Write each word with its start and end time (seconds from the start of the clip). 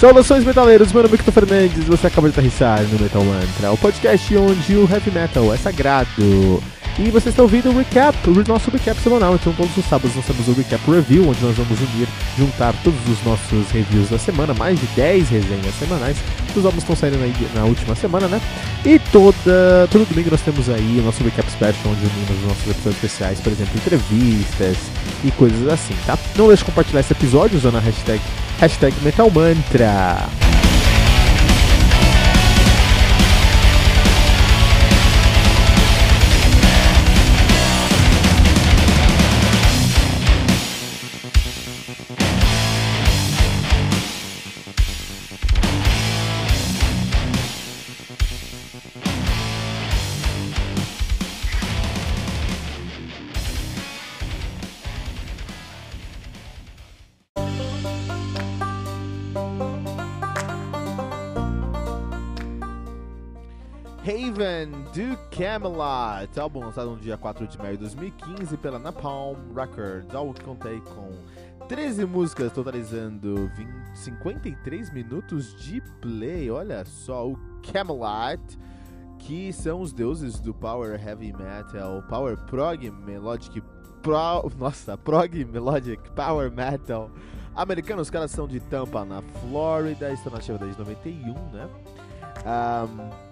Saudações 0.00 0.42
metaleiros, 0.46 0.94
meu 0.94 1.02
nome 1.02 1.12
é 1.12 1.16
Victor 1.18 1.34
Fernandes 1.34 1.84
você 1.84 2.06
acaba 2.06 2.26
de 2.26 2.32
aterrissar 2.32 2.82
no 2.84 2.98
Metal 2.98 3.22
Mantra, 3.22 3.70
o 3.70 3.76
podcast 3.76 4.34
onde 4.34 4.74
o 4.74 4.88
heavy 4.90 5.10
metal 5.10 5.52
é 5.52 5.58
sagrado. 5.58 6.62
E 7.02 7.10
você 7.10 7.30
está 7.30 7.42
ouvindo 7.42 7.70
o 7.70 7.78
recap, 7.78 8.14
o 8.28 8.44
nosso 8.46 8.70
recap 8.70 9.00
semanal. 9.00 9.34
Então, 9.34 9.54
todos 9.54 9.74
os 9.74 9.86
sábados 9.86 10.14
nós 10.14 10.26
temos 10.26 10.46
o 10.46 10.52
recap 10.52 10.82
review, 10.90 11.26
onde 11.26 11.42
nós 11.42 11.56
vamos 11.56 11.80
unir, 11.80 12.06
juntar 12.36 12.74
todos 12.84 13.00
os 13.08 13.24
nossos 13.24 13.70
reviews 13.70 14.10
da 14.10 14.18
semana, 14.18 14.52
mais 14.52 14.78
de 14.78 14.86
10 14.88 15.30
resenhas 15.30 15.74
semanais. 15.78 16.18
Os 16.54 16.62
álbuns 16.62 16.82
estão 16.82 16.94
saindo 16.94 17.16
aí 17.22 17.34
na 17.54 17.64
última 17.64 17.94
semana, 17.94 18.28
né? 18.28 18.38
E 18.84 18.98
toda, 18.98 19.88
todo 19.90 20.06
domingo 20.06 20.30
nós 20.30 20.42
temos 20.42 20.68
aí 20.68 20.98
o 21.00 21.02
nosso 21.02 21.24
recap 21.24 21.50
special, 21.50 21.74
onde 21.86 22.04
unimos 22.04 22.36
os 22.42 22.48
nossos 22.48 22.70
episódios 22.70 22.96
especiais, 22.96 23.40
por 23.40 23.50
exemplo, 23.50 23.72
entrevistas 23.76 24.76
e 25.24 25.30
coisas 25.30 25.68
assim, 25.68 25.94
tá? 26.04 26.18
Não 26.36 26.48
deixe 26.48 26.60
de 26.60 26.66
compartilhar 26.66 27.00
esse 27.00 27.14
episódio 27.14 27.56
usando 27.56 27.78
a 27.78 27.80
hashtag, 27.80 28.20
hashtag 28.58 28.94
Metal 29.02 29.30
Camelot, 65.60 66.40
álbum 66.40 66.60
lançado 66.60 66.90
no 66.92 66.96
dia 66.96 67.18
4 67.18 67.46
de 67.46 67.58
maio 67.58 67.72
de 67.76 67.80
2015 67.80 68.56
pela 68.56 68.78
Napalm 68.78 69.36
Records, 69.54 70.14
álbum 70.14 70.32
que 70.32 70.42
contei 70.42 70.80
com 70.80 71.10
13 71.68 72.06
músicas, 72.06 72.50
totalizando 72.50 73.50
20, 73.54 73.68
53 73.92 74.90
minutos 74.90 75.54
de 75.62 75.82
play. 76.00 76.50
Olha 76.50 76.82
só, 76.86 77.28
o 77.28 77.38
Camelot, 77.70 78.40
que 79.18 79.52
são 79.52 79.82
os 79.82 79.92
deuses 79.92 80.40
do 80.40 80.54
Power 80.54 80.98
Heavy 80.98 81.34
Metal, 81.34 82.02
Power 82.08 82.38
Prog 82.46 82.90
Melodic, 82.90 83.62
pro, 84.00 84.50
nossa, 84.56 84.96
Prog 84.96 85.44
Melodic 85.44 86.10
Power 86.12 86.50
Metal 86.50 87.10
americano. 87.54 88.00
Os 88.00 88.08
caras 88.08 88.30
são 88.30 88.48
de 88.48 88.60
Tampa, 88.60 89.04
na 89.04 89.20
Flórida, 89.20 90.10
estão 90.10 90.32
na 90.32 90.38
ativa 90.38 90.56
desde 90.56 90.78
91, 90.78 91.34
né? 91.50 91.68
Um, 92.46 93.29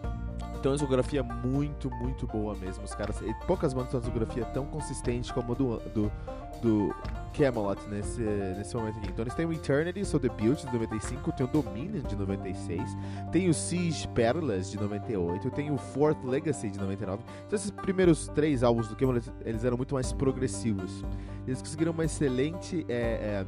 então, 0.59 0.73
a 0.73 0.75
discografia 0.75 1.21
é 1.21 1.23
muito, 1.23 1.91
muito 1.91 2.27
boa 2.27 2.55
mesmo. 2.57 2.85
Os 2.85 2.95
caras, 2.95 3.23
poucas 3.47 3.73
bandas 3.73 3.91
têm 3.91 4.01
uma 4.01 4.03
discografia 4.03 4.45
tão 4.47 4.67
consistente 4.67 5.33
como 5.33 5.53
a 5.53 5.55
do, 5.55 5.79
do, 5.91 6.13
do 6.61 6.95
Camelot 7.33 7.81
nesse, 7.89 8.21
nesse 8.21 8.77
momento 8.77 8.99
aqui. 8.99 9.09
Então, 9.09 9.23
eles 9.23 9.35
têm 9.35 9.47
o 9.47 9.53
Eternity, 9.53 10.05
seu 10.05 10.19
debut 10.19 10.59
de 10.59 10.67
95, 10.67 11.33
tem 11.33 11.47
o 11.47 11.49
Dominion 11.49 12.03
de 12.03 12.17
96, 12.17 12.97
tem 13.31 13.49
o 13.49 13.55
Siege 13.55 14.09
Perilous 14.09 14.71
de 14.71 14.81
98, 14.81 15.51
tem 15.53 15.71
o 15.71 15.79
Fourth 15.79 16.25
Legacy 16.25 16.71
de 16.71 16.79
99. 16.79 17.23
Então, 17.47 17.57
esses 17.57 17.71
primeiros 17.71 18.27
três 18.29 18.63
álbuns 18.63 18.89
do 18.89 18.97
Camelot, 18.97 19.31
eles 19.45 19.65
eram 19.65 19.77
muito 19.77 19.95
mais 19.95 20.13
progressivos. 20.13 21.05
Eles 21.47 21.61
conseguiram 21.61 21.93
uma 21.93 22.05
excelente. 22.05 22.85
É, 22.89 22.93
é, 22.95 23.47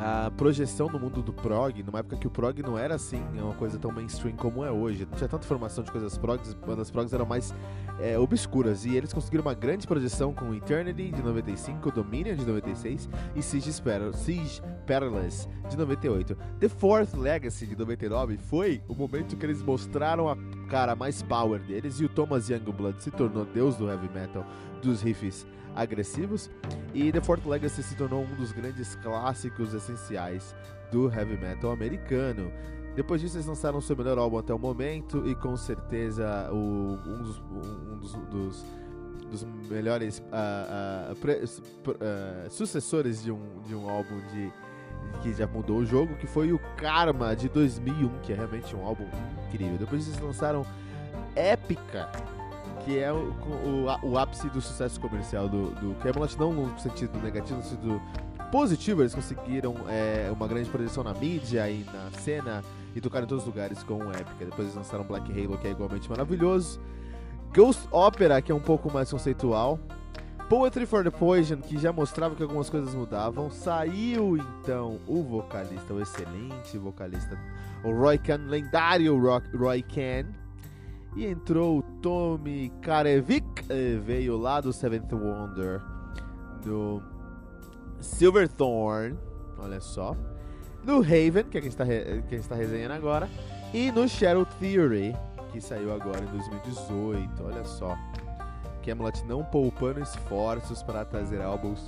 a 0.00 0.30
projeção 0.30 0.88
no 0.88 0.98
mundo 0.98 1.20
do 1.20 1.32
prog, 1.32 1.82
numa 1.82 1.98
época 1.98 2.16
que 2.16 2.26
o 2.26 2.30
prog 2.30 2.62
não 2.62 2.78
era 2.78 2.94
assim, 2.94 3.20
uma 3.34 3.54
coisa 3.54 3.78
tão 3.78 3.90
mainstream 3.90 4.36
como 4.36 4.64
é 4.64 4.70
hoje. 4.70 5.04
Não 5.04 5.16
tinha 5.16 5.28
tanta 5.28 5.44
informação 5.44 5.82
de 5.82 5.90
coisas 5.90 6.16
progs, 6.16 6.54
bandas 6.54 6.88
progs 6.88 7.12
eram 7.12 7.26
mais 7.26 7.52
é, 7.98 8.16
obscuras. 8.16 8.84
E 8.84 8.96
eles 8.96 9.12
conseguiram 9.12 9.42
uma 9.42 9.54
grande 9.54 9.88
projeção 9.88 10.32
com 10.32 10.54
Eternity 10.54 11.10
de 11.10 11.20
95, 11.20 11.90
Dominion 11.90 12.36
de 12.36 12.46
96 12.46 13.08
e 13.34 13.42
Siege, 13.42 13.72
Siege 14.14 14.62
Perilous 14.86 15.48
de 15.68 15.76
98. 15.76 16.36
The 16.60 16.68
Fourth 16.68 17.14
Legacy 17.14 17.66
de 17.66 17.76
99 17.76 18.36
foi 18.36 18.80
o 18.86 18.94
momento 18.94 19.36
que 19.36 19.44
eles 19.44 19.62
mostraram 19.62 20.28
a 20.28 20.36
cara 20.68 20.94
mais 20.94 21.22
power 21.22 21.60
deles 21.60 21.98
e 21.98 22.04
o 22.04 22.08
Thomas 22.08 22.48
Youngblood 22.48 23.02
se 23.02 23.10
tornou 23.10 23.44
deus 23.44 23.74
do 23.76 23.88
heavy 23.88 24.08
metal 24.14 24.44
dos 24.80 25.02
riffs 25.02 25.46
agressivos. 25.74 26.50
E 26.94 27.12
The 27.12 27.20
Fourth 27.20 27.46
Legacy 27.46 27.82
se 27.82 27.96
tornou 27.96 28.22
um 28.22 28.34
dos 28.34 28.52
grandes 28.52 28.94
clássicos 28.96 29.74
essenciais 29.74 30.54
do 30.90 31.12
heavy 31.12 31.36
metal 31.36 31.70
americano. 31.70 32.52
Depois 32.94 33.20
disso, 33.20 33.36
eles 33.36 33.46
lançaram 33.46 33.80
seu 33.80 33.96
melhor 33.96 34.18
álbum 34.18 34.38
até 34.38 34.52
o 34.52 34.58
momento 34.58 35.28
e 35.28 35.34
com 35.34 35.56
certeza 35.56 36.50
o, 36.50 36.98
um, 37.06 37.22
dos, 37.22 37.38
um 37.38 37.98
dos, 37.98 38.12
dos, 38.12 38.64
dos 39.30 39.44
melhores 39.70 40.18
uh, 40.18 41.12
uh, 41.12 41.16
pre, 41.16 41.34
uh, 41.34 42.50
sucessores 42.50 43.22
de 43.22 43.30
um, 43.30 43.60
de 43.64 43.74
um 43.74 43.88
álbum 43.88 44.20
de, 44.32 44.52
que 45.22 45.32
já 45.32 45.46
mudou 45.46 45.78
o 45.78 45.86
jogo, 45.86 46.16
que 46.16 46.26
foi 46.26 46.52
o 46.52 46.58
Karma 46.76 47.36
de 47.36 47.48
2001, 47.48 48.18
que 48.20 48.32
é 48.32 48.36
realmente 48.36 48.74
um 48.74 48.84
álbum 48.84 49.06
incrível. 49.46 49.78
Depois 49.78 50.08
eles 50.08 50.20
lançaram 50.20 50.66
Épica, 51.36 52.10
que 52.88 52.98
é 52.98 53.12
o, 53.12 53.16
o, 53.16 54.08
o 54.12 54.18
ápice 54.18 54.48
do 54.48 54.62
sucesso 54.62 54.98
comercial 54.98 55.46
do, 55.46 55.72
do 55.72 55.94
Camelot, 55.96 56.38
não 56.38 56.54
no 56.54 56.78
sentido 56.78 57.18
negativo, 57.22 57.58
no 57.58 57.62
sentido 57.62 58.00
positivo, 58.50 59.02
eles 59.02 59.14
conseguiram 59.14 59.74
é, 59.90 60.30
uma 60.32 60.48
grande 60.48 60.70
projeção 60.70 61.04
na 61.04 61.12
mídia 61.12 61.70
e 61.70 61.84
na 61.84 62.10
cena 62.18 62.64
e 62.96 63.00
tocaram 63.02 63.26
em 63.26 63.28
todos 63.28 63.44
os 63.44 63.46
lugares 63.46 63.82
com 63.82 63.98
o 63.98 64.10
Epica. 64.10 64.42
Depois 64.46 64.60
eles 64.60 64.74
lançaram 64.74 65.04
Black 65.04 65.30
Halo, 65.30 65.58
que 65.58 65.68
é 65.68 65.70
igualmente 65.70 66.08
maravilhoso. 66.08 66.80
Ghost 67.54 67.86
Opera, 67.90 68.40
que 68.40 68.50
é 68.50 68.54
um 68.54 68.60
pouco 68.60 68.90
mais 68.90 69.10
conceitual. 69.10 69.78
Poetry 70.48 70.86
for 70.86 71.04
the 71.04 71.10
Poison, 71.10 71.58
que 71.58 71.76
já 71.76 71.92
mostrava 71.92 72.34
que 72.34 72.42
algumas 72.42 72.70
coisas 72.70 72.94
mudavam. 72.94 73.50
Saiu 73.50 74.38
então 74.38 74.98
o 75.06 75.22
vocalista, 75.22 75.92
o 75.92 76.00
excelente 76.00 76.78
vocalista, 76.78 77.38
o 77.84 77.92
Roy 77.92 78.16
Khan, 78.16 78.46
lendário 78.46 79.14
Roy 79.54 79.82
Khan 79.82 80.48
e 81.16 81.26
entrou 81.26 81.78
o 81.78 81.82
Tommy 82.02 82.72
Karevik, 82.82 83.64
eh, 83.68 83.98
veio 83.98 84.36
lá 84.36 84.60
do 84.60 84.72
Seventh 84.72 85.12
Wonder, 85.12 85.80
do 86.64 87.02
Silverthorn, 88.00 89.18
olha 89.58 89.80
só. 89.80 90.16
No 90.84 90.98
Haven, 90.98 91.44
que 91.50 91.58
é 91.58 91.60
quem 91.60 91.68
está, 91.68 91.84
quem 92.28 92.38
está 92.38 92.54
resenhando 92.54 92.94
agora. 92.94 93.28
E 93.74 93.92
no 93.92 94.08
Shadow 94.08 94.46
Theory, 94.58 95.14
que 95.52 95.60
saiu 95.60 95.92
agora 95.92 96.20
em 96.20 96.26
2018, 96.26 97.44
olha 97.44 97.64
só. 97.64 97.96
Camelot 98.84 99.22
não 99.26 99.44
poupando 99.44 100.00
esforços 100.00 100.82
para 100.82 101.04
trazer 101.04 101.42
álbuns 101.42 101.86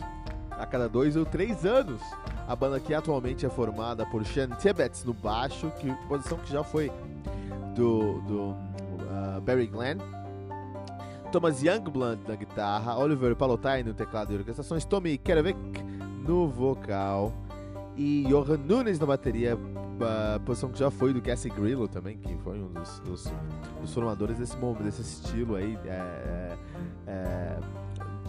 a 0.50 0.66
cada 0.66 0.88
dois 0.88 1.16
ou 1.16 1.24
três 1.24 1.64
anos. 1.64 2.02
A 2.46 2.54
banda 2.54 2.78
que 2.78 2.92
atualmente 2.92 3.46
é 3.46 3.48
formada 3.48 4.04
por 4.04 4.26
Sean 4.26 4.50
Tibbets 4.50 5.04
no 5.04 5.14
baixo, 5.14 5.72
que 5.78 5.90
posição 6.06 6.36
que 6.38 6.52
já 6.52 6.62
foi 6.62 6.92
do, 7.74 8.20
do 8.22 8.56
Barry 9.40 9.66
Glenn, 9.66 9.98
Thomas 11.32 11.62
Youngblood 11.62 12.20
na 12.26 12.34
guitarra, 12.34 12.96
Oliver 12.96 13.36
Palotai 13.36 13.82
no 13.82 13.94
teclado 13.94 14.32
e 14.32 14.36
orquestrações, 14.36 14.84
Tommy 14.84 15.16
Kerevic 15.16 15.58
no 16.26 16.48
vocal 16.48 17.32
e 17.96 18.24
Johan 18.28 18.58
Nunes 18.58 18.98
na 18.98 19.06
bateria, 19.06 19.56
uh, 19.56 20.40
posição 20.44 20.70
que 20.70 20.78
já 20.78 20.90
foi 20.90 21.12
do 21.12 21.20
Cassie 21.20 21.50
Grillo 21.50 21.86
também, 21.86 22.18
que 22.18 22.36
foi 22.38 22.58
um 22.58 22.72
dos, 22.72 23.00
dos, 23.00 23.32
dos 23.80 23.94
formadores 23.94 24.38
desse, 24.38 24.56
desse 24.82 25.02
estilo 25.02 25.56
aí. 25.56 25.78
É, 25.84 25.88
é, 25.88 26.56
é 27.06 27.58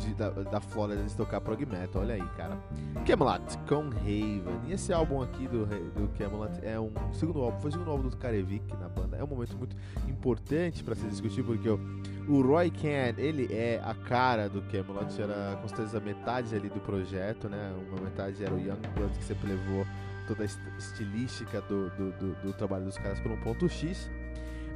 de, 0.02 0.14
da, 0.14 0.30
da 0.30 0.60
Flórida 0.60 1.04
de 1.04 1.16
tocar 1.16 1.40
prog 1.42 1.66
metal, 1.66 2.02
olha 2.02 2.16
aí, 2.16 2.24
cara. 2.36 2.58
Camelot 3.06 3.58
com 3.68 3.90
Raven. 3.90 4.60
E 4.68 4.74
esse 4.74 4.92
álbum 4.92 5.22
aqui 5.22 5.48
do, 5.48 5.66
do 5.66 6.10
Camelot 6.18 6.60
é 6.64 6.80
um 6.80 6.92
segundo 7.14 7.42
álbum, 7.42 7.60
foi 7.60 7.70
o 7.70 7.74
segundo 7.74 7.92
álbum 7.92 8.10
do 8.10 8.18
Karevik 8.18 8.76
na 8.78 8.90
banda. 8.90 9.18
É 9.18 9.24
um 9.24 9.28
momento 9.28 9.56
muito 9.58 9.76
importante 10.08 10.84
para 10.84 10.96
se 10.96 11.06
discutir, 11.08 11.44
porque 11.44 11.70
o, 11.70 11.80
o 12.28 12.42
Roy 12.42 12.70
Kent, 12.70 13.18
ele 13.18 13.54
é 13.54 13.82
a 13.84 13.94
cara 13.94 14.50
do 14.50 14.62
Camelot, 14.64 15.22
era 15.22 15.58
com 15.62 15.68
certeza 15.68 16.00
metade 16.00 16.56
ali 16.56 16.70
do 16.70 16.80
projeto, 16.80 17.48
né? 17.48 17.74
Uma 17.90 18.02
metade 18.02 18.44
era 18.44 18.54
o 18.54 18.60
Youngblood, 18.60 19.18
que 19.18 19.24
sempre 19.24 19.50
levou 19.50 19.86
toda 20.28 20.44
a 20.44 20.78
estilística 20.78 21.62
do, 21.62 21.90
do, 21.92 22.12
do, 22.14 22.42
do 22.42 22.54
trabalho 22.54 22.86
dos 22.86 22.98
caras 22.98 23.20
por 23.20 23.32
um 23.32 23.38
ponto 23.38 23.68
X. 23.70 24.10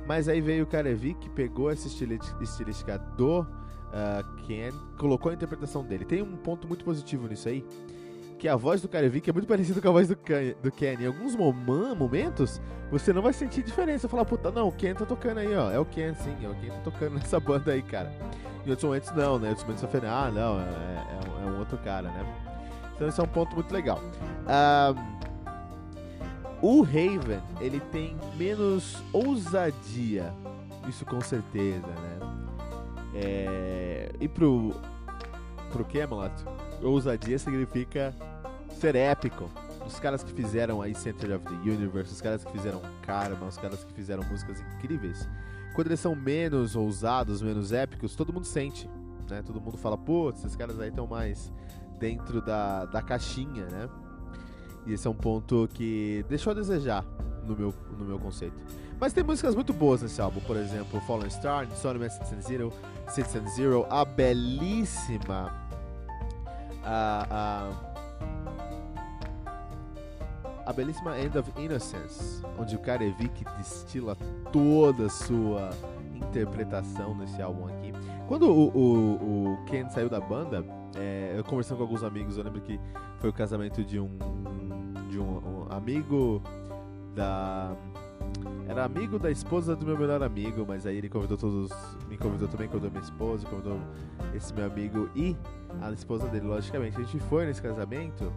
Mas 0.07 0.27
aí 0.27 0.39
veio 0.39 0.65
o 0.65 0.67
Karevik, 0.67 1.29
pegou 1.31 1.71
essa 1.71 1.87
estilística 1.87 2.97
do 3.17 3.45
Ken, 4.45 4.71
colocou 4.97 5.31
a 5.31 5.35
interpretação 5.35 5.83
dele. 5.83 6.05
Tem 6.05 6.21
um 6.21 6.35
ponto 6.37 6.67
muito 6.67 6.83
positivo 6.83 7.27
nisso 7.27 7.47
aí, 7.47 7.65
que 8.37 8.47
a 8.47 8.55
voz 8.55 8.81
do 8.81 8.89
Karevik 8.89 9.29
é 9.29 9.33
muito 9.33 9.47
parecida 9.49 9.81
com 9.81 9.87
a 9.87 9.91
voz 9.91 10.07
do 10.07 10.15
Ken. 10.15 10.55
Do 10.61 10.71
Ken. 10.71 10.97
Em 10.99 11.07
alguns 11.07 11.35
momentos, 11.35 12.61
você 12.91 13.13
não 13.13 13.21
vai 13.21 13.33
sentir 13.33 13.63
diferença. 13.63 14.09
Falar, 14.09 14.25
puta, 14.25 14.51
não, 14.51 14.67
o 14.67 14.71
Ken 14.71 14.93
tá 14.93 15.05
tocando 15.05 15.39
aí, 15.39 15.55
ó. 15.55 15.71
É 15.71 15.79
o 15.79 15.85
Ken, 15.85 16.13
sim, 16.13 16.35
é 16.43 16.47
o 16.47 16.55
Ken 16.55 16.69
tá 16.69 16.79
tocando 16.83 17.13
nessa 17.19 17.39
banda 17.39 17.71
aí, 17.71 17.81
cara. 17.81 18.11
Em 18.65 18.69
outros 18.69 18.83
momentos, 18.83 19.11
não, 19.11 19.39
né? 19.39 19.47
Em 19.47 19.49
outros 19.49 19.63
momentos 19.65 19.89
você 19.89 19.99
fala, 19.99 20.25
ah, 20.25 20.31
não, 20.31 20.59
é, 20.59 20.63
é, 20.63 21.45
é, 21.45 21.49
um 21.49 21.59
outro 21.59 21.77
cara, 21.77 22.09
né? 22.09 22.25
Então 22.95 23.07
esse 23.07 23.19
é 23.19 23.23
um 23.23 23.27
ponto 23.27 23.55
muito 23.55 23.71
legal. 23.71 24.01
Um, 24.47 25.15
O 26.61 26.81
Raven, 26.81 27.41
ele 27.59 27.79
tem 27.79 28.17
menos 28.37 29.03
ousadia, 29.13 30.33
isso 30.87 31.05
com 31.05 31.21
certeza, 31.21 31.85
né? 31.85 32.14
É... 33.15 34.11
E 34.19 34.27
pro, 34.27 34.73
pro 35.71 35.85
Camelot, 35.85 36.33
ousadia 36.83 37.39
significa 37.39 38.13
ser 38.69 38.95
épico. 38.95 39.49
Os 39.85 39.99
caras 39.99 40.23
que 40.23 40.33
fizeram 40.33 40.81
aí 40.81 40.95
Center 40.95 41.35
of 41.35 41.45
the 41.45 41.69
Universe, 41.69 42.11
os 42.11 42.21
caras 42.21 42.43
que 42.43 42.51
fizeram 42.51 42.81
Karma, 43.03 43.45
os 43.45 43.57
caras 43.57 43.83
que 43.83 43.93
fizeram 43.93 44.23
músicas 44.23 44.59
incríveis, 44.75 45.29
quando 45.75 45.87
eles 45.87 45.99
são 45.99 46.15
menos 46.15 46.75
ousados, 46.75 47.41
menos 47.41 47.71
épicos, 47.71 48.15
todo 48.15 48.33
mundo 48.33 48.45
sente, 48.45 48.89
né? 49.29 49.43
Todo 49.45 49.61
mundo 49.61 49.77
fala, 49.77 49.97
putz, 49.97 50.39
esses 50.39 50.55
caras 50.55 50.79
aí 50.79 50.89
estão 50.89 51.05
mais 51.05 51.51
dentro 51.99 52.41
da, 52.41 52.85
da 52.85 53.01
caixinha, 53.01 53.65
né? 53.65 53.89
E 54.87 54.93
esse 54.93 55.05
é 55.05 55.09
um 55.09 55.15
ponto 55.15 55.67
que 55.73 56.25
deixou 56.29 56.51
a 56.51 56.53
desejar 56.53 57.03
no 57.45 57.55
meu, 57.55 57.73
no 57.97 58.05
meu 58.05 58.19
conceito. 58.19 58.55
Mas 58.99 59.13
tem 59.13 59.23
músicas 59.23 59.55
muito 59.55 59.73
boas 59.73 60.01
nesse 60.01 60.21
álbum, 60.21 60.39
por 60.41 60.55
exemplo, 60.55 61.01
Fallen 61.01 61.29
Star, 61.29 61.65
Insomnia 61.65 62.09
Citizen 62.09 63.47
Zero, 63.49 63.85
a 63.89 64.05
belíssima. 64.05 65.53
A, 66.83 67.27
a, 67.29 67.71
a 70.65 70.73
belíssima 70.73 71.19
End 71.19 71.37
of 71.37 71.51
Innocence, 71.57 72.43
onde 72.57 72.75
o 72.75 72.79
Karevik 72.79 73.43
destila 73.57 74.15
toda 74.51 75.07
a 75.07 75.09
sua 75.09 75.71
interpretação 76.15 77.15
nesse 77.15 77.41
álbum 77.41 77.67
aqui. 77.67 77.93
Quando 78.27 78.49
o, 78.49 78.69
o, 78.69 79.53
o 79.53 79.65
Ken 79.65 79.89
saiu 79.89 80.09
da 80.09 80.19
banda, 80.19 80.63
é, 80.95 81.33
eu 81.37 81.43
conversando 81.43 81.77
com 81.77 81.83
alguns 81.83 82.03
amigos, 82.03 82.37
eu 82.37 82.43
lembro 82.43 82.61
que 82.61 82.79
foi 83.19 83.29
o 83.29 83.33
casamento 83.33 83.83
de 83.83 83.99
um 83.99 84.17
de 85.09 85.19
um, 85.19 85.65
um 85.67 85.67
amigo 85.69 86.41
da 87.15 87.75
era 88.67 88.83
amigo 88.83 89.19
da 89.19 89.29
esposa 89.29 89.75
do 89.75 89.85
meu 89.85 89.97
melhor 89.97 90.21
amigo, 90.23 90.65
mas 90.67 90.85
aí 90.85 90.97
ele 90.97 91.09
convidou 91.09 91.37
todos, 91.37 91.71
me 92.07 92.17
convidou 92.17 92.47
também, 92.47 92.67
convidou 92.67 92.91
minha 92.91 93.03
esposa, 93.03 93.47
convidou 93.47 93.79
esse 94.33 94.53
meu 94.53 94.65
amigo 94.65 95.09
e 95.15 95.35
a 95.81 95.91
esposa 95.91 96.27
dele, 96.27 96.45
logicamente. 96.45 96.97
A 96.97 97.03
gente 97.03 97.19
foi 97.25 97.45
nesse 97.45 97.61
casamento 97.61 98.31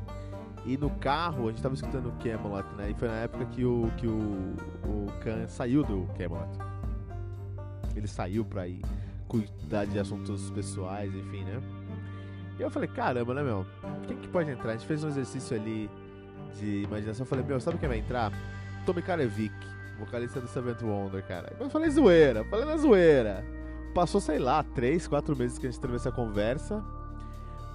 e 0.65 0.77
no 0.77 0.91
carro 0.91 1.47
a 1.47 1.51
gente 1.51 1.63
tava 1.63 1.75
escutando 1.75 2.09
o 2.09 2.13
Camelot, 2.13 2.67
né? 2.77 2.91
E 2.91 2.95
foi 2.95 3.09
na 3.09 3.15
época 3.15 3.47
que 3.47 3.65
o 3.65 3.91
que 3.97 4.07
o, 4.07 4.55
o 4.85 5.07
Khan 5.23 5.47
saiu 5.49 5.83
do 5.83 6.07
Camelot. 6.17 6.59
Ele 7.97 8.07
saiu 8.07 8.45
pra 8.45 8.69
ir 8.69 8.83
cuidar 9.27 9.87
de 9.87 9.99
assuntos 9.99 10.51
pessoais, 10.51 11.15
enfim, 11.15 11.45
né? 11.45 11.61
E 12.59 12.63
eu 12.63 12.71
falei, 12.71 12.89
caramba, 12.89 13.35
né, 13.35 13.43
meu? 13.43 13.65
Quem 14.07 14.17
que 14.17 14.29
pode 14.29 14.51
entrar? 14.51 14.71
A 14.71 14.77
gente 14.77 14.87
fez 14.87 15.05
um 15.05 15.09
exercício 15.09 15.57
ali 15.57 15.89
de 16.59 16.83
imaginação. 16.83 17.25
Eu 17.25 17.29
falei, 17.29 17.45
meu, 17.45 17.61
sabe 17.61 17.79
quem 17.79 17.89
vai 17.89 17.99
entrar? 17.99 18.33
Tommy 18.85 19.03
Karevic, 19.03 19.55
vocalista 19.99 20.41
do 20.41 20.49
Seventh 20.49 20.83
Wonder, 20.83 21.25
cara. 21.27 21.53
Eu 21.59 21.69
falei 21.69 21.91
zoeira, 21.91 22.45
falei 22.45 22.65
na 22.65 22.77
zoeira. 22.77 23.45
Passou, 23.95 24.21
sei 24.21 24.39
lá, 24.39 24.63
três, 24.63 25.09
quatro 25.09 25.37
meses 25.37 25.59
que 25.59 25.67
a 25.67 25.71
gente 25.71 25.81
teve 25.81 25.97
essa 25.97 26.13
conversa. 26.13 26.85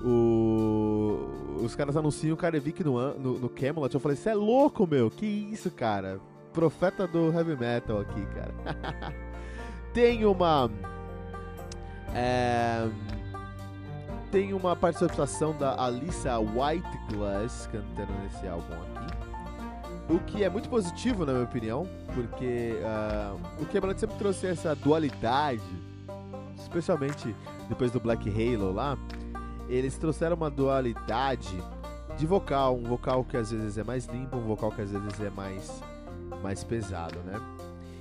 O... 0.03 1.59
Os 1.63 1.75
caras 1.75 1.95
anunciam 1.95 2.33
o 2.33 2.37
Karevic 2.37 2.83
no, 2.83 3.13
no, 3.17 3.39
no 3.39 3.49
Camelot. 3.49 3.93
Eu 3.93 3.99
falei, 3.99 4.17
você 4.17 4.29
é 4.29 4.35
louco, 4.35 4.87
meu? 4.87 5.09
Que 5.09 5.25
isso, 5.25 5.71
cara? 5.71 6.19
Profeta 6.53 7.07
do 7.07 7.31
heavy 7.31 7.55
metal 7.55 7.99
aqui, 7.99 8.25
cara. 8.27 9.15
Tem 9.93 10.25
uma. 10.25 10.69
É 12.13 12.87
tem 14.33 14.51
uma 14.51 14.75
participação 14.75 15.55
da 15.55 15.79
Alissa 15.79 16.39
Whiteglass 16.39 17.69
cantando 17.71 18.11
nesse 18.23 18.47
álbum 18.47 18.73
aqui. 18.73 19.32
O 20.09 20.19
que 20.19 20.43
é 20.43 20.49
muito 20.49 20.69
positivo, 20.69 21.25
na 21.25 21.31
minha 21.31 21.45
opinião, 21.45 21.87
porque 22.13 22.73
uh, 22.81 23.61
o 23.61 23.65
Camelot 23.65 23.99
sempre 23.99 24.17
trouxe 24.17 24.47
essa 24.47 24.75
dualidade, 24.75 25.61
especialmente 26.57 27.33
depois 27.69 27.89
do 27.91 27.99
Black 27.99 28.29
Halo 28.29 28.73
lá. 28.73 28.97
Eles 29.69 29.97
trouxeram 29.97 30.35
uma 30.35 30.49
dualidade 30.49 31.57
de 32.17 32.27
vocal, 32.27 32.75
um 32.75 32.83
vocal 32.83 33.23
que 33.23 33.37
às 33.37 33.51
vezes 33.51 33.77
é 33.77 33.83
mais 33.83 34.05
limpo, 34.07 34.37
um 34.37 34.41
vocal 34.41 34.71
que 34.71 34.81
às 34.81 34.91
vezes 34.91 35.19
é 35.21 35.29
mais, 35.29 35.81
mais 36.43 36.63
pesado, 36.63 37.19
né? 37.19 37.39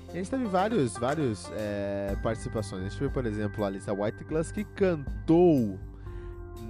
E 0.08 0.12
a 0.12 0.14
gente 0.16 0.30
teve 0.30 0.44
vários, 0.44 0.94
vários 0.98 1.50
é, 1.54 2.16
participações. 2.22 2.82
A 2.82 2.88
gente 2.88 2.98
teve, 2.98 3.12
por 3.12 3.24
exemplo, 3.24 3.64
a 3.64 3.68
Alissa 3.68 3.92
Whiteglass 3.94 4.52
que 4.52 4.64
cantou 4.64 5.78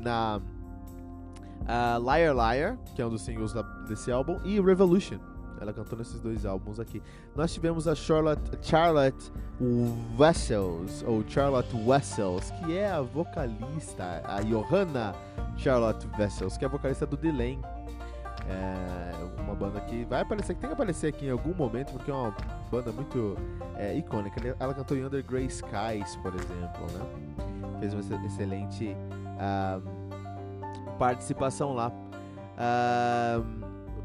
na 0.00 0.40
uh, 1.62 2.00
Liar 2.00 2.34
Liar, 2.34 2.78
que 2.94 3.02
é 3.02 3.06
um 3.06 3.10
dos 3.10 3.22
singles 3.22 3.52
da, 3.52 3.62
desse 3.62 4.10
álbum, 4.10 4.38
e 4.44 4.60
Revolution. 4.60 5.18
Ela 5.60 5.72
cantou 5.72 5.96
nesses 5.96 6.20
dois 6.20 6.44
álbuns 6.44 6.80
aqui. 6.80 7.00
Nós 7.36 7.54
tivemos 7.54 7.86
a 7.86 7.94
Charlotte, 7.94 8.42
Charlotte 8.60 9.32
Wessels, 10.18 11.04
ou 11.06 11.22
Charlotte 11.28 11.72
Wessels, 11.86 12.50
que 12.50 12.76
é 12.76 12.90
a 12.90 13.00
vocalista, 13.00 14.22
a 14.24 14.40
Johanna 14.40 15.14
Charlotte 15.56 16.08
Wessels, 16.18 16.56
que 16.56 16.64
é 16.64 16.68
a 16.68 16.70
vocalista 16.70 17.06
do 17.06 17.16
Delane. 17.16 17.60
É 18.48 19.40
uma 19.40 19.54
banda 19.54 19.80
que 19.82 20.04
vai 20.04 20.22
aparecer, 20.22 20.54
que 20.54 20.60
tem 20.60 20.68
que 20.68 20.74
aparecer 20.74 21.06
aqui 21.08 21.26
em 21.26 21.30
algum 21.30 21.54
momento, 21.54 21.92
porque 21.92 22.10
é 22.10 22.14
uma 22.14 22.34
banda 22.68 22.90
muito 22.90 23.36
é, 23.76 23.96
icônica. 23.96 24.40
Ela 24.58 24.74
cantou 24.74 24.96
em 24.96 25.04
Under 25.04 25.24
Grey 25.24 25.46
Skies, 25.46 26.16
por 26.22 26.34
exemplo, 26.34 26.86
né? 26.92 27.78
Fez 27.78 27.94
uma 27.94 28.26
excelente 28.26 28.96
uh, 29.36 30.01
participação 31.02 31.74
lá. 31.74 31.90
Uh, 32.56 33.44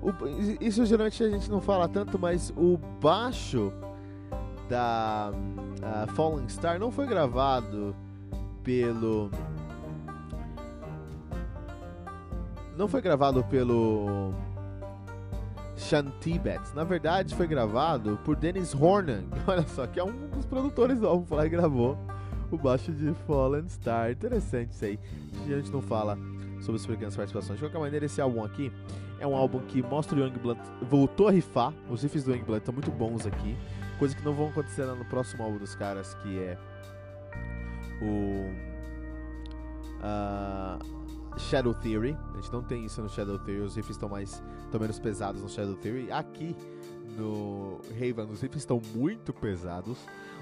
o, 0.02 0.12
isso 0.60 0.84
geralmente 0.84 1.24
a 1.24 1.30
gente 1.30 1.48
não 1.48 1.62
fala 1.62 1.88
tanto, 1.88 2.18
mas 2.18 2.52
o 2.58 2.76
baixo 3.00 3.72
da 4.68 5.32
uh, 5.32 6.12
Fallen 6.14 6.50
Star 6.50 6.80
não 6.80 6.90
foi 6.90 7.06
gravado 7.06 7.96
pelo. 8.64 9.30
Não 12.76 12.88
foi 12.88 13.02
gravado 13.02 13.44
pelo 13.44 14.34
Sean 15.76 16.12
Tibet. 16.20 16.62
Na 16.74 16.84
verdade, 16.84 17.36
foi 17.36 17.46
gravado 17.46 18.20
por 18.26 18.36
Dennis 18.36 18.74
Hornan. 18.74 19.24
Olha 19.46 19.68
só, 19.68 19.86
que 19.86 20.00
é 20.00 20.04
um 20.04 20.30
dos 20.30 20.48
produtores 20.48 21.00
do 21.00 21.08
álbum, 21.08 21.28
foi 21.28 21.38
lá 21.38 21.46
e 21.46 21.50
gravou 21.50 21.96
o 22.52 22.58
baixo 22.58 22.92
de 22.92 23.14
Fallen 23.26 23.68
Star. 23.68 24.12
Interessante 24.12 24.72
isso 24.72 24.86
aí. 24.86 25.00
A 25.46 25.58
gente 25.58 25.72
não 25.72 25.82
fala 25.82 26.18
sobre 26.62 26.76
as 26.76 26.86
pequenas 26.86 27.16
participações. 27.16 27.60
De 27.60 27.66
qualquer 27.66 27.80
maneira, 27.80 28.06
esse 28.06 28.22
álbum 28.22 28.44
aqui 28.44 28.72
é 29.20 29.28
um 29.28 29.36
álbum 29.36 29.60
que 29.60 29.82
mostra 29.82 30.18
o 30.18 30.22
Youngblood 30.22 30.60
voltou 30.82 31.28
a 31.28 31.32
rifar. 31.32 31.74
Os 31.90 32.04
riffs 32.04 32.24
do 32.24 32.32
Youngblood 32.32 32.60
estão 32.60 32.74
muito 32.74 32.92
bons 32.92 33.26
aqui. 33.26 33.58
Coisa 34.00 34.16
que 34.16 34.24
não 34.24 34.34
vão 34.34 34.50
acontecer 34.50 34.86
no 34.86 35.06
próximo 35.06 35.44
álbum 35.44 35.58
dos 35.58 35.76
caras, 35.76 36.14
que 36.16 36.40
é 36.40 36.58
o 38.02 38.52
uh, 40.00 41.40
Shadow 41.40 41.74
Theory. 41.74 42.16
A 42.34 42.36
gente 42.38 42.52
não 42.52 42.62
tem 42.62 42.86
isso 42.86 43.02
no 43.02 43.10
Shadow 43.10 43.40
Theory. 43.40 43.62
Os 43.62 43.76
riffs 43.76 43.96
estão 43.96 44.10
mais, 44.10 44.44
estão 44.64 44.80
menos 44.80 45.00
pesados 45.00 45.42
no 45.42 45.50
Shadow 45.50 45.76
Theory. 45.76 46.12
Aqui 46.12 46.56
no 47.18 47.80
Raven, 47.94 48.32
os 48.32 48.42
riffs 48.42 48.62
estão 48.62 48.80
muito 48.94 49.34
pesados. 49.34 49.98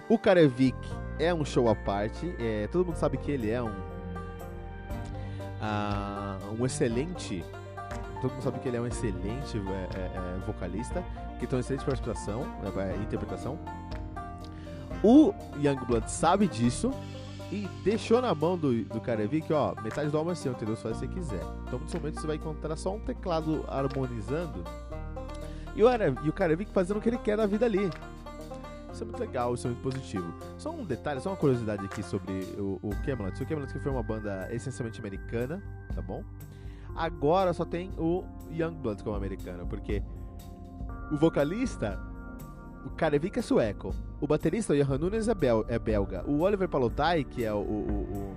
O 0.08 0.20
Karevik 0.20 0.78
é 1.20 1.34
um 1.34 1.44
show 1.44 1.68
à 1.68 1.76
parte. 1.76 2.36
É, 2.40 2.68
todo 2.72 2.86
mundo 2.86 2.98
sabe 2.98 3.18
que 3.18 3.32
ele 3.32 3.50
é 3.50 3.62
um. 3.62 3.70
Uh, 5.62 6.60
um 6.60 6.66
excelente. 6.66 7.44
Todo 8.22 8.32
mundo 8.32 8.44
sabe 8.44 8.60
que 8.60 8.68
ele 8.68 8.78
é 8.78 8.82
um 8.82 8.88
excelente 8.88 9.58
é, 9.58 10.00
é, 10.00 10.06
é 10.06 10.40
vocalista. 10.46 11.04
Que 11.40 11.48
tem 11.48 11.58
uma 11.58 11.62
excelente 11.62 11.86
participação, 11.86 12.46
é, 12.78 12.96
interpretação. 13.02 13.58
O 15.04 15.34
Youngblood 15.58 16.10
sabe 16.10 16.48
disso 16.48 16.92
e 17.52 17.68
deixou 17.84 18.22
na 18.22 18.34
mão 18.34 18.58
do, 18.58 18.86
do 18.86 19.02
Karevik, 19.02 19.52
ó, 19.52 19.76
metade 19.82 20.10
do 20.10 20.18
álbum 20.18 20.32
é 20.32 20.36
seu, 20.36 20.54
entendeu? 20.54 20.74
O 20.74 20.78
que 20.78 20.84
você 20.84 21.08
quiser. 21.08 21.44
Então, 21.68 21.80
nesse 21.80 21.98
momento, 21.98 22.22
você 22.22 22.28
vai 22.28 22.36
encontrar 22.38 22.76
só 22.76 22.96
um 22.96 23.00
teclado 23.00 23.66
harmonizando 23.68 24.64
e 25.76 25.84
o, 25.84 25.88
e 26.24 26.30
o 26.30 26.34
Karevik 26.34 26.72
fazendo 26.72 26.98
o 26.98 27.02
que 27.02 27.10
ele 27.10 27.18
quer 27.18 27.38
da 27.38 27.46
vida 27.46 27.66
ali. 27.66 27.90
Isso 28.96 29.04
é 29.04 29.08
muito 29.08 29.20
legal, 29.20 29.54
isso 29.54 29.68
é 29.68 29.72
muito 29.72 29.84
positivo. 29.84 30.34
Só 30.58 30.72
um 30.72 30.86
detalhe, 30.86 31.20
só 31.20 31.32
uma 31.32 31.36
curiosidade 31.36 31.84
aqui 31.84 32.02
sobre 32.02 32.32
o, 32.58 32.80
o 32.82 32.90
Camelot. 33.06 33.44
O 33.44 33.46
Camelot 33.46 33.74
que 33.74 33.80
foi 33.80 33.92
uma 33.92 34.02
banda 34.02 34.48
essencialmente 34.54 35.02
americana, 35.02 35.62
tá 35.94 36.02
bom? 36.02 36.24
Agora 36.96 37.52
só 37.52 37.66
tem 37.66 37.92
o 37.98 38.24
Youngblood 38.50 39.04
como 39.04 39.18
americano, 39.18 39.68
porque 39.68 40.02
o 41.12 41.18
vocalista, 41.18 42.00
o 42.86 42.90
Karevik 42.92 43.38
é 43.38 43.42
sueco. 43.42 43.94
O 44.22 44.28
baterista, 44.28 44.72
o 44.72 44.78
Johan 44.78 44.98
Nunes, 44.98 45.28
é, 45.28 45.36
bel 45.36 45.66
é 45.68 45.78
belga. 45.78 46.24
O 46.26 46.40
Oliver 46.40 46.70
Palotai, 46.70 47.26
que 47.26 47.44
é 47.44 47.52
o, 47.52 47.58
o, 47.58 47.60
o, 47.60 48.36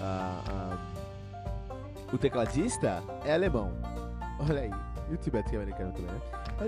a, 0.00 0.42
a, 0.48 2.14
o 2.14 2.16
tecladista, 2.18 3.02
é 3.24 3.34
alemão. 3.34 3.72
Olha 4.48 4.60
aí. 4.60 4.70
E 5.10 5.14
o 5.14 5.16
Tibete 5.16 5.50
que 5.50 5.56
é 5.56 5.58
americano 5.58 5.92
também, 5.92 6.12
né? 6.12 6.20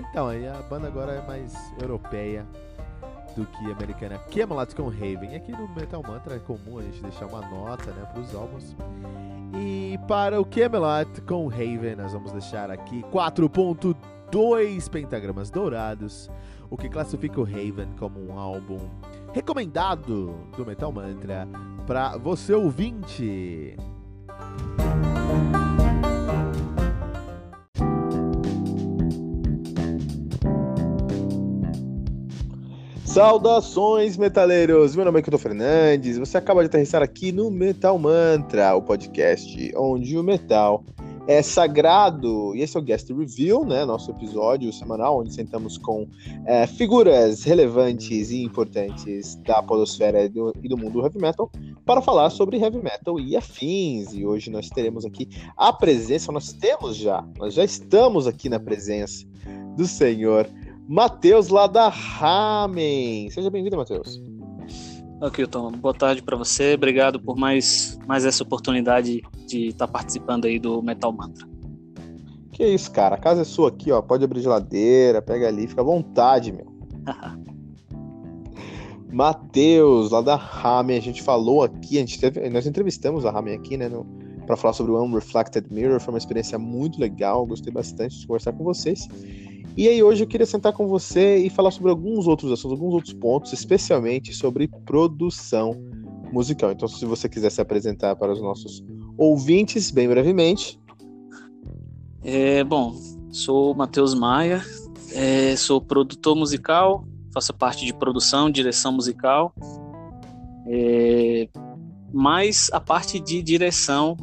Então, 0.09 0.27
aí 0.27 0.45
a 0.45 0.61
banda 0.63 0.87
agora 0.87 1.13
é 1.13 1.25
mais 1.25 1.53
europeia 1.81 2.45
do 3.35 3.45
que 3.45 3.71
americana. 3.71 4.17
Camelot 4.17 4.75
com 4.75 4.89
Raven. 4.89 5.35
Aqui 5.35 5.51
no 5.51 5.67
Metal 5.75 6.01
Mantra 6.01 6.35
é 6.35 6.39
comum 6.39 6.79
a 6.79 6.83
gente 6.83 7.01
deixar 7.01 7.25
uma 7.27 7.41
nota 7.41 7.91
né, 7.91 8.05
para 8.11 8.21
os 8.21 8.33
álbuns. 8.33 8.75
E 9.55 9.99
para 10.07 10.39
o 10.39 10.45
Camelot 10.45 11.21
com 11.21 11.47
Raven, 11.47 11.95
nós 11.95 12.13
vamos 12.13 12.31
deixar 12.31 12.71
aqui 12.71 13.03
4.2 13.11 13.95
dois 14.33 14.89
pentagramas 14.89 15.51
dourados, 15.51 16.27
o 16.67 16.75
que 16.75 16.89
classifica 16.89 17.39
o 17.39 17.43
Raven 17.43 17.89
como 17.99 18.19
um 18.19 18.39
álbum 18.39 18.79
recomendado 19.31 20.33
do 20.57 20.65
Metal 20.65 20.91
Mantra 20.91 21.47
para 21.85 22.17
você 22.17 22.51
ouvinte. 22.51 23.77
Saudações, 33.13 34.17
metaleiros! 34.17 34.95
Meu 34.95 35.05
nome 35.05 35.19
é 35.19 35.21
Kito 35.21 35.37
Fernandes. 35.37 36.17
Você 36.17 36.35
acaba 36.35 36.61
de 36.61 36.65
aterrissar 36.65 37.03
aqui 37.03 37.31
no 37.31 37.51
Metal 37.51 37.95
Mantra, 37.99 38.73
o 38.73 38.81
podcast 38.81 39.71
onde 39.77 40.17
o 40.17 40.23
metal 40.23 40.83
é 41.27 41.43
sagrado. 41.43 42.55
E 42.55 42.63
esse 42.63 42.75
é 42.75 42.79
o 42.79 42.83
Guest 42.83 43.11
Review, 43.11 43.65
né? 43.65 43.85
Nosso 43.85 44.09
episódio 44.09 44.73
semanal, 44.73 45.19
onde 45.19 45.31
sentamos 45.31 45.77
com 45.77 46.07
é, 46.47 46.65
figuras 46.65 47.43
relevantes 47.43 48.31
e 48.31 48.41
importantes 48.41 49.35
da 49.45 49.61
podosfera 49.61 50.23
e 50.23 50.29
do, 50.29 50.51
e 50.63 50.67
do 50.67 50.75
mundo 50.75 51.03
heavy 51.03 51.19
metal 51.19 51.51
para 51.85 52.01
falar 52.01 52.31
sobre 52.31 52.57
heavy 52.57 52.81
metal 52.81 53.19
e 53.19 53.37
afins. 53.37 54.11
E 54.11 54.25
hoje 54.25 54.49
nós 54.49 54.69
teremos 54.69 55.05
aqui 55.05 55.29
a 55.55 55.71
presença, 55.71 56.31
nós 56.31 56.51
temos 56.51 56.97
já, 56.97 57.23
nós 57.37 57.53
já 57.53 57.63
estamos 57.63 58.25
aqui 58.25 58.49
na 58.49 58.59
presença 58.59 59.23
do 59.77 59.85
senhor 59.85 60.47
Matheus 60.87 61.47
lá 61.47 61.67
da 61.67 61.87
Ramen. 61.87 63.29
Seja 63.29 63.49
bem-vindo, 63.49 63.77
Matheus. 63.77 64.21
Ok, 65.21 65.47
Tom. 65.47 65.71
Boa 65.71 65.93
tarde 65.93 66.21
para 66.21 66.35
você. 66.35 66.73
Obrigado 66.73 67.19
por 67.19 67.37
mais, 67.37 67.97
mais 68.05 68.25
essa 68.25 68.43
oportunidade 68.43 69.21
de 69.47 69.67
estar 69.67 69.87
tá 69.87 69.93
participando 69.93 70.45
aí 70.45 70.59
do 70.59 70.81
Metal 70.81 71.11
Mantra. 71.13 71.47
Que 72.51 72.67
isso, 72.67 72.91
cara. 72.91 73.15
A 73.15 73.17
casa 73.17 73.41
é 73.41 73.45
sua 73.45 73.69
aqui, 73.69 73.91
ó. 73.91 74.01
Pode 74.01 74.25
abrir 74.25 74.41
geladeira, 74.41 75.21
pega 75.21 75.47
ali, 75.47 75.67
fica 75.67 75.81
à 75.81 75.85
vontade, 75.85 76.51
meu. 76.51 76.67
Matheus, 79.13 80.11
lá 80.11 80.21
da 80.21 80.35
Ramen, 80.35 80.97
a 80.97 81.01
gente 81.01 81.21
falou 81.21 81.63
aqui, 81.63 81.97
a 81.97 82.01
gente 82.01 82.19
teve, 82.19 82.49
nós 82.49 82.65
entrevistamos 82.65 83.25
a 83.25 83.31
Ramen 83.31 83.53
aqui, 83.53 83.77
né, 83.77 83.87
para 84.47 84.57
falar 84.57 84.73
sobre 84.73 84.91
o 84.91 85.01
Unreflected 85.03 85.71
Mirror, 85.71 85.99
foi 85.99 86.15
uma 86.15 86.17
experiência 86.17 86.57
muito 86.57 86.99
legal, 86.99 87.45
gostei 87.45 87.71
bastante 87.71 88.19
de 88.19 88.25
conversar 88.25 88.53
com 88.53 88.63
vocês. 88.63 89.07
E 89.75 89.87
aí 89.87 90.03
hoje 90.03 90.23
eu 90.23 90.27
queria 90.27 90.45
sentar 90.45 90.73
com 90.73 90.87
você 90.87 91.37
e 91.37 91.49
falar 91.49 91.71
sobre 91.71 91.89
alguns 91.89 92.27
outros 92.27 92.51
assuntos, 92.51 92.79
alguns 92.79 92.93
outros 92.93 93.13
pontos, 93.13 93.53
especialmente 93.53 94.33
sobre 94.33 94.67
produção 94.67 95.71
musical. 96.31 96.71
Então, 96.71 96.87
se 96.87 97.05
você 97.05 97.27
quiser 97.29 97.51
se 97.51 97.61
apresentar 97.61 98.15
para 98.15 98.31
os 98.31 98.41
nossos 98.41 98.83
ouvintes, 99.17 99.91
bem 99.91 100.07
brevemente. 100.07 100.79
É, 102.23 102.63
bom, 102.63 102.95
sou 103.31 103.73
Matheus 103.75 104.13
Maia, 104.13 104.63
é, 105.13 105.55
sou 105.55 105.81
produtor 105.81 106.35
musical, 106.35 107.05
faço 107.33 107.53
parte 107.53 107.85
de 107.85 107.93
produção, 107.93 108.49
direção 108.49 108.91
musical, 108.91 109.53
é, 110.67 111.49
mas 112.13 112.69
a 112.71 112.79
parte 112.79 113.19
de 113.19 113.41
direção, 113.41 114.15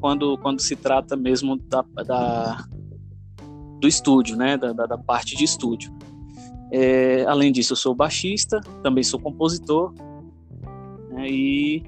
quando, 0.00 0.38
quando 0.38 0.60
se 0.60 0.74
trata 0.74 1.16
mesmo 1.16 1.56
da, 1.56 1.84
da 2.04 2.64
do 3.80 3.88
estúdio, 3.88 4.36
né, 4.36 4.56
da, 4.56 4.72
da, 4.72 4.86
da 4.86 4.98
parte 4.98 5.36
de 5.36 5.44
estúdio. 5.44 5.92
É, 6.72 7.24
além 7.26 7.52
disso, 7.52 7.72
eu 7.72 7.76
sou 7.76 7.94
baixista, 7.94 8.60
também 8.82 9.04
sou 9.04 9.20
compositor, 9.20 9.94
né, 11.10 11.28
e, 11.28 11.82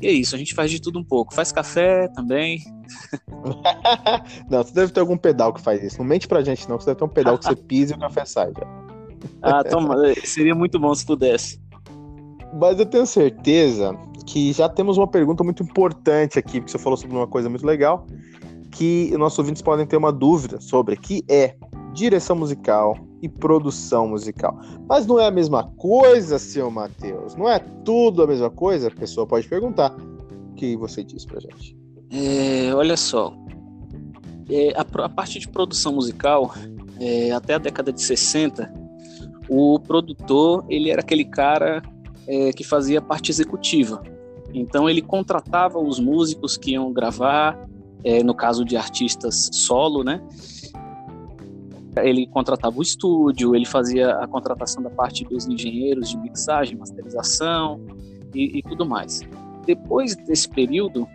e, 0.00 0.06
é 0.06 0.12
isso, 0.12 0.34
a 0.34 0.38
gente 0.38 0.54
faz 0.54 0.70
de 0.70 0.80
tudo 0.80 0.98
um 0.98 1.04
pouco. 1.04 1.34
Faz 1.34 1.52
café 1.52 2.08
também. 2.08 2.60
não, 4.50 4.62
você 4.62 4.74
deve 4.74 4.92
ter 4.92 5.00
algum 5.00 5.16
pedal 5.16 5.52
que 5.52 5.60
faz 5.60 5.82
isso. 5.82 5.98
Não 5.98 6.04
mente 6.04 6.28
pra 6.28 6.42
gente, 6.42 6.68
não, 6.68 6.78
você 6.78 6.86
deve 6.86 6.98
ter 6.98 7.04
um 7.04 7.08
pedal 7.08 7.38
que 7.38 7.44
você 7.44 7.56
pisa 7.56 7.94
e 7.94 7.96
o 7.96 8.00
café 8.00 8.24
sai 8.24 8.52
já. 8.52 8.66
ah, 9.42 9.64
toma, 9.64 9.96
seria 10.24 10.54
muito 10.54 10.78
bom 10.78 10.94
se 10.94 11.06
pudesse. 11.06 11.60
Mas 12.52 12.78
eu 12.78 12.86
tenho 12.86 13.04
certeza 13.04 13.96
que 14.26 14.52
já 14.52 14.68
temos 14.68 14.96
uma 14.96 15.08
pergunta 15.08 15.42
muito 15.42 15.62
importante 15.62 16.38
aqui, 16.38 16.60
porque 16.60 16.70
você 16.70 16.78
falou 16.78 16.96
sobre 16.96 17.16
uma 17.16 17.26
coisa 17.26 17.50
muito 17.50 17.66
legal, 17.66 18.06
que 18.74 19.16
nossos 19.16 19.38
ouvintes 19.38 19.62
podem 19.62 19.86
ter 19.86 19.96
uma 19.96 20.12
dúvida 20.12 20.60
sobre, 20.60 20.96
que 20.96 21.24
é 21.30 21.54
direção 21.92 22.34
musical 22.34 22.98
e 23.22 23.28
produção 23.28 24.08
musical. 24.08 24.58
Mas 24.88 25.06
não 25.06 25.20
é 25.20 25.28
a 25.28 25.30
mesma 25.30 25.62
coisa, 25.76 26.40
seu 26.40 26.68
Matheus? 26.72 27.36
Não 27.36 27.48
é 27.48 27.60
tudo 27.84 28.24
a 28.24 28.26
mesma 28.26 28.50
coisa? 28.50 28.88
A 28.88 28.90
pessoa 28.90 29.26
pode 29.26 29.46
perguntar. 29.48 29.94
O 30.50 30.54
que 30.56 30.76
você 30.76 31.04
diz 31.04 31.24
pra 31.24 31.40
gente? 31.40 31.76
É, 32.10 32.74
olha 32.74 32.96
só, 32.96 33.32
é, 34.50 34.72
a, 34.76 35.04
a, 35.04 35.08
parte 35.08 35.38
de 35.38 35.48
produção 35.48 35.92
musical, 35.92 36.52
é, 37.00 37.30
até 37.30 37.54
a 37.54 37.58
década 37.58 37.92
de 37.92 38.02
60, 38.02 38.72
o 39.48 39.78
produtor 39.78 40.64
ele 40.68 40.90
era 40.90 41.00
aquele 41.00 41.24
cara 41.24 41.80
é, 42.26 42.52
que 42.52 42.64
fazia 42.64 43.00
parte 43.00 43.30
executiva. 43.30 44.02
Então 44.52 44.90
ele 44.90 45.00
contratava 45.00 45.78
os 45.78 46.00
músicos 46.00 46.56
que 46.56 46.72
iam 46.72 46.92
gravar, 46.92 47.68
é, 48.04 48.22
no 48.22 48.34
caso 48.34 48.64
de 48.64 48.76
artistas 48.76 49.48
solo, 49.52 50.04
né? 50.04 50.20
Ele 51.96 52.26
contratava 52.26 52.76
o 52.78 52.82
estúdio, 52.82 53.54
ele 53.54 53.64
fazia 53.64 54.16
a 54.16 54.26
contratação 54.26 54.82
da 54.82 54.90
parte 54.90 55.24
dos 55.24 55.46
engenheiros 55.46 56.10
de 56.10 56.18
mixagem, 56.18 56.76
masterização 56.76 57.80
e, 58.34 58.58
e 58.58 58.62
tudo 58.62 58.84
mais. 58.84 59.22
Depois 59.64 60.14
desse 60.16 60.48
período, 60.48 61.08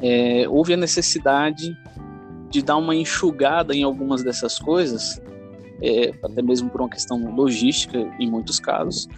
é, 0.00 0.48
houve 0.48 0.74
a 0.74 0.76
necessidade 0.76 1.76
de 2.48 2.62
dar 2.62 2.76
uma 2.76 2.94
enxugada 2.94 3.74
em 3.74 3.82
algumas 3.82 4.22
dessas 4.22 4.58
coisas, 4.58 5.20
é, 5.82 6.12
até 6.24 6.40
mesmo 6.40 6.70
por 6.70 6.80
uma 6.80 6.88
questão 6.88 7.34
logística 7.34 7.98
em 8.18 8.30
muitos 8.30 8.58
casos, 8.58 9.08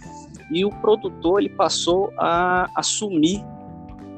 e 0.51 0.65
o 0.65 0.69
produtor 0.69 1.39
ele 1.39 1.49
passou 1.49 2.11
a 2.17 2.67
assumir 2.75 3.41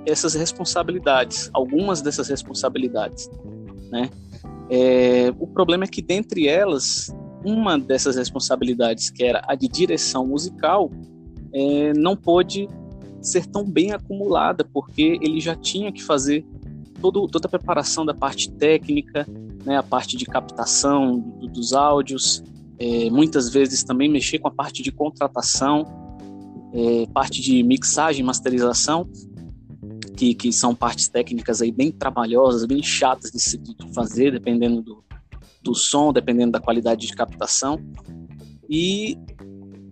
essas 0.05 0.33
responsabilidades, 0.33 1.49
algumas 1.53 2.01
dessas 2.01 2.27
responsabilidades, 2.27 3.29
né? 3.91 4.09
É, 4.69 5.33
o 5.39 5.47
problema 5.47 5.83
é 5.83 5.87
que 5.87 6.01
dentre 6.01 6.47
elas, 6.47 7.13
uma 7.45 7.77
dessas 7.77 8.15
responsabilidades, 8.15 9.09
que 9.09 9.23
era 9.23 9.43
a 9.47 9.55
de 9.55 9.67
direção 9.67 10.25
musical, 10.25 10.89
é, 11.53 11.93
não 11.93 12.15
pôde 12.15 12.67
ser 13.21 13.45
tão 13.45 13.63
bem 13.63 13.91
acumulada, 13.91 14.65
porque 14.73 15.17
ele 15.21 15.39
já 15.39 15.55
tinha 15.55 15.91
que 15.91 16.03
fazer 16.03 16.45
todo, 17.01 17.27
toda 17.27 17.47
a 17.47 17.49
preparação 17.49 18.05
da 18.05 18.13
parte 18.13 18.51
técnica, 18.51 19.25
né, 19.65 19.77
a 19.77 19.83
parte 19.83 20.17
de 20.17 20.25
captação 20.25 21.19
do, 21.19 21.47
dos 21.47 21.73
áudios, 21.73 22.43
é, 22.79 23.09
muitas 23.09 23.49
vezes 23.49 23.83
também 23.83 24.09
mexer 24.09 24.39
com 24.39 24.47
a 24.47 24.51
parte 24.51 24.81
de 24.81 24.91
contratação, 24.91 25.85
é, 26.73 27.05
parte 27.13 27.41
de 27.41 27.61
mixagem, 27.63 28.23
masterização, 28.23 29.07
que, 30.15 30.33
que 30.33 30.51
são 30.51 30.75
partes 30.75 31.07
técnicas 31.07 31.61
aí 31.61 31.71
bem 31.71 31.91
trabalhosas, 31.91 32.65
bem 32.65 32.81
chatas 32.83 33.31
de, 33.31 33.41
se, 33.41 33.57
de 33.57 33.93
fazer, 33.93 34.31
dependendo 34.31 34.81
do, 34.81 35.03
do 35.61 35.73
som, 35.73 36.13
dependendo 36.13 36.51
da 36.51 36.59
qualidade 36.59 37.07
de 37.07 37.13
captação. 37.13 37.79
E 38.69 39.17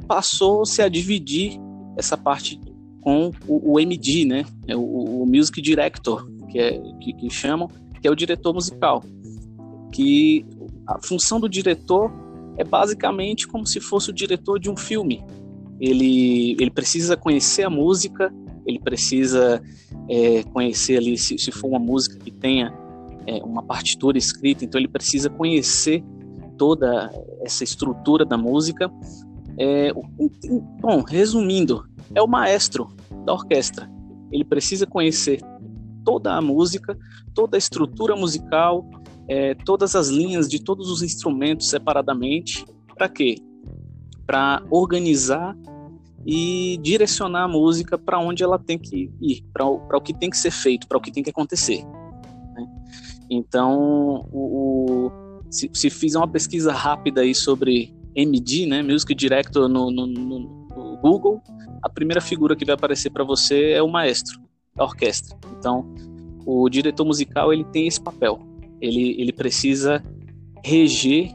passou-se 0.08 0.82
a 0.82 0.90
dividir 0.90 1.60
essa 1.98 2.18
parte 2.18 2.60
com 3.01 3.32
o, 3.48 3.74
o 3.74 3.80
MD, 3.80 4.25
né? 4.25 4.46
É 4.68 4.75
o, 4.75 4.82
o, 4.82 5.25
Music 5.25 5.62
Director, 5.62 6.28
que, 6.50 6.60
é, 6.60 6.80
que, 7.01 7.13
que 7.13 7.30
chamam, 7.30 7.68
que 8.00 8.08
é 8.08 8.12
o 8.12 8.16
diretor 8.16 8.54
musical. 8.54 9.04
Que 9.92 10.46
a 10.88 11.00
função 11.01 11.40
do 11.40 11.50
diretor 11.50 12.12
é 12.58 12.63
basicamente 12.63 13.48
como 13.48 13.66
se 13.66 13.80
fosse 13.80 14.10
o 14.12 14.13
diretor 14.13 14.60
de 14.60 14.70
um 14.70 14.78
filme. 14.78 15.24
Ele, 15.80 16.56
ele 16.60 16.70
precisa 16.70 17.18
conhecer 17.18 17.63
a 17.63 17.70
música, 17.70 18.32
ele 18.65 18.80
precisa 18.80 19.62
é, 20.10 20.44
conhecer 20.44 20.98
ali, 20.98 21.18
se, 21.18 21.38
se, 21.38 21.51
for 21.51 21.68
uma 21.68 21.80
música 21.80 22.18
que 22.18 22.32
tenha 22.32 22.74
é, 23.25 23.44
uma 23.44 23.63
partitura 23.63 24.18
escrita, 24.18 24.65
então 24.65 24.80
ele 24.80 24.88
precisa 24.88 25.30
conhecer 25.30 26.03
toda 26.58 27.12
essa 27.41 27.63
estrutura 27.63 28.25
da 28.25 28.38
música. 28.38 28.91
É, 29.58 29.91
bom, 30.80 31.01
resumindo, 31.01 31.86
é 32.13 32.22
o 32.22 32.27
maestro 32.27 32.89
da 33.25 33.34
orquestra. 33.34 33.89
Ele 34.32 34.44
precisa 34.44 34.86
conhecer 34.86 35.41
toda 36.03 36.36
a 36.36 36.41
música, 36.41 36.98
toda 37.34 37.58
a 37.58 37.60
estrutura 37.60 38.15
musical, 38.15 38.89
é, 39.27 39.53
todas 39.53 39.96
as 39.96 40.10
linhas 40.10 40.48
de 40.48 40.62
todos 40.63 40.89
os 40.89 41.01
instrumentos 41.01 41.70
separadamente. 41.70 42.65
Para 42.96 43.10
quê? 43.10 43.36
Para 44.25 44.63
organizar 44.70 45.56
e 46.25 46.78
direcionar 46.82 47.44
a 47.44 47.48
música 47.48 47.98
para 47.98 48.20
onde 48.20 48.44
ela 48.44 48.60
tem 48.60 48.78
que 48.78 49.12
ir, 49.22 49.44
para 49.54 49.66
o, 49.66 50.01
que 50.01 50.13
tem 50.13 50.30
que 50.30 50.38
ser 50.38 50.51
feito, 50.51 50.88
para 50.88 50.98
o 50.98 51.01
que 51.01 51.12
tem 51.12 51.24
que 51.24 51.30
acontecer. 51.30 51.84
Né? 52.54 52.68
Então, 53.30 54.28
o, 54.32 55.08
o, 55.08 55.12
se, 55.50 55.70
se 55.74 55.90
fizer 55.90 56.18
uma 56.18 56.28
pesquisa 56.28 56.72
rápida 56.72 57.22
aí 57.22 57.34
sobre 57.34 57.94
MD, 58.16 58.66
né, 58.66 58.82
Music 58.84 59.13
Director 59.16 59.68
no, 59.68 59.90
no, 59.90 60.06
no, 60.06 60.40
no 60.40 60.98
Google, 61.01 61.42
a 61.82 61.90
primeira 61.90 62.22
figura 62.22 62.56
que 62.56 62.66
vai 62.66 62.75
aparecer 62.75 63.10
para 63.10 63.24
você 63.24 63.72
é 63.72 63.82
o 63.82 63.88
maestro 63.90 64.40
da 64.75 64.84
orquestra. 64.84 65.38
Então, 65.58 65.94
o 66.46 66.70
diretor 66.70 67.06
musical 67.06 67.51
ele 67.51 67.63
tem 67.66 67.88
esse 67.88 68.01
papel. 68.01 68.40
Ele, 68.80 69.16
ele 69.20 69.34
precisa 69.34 70.04
reger 70.63 71.32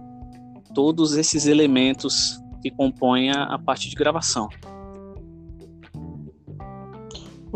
todos 0.74 1.16
esses 1.16 1.46
elementos 1.46 2.40
que 2.62 2.70
compõem 2.70 3.30
a, 3.30 3.44
a 3.44 3.58
parte 3.58 3.88
de 3.88 3.96
gravação. 3.96 4.48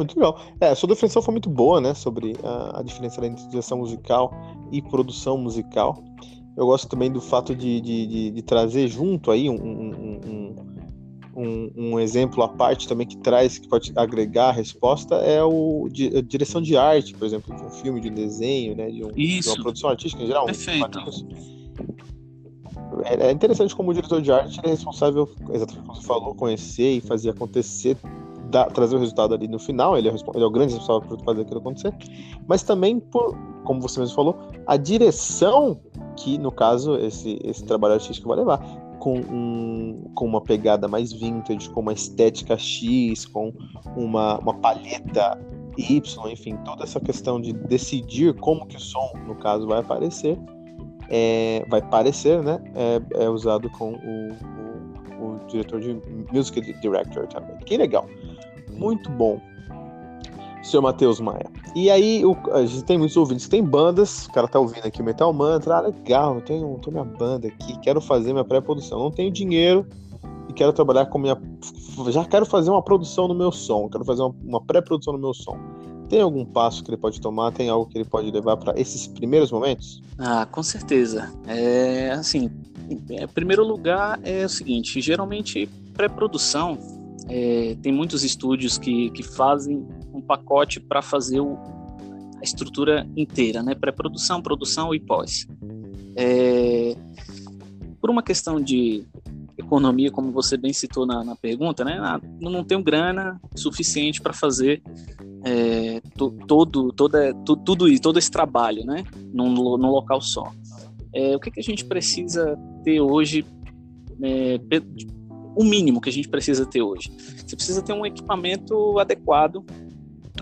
Muito 0.01 0.19
legal. 0.19 0.41
É, 0.59 0.75
sua 0.75 0.89
definição 0.89 1.21
foi 1.21 1.33
muito 1.33 1.51
boa, 1.51 1.81
né? 1.81 1.93
Sobre 1.93 2.35
a, 2.43 2.81
a 2.81 2.83
diferença 2.83 3.25
entre 3.25 3.47
direção 3.49 3.79
musical 3.79 4.33
e 4.73 4.81
produção 4.81 5.37
musical. 5.37 6.03
Eu 6.57 6.67
gosto 6.67 6.89
também 6.89 7.13
do 7.13 7.21
fato 7.21 7.55
de, 7.55 7.81
de, 7.81 8.07
de, 8.07 8.31
de 8.31 8.43
trazer 8.43 8.89
junto 8.89 9.31
aí 9.31 9.49
um, 9.49 9.55
um, 9.55 10.57
um, 11.37 11.71
um, 11.77 12.01
exemplo 12.01 12.43
à 12.43 12.49
parte 12.49 12.89
também 12.89 13.07
que 13.07 13.17
traz, 13.19 13.59
que 13.59 13.69
pode 13.69 13.93
agregar 13.95 14.49
a 14.49 14.53
resposta, 14.53 15.17
é 15.17 15.43
o 15.45 15.87
de, 15.91 16.17
a 16.17 16.23
direção 16.23 16.61
de 16.61 16.77
arte, 16.77 17.15
por 17.15 17.27
exemplo, 17.27 17.55
de 17.55 17.63
um 17.63 17.71
filme, 17.71 18.01
de 18.01 18.09
um 18.09 18.15
desenho, 18.15 18.75
né? 18.75 18.91
De, 18.91 19.05
um, 19.05 19.13
de 19.13 19.41
uma 19.47 19.63
produção 19.63 19.91
artística 19.91 20.23
em 20.23 20.27
geral. 20.27 20.47
Perfeito. 20.47 20.99
É, 23.05 23.29
é 23.29 23.31
interessante 23.31 23.77
como 23.77 23.91
o 23.91 23.95
diretor 23.95 24.23
de 24.23 24.33
arte 24.33 24.61
é 24.65 24.69
responsável, 24.69 25.31
exatamente 25.53 25.87
como 25.87 25.95
você 25.95 26.07
falou, 26.07 26.35
conhecer 26.35 26.97
e 26.97 27.01
fazer 27.03 27.31
acontecer 27.31 27.97
trazer 28.73 28.97
o 28.97 28.99
resultado 28.99 29.35
ali 29.35 29.49
no 29.49 29.59
final, 29.59 29.97
ele 29.97 30.09
é, 30.09 30.13
ele 30.13 30.45
é 30.45 30.47
o 30.47 30.51
grande 30.51 30.75
responsável 30.75 31.17
por 31.17 31.25
fazer 31.25 31.43
aquilo 31.43 31.61
acontecer, 31.61 31.95
mas 32.47 32.63
também 32.63 32.99
por, 32.99 33.37
como 33.65 33.81
você 33.81 34.01
mesmo 34.01 34.15
falou, 34.15 34.37
a 34.67 34.77
direção 34.77 35.81
que, 36.17 36.39
no 36.39 36.53
caso, 36.53 36.97
esse, 36.97 37.39
esse 37.45 37.65
trabalho 37.65 37.95
artístico 37.95 38.29
vai 38.29 38.39
levar. 38.39 38.59
Com, 38.99 39.19
um, 39.19 40.11
com 40.15 40.27
uma 40.27 40.43
pegada 40.43 40.87
mais 40.87 41.11
vintage, 41.11 41.71
com 41.71 41.81
uma 41.81 41.95
estética 41.95 42.59
X, 42.59 43.25
com 43.25 43.51
uma, 43.97 44.39
uma 44.39 44.53
palheta 44.53 45.39
Y, 45.79 46.31
enfim, 46.31 46.57
toda 46.67 46.85
essa 46.85 47.01
questão 47.01 47.41
de 47.41 47.55
decidir 47.55 48.35
como 48.35 48.67
que 48.67 48.77
o 48.77 48.81
som, 48.81 49.11
no 49.27 49.35
caso, 49.37 49.67
vai 49.67 49.81
aparecer, 49.81 50.39
é, 51.09 51.65
vai 51.69 51.83
parecer, 51.83 52.43
né? 52.43 52.63
É, 52.75 53.25
é 53.25 53.29
usado 53.29 53.69
com 53.71 53.93
o, 53.93 54.33
o, 55.19 55.35
o, 55.35 55.47
diretor 55.47 55.81
de 55.81 56.01
music 56.33 56.61
director 56.81 57.27
também. 57.27 57.57
Que 57.59 57.77
legal, 57.77 58.07
muito 58.81 59.11
bom 59.11 59.41
senhor 60.63 60.83
Matheus 60.83 61.21
Maia. 61.21 61.47
E 61.75 61.91
aí, 61.91 62.25
o, 62.25 62.37
a 62.53 62.65
gente 62.65 62.85
tem 62.85 62.99
muitos 62.99 63.17
ouvintes 63.17 63.49
tem 63.49 63.63
bandas, 63.63 64.27
o 64.27 64.33
cara 64.33 64.49
tá 64.49 64.59
ouvindo 64.59 64.87
aqui 64.87 65.03
Metal 65.03 65.33
Mantra, 65.33 65.77
ah, 65.77 65.81
legal, 65.81 66.37
eu 66.37 66.41
tenho, 66.41 66.79
tenho 66.79 66.93
minha 66.93 67.05
banda 67.05 67.49
aqui, 67.49 67.79
quero 67.81 68.01
fazer 68.01 68.33
minha 68.33 68.45
pré-produção, 68.45 68.99
não 68.99 69.11
tenho 69.11 69.31
dinheiro 69.31 69.87
e 70.49 70.53
quero 70.53 70.73
trabalhar 70.73 71.07
com 71.07 71.19
minha. 71.19 71.41
Já 72.09 72.25
quero 72.25 72.47
fazer 72.47 72.71
uma 72.71 72.83
produção 72.83 73.29
no 73.29 73.35
meu 73.35 73.53
som, 73.53 73.89
quero 73.89 74.05
fazer 74.05 74.23
uma, 74.23 74.35
uma 74.45 74.61
pré-produção 74.61 75.13
no 75.13 75.19
meu 75.19 75.35
som. 75.35 75.57
Tem 76.09 76.21
algum 76.21 76.45
passo 76.45 76.83
que 76.83 76.91
ele 76.91 76.97
pode 76.97 77.21
tomar? 77.21 77.53
Tem 77.53 77.69
algo 77.69 77.87
que 77.87 77.97
ele 77.97 78.05
pode 78.05 78.29
levar 78.33 78.57
para 78.57 78.79
esses 78.79 79.07
primeiros 79.07 79.53
momentos? 79.53 80.03
Ah, 80.19 80.45
com 80.45 80.63
certeza. 80.63 81.33
É 81.47 82.11
assim, 82.11 82.51
em 82.89 83.29
primeiro 83.29 83.65
lugar 83.65 84.19
é 84.25 84.45
o 84.45 84.49
seguinte, 84.49 85.01
geralmente 85.01 85.69
pré-produção 85.95 87.00
é, 87.31 87.77
tem 87.81 87.93
muitos 87.93 88.25
estúdios 88.25 88.77
que, 88.77 89.09
que 89.11 89.23
fazem 89.23 89.87
um 90.13 90.21
pacote 90.21 90.81
para 90.81 91.01
fazer 91.01 91.39
o, 91.39 91.57
a 92.39 92.43
estrutura 92.43 93.09
inteira, 93.17 93.63
né? 93.63 93.75
Pré-produção, 93.75 94.43
produção 94.43 94.93
e 94.93 94.99
pós. 94.99 95.47
É, 96.17 96.97
por 98.01 98.11
uma 98.11 98.23
questão 98.23 98.61
de 98.61 99.07
economia, 99.57 100.11
como 100.11 100.33
você 100.33 100.57
bem 100.57 100.73
citou 100.73 101.07
na, 101.07 101.23
na 101.23 101.37
pergunta, 101.37 101.85
né? 101.85 101.99
Ah, 102.01 102.21
não 102.41 102.65
tenho 102.65 102.83
grana 102.83 103.41
suficiente 103.55 104.21
para 104.21 104.33
fazer 104.33 104.83
é, 105.45 106.01
to, 106.17 106.33
todo, 106.49 106.93
toda, 106.93 107.33
to, 107.45 107.57
tudo 107.57 107.89
isso, 107.89 108.03
todo 108.03 108.19
esse 108.19 108.31
trabalho, 108.31 108.85
né? 108.85 109.05
Num, 109.33 109.53
num 109.53 109.91
local 109.91 110.21
só. 110.21 110.51
É, 111.15 111.37
o 111.37 111.39
que, 111.39 111.53
que 111.53 111.61
a 111.61 111.63
gente 111.63 111.85
precisa 111.85 112.59
ter 112.83 113.01
hoje 113.01 113.45
é, 114.21 114.59
o 115.57 115.65
mínimo 115.65 116.01
que 116.01 116.09
a 116.09 116.13
gente 116.13 116.29
precisa 116.29 116.65
ter 116.67 116.83
hoje. 116.83 117.11
Você 117.47 117.57
precisa 117.57 117.83
ter 117.83 117.93
um 117.93 118.05
equipamento 118.07 118.99
adequado 118.99 119.65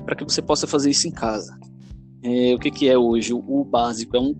para 0.05 0.14
que 0.14 0.25
você 0.25 0.40
possa 0.40 0.66
fazer 0.66 0.90
isso 0.90 1.09
em 1.09 1.11
casa. 1.11 1.59
É, 2.23 2.55
o 2.55 2.59
que, 2.59 2.71
que, 2.71 2.88
é 2.88 2.99
hoje? 2.99 3.33
O, 3.33 3.64
básico 3.64 4.16
é 4.16 4.21
um, 4.21 4.35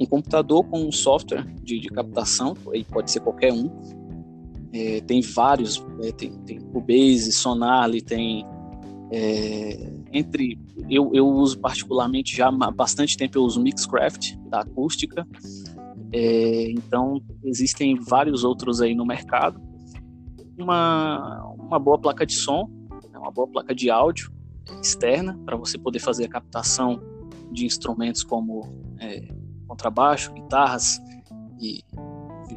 um, 0.00 0.06
computador 0.06 0.64
com 0.64 0.86
um 0.86 0.92
software 0.92 1.46
de, 1.62 1.80
de 1.80 1.88
captação, 1.88 2.54
aí 2.72 2.84
pode 2.84 3.10
ser 3.10 3.20
qualquer 3.20 3.52
um. 3.52 3.70
É, 4.72 5.00
tem 5.00 5.20
vários, 5.20 5.84
é, 6.02 6.12
tem, 6.12 6.32
tem 6.40 6.60
Cubase, 6.60 7.32
Sonarly, 7.32 8.02
tem 8.02 8.44
é, 9.10 9.92
entre 10.12 10.58
eu, 10.90 11.10
eu 11.14 11.26
uso 11.28 11.58
particularmente 11.58 12.36
já 12.36 12.48
há 12.48 12.70
bastante 12.70 13.16
tempo 13.16 13.38
eu 13.38 13.42
uso 13.42 13.60
Mixcraft 13.60 14.36
da 14.48 14.60
acústica 14.60 15.26
é, 16.12 16.70
então 16.70 17.22
existem 17.44 17.96
vários 17.96 18.44
outros 18.44 18.80
aí 18.80 18.94
no 18.94 19.04
mercado 19.04 19.60
uma, 20.58 21.44
uma 21.58 21.78
boa 21.78 21.98
placa 21.98 22.24
de 22.24 22.34
som, 22.34 22.68
né, 23.10 23.18
uma 23.18 23.30
boa 23.30 23.48
placa 23.48 23.74
de 23.74 23.90
áudio 23.90 24.32
externa 24.82 25.38
para 25.44 25.56
você 25.56 25.78
poder 25.78 25.98
fazer 25.98 26.24
a 26.24 26.28
captação 26.28 27.00
de 27.50 27.66
instrumentos 27.66 28.24
como 28.24 28.62
é, 28.98 29.28
contrabaixo, 29.66 30.32
guitarras 30.32 31.00
e 31.60 31.82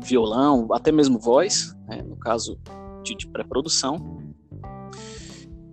violão, 0.04 0.68
até 0.72 0.92
mesmo 0.92 1.20
voz, 1.20 1.76
né, 1.88 2.02
no 2.02 2.16
caso 2.18 2.60
de, 3.04 3.16
de 3.16 3.28
pré-produção. 3.28 4.20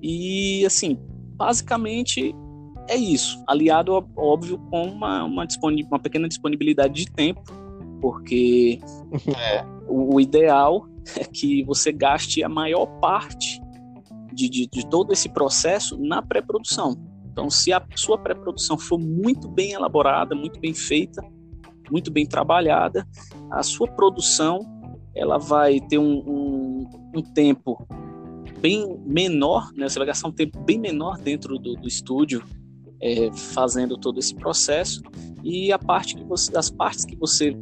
E 0.03 0.65
assim, 0.67 0.99
basicamente 1.37 2.35
é 2.89 2.97
isso, 2.97 3.43
aliado 3.47 3.93
óbvio 4.15 4.59
com 4.71 4.89
uma, 4.89 5.25
uma, 5.25 5.47
uma 5.91 5.99
pequena 5.99 6.29
disponibilidade 6.29 6.95
de 6.95 7.11
tempo, 7.11 7.43
porque 8.01 8.79
é. 9.37 9.65
o, 9.89 10.17
o 10.17 10.21
ideal 10.21 10.87
é 11.17 11.25
que 11.31 11.63
você 11.65 11.93
gaste 11.93 12.43
a 12.43 12.49
maior 12.49 12.87
parte 13.01 13.61
de, 14.33 14.49
de, 14.49 14.67
de 14.67 14.87
todo 14.89 15.13
esse 15.13 15.29
processo 15.29 15.97
na 15.99 16.21
pré-produção. 16.21 16.97
Então, 17.31 17.51
se 17.51 17.73
a 17.73 17.85
sua 17.97 18.19
pré-produção 18.19 18.79
for 18.79 18.99
muito 18.99 19.49
bem 19.49 19.73
elaborada, 19.73 20.35
muito 20.35 20.61
bem 20.61 20.73
feita, 20.73 21.23
muito 21.91 22.11
bem 22.11 22.27
trabalhada, 22.27 23.07
a 23.51 23.63
sua 23.63 23.89
produção 23.89 24.61
ela 25.15 25.39
vai 25.39 25.81
ter 25.81 25.99
um, 25.99 26.19
um, 26.19 26.91
um 27.17 27.23
tempo 27.23 27.87
bem 28.61 28.99
menor, 29.05 29.71
né? 29.75 29.89
você 29.89 29.99
vai 29.99 30.07
gastar 30.09 30.29
um 30.29 30.33
tempo 30.33 30.59
bem 30.61 30.79
menor 30.79 31.19
dentro 31.19 31.59
do, 31.59 31.75
do 31.75 31.87
estúdio 31.87 32.43
é, 33.01 33.31
fazendo 33.33 33.97
todo 33.97 34.19
esse 34.19 34.35
processo 34.35 35.03
e 35.43 35.71
a 35.71 35.79
parte 35.79 36.17
que 36.17 36.25
você, 36.25 36.57
as 36.57 36.71
partes 36.71 37.05
que 37.05 37.15
você 37.17 37.55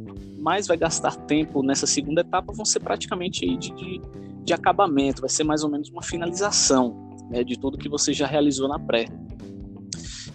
mais 0.43 0.67
vai 0.67 0.75
gastar 0.75 1.15
tempo 1.15 1.63
nessa 1.63 1.87
segunda 1.87 2.19
etapa 2.19 2.51
vão 2.51 2.65
ser 2.65 2.81
praticamente 2.81 3.45
de, 3.57 3.71
de, 3.71 4.01
de 4.43 4.53
acabamento, 4.53 5.21
vai 5.21 5.29
ser 5.29 5.45
mais 5.45 5.63
ou 5.63 5.69
menos 5.69 5.89
uma 5.89 6.03
finalização 6.03 7.09
né, 7.29 7.43
de 7.43 7.57
tudo 7.57 7.77
que 7.77 7.87
você 7.87 8.11
já 8.11 8.27
realizou 8.27 8.67
na 8.67 8.77
pré. 8.77 9.05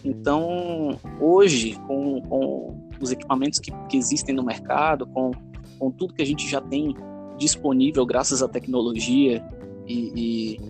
Então, 0.02 0.98
hoje, 1.20 1.74
com, 1.86 2.22
com 2.22 2.88
os 3.00 3.12
equipamentos 3.12 3.58
que, 3.58 3.70
que 3.88 3.98
existem 3.98 4.34
no 4.34 4.42
mercado, 4.42 5.06
com, 5.06 5.32
com 5.78 5.90
tudo 5.90 6.14
que 6.14 6.22
a 6.22 6.26
gente 6.26 6.48
já 6.48 6.60
tem 6.60 6.94
disponível 7.36 8.06
graças 8.06 8.42
à 8.42 8.48
tecnologia 8.48 9.44
e, 9.86 10.56
e, 10.56 10.60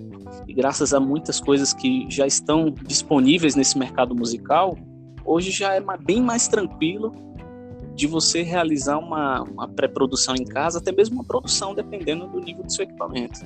e, 0.49 0.53
graças 0.53 0.93
a 0.93 0.99
muitas 0.99 1.41
coisas 1.41 1.73
que 1.73 2.07
já 2.11 2.27
estão 2.27 2.71
disponíveis 2.71 3.55
nesse 3.55 3.79
mercado 3.79 4.15
musical, 4.15 4.77
hoje 5.25 5.53
já 5.53 5.75
é 5.75 5.83
bem 6.05 6.21
mais 6.21 6.49
tranquilo 6.49 7.28
de 7.99 8.07
você 8.07 8.43
realizar 8.43 8.97
uma, 8.97 9.43
uma 9.43 9.67
pré-produção 9.67 10.37
em 10.37 10.45
casa, 10.45 10.79
até 10.79 10.93
mesmo 10.93 11.17
uma 11.17 11.25
produção, 11.25 11.75
dependendo 11.75 12.29
do 12.29 12.39
nível 12.39 12.63
do 12.63 12.73
seu 12.73 12.85
equipamento. 12.85 13.41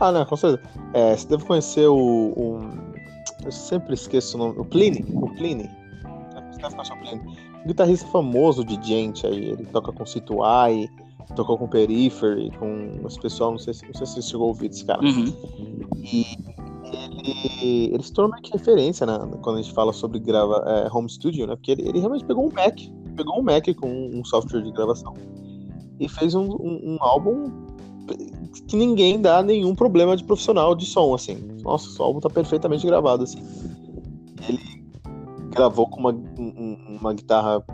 Ah, 0.00 0.10
não, 0.10 0.26
com 0.26 0.34
certeza. 0.34 0.68
É, 0.92 1.16
você 1.16 1.28
deve 1.28 1.44
conhecer 1.44 1.86
o, 1.86 1.94
o, 1.96 2.60
Eu 3.44 3.52
sempre 3.52 3.94
esqueço 3.94 4.36
o 4.36 4.40
nome. 4.40 4.58
O 4.58 4.64
Pliny. 4.64 5.04
O 5.14 5.28
Pliny. 5.36 5.70
Você 6.50 6.60
deve 6.60 6.74
conhecer 6.74 6.92
o 6.92 6.98
Pliny. 6.98 7.38
Um 7.62 7.68
guitarrista 7.68 8.08
famoso 8.08 8.64
de 8.64 8.84
gente 8.84 9.24
aí. 9.24 9.50
Ele 9.50 9.64
toca 9.66 9.92
com 9.92 10.04
Situai, 10.04 10.88
tocou 11.36 11.56
com 11.56 11.68
Periphery, 11.68 12.50
com 12.58 12.98
esse 13.06 13.20
pessoal. 13.20 13.52
Não 13.52 13.58
sei, 13.58 13.74
se, 13.74 13.86
não 13.86 13.94
sei 13.94 14.06
se 14.06 14.14
você 14.14 14.22
chegou 14.22 14.46
a 14.46 14.48
ouvir 14.48 14.70
desse 14.70 14.84
cara. 14.84 15.00
Uhum. 15.00 15.32
E 16.02 16.26
ele, 17.24 18.02
se 18.02 18.12
tornou 18.12 18.32
meio 18.32 18.42
que 18.42 18.52
referência 18.52 19.06
né, 19.06 19.18
quando 19.42 19.58
a 19.58 19.62
gente 19.62 19.72
fala 19.72 19.92
sobre 19.92 20.18
grava, 20.18 20.64
é, 20.66 20.88
home 20.92 21.08
studio, 21.08 21.46
né? 21.46 21.56
Porque 21.56 21.72
ele, 21.72 21.88
ele, 21.88 21.98
realmente 21.98 22.24
pegou 22.24 22.46
um 22.46 22.52
Mac, 22.52 22.78
pegou 23.16 23.38
um 23.38 23.42
Mac 23.42 23.66
com 23.76 23.88
um 23.88 24.24
software 24.24 24.62
de 24.62 24.72
gravação 24.72 25.14
e 26.00 26.08
fez 26.08 26.34
um, 26.34 26.44
um, 26.44 26.94
um 26.94 26.98
álbum 27.00 27.50
que 28.66 28.76
ninguém 28.76 29.20
dá 29.20 29.42
nenhum 29.42 29.74
problema 29.74 30.16
de 30.16 30.24
profissional 30.24 30.74
de 30.74 30.84
som, 30.84 31.14
assim. 31.14 31.36
Nossa, 31.62 32.02
o 32.02 32.04
álbum 32.04 32.20
tá 32.20 32.28
perfeitamente 32.28 32.86
gravado, 32.86 33.22
assim. 33.22 33.42
Ele 34.48 34.84
gravou 35.50 35.88
com 35.88 36.00
uma, 36.00 36.10
uma 37.00 37.14
guitarra 37.14 37.64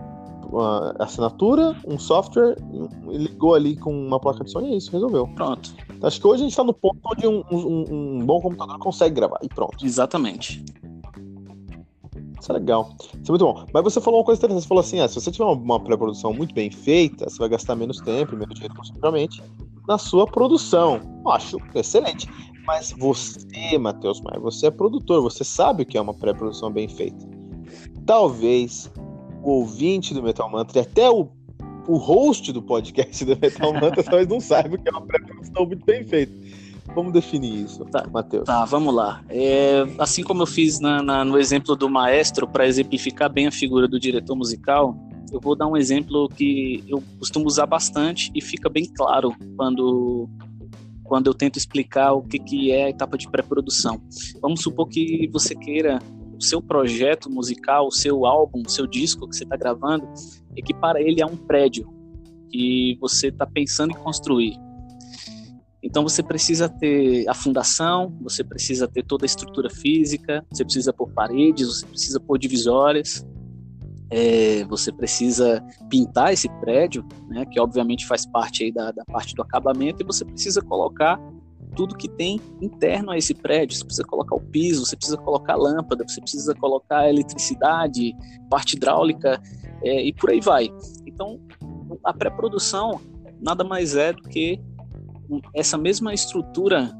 uma 0.50 0.94
assinatura, 0.98 1.76
um 1.86 1.98
software, 1.98 2.56
e 3.10 3.18
ligou 3.18 3.54
ali 3.54 3.76
com 3.76 3.92
uma 3.92 4.18
placa 4.18 4.44
de 4.44 4.50
som 4.50 4.60
e 4.62 4.72
é 4.72 4.76
isso, 4.76 4.90
resolveu. 4.90 5.26
Pronto. 5.28 5.74
Acho 6.02 6.20
que 6.20 6.26
hoje 6.26 6.42
a 6.42 6.44
gente 6.44 6.52
está 6.52 6.64
no 6.64 6.72
ponto 6.72 6.98
onde 7.04 7.26
um, 7.26 7.42
um, 7.50 7.84
um, 7.90 8.26
bom 8.26 8.40
computador 8.40 8.78
consegue 8.78 9.14
gravar 9.14 9.38
e 9.42 9.48
pronto. 9.48 9.84
Exatamente. 9.84 10.64
Isso 12.40 12.52
é 12.52 12.54
legal. 12.54 12.90
Isso 13.00 13.28
é 13.28 13.30
muito 13.30 13.44
bom. 13.44 13.64
Mas 13.72 13.82
você 13.82 14.00
falou 14.00 14.20
uma 14.20 14.24
coisa 14.24 14.38
interessante. 14.38 14.62
Você 14.62 14.68
falou 14.68 14.80
assim: 14.80 15.00
ah, 15.00 15.08
se 15.08 15.14
você 15.16 15.30
tiver 15.30 15.44
uma 15.44 15.80
pré-produção 15.80 16.32
muito 16.32 16.54
bem 16.54 16.70
feita, 16.70 17.28
você 17.28 17.38
vai 17.38 17.48
gastar 17.48 17.74
menos 17.74 18.00
tempo, 18.00 18.36
menos 18.36 18.54
dinheiro, 18.54 18.74
possivelmente, 18.74 19.42
na 19.88 19.98
sua 19.98 20.26
produção. 20.26 21.00
Eu 21.24 21.30
acho 21.32 21.58
excelente. 21.74 22.28
Mas 22.64 22.92
você, 22.92 23.78
Matheus 23.78 24.20
Maia, 24.20 24.38
você 24.38 24.66
é 24.66 24.70
produtor, 24.70 25.22
você 25.22 25.42
sabe 25.42 25.82
o 25.82 25.86
que 25.86 25.96
é 25.96 26.00
uma 26.00 26.12
pré-produção 26.12 26.70
bem 26.70 26.86
feita. 26.86 27.26
Talvez 28.04 28.92
o 29.42 29.52
ouvinte 29.52 30.12
do 30.12 30.22
Metal 30.22 30.50
Mantra 30.50 30.78
e 30.78 30.82
até 30.82 31.10
o, 31.10 31.30
o 31.88 31.96
host 31.96 32.52
do 32.52 32.62
podcast 32.62 33.24
do 33.24 33.36
Metal 33.36 33.72
Mantra 33.72 34.04
talvez 34.04 34.28
não 34.28 34.40
saiba 34.40 34.76
o 34.76 34.78
que 34.78 34.88
é 34.88 34.92
uma 34.92 35.00
pré-produção 35.00 35.66
muito 35.66 35.84
bem 35.84 36.04
feita. 36.04 36.32
Vamos 36.94 37.12
definir 37.12 37.64
isso, 37.64 37.84
tá, 37.86 38.06
Matheus. 38.10 38.44
Tá, 38.44 38.64
vamos 38.64 38.94
lá. 38.94 39.22
É, 39.28 39.84
assim 39.98 40.22
como 40.22 40.42
eu 40.42 40.46
fiz 40.46 40.80
na, 40.80 41.02
na, 41.02 41.24
no 41.24 41.38
exemplo 41.38 41.74
do 41.74 41.88
maestro, 41.88 42.46
para 42.46 42.66
exemplificar 42.66 43.30
bem 43.30 43.46
a 43.46 43.52
figura 43.52 43.88
do 43.88 43.98
diretor 43.98 44.34
musical, 44.34 44.96
eu 45.32 45.40
vou 45.40 45.56
dar 45.56 45.66
um 45.66 45.76
exemplo 45.76 46.28
que 46.28 46.84
eu 46.88 47.02
costumo 47.18 47.46
usar 47.46 47.66
bastante 47.66 48.30
e 48.34 48.40
fica 48.40 48.68
bem 48.68 48.84
claro 48.84 49.34
quando 49.56 50.28
quando 51.04 51.26
eu 51.28 51.32
tento 51.32 51.56
explicar 51.56 52.12
o 52.12 52.20
que, 52.20 52.38
que 52.38 52.70
é 52.70 52.84
a 52.84 52.90
etapa 52.90 53.16
de 53.16 53.30
pré-produção. 53.30 53.98
Vamos 54.42 54.60
supor 54.60 54.86
que 54.88 55.26
você 55.32 55.54
queira 55.54 55.98
o 56.38 56.42
seu 56.42 56.62
projeto 56.62 57.28
musical, 57.28 57.88
o 57.88 57.92
seu 57.92 58.24
álbum, 58.24 58.62
o 58.64 58.70
seu 58.70 58.86
disco 58.86 59.28
que 59.28 59.36
você 59.36 59.44
está 59.44 59.56
gravando, 59.56 60.08
equipara 60.56 61.02
ele 61.02 61.20
a 61.20 61.26
um 61.26 61.36
prédio 61.36 61.92
que 62.50 62.96
você 63.00 63.28
está 63.28 63.44
pensando 63.46 63.90
em 63.90 63.96
construir. 63.96 64.56
Então 65.82 66.02
você 66.02 66.22
precisa 66.22 66.68
ter 66.68 67.28
a 67.28 67.34
fundação, 67.34 68.16
você 68.20 68.44
precisa 68.44 68.86
ter 68.86 69.04
toda 69.04 69.24
a 69.24 69.26
estrutura 69.26 69.68
física, 69.68 70.44
você 70.50 70.64
precisa 70.64 70.92
pôr 70.92 71.10
paredes, 71.10 71.66
você 71.66 71.86
precisa 71.86 72.20
pôr 72.20 72.38
divisórias, 72.38 73.26
é, 74.10 74.64
você 74.64 74.92
precisa 74.92 75.62
pintar 75.88 76.32
esse 76.32 76.48
prédio, 76.60 77.06
né, 77.28 77.44
que 77.46 77.60
obviamente 77.60 78.06
faz 78.06 78.26
parte 78.26 78.64
aí 78.64 78.72
da, 78.72 78.90
da 78.90 79.04
parte 79.04 79.34
do 79.34 79.42
acabamento, 79.42 80.02
e 80.02 80.06
você 80.06 80.24
precisa 80.24 80.62
colocar 80.62 81.20
tudo 81.78 81.96
que 81.96 82.08
tem 82.08 82.40
interno 82.60 83.12
a 83.12 83.16
esse 83.16 83.32
prédio. 83.32 83.76
Você 83.76 83.84
precisa 83.84 84.04
colocar 84.04 84.34
o 84.34 84.40
piso, 84.40 84.84
você 84.84 84.96
precisa 84.96 85.16
colocar 85.16 85.54
lâmpada, 85.54 86.04
você 86.04 86.20
precisa 86.20 86.52
colocar 86.56 87.08
eletricidade, 87.08 88.12
parte 88.50 88.74
hidráulica 88.74 89.40
é, 89.84 90.02
e 90.02 90.12
por 90.12 90.30
aí 90.30 90.40
vai. 90.40 90.68
Então, 91.06 91.40
a 92.02 92.12
pré-produção 92.12 93.00
nada 93.40 93.62
mais 93.62 93.94
é 93.94 94.12
do 94.12 94.22
que 94.22 94.60
essa 95.54 95.78
mesma 95.78 96.12
estrutura 96.12 96.90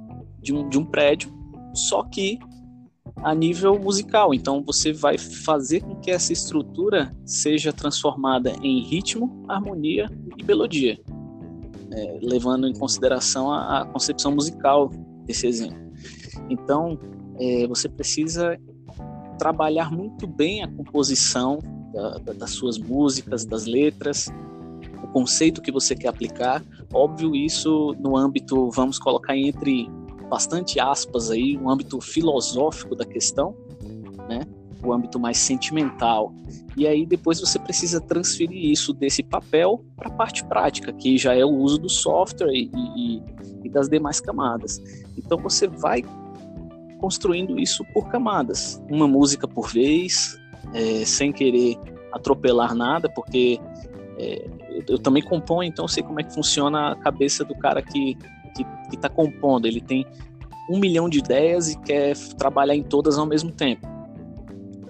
de 0.41 0.55
um, 0.55 0.69
de 0.69 0.79
um 0.79 0.85
prédio, 0.85 1.35
só 1.75 2.05
que 2.05 2.39
a 3.17 3.35
nível 3.35 3.77
musical. 3.81 4.33
Então 4.33 4.63
você 4.65 4.93
vai 4.93 5.19
fazer 5.19 5.81
com 5.81 5.97
que 5.97 6.13
essa 6.13 6.33
estrutura 6.33 7.13
seja 7.25 7.73
transformada 7.73 8.53
em 8.63 8.81
ritmo, 8.85 9.45
harmonia 9.49 10.07
e 10.37 10.45
melodia, 10.45 10.97
é, 11.99 12.19
levando 12.23 12.69
em 12.69 12.73
consideração 12.73 13.53
a, 13.53 13.83
a, 13.83 13.85
concepção 13.87 14.33
musical 14.33 14.89
desse 15.25 15.47
exemplo. 15.47 15.79
Então 16.49 16.99
é, 17.39 17.67
você 17.67 17.89
precisa 17.89 18.57
trabalhar 19.39 19.91
muito 19.91 20.27
bem 20.27 20.63
a 20.63 20.69
composição 20.69 21.59
da, 21.93 22.19
da, 22.19 22.33
das 22.33 22.51
suas 22.51 22.79
músicas, 22.79 23.45
das 23.45 23.67
letras, 23.67 24.29
o 25.03 25.09
conceito 25.09 25.61
que 25.61 25.73
você 25.73 25.95
quer 25.97 26.09
aplicar. 26.09 26.65
Óbvio, 26.93 27.35
isso 27.35 27.95
no 27.99 28.17
âmbito, 28.17 28.71
vamos 28.71 28.99
colocar 28.99 29.37
entre 29.37 29.89
bastante 30.31 30.79
aspas 30.79 31.31
aí, 31.31 31.57
um 31.57 31.69
âmbito 31.71 32.01
filosófico 32.01 32.95
da 32.95 33.05
questão, 33.05 33.57
né? 34.29 34.41
O 34.83 34.93
âmbito 34.93 35.19
mais 35.19 35.39
sentimental. 35.39 36.33
E 36.77 36.87
aí 36.87 37.05
depois 37.05 37.41
você 37.41 37.59
precisa 37.59 38.01
transferir 38.01 38.71
isso 38.71 38.93
desse 38.93 39.23
papel 39.23 39.85
para 39.97 40.09
a 40.09 40.13
parte 40.13 40.45
prática, 40.45 40.93
que 40.93 41.19
já 41.19 41.35
é 41.35 41.45
o 41.45 41.51
uso 41.51 41.79
do 41.79 41.89
software 41.89 42.53
e, 42.53 42.71
e, 42.75 43.23
e 43.65 43.69
das 43.69 43.89
demais 43.89 44.21
camadas. 44.21 44.81
Então 45.17 45.39
você 45.39 45.67
vai 45.67 46.05
construindo 47.01 47.59
isso 47.59 47.85
por 47.93 48.09
camadas, 48.09 48.83
uma 48.91 49.07
música 49.07 49.47
por 49.47 49.69
vez, 49.69 50.39
é, 50.75 51.05
sem 51.05 51.33
querer 51.33 51.79
atropelar 52.13 52.75
nada, 52.75 53.09
porque 53.09 53.61
é, 54.19 54.49
eu, 54.71 54.85
eu, 54.89 54.99
também 54.99 55.23
componho, 55.23 55.69
então 55.69 55.85
eu 55.85 55.89
sei 55.89 56.03
como 56.03 56.21
é 56.21 56.25
que 56.25 56.35
funciona 56.35 56.93
a 56.93 56.97
cabeça 56.97 57.45
do 57.45 57.55
cara 57.55 57.81
que 57.83 58.17
que 58.91 58.97
está 58.97 59.09
compondo, 59.09 59.67
ele 59.67 59.81
tem 59.81 60.07
um 60.71 60.79
milhão 60.79 61.09
de 61.09 61.19
ideias 61.19 61.71
e 61.71 61.79
quer 61.81 62.17
trabalhar 62.37 62.75
em 62.75 62.83
todas 62.83 63.19
ao 63.19 63.27
mesmo 63.27 63.51
tempo. 63.51 63.87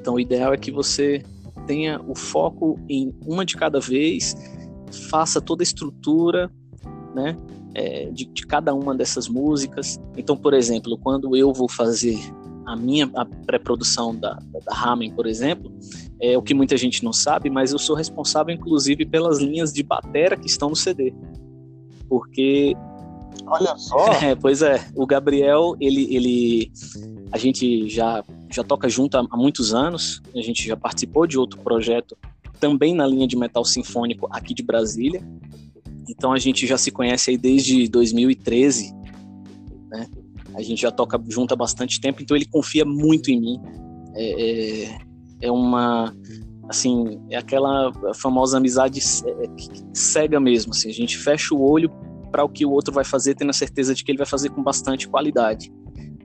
Então, 0.01 0.15
o 0.15 0.21
ideal 0.21 0.53
é 0.53 0.57
que 0.57 0.71
você 0.71 1.23
tenha 1.67 2.01
o 2.07 2.15
foco 2.15 2.79
em 2.89 3.15
uma 3.27 3.45
de 3.45 3.57
cada 3.57 3.81
vez, 3.81 4.35
faça 5.11 5.41
toda 5.41 5.63
a 5.63 5.65
estrutura, 5.65 6.51
né, 7.15 7.37
é, 7.75 8.11
de, 8.11 8.25
de, 8.27 8.47
cada 8.47 8.75
uma 8.75 8.95
dessas 8.95 9.29
músicas. 9.29 10.01
Então, 10.17 10.37
por 10.37 10.55
exemplo, 10.55 10.97
quando 10.99 11.37
eu 11.37 11.53
vou 11.53 11.69
fazer 11.69 12.19
a 12.67 12.77
minha 12.77 13.07
pré-produção 13.47 14.15
da, 14.15 14.35
da, 14.35 14.61
da 14.61 14.75
Ramen, 14.75 15.11
por 15.13 15.27
exemplo, 15.27 15.71
é 16.21 16.37
o 16.37 16.43
que 16.43 16.55
muita 16.55 16.77
gente 16.77 17.05
não 17.05 17.13
sabe, 17.13 17.51
mas 17.51 17.73
eu 17.73 17.79
sou 17.79 17.95
responsável, 17.95 18.55
inclusive, 18.55 19.05
pelas 19.05 19.39
linhas 19.39 19.73
de 19.73 19.83
batera 19.83 20.37
que 20.37 20.47
estão 20.47 20.71
no 20.71 20.77
CD. 20.77 21.15
Porque 22.09 22.75
Olha 23.47 23.77
só. 23.77 24.13
É, 24.23 24.35
pois 24.35 24.63
é. 24.63 24.85
O 24.95 25.07
Gabriel, 25.07 25.75
ele, 25.81 26.15
ele, 26.15 26.73
a 27.33 27.39
gente 27.39 27.89
já 27.89 28.25
já 28.51 28.65
toca 28.65 28.89
junto 28.89 29.17
há, 29.17 29.37
muitos 29.37 29.75
anos. 29.75 30.21
A 30.35 30.41
gente 30.41 30.67
já 30.67 30.77
participou 30.77 31.27
de 31.27 31.39
outro 31.39 31.59
projeto 31.61 32.17
também 32.61 32.95
na 32.95 33.07
linha 33.07 33.27
de 33.27 33.37
metal 33.37 33.65
sinfônico 33.65 34.29
aqui 34.31 34.55
de 34.55 34.63
Brasília. 34.63 35.23
Então 36.09 36.33
a 36.33 36.39
gente 36.39 36.67
já 36.67 36.79
se 36.79 36.91
conhece 36.91 37.31
aí 37.31 37.37
desde 37.37 37.89
2013, 37.89 38.95
né? 39.91 40.07
A 40.55 40.63
gente 40.63 40.83
já 40.83 40.91
toca 40.91 41.23
junto 41.29 41.53
há 41.53 41.57
bastante 41.57 42.01
tempo, 42.01 42.23
então 42.23 42.37
ele 42.37 42.47
confia 42.47 42.85
muito 42.85 43.31
em 43.31 43.41
mim. 43.41 43.61
É, 44.15 44.43
é, 44.43 44.99
é 45.43 45.53
uma, 45.53 46.13
assim, 46.69 47.21
é 47.31 47.37
aquela 47.37 47.93
famosa 48.15 48.57
amizade 48.57 49.01
cega 49.95 50.41
mesmo, 50.41 50.73
assim, 50.73 50.89
a 50.89 50.93
gente 50.93 51.17
fecha 51.17 51.55
o 51.55 51.63
olho 51.63 51.91
para 52.33 52.45
o 52.45 52.49
que 52.49 52.67
o 52.67 52.71
outro 52.71 52.93
vai 52.93 53.05
fazer, 53.05 53.35
tendo 53.35 53.51
a 53.51 53.55
certeza 53.55 53.95
de 53.95 54.05
que 54.05 54.11
ele 54.11 54.19
vai 54.19 54.27
fazer 54.27 54.51
com 54.51 54.63
bastante 54.63 55.09
qualidade. 55.09 55.73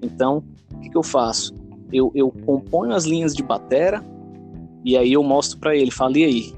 Então, 0.02 0.44
o 0.74 0.80
que, 0.80 0.90
que 0.90 0.98
eu 0.98 1.04
faço? 1.04 1.54
Eu, 1.94 2.12
eu 2.16 2.32
componho 2.46 2.94
as 2.94 3.06
linhas 3.06 3.36
de 3.36 3.44
batera 3.44 4.04
e 4.84 4.98
aí 4.98 5.14
eu 5.14 5.24
mostro 5.24 5.60
para 5.60 5.76
ele, 5.76 5.92
falo, 5.92 6.18
e 6.18 6.24
aí? 6.26 6.54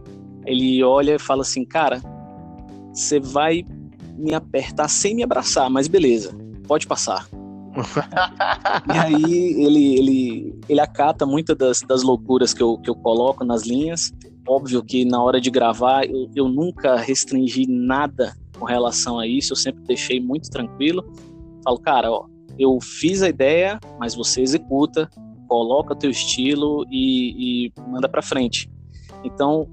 Ele 0.46 0.84
olha 0.84 1.16
e 1.16 1.20
fala 1.20 1.42
assim, 1.42 1.66
cara, 1.66 2.02
você 2.94 3.20
vai 3.20 3.66
me 4.18 4.34
apertar 4.34 4.88
sem 4.88 5.14
me 5.14 5.24
abraçar, 5.24 5.70
mas 5.70 5.88
beleza, 5.88 6.36
pode 6.68 6.88
passar. 6.88 7.28
e 8.88 8.98
aí 8.98 9.64
ele, 9.64 10.00
ele, 10.00 10.60
ele 10.70 10.80
acata 10.80 11.26
muitas 11.26 11.58
das, 11.58 11.82
das 11.82 12.04
loucuras 12.04 12.54
que 12.54 12.64
eu, 12.64 12.78
que 12.78 12.90
eu 12.90 12.96
coloco 12.96 13.44
nas 13.44 13.64
linhas. 13.64 14.14
Óbvio 14.48 14.82
que 14.82 15.04
na 15.04 15.22
hora 15.22 15.42
de 15.42 15.52
gravar 15.52 16.06
eu, 16.06 16.30
eu 16.36 16.48
nunca 16.48 16.96
restringi 16.96 17.68
nada 17.68 18.34
com 18.58 18.66
relação 18.66 19.20
a 19.20 19.28
isso, 19.28 19.52
eu 19.52 19.58
sempre 19.58 19.84
deixei 19.84 20.22
muito 20.22 20.50
tranquilo. 20.50 21.04
Falo, 21.64 21.80
cara, 21.80 22.12
ó, 22.12 22.26
eu 22.58 22.80
fiz 22.80 23.22
a 23.22 23.28
ideia, 23.28 23.80
mas 24.00 24.16
você 24.16 24.42
executa, 24.42 25.10
coloca 25.48 25.96
teu 25.96 26.10
estilo 26.10 26.86
e, 26.90 27.68
e 27.68 27.74
manda 27.90 28.08
para 28.10 28.22
frente. 28.22 28.70
Então, 29.24 29.68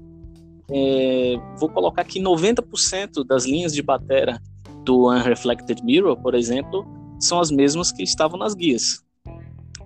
é, 0.71 1.35
vou 1.59 1.69
colocar 1.69 2.01
aqui 2.01 2.19
90% 2.19 3.25
das 3.25 3.45
linhas 3.45 3.73
de 3.73 3.81
batera 3.81 4.41
do 4.83 5.09
Unreflected 5.09 5.83
Mirror, 5.83 6.17
por 6.17 6.35
exemplo, 6.35 6.85
são 7.19 7.39
as 7.39 7.51
mesmas 7.51 7.91
que 7.91 8.03
estavam 8.03 8.37
nas 8.37 8.53
guias, 8.53 9.03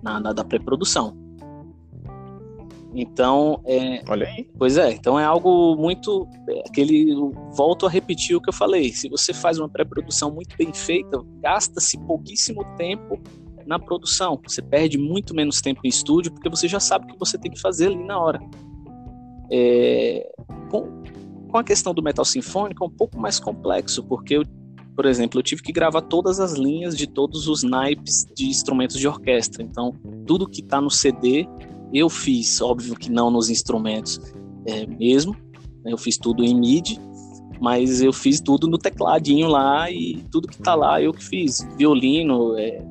na, 0.02 0.18
na 0.18 0.32
da 0.32 0.44
pré-produção. 0.44 1.16
Então, 2.94 3.60
é, 3.64 4.02
olha 4.08 4.26
aí. 4.26 4.48
Pois 4.58 4.76
é, 4.76 4.92
então 4.92 5.20
é 5.20 5.24
algo 5.24 5.76
muito 5.76 6.26
é, 6.48 6.62
aquele 6.68 7.14
volto 7.54 7.86
a 7.86 7.90
repetir 7.90 8.34
o 8.34 8.40
que 8.40 8.48
eu 8.48 8.52
falei. 8.52 8.92
Se 8.92 9.08
você 9.08 9.32
faz 9.32 9.58
uma 9.58 9.68
pré-produção 9.68 10.30
muito 10.30 10.56
bem 10.56 10.72
feita, 10.72 11.22
gasta-se 11.40 11.98
pouquíssimo 12.06 12.64
tempo 12.76 13.20
na 13.68 13.78
produção. 13.78 14.40
Você 14.46 14.62
perde 14.62 14.96
muito 14.96 15.34
menos 15.34 15.60
tempo 15.60 15.82
em 15.84 15.88
estúdio 15.88 16.32
porque 16.32 16.48
você 16.48 16.66
já 16.66 16.80
sabe 16.80 17.04
o 17.04 17.08
que 17.08 17.18
você 17.18 17.36
tem 17.36 17.50
que 17.50 17.60
fazer 17.60 17.88
ali 17.88 18.02
na 18.02 18.18
hora. 18.18 18.40
É, 19.52 20.26
com, 20.70 21.02
com 21.48 21.58
a 21.58 21.62
questão 21.62 21.92
do 21.92 22.02
metal 22.02 22.24
sinfônico 22.24 22.82
é 22.82 22.86
um 22.86 22.90
pouco 22.90 23.18
mais 23.18 23.38
complexo, 23.38 24.02
porque 24.02 24.38
eu, 24.38 24.42
por 24.96 25.04
exemplo, 25.04 25.38
eu 25.38 25.42
tive 25.42 25.62
que 25.62 25.70
gravar 25.70 26.00
todas 26.00 26.40
as 26.40 26.54
linhas 26.54 26.96
de 26.96 27.06
todos 27.06 27.46
os 27.46 27.62
naipes 27.62 28.24
de 28.34 28.46
instrumentos 28.46 28.98
de 28.98 29.06
orquestra. 29.06 29.62
Então, 29.62 29.94
tudo 30.26 30.48
que 30.48 30.62
está 30.62 30.80
no 30.80 30.90
CD 30.90 31.46
eu 31.92 32.08
fiz, 32.08 32.60
óbvio 32.60 32.94
que 32.94 33.10
não 33.10 33.30
nos 33.30 33.48
instrumentos 33.50 34.20
é, 34.66 34.86
mesmo, 34.86 35.34
né, 35.84 35.92
eu 35.92 35.98
fiz 35.98 36.18
tudo 36.18 36.44
em 36.44 36.54
MIDI, 36.54 36.98
mas 37.60 38.02
eu 38.02 38.12
fiz 38.12 38.40
tudo 38.40 38.66
no 38.66 38.78
tecladinho 38.78 39.48
lá 39.48 39.90
e 39.90 40.22
tudo 40.30 40.48
que 40.48 40.58
tá 40.58 40.74
lá 40.74 41.00
eu 41.02 41.12
que 41.12 41.24
fiz. 41.24 41.66
Violino, 41.76 42.56
é, 42.56 42.82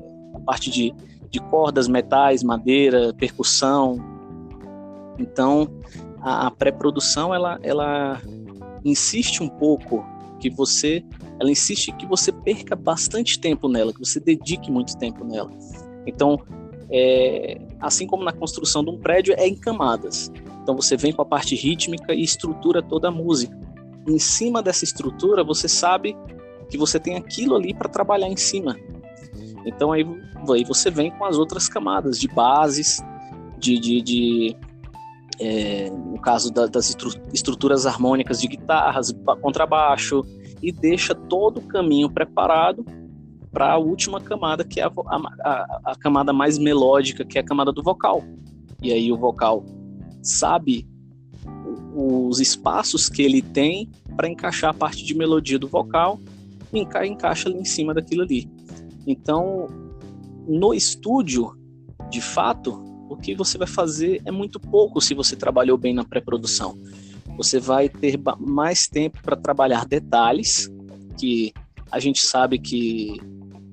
parte 0.48 0.70
de, 0.70 0.94
de 1.28 1.40
cordas, 1.50 1.86
metais, 1.86 2.42
madeira, 2.42 3.12
percussão, 3.12 3.98
Então, 5.18 5.68
a, 6.22 6.46
a 6.46 6.50
pré-produção 6.50 7.34
ela, 7.34 7.58
ela 7.62 8.18
insiste 8.82 9.42
um 9.42 9.48
pouco 9.48 10.02
que 10.40 10.48
você, 10.48 11.04
ela 11.38 11.50
insiste 11.50 11.92
que 11.92 12.06
você 12.06 12.32
perca 12.32 12.74
bastante 12.74 13.38
tempo 13.38 13.68
nela, 13.68 13.92
que 13.92 13.98
você 13.98 14.18
dedique 14.18 14.70
muito 14.70 14.96
tempo 14.96 15.22
nela. 15.22 15.50
Então, 16.06 16.40
é, 16.90 17.60
assim 17.78 18.06
como 18.06 18.24
na 18.24 18.32
construção 18.32 18.82
de 18.82 18.90
um 18.90 18.98
prédio, 18.98 19.34
é 19.36 19.46
em 19.46 19.54
camadas. 19.54 20.32
Então 20.62 20.74
você 20.74 20.96
vem 20.96 21.12
com 21.12 21.20
a 21.20 21.26
parte 21.26 21.54
rítmica 21.54 22.14
e 22.14 22.22
estrutura 22.22 22.80
toda 22.80 23.08
a 23.08 23.10
música. 23.10 23.54
Em 24.08 24.18
cima 24.18 24.62
dessa 24.62 24.84
estrutura, 24.84 25.44
você 25.44 25.68
sabe 25.68 26.16
que 26.70 26.78
você 26.78 26.98
tem 26.98 27.16
aquilo 27.16 27.54
ali 27.54 27.74
para 27.74 27.90
trabalhar 27.90 28.28
em 28.28 28.36
cima. 28.36 28.74
Então 29.68 29.92
aí, 29.92 30.04
aí 30.50 30.64
você 30.64 30.90
vem 30.90 31.10
com 31.10 31.24
as 31.24 31.36
outras 31.36 31.68
camadas 31.68 32.18
de 32.18 32.26
bases, 32.26 33.02
de, 33.58 33.78
de, 33.78 34.02
de 34.02 34.56
é, 35.38 35.90
no 35.90 36.18
caso 36.20 36.52
da, 36.52 36.66
das 36.66 36.96
estruturas 37.32 37.86
harmônicas 37.86 38.40
de 38.40 38.48
guitarras, 38.48 39.12
contrabaixo, 39.42 40.24
e 40.62 40.72
deixa 40.72 41.14
todo 41.14 41.58
o 41.58 41.62
caminho 41.62 42.10
preparado 42.10 42.84
para 43.52 43.72
a 43.72 43.78
última 43.78 44.20
camada, 44.20 44.64
que 44.64 44.80
é 44.80 44.84
a, 44.84 44.90
a, 45.40 45.80
a, 45.84 45.96
camada 45.96 46.32
mais 46.32 46.58
melódica, 46.58 47.24
que 47.24 47.38
é 47.38 47.40
a 47.40 47.44
camada 47.44 47.72
do 47.72 47.82
vocal. 47.82 48.24
E 48.82 48.92
aí 48.92 49.12
o 49.12 49.16
vocal 49.16 49.64
sabe 50.22 50.86
os 51.94 52.40
espaços 52.40 53.08
que 53.08 53.22
ele 53.22 53.42
tem 53.42 53.90
para 54.16 54.28
encaixar 54.28 54.70
a 54.70 54.74
parte 54.74 55.04
de 55.04 55.14
melodia 55.14 55.58
do 55.58 55.68
vocal 55.68 56.20
e 56.72 56.80
enca 56.80 57.06
encaixa 57.06 57.48
ali 57.48 57.58
em 57.58 57.64
cima 57.64 57.94
daquilo 57.94 58.22
ali. 58.22 58.50
Então, 59.08 59.66
no 60.46 60.74
estúdio, 60.74 61.56
de 62.10 62.20
fato, 62.20 62.74
o 63.08 63.16
que 63.16 63.34
você 63.34 63.56
vai 63.56 63.66
fazer 63.66 64.20
é 64.26 64.30
muito 64.30 64.60
pouco 64.60 65.00
se 65.00 65.14
você 65.14 65.34
trabalhou 65.34 65.78
bem 65.78 65.94
na 65.94 66.04
pré-produção. 66.04 66.76
Você 67.38 67.58
vai 67.58 67.88
ter 67.88 68.20
mais 68.38 68.86
tempo 68.86 69.22
para 69.22 69.34
trabalhar 69.34 69.86
detalhes, 69.86 70.70
que 71.18 71.54
a 71.90 71.98
gente 71.98 72.26
sabe 72.26 72.58
que 72.58 73.18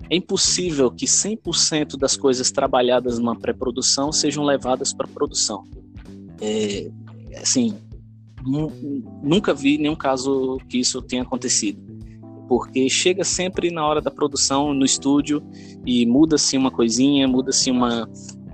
é 0.09 0.15
impossível 0.15 0.89
que 0.89 1.05
100% 1.05 1.97
das 1.97 2.15
coisas 2.15 2.49
trabalhadas 2.49 3.19
numa 3.19 3.35
pré-produção 3.35 4.13
sejam 4.13 4.45
levadas 4.45 4.93
para 4.93 5.05
produção. 5.05 5.65
É, 6.39 6.89
assim, 7.41 7.75
nunca 9.21 9.53
vi 9.53 9.77
nenhum 9.77 9.97
caso 9.97 10.59
que 10.69 10.77
isso 10.77 11.01
tenha 11.01 11.23
acontecido. 11.23 11.84
Porque 12.47 12.89
chega 12.89 13.23
sempre 13.23 13.71
na 13.71 13.85
hora 13.85 14.01
da 14.01 14.11
produção, 14.11 14.73
no 14.73 14.85
estúdio, 14.85 15.43
e 15.85 16.05
muda-se 16.05 16.57
uma 16.57 16.71
coisinha, 16.71 17.27
muda-se 17.27 17.71
uma, 17.71 18.07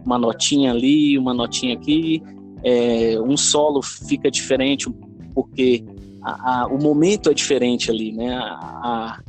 uma 0.06 0.18
notinha 0.18 0.72
ali, 0.72 1.18
uma 1.18 1.34
notinha 1.34 1.76
aqui, 1.76 2.22
é, 2.64 3.20
um 3.20 3.36
solo 3.36 3.82
fica 3.82 4.30
diferente, 4.30 4.90
porque 5.34 5.84
a, 6.22 6.62
a, 6.62 6.68
o 6.68 6.82
momento 6.82 7.30
é 7.30 7.34
diferente 7.34 7.90
ali, 7.90 8.12
né? 8.12 8.34
A, 8.36 9.20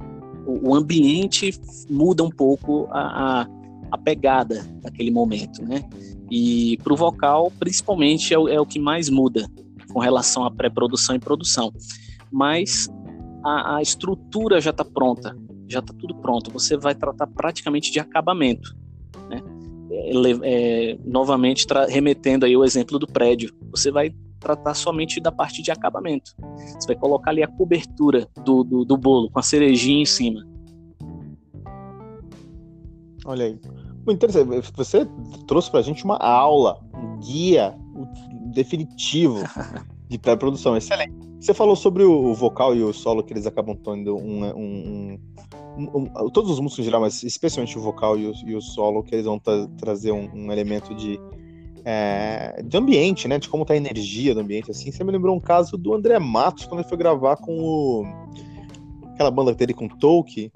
o 0.46 0.74
ambiente 0.74 1.54
muda 1.88 2.22
um 2.24 2.30
pouco 2.30 2.88
a, 2.90 3.46
a, 3.90 3.98
pegada 3.98 4.66
daquele 4.82 5.10
momento, 5.10 5.62
né? 5.62 5.84
E 6.30 6.78
para 6.82 6.92
o 6.92 6.96
vocal, 6.96 7.52
principalmente, 7.58 8.34
é 8.34 8.38
o, 8.38 8.48
é 8.48 8.60
o, 8.60 8.66
que 8.66 8.78
mais 8.78 9.08
muda 9.08 9.48
com 9.92 10.00
relação 10.00 10.44
à 10.44 10.50
pré-produção 10.50 11.14
e 11.14 11.18
produção. 11.18 11.72
Mas 12.30 12.88
a, 13.44 13.76
a 13.76 13.82
estrutura 13.82 14.60
já 14.60 14.70
está 14.70 14.84
pronta, 14.84 15.36
já 15.68 15.80
está 15.80 15.92
tudo 15.94 16.14
pronto. 16.16 16.50
Você 16.52 16.76
vai 16.76 16.94
tratar 16.94 17.26
praticamente 17.26 17.90
de 17.90 18.00
acabamento, 18.00 18.76
né? 19.28 19.42
É, 19.90 20.12
é, 20.42 20.98
novamente 21.04 21.66
remetendo 21.88 22.46
aí 22.46 22.56
o 22.56 22.64
exemplo 22.64 22.98
do 22.98 23.06
prédio, 23.06 23.54
você 23.70 23.90
vai 23.90 24.14
tratar 24.40 24.74
somente 24.74 25.20
da 25.20 25.30
parte 25.30 25.62
de 25.62 25.70
acabamento. 25.70 26.32
Você 26.56 26.86
vai 26.86 26.96
colocar 26.96 27.30
ali 27.30 27.42
a 27.42 27.48
cobertura 27.48 28.28
do, 28.44 28.64
do, 28.64 28.84
do 28.84 28.96
bolo, 28.96 29.30
com 29.30 29.38
a 29.38 29.42
cerejinha 29.42 30.02
em 30.02 30.06
cima. 30.06 30.44
Olha 33.24 33.44
aí. 33.44 33.58
Muito 34.04 34.14
interessante. 34.14 34.72
Você 34.74 35.06
trouxe 35.46 35.70
pra 35.70 35.82
gente 35.82 36.04
uma 36.04 36.16
aula, 36.16 36.80
um 36.92 37.20
guia 37.20 37.74
definitivo 38.52 39.38
de 40.12 40.18
pré-produção. 40.18 40.76
Excelente. 40.76 41.12
Você 41.40 41.52
falou 41.52 41.74
sobre 41.74 42.04
o 42.04 42.32
vocal 42.34 42.74
e 42.76 42.82
o 42.84 42.92
solo, 42.92 43.22
que 43.22 43.32
eles 43.32 43.46
acabam 43.46 43.74
tendo 43.74 44.16
um, 44.16 44.44
um, 44.44 45.18
um, 45.76 45.86
um 45.96 46.30
todos 46.30 46.50
os 46.52 46.60
músicos 46.60 46.80
em 46.80 46.84
geral, 46.84 47.00
mas 47.00 47.22
especialmente 47.24 47.76
o 47.76 47.80
vocal 47.80 48.16
e 48.16 48.28
o, 48.28 48.32
e 48.46 48.54
o 48.54 48.60
solo, 48.60 49.02
que 49.02 49.14
eles 49.14 49.26
vão 49.26 49.40
tra 49.40 49.66
trazer 49.76 50.12
um, 50.12 50.52
elemento 50.52 50.94
de 50.94 51.18
é, 51.84 52.62
de 52.62 52.76
ambiente, 52.76 53.26
né? 53.26 53.38
De 53.38 53.48
como 53.48 53.64
tá 53.64 53.74
a 53.74 53.76
energia 53.76 54.34
do 54.34 54.40
ambiente, 54.40 54.70
assim. 54.70 54.92
Você 54.92 55.02
me 55.02 55.10
lembrou 55.10 55.34
um 55.34 55.40
caso 55.40 55.76
do 55.76 55.92
André 55.92 56.16
Matos, 56.20 56.64
quando 56.64 56.80
ele 56.80 56.88
foi 56.88 56.96
gravar 56.96 57.36
com 57.36 57.58
o... 57.58 58.04
aquela 59.12 59.30
banda 59.32 59.52
dele 59.52 59.74
com 59.74 59.88
Tolkien. 59.88 60.52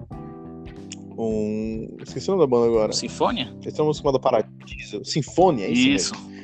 Um... 1.17 1.97
Esqueci 2.01 2.29
o 2.29 2.37
nome 2.37 2.43
da 2.43 2.47
banda 2.47 2.67
agora. 2.67 2.93
Sinfônia? 2.93 3.53
Eles 3.61 3.73
tem 3.73 3.83
uma 3.83 3.89
música 3.89 4.07
chamada 4.07 4.19
Paradiso. 4.19 5.03
Sinfônia, 5.03 5.65
é 5.65 5.71
isso. 5.71 6.13
Isso. 6.13 6.36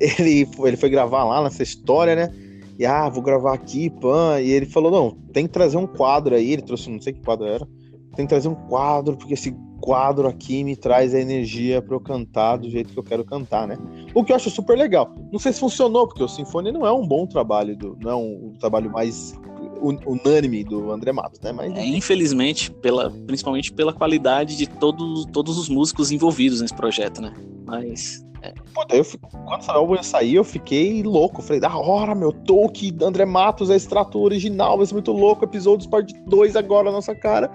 Ele, 0.00 0.48
ele 0.64 0.76
foi 0.76 0.88
gravar 0.88 1.24
lá 1.24 1.42
nessa 1.42 1.62
história, 1.62 2.14
né? 2.14 2.32
E 2.78 2.86
ah, 2.86 3.08
vou 3.08 3.22
gravar 3.22 3.54
aqui, 3.54 3.90
pan. 3.90 4.40
E 4.40 4.50
ele 4.50 4.66
falou: 4.66 4.90
não, 4.90 5.10
tem 5.32 5.46
que 5.46 5.52
trazer 5.52 5.76
um 5.76 5.86
quadro 5.86 6.34
aí. 6.34 6.52
Ele 6.52 6.62
trouxe, 6.62 6.88
não 6.88 7.00
sei 7.00 7.12
que 7.12 7.20
quadro 7.20 7.46
era. 7.46 7.66
Tem 8.14 8.24
que 8.24 8.30
trazer 8.30 8.48
um 8.48 8.54
quadro, 8.54 9.16
porque 9.16 9.34
esse 9.34 9.54
quadro 9.80 10.26
aqui 10.26 10.64
me 10.64 10.76
traz 10.76 11.14
a 11.14 11.20
energia 11.20 11.80
para 11.80 11.94
eu 11.94 12.00
cantar 12.00 12.56
do 12.56 12.68
jeito 12.68 12.92
que 12.92 12.98
eu 12.98 13.02
quero 13.02 13.24
cantar, 13.24 13.66
né? 13.66 13.76
O 14.14 14.24
que 14.24 14.32
eu 14.32 14.36
acho 14.36 14.50
super 14.50 14.76
legal. 14.76 15.14
Não 15.32 15.38
sei 15.38 15.52
se 15.52 15.60
funcionou, 15.60 16.06
porque 16.06 16.22
o 16.22 16.28
Sinfonia 16.28 16.72
não 16.72 16.86
é 16.86 16.92
um 16.92 17.06
bom 17.06 17.26
trabalho, 17.26 17.76
do, 17.76 17.96
não 18.00 18.10
é 18.10 18.16
um, 18.16 18.48
um 18.48 18.52
trabalho 18.58 18.90
mais 18.90 19.34
unânime 19.80 20.64
do 20.64 20.90
André 20.90 21.12
Matos, 21.12 21.40
né? 21.40 21.52
Mas... 21.52 21.72
É, 21.76 21.84
infelizmente, 21.84 22.70
pela, 22.70 23.10
principalmente 23.10 23.72
pela 23.72 23.92
qualidade 23.92 24.56
de 24.56 24.66
todos, 24.66 25.24
todos 25.26 25.56
os 25.56 25.68
músicos 25.68 26.10
envolvidos 26.10 26.60
nesse 26.60 26.74
projeto, 26.74 27.20
né? 27.22 27.32
Mas. 27.64 28.24
Pô, 28.74 28.84
eu, 28.90 29.04
quando 29.44 29.60
esse 29.60 29.70
álbum 29.70 30.02
sair, 30.02 30.36
eu 30.36 30.44
fiquei 30.44 31.02
louco. 31.02 31.42
Falei, 31.42 31.60
da 31.60 31.76
hora, 31.76 32.14
meu, 32.14 32.32
Tolkien, 32.32 32.96
André 33.02 33.24
Matos, 33.24 33.70
é 33.70 33.76
extrato 33.76 34.18
original, 34.18 34.76
vai 34.76 34.86
ser 34.86 34.94
muito 34.94 35.12
louco. 35.12 35.44
Episódios 35.44 35.86
parte 35.86 36.14
2 36.26 36.56
agora 36.56 36.86
na 36.86 36.92
nossa 36.92 37.14
cara 37.14 37.50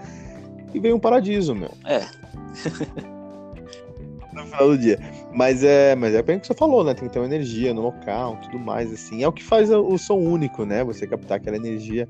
e 0.73 0.79
veio 0.79 0.95
um 0.95 0.99
paradiso, 0.99 1.53
meu. 1.55 1.71
É. 1.85 2.01
no 4.33 4.45
final 4.45 4.67
do 4.69 4.77
dia. 4.77 4.99
Mas 5.31 5.63
é, 5.63 5.95
mas 5.95 6.13
é 6.13 6.21
bem 6.21 6.37
o 6.37 6.39
que 6.39 6.47
você 6.47 6.53
falou, 6.53 6.83
né? 6.83 6.93
Tem 6.93 7.07
que 7.07 7.13
ter 7.13 7.19
uma 7.19 7.25
energia 7.25 7.73
no 7.73 7.81
local, 7.81 8.37
tudo 8.43 8.59
mais, 8.59 8.91
assim. 8.91 9.23
É 9.23 9.27
o 9.27 9.31
que 9.31 9.43
faz 9.43 9.69
o 9.69 9.97
som 9.97 10.15
único, 10.15 10.65
né? 10.65 10.83
Você 10.83 11.07
captar 11.07 11.37
aquela 11.37 11.55
energia 11.55 12.07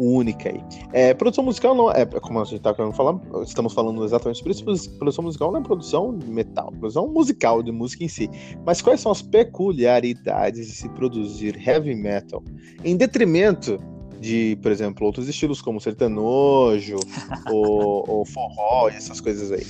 única 0.00 0.48
aí. 0.48 0.60
É, 0.92 1.12
produção 1.12 1.44
musical 1.44 1.74
não 1.74 1.90
é, 1.90 2.06
como 2.06 2.40
a 2.40 2.44
gente 2.44 2.60
tá 2.60 2.72
querendo 2.72 2.94
falar, 2.94 3.20
estamos 3.42 3.74
falando 3.74 4.02
exatamente 4.04 4.38
sobre 4.38 4.52
isso, 4.52 4.90
produção 4.98 5.24
musical 5.24 5.52
não 5.52 5.60
é 5.60 5.62
produção 5.62 6.18
metal, 6.26 6.72
produção 6.72 7.06
musical 7.08 7.62
de 7.62 7.70
música 7.70 8.04
em 8.04 8.08
si. 8.08 8.30
Mas 8.64 8.80
quais 8.80 9.00
são 9.00 9.12
as 9.12 9.20
peculiaridades 9.20 10.66
de 10.66 10.72
se 10.72 10.88
produzir 10.90 11.56
heavy 11.66 11.94
metal 11.94 12.42
em 12.82 12.96
detrimento 12.96 13.78
de, 14.18 14.58
por 14.62 14.72
exemplo, 14.72 15.06
outros 15.06 15.28
estilos 15.28 15.60
como 15.60 15.80
sertanojo 15.80 16.96
ou, 17.50 18.04
ou 18.08 18.24
forró 18.24 18.88
e 18.88 18.96
essas 18.96 19.20
coisas 19.20 19.52
aí? 19.52 19.66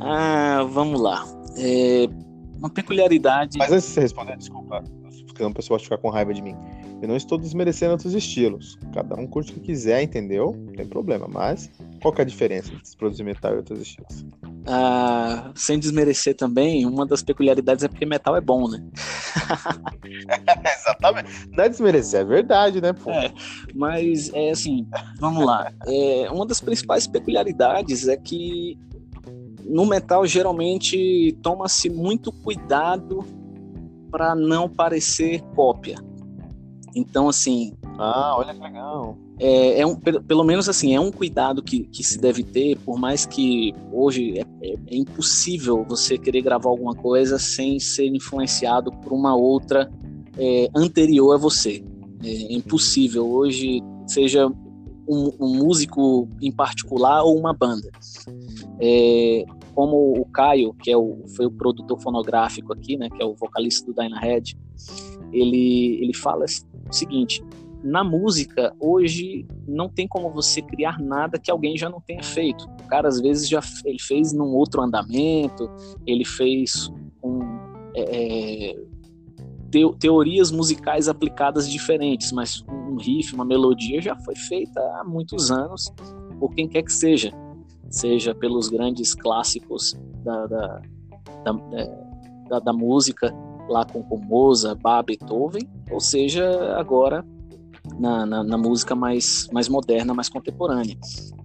Ah, 0.00 0.66
vamos 0.68 1.00
lá. 1.00 1.24
É, 1.56 2.08
uma 2.58 2.70
peculiaridade. 2.70 3.58
Mas 3.58 3.70
antes 3.70 3.86
de 3.86 3.92
você 3.92 4.00
responder, 4.00 4.36
desculpa, 4.36 4.82
porque 5.26 5.42
a 5.42 5.50
pessoa 5.50 5.76
pode 5.76 5.84
ficar 5.84 5.98
com 5.98 6.10
raiva 6.10 6.32
de 6.32 6.42
mim. 6.42 6.56
Eu 7.02 7.08
não 7.08 7.16
estou 7.16 7.36
desmerecendo 7.36 7.92
outros 7.92 8.14
estilos. 8.14 8.78
Cada 8.92 9.14
um 9.16 9.26
curte 9.26 9.52
o 9.52 9.54
que 9.54 9.60
quiser, 9.60 10.02
entendeu? 10.02 10.54
Não 10.56 10.72
tem 10.72 10.86
problema. 10.86 11.28
Mas 11.28 11.70
qual 12.00 12.12
que 12.12 12.20
é 12.20 12.24
a 12.24 12.26
diferença 12.26 12.72
entre 12.72 12.96
produzir 12.96 13.24
metal 13.24 13.54
e 13.54 13.56
outros 13.56 13.80
estilos? 13.80 14.24
Ah, 14.66 15.52
sem 15.54 15.78
desmerecer 15.78 16.34
também, 16.34 16.86
uma 16.86 17.06
das 17.06 17.22
peculiaridades 17.22 17.84
é 17.84 17.88
porque 17.88 18.06
metal 18.06 18.36
é 18.36 18.40
bom, 18.40 18.68
né? 18.68 18.82
Exatamente. 20.78 21.48
Não 21.50 21.64
é 21.64 21.68
desmerecer, 21.68 22.20
é 22.20 22.24
verdade, 22.24 22.80
né? 22.80 22.92
Pô? 22.92 23.10
É, 23.10 23.32
mas 23.74 24.32
é 24.32 24.50
assim, 24.50 24.86
vamos 25.18 25.44
lá. 25.44 25.72
É, 25.86 26.28
uma 26.30 26.46
das 26.46 26.60
principais 26.60 27.06
peculiaridades 27.06 28.08
é 28.08 28.16
que 28.16 28.78
no 29.64 29.86
metal 29.86 30.26
geralmente 30.26 31.36
toma-se 31.42 31.90
muito 31.90 32.30
cuidado 32.30 33.24
para 34.10 34.34
não 34.34 34.68
parecer 34.68 35.40
cópia. 35.54 35.96
Então, 36.94 37.28
assim. 37.28 37.74
Ah, 37.98 38.36
olha 38.38 38.54
que 38.54 38.60
legal. 38.60 39.18
É, 39.38 39.80
é 39.80 39.86
um, 39.86 39.96
pelo 39.96 40.44
menos 40.44 40.68
assim, 40.68 40.94
é 40.94 41.00
um 41.00 41.10
cuidado 41.10 41.62
que, 41.62 41.84
que 41.84 42.04
se 42.04 42.18
deve 42.18 42.44
ter, 42.44 42.78
por 42.78 42.98
mais 42.98 43.26
que 43.26 43.74
hoje 43.92 44.38
é, 44.38 44.42
é, 44.62 44.74
é 44.74 44.96
impossível 44.96 45.84
você 45.88 46.16
querer 46.16 46.42
gravar 46.42 46.70
alguma 46.70 46.94
coisa 46.94 47.38
sem 47.38 47.80
ser 47.80 48.06
influenciado 48.06 48.92
por 48.92 49.12
uma 49.12 49.34
outra 49.34 49.90
é, 50.38 50.68
anterior 50.74 51.34
a 51.34 51.38
você. 51.38 51.84
É 52.22 52.52
impossível. 52.52 53.28
Hoje, 53.28 53.82
seja 54.06 54.46
um, 55.08 55.32
um, 55.40 55.56
músico 55.56 56.28
em 56.40 56.52
particular 56.52 57.22
ou 57.22 57.36
uma 57.36 57.52
banda. 57.52 57.90
É, 58.80 59.44
como 59.74 60.18
o 60.18 60.24
Caio, 60.26 60.72
que 60.74 60.90
é 60.90 60.96
o, 60.96 61.24
foi 61.36 61.46
o 61.46 61.50
produtor 61.50 62.00
fonográfico 62.00 62.72
aqui, 62.72 62.96
né, 62.96 63.10
que 63.10 63.22
é 63.22 63.26
o 63.26 63.34
vocalista 63.34 63.84
do 63.86 63.94
Dyna 63.94 64.18
Head, 64.20 64.56
ele, 65.34 66.02
ele 66.02 66.14
fala 66.14 66.44
o 66.44 66.92
seguinte: 66.92 67.42
na 67.84 68.02
música, 68.02 68.74
hoje 68.80 69.46
não 69.68 69.90
tem 69.90 70.08
como 70.08 70.30
você 70.30 70.62
criar 70.62 70.98
nada 70.98 71.38
que 71.38 71.50
alguém 71.50 71.76
já 71.76 71.90
não 71.90 72.00
tenha 72.00 72.22
feito. 72.22 72.64
O 72.82 72.86
cara, 72.88 73.08
às 73.08 73.20
vezes, 73.20 73.46
já 73.46 73.60
ele 73.84 74.00
fez 74.00 74.32
num 74.32 74.54
outro 74.54 74.80
andamento, 74.80 75.68
ele 76.06 76.24
fez 76.24 76.90
um, 77.22 77.40
é, 77.94 78.70
é 78.70 78.84
teorias 79.98 80.50
musicais 80.50 81.08
aplicadas 81.08 81.68
diferentes, 81.68 82.32
mas 82.32 82.64
um 82.68 82.96
riff, 82.96 83.34
uma 83.34 83.44
melodia 83.44 84.00
já 84.00 84.16
foi 84.16 84.36
feita 84.36 84.80
há 84.98 85.04
muitos 85.04 85.50
anos, 85.50 85.92
por 86.38 86.54
quem 86.54 86.68
quer 86.68 86.82
que 86.82 86.92
seja. 86.92 87.32
Seja 87.90 88.34
pelos 88.34 88.68
grandes 88.68 89.14
clássicos 89.14 89.94
da, 90.24 90.46
da, 90.46 90.82
da, 91.44 91.52
da, 92.48 92.58
da 92.60 92.72
música, 92.72 93.32
lá 93.68 93.84
com, 93.84 94.02
com 94.02 94.18
Mozart, 94.18 94.80
Bach, 94.80 95.04
Beethoven, 95.04 95.68
ou 95.90 96.00
seja, 96.00 96.76
agora 96.76 97.24
na, 97.98 98.24
na, 98.24 98.42
na, 98.42 98.58
música 98.58 98.94
mais, 98.94 99.48
mais 99.52 99.68
moderna, 99.68 100.14
mais 100.14 100.28
contemporânea. 100.28 100.96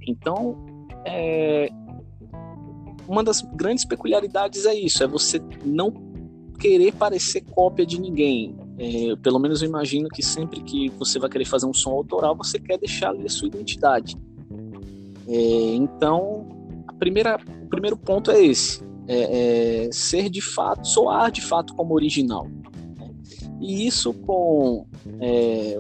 Então, 0.08 0.58
é, 1.06 1.70
uma 3.08 3.24
das 3.24 3.42
grandes 3.42 3.86
peculiaridades 3.86 4.66
é 4.66 4.74
isso, 4.74 5.04
é 5.04 5.08
você 5.08 5.42
não 5.66 5.92
querer 6.60 6.94
parecer 6.94 7.42
cópia 7.42 7.86
de 7.86 8.00
ninguém. 8.00 8.56
É, 8.78 9.16
pelo 9.18 9.40
menos 9.40 9.62
eu 9.62 9.70
imagino 9.70 10.08
que 10.10 10.22
sempre 10.22 10.62
que 10.62 10.90
você 10.92 11.20
vai 11.20 11.30
querer 11.30 11.46
fazer 11.46 11.66
um 11.66 11.74
som 11.74 11.92
autoral, 11.92 12.36
você 12.36 12.60
quer 12.60 12.78
deixar 12.78 13.10
ali 13.10 13.26
a 13.26 13.30
sua 13.30 13.48
identidade. 13.48 14.16
É, 15.28 15.76
então, 15.76 16.48
a 16.88 16.94
primeira, 16.94 17.38
o 17.64 17.68
primeiro 17.68 17.98
ponto 17.98 18.32
é 18.32 18.44
esse: 18.44 18.82
é, 19.10 19.88
é 19.88 19.92
ser 19.92 20.30
de 20.30 20.40
fato, 20.40 20.88
soar 20.88 21.32
de 21.32 21.42
fato 21.42 21.74
como 21.74 21.96
original. 21.96 22.48
Né? 22.98 23.10
E 23.60 23.88
isso 23.88 24.14
com 24.14 24.86
é, 25.20 25.76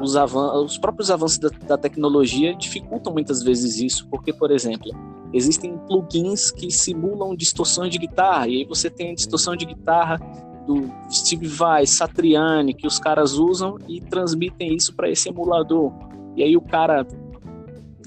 os, 0.00 0.14
os 0.14 0.78
próprios 0.78 1.10
avanços 1.10 1.38
da, 1.38 1.48
da, 1.48 1.78
tecnologia 1.78 2.54
dificultam 2.54 3.12
muitas 3.12 3.42
vezes 3.42 3.80
isso, 3.80 4.06
porque, 4.08 4.32
por 4.32 4.50
exemplo, 4.50 4.90
existem 5.32 5.78
plugins 5.88 6.50
que 6.50 6.70
simulam 6.70 7.34
distorções 7.34 7.90
de 7.90 7.98
guitarra, 7.98 8.48
e 8.48 8.58
aí 8.58 8.64
você 8.64 8.90
tem 8.90 9.12
a 9.12 9.14
distorção 9.14 9.56
de 9.56 9.64
guitarra 9.64 10.18
do 10.66 10.90
Steve 11.10 11.46
Vai, 11.46 11.86
Satriani, 11.86 12.74
que 12.74 12.86
os 12.86 12.98
caras 12.98 13.32
usam 13.32 13.78
e 13.88 14.02
transmitem 14.02 14.74
isso 14.74 14.94
para 14.94 15.08
esse 15.08 15.30
emulador. 15.30 15.90
E 16.36 16.42
aí 16.42 16.56
o 16.58 16.60
cara 16.60 17.06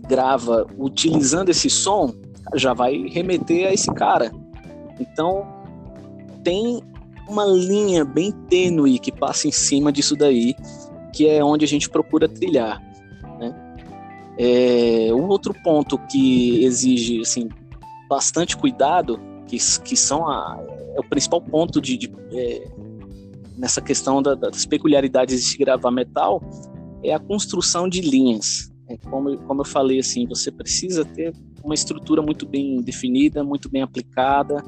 grava 0.08 0.68
utilizando 0.78 1.50
esse 1.50 1.70
som, 1.72 2.14
já 2.54 2.74
vai 2.74 3.08
remeter 3.08 3.68
a 3.68 3.74
esse 3.74 3.92
cara. 3.92 4.32
Então, 5.00 5.48
tem 6.44 6.82
uma 7.28 7.46
linha 7.46 8.04
bem 8.04 8.32
tênue 8.32 9.00
que 9.00 9.12
passa 9.12 9.48
em 9.48 9.52
cima 9.52 9.92
disso 9.92 10.16
daí, 10.16 10.56
que 11.14 11.28
é 11.28 11.44
onde 11.44 11.64
a 11.64 11.68
gente 11.68 11.90
procura 11.90 12.28
trilhar. 12.28 12.82
Né? 13.40 13.56
É, 14.38 15.14
um 15.14 15.28
outro 15.28 15.54
ponto 15.64 15.98
que 16.10 16.64
exige 16.64 17.22
assim, 17.22 17.50
bastante 18.10 18.58
cuidado, 18.58 19.20
que, 19.48 19.58
que 19.84 19.96
são 19.96 20.28
a, 20.28 20.60
é 20.96 21.00
o 21.00 21.04
principal 21.04 21.42
ponto 21.42 21.80
de, 21.80 21.98
de 21.98 22.12
é, 22.34 22.68
nessa 23.58 23.82
questão 23.82 24.22
da, 24.22 24.36
das 24.36 24.66
peculiaridades 24.66 25.46
de 25.46 25.58
gravar 25.58 25.92
metal, 25.92 26.42
é 27.04 27.14
a 27.14 27.20
construção 27.20 27.88
de 27.88 28.02
linhas. 28.02 28.72
É, 28.90 28.98
como, 29.10 29.38
como 29.40 29.62
eu 29.62 29.66
falei, 29.66 30.00
assim, 30.00 30.28
você 30.28 30.52
precisa 30.52 31.06
ter 31.06 31.34
uma 31.64 31.74
estrutura 31.74 32.22
muito 32.22 32.46
bem 32.46 32.82
definida, 32.82 33.44
muito 33.44 33.70
bem 33.70 33.82
aplicada, 33.82 34.64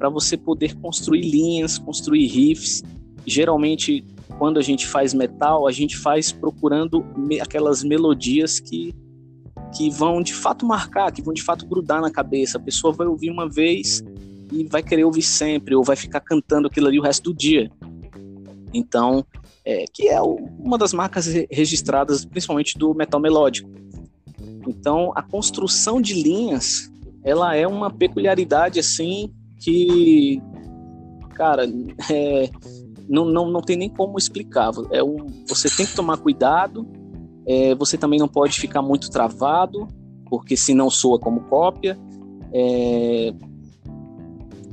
para 0.00 0.08
você 0.08 0.34
poder 0.34 0.74
construir 0.76 1.20
linhas, 1.20 1.76
construir 1.76 2.26
riffs. 2.26 2.82
Geralmente 3.26 4.02
quando 4.38 4.58
a 4.58 4.62
gente 4.62 4.86
faz 4.86 5.12
metal, 5.12 5.68
a 5.68 5.70
gente 5.70 5.98
faz 5.98 6.32
procurando 6.32 7.04
me 7.14 7.38
aquelas 7.38 7.84
melodias 7.84 8.58
que, 8.58 8.94
que 9.76 9.90
vão 9.90 10.22
de 10.22 10.32
fato 10.32 10.64
marcar, 10.64 11.12
que 11.12 11.20
vão 11.20 11.34
de 11.34 11.42
fato 11.42 11.66
grudar 11.66 12.00
na 12.00 12.10
cabeça. 12.10 12.56
A 12.56 12.60
pessoa 12.60 12.94
vai 12.94 13.06
ouvir 13.06 13.30
uma 13.30 13.46
vez 13.46 14.02
e 14.50 14.64
vai 14.64 14.82
querer 14.82 15.04
ouvir 15.04 15.20
sempre, 15.20 15.74
ou 15.74 15.84
vai 15.84 15.94
ficar 15.94 16.20
cantando 16.20 16.68
aquilo 16.68 16.86
ali 16.86 16.98
o 16.98 17.02
resto 17.02 17.24
do 17.24 17.36
dia. 17.36 17.70
Então, 18.72 19.22
é, 19.62 19.84
que 19.92 20.08
é 20.08 20.18
uma 20.22 20.78
das 20.78 20.94
marcas 20.94 21.26
registradas, 21.50 22.24
principalmente 22.24 22.78
do 22.78 22.94
metal 22.94 23.20
melódico. 23.20 23.68
Então, 24.66 25.12
a 25.14 25.22
construção 25.22 26.00
de 26.00 26.14
linhas, 26.14 26.90
ela 27.22 27.54
é 27.54 27.66
uma 27.66 27.90
peculiaridade 27.90 28.80
assim 28.80 29.30
que, 29.60 30.42
cara, 31.34 31.64
é, 32.10 32.50
não, 33.08 33.24
não, 33.24 33.50
não 33.50 33.60
tem 33.60 33.76
nem 33.76 33.88
como 33.88 34.18
explicar. 34.18 34.72
É 34.90 35.02
um, 35.02 35.26
você 35.46 35.68
tem 35.68 35.86
que 35.86 35.94
tomar 35.94 36.16
cuidado, 36.16 36.86
é, 37.46 37.74
você 37.74 37.96
também 37.96 38.18
não 38.18 38.28
pode 38.28 38.58
ficar 38.58 38.82
muito 38.82 39.10
travado, 39.10 39.86
porque 40.28 40.56
senão 40.56 40.88
soa 40.90 41.18
como 41.18 41.42
cópia. 41.42 41.98
É, 42.52 43.32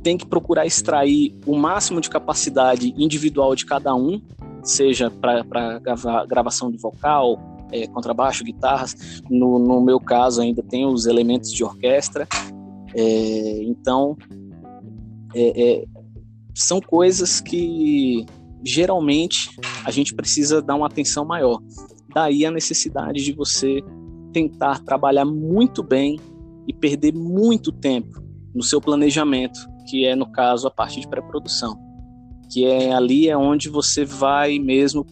tem 0.02 0.16
que 0.16 0.26
procurar 0.26 0.64
extrair 0.64 1.36
o 1.46 1.56
máximo 1.56 2.00
de 2.00 2.08
capacidade 2.08 2.94
individual 2.96 3.54
de 3.54 3.66
cada 3.66 3.94
um, 3.94 4.20
seja 4.62 5.10
para 5.10 5.78
grava, 5.80 6.24
gravação 6.26 6.70
de 6.70 6.78
vocal, 6.78 7.38
é, 7.72 7.86
contrabaixo, 7.88 8.44
guitarras. 8.44 9.22
No, 9.28 9.58
no, 9.58 9.80
meu 9.80 10.00
caso, 10.00 10.40
ainda 10.40 10.62
tem 10.62 10.86
os 10.86 11.06
elementos 11.06 11.52
de 11.52 11.64
orquestra. 11.64 12.26
É, 12.94 13.62
então, 13.64 14.16
é, 15.40 15.72
é 15.80 15.84
são 16.54 16.80
coisas 16.80 17.40
que 17.40 18.26
geralmente 18.64 19.50
a 19.84 19.90
gente 19.90 20.14
precisa 20.14 20.60
dar 20.60 20.74
uma 20.74 20.86
atenção 20.86 21.24
maior. 21.24 21.60
Daí 22.12 22.44
a 22.44 22.50
necessidade 22.50 23.22
de 23.22 23.32
você 23.32 23.80
tentar 24.32 24.80
trabalhar 24.80 25.24
muito 25.24 25.82
bem 25.82 26.18
e 26.66 26.72
perder 26.72 27.14
muito 27.14 27.70
tempo 27.70 28.20
no 28.54 28.62
seu 28.62 28.80
planejamento, 28.80 29.58
que 29.88 30.04
é 30.04 30.16
no 30.16 30.30
caso 30.32 30.66
a 30.66 30.70
parte 30.70 31.00
de 31.00 31.08
pré-produção, 31.08 31.78
que 32.50 32.64
é 32.66 32.92
ali 32.92 33.28
é 33.28 33.36
onde 33.36 33.68
você 33.68 34.04
vai 34.04 34.58
mesmo 34.58 35.06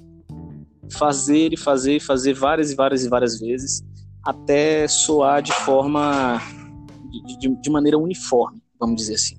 fazer 0.91 1.53
e 1.53 1.57
fazer 1.57 1.97
e 1.97 2.01
fazer 2.01 2.35
várias 2.35 2.73
e 2.73 2.75
várias 2.75 3.05
e 3.05 3.09
várias 3.09 3.39
vezes 3.39 3.85
até 4.25 4.89
soar 4.89 5.41
de 5.41 5.53
forma 5.53 6.41
de, 7.11 7.39
de, 7.39 7.61
de 7.61 7.71
maneira 7.71 7.97
uniforme, 7.97 8.61
vamos 8.79 8.97
dizer 8.97 9.15
assim. 9.15 9.37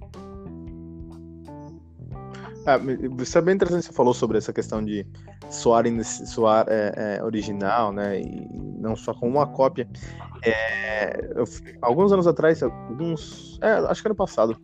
Ah, 2.67 2.77
isso 3.21 3.37
é 3.37 3.41
bem 3.41 3.55
interessante 3.55 3.83
que 3.83 3.87
você 3.87 3.95
falou 3.95 4.13
sobre 4.13 4.37
essa 4.37 4.51
questão 4.51 4.83
de 4.83 5.07
soar, 5.49 5.85
soar 6.03 6.65
é, 6.67 7.17
é, 7.17 7.23
original, 7.23 7.93
né? 7.93 8.19
E 8.19 8.45
não 8.77 8.93
só 8.93 9.13
com 9.13 9.25
uma 9.25 9.47
cópia. 9.47 9.87
É, 10.43 11.31
eu, 11.33 11.45
alguns 11.81 12.11
anos 12.11 12.27
atrás, 12.27 12.61
alguns. 12.61 13.57
É, 13.61 13.71
acho 13.71 14.01
que 14.01 14.09
ano 14.09 14.15
passado, 14.15 14.57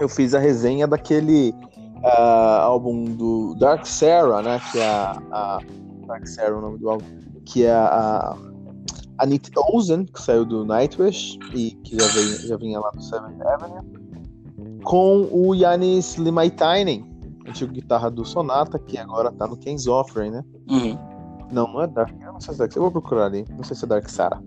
eu 0.00 0.08
fiz 0.08 0.34
a 0.34 0.40
resenha 0.40 0.88
daquele 0.88 1.54
uh, 2.02 2.62
álbum 2.62 3.04
do 3.04 3.54
Dark 3.60 3.86
Sarah, 3.86 4.42
né? 4.42 4.60
Que 4.72 4.80
é 4.80 4.84
a, 4.84 5.22
a 5.30 5.60
Dark 6.08 6.26
Sarah, 6.26 6.58
o 6.58 6.60
nome 6.60 6.78
do 6.78 6.90
álbum, 6.90 7.06
que 7.46 7.64
é 7.64 7.70
a, 7.70 8.36
a 9.18 9.24
Nick 9.26 9.52
Ozen, 9.56 10.04
que 10.06 10.20
saiu 10.20 10.44
do 10.44 10.64
Nightwish 10.64 11.38
e 11.54 11.76
que 11.84 11.96
já, 11.96 12.08
já 12.48 12.56
vinha 12.56 12.80
lá 12.80 12.90
do 12.90 13.00
Seventh 13.00 13.40
Avenue 13.40 14.03
com 14.84 15.28
o 15.32 15.54
Yanis 15.54 16.14
Limaitainen, 16.16 17.04
antigo 17.48 17.72
guitarra 17.72 18.10
do 18.10 18.24
Sonata, 18.24 18.78
que 18.78 18.98
agora 18.98 19.32
tá 19.32 19.46
no 19.46 19.56
Ken's 19.56 19.86
Offering, 19.86 20.30
né? 20.30 20.44
Uhum. 20.68 20.98
Não, 21.50 21.66
não 21.72 21.82
é 21.82 21.86
Dark, 21.86 22.14
não 22.20 22.40
sei 22.40 22.54
se 22.54 22.60
é 22.60 22.64
Dark, 22.64 22.76
eu 22.76 22.82
vou 22.82 22.90
procurar 22.92 23.26
ali, 23.26 23.44
não 23.56 23.64
sei 23.64 23.76
se 23.76 23.84
é 23.84 23.88
Dark 23.88 24.08
Sarah. 24.08 24.40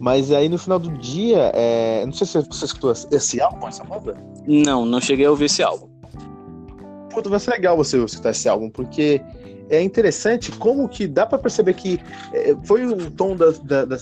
Mas 0.00 0.30
aí 0.30 0.48
no 0.48 0.58
final 0.58 0.78
do 0.78 0.90
dia, 0.98 1.50
é... 1.54 2.04
não 2.06 2.12
sei 2.12 2.26
se 2.26 2.40
você 2.40 2.64
escutou 2.64 2.92
esse 2.92 3.40
álbum, 3.40 3.66
essa 3.66 3.82
banda? 3.84 4.16
Não, 4.46 4.86
não 4.86 5.00
cheguei 5.00 5.26
a 5.26 5.30
ouvir 5.30 5.46
esse 5.46 5.62
álbum. 5.62 5.88
Puta, 7.10 7.28
vai 7.28 7.40
ser 7.40 7.50
legal 7.50 7.76
você 7.76 8.02
escutar 8.02 8.30
esse 8.30 8.48
álbum, 8.48 8.70
porque 8.70 9.20
é 9.70 9.82
interessante 9.82 10.52
como 10.52 10.88
que 10.88 11.06
dá 11.06 11.26
para 11.26 11.38
perceber 11.38 11.74
que 11.74 12.00
é, 12.32 12.54
foi 12.64 12.86
o 12.86 13.10
tom 13.10 13.34
da, 13.34 13.50
da, 13.62 13.84
da, 13.84 13.96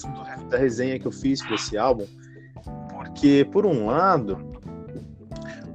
da 0.51 0.59
resenha 0.59 0.99
que 0.99 1.07
eu 1.07 1.12
fiz 1.12 1.43
para 1.43 1.55
esse 1.55 1.78
álbum, 1.78 2.05
porque 2.91 3.49
por 3.51 3.64
um 3.64 3.87
lado 3.87 4.55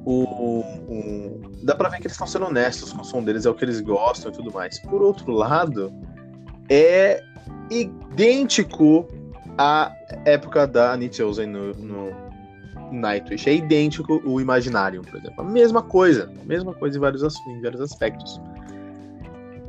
o, 0.06 0.62
o, 0.88 1.41
dá 1.64 1.76
pra 1.76 1.89
ver 1.89 1.97
que 1.97 2.04
eles 2.04 2.14
estão 2.14 2.28
sendo 2.28 2.45
honestos 2.45 2.91
com 2.91 3.02
o 3.02 3.06
som 3.06 3.24
deles, 3.24 3.45
é 3.45 3.49
o 3.49 3.54
que 3.54 3.64
eles 3.64 3.82
gostam 3.82 4.32
e 4.32 4.36
tudo 4.36 4.52
mais. 4.52 4.80
Por 4.80 5.02
outro 5.02 5.32
lado, 5.32 5.93
é 6.70 7.24
idêntico 7.70 9.08
à 9.58 9.93
época 10.26 10.66
da 10.66 10.95
Nietzsche 10.97 11.24
no, 11.45 11.74
no 11.74 12.12
Nightwish. 12.91 13.49
É 13.49 13.56
idêntico 13.56 14.22
o 14.26 14.41
Imaginarium, 14.41 15.04
por 15.04 15.20
exemplo. 15.20 15.41
A 15.41 15.43
mesma 15.43 15.82
coisa, 15.82 16.32
mesma 16.45 16.74
coisa 16.74 16.97
em 16.97 17.02
vários, 17.02 17.22
em 17.47 17.62
vários 17.62 17.82
aspectos. 17.82 18.41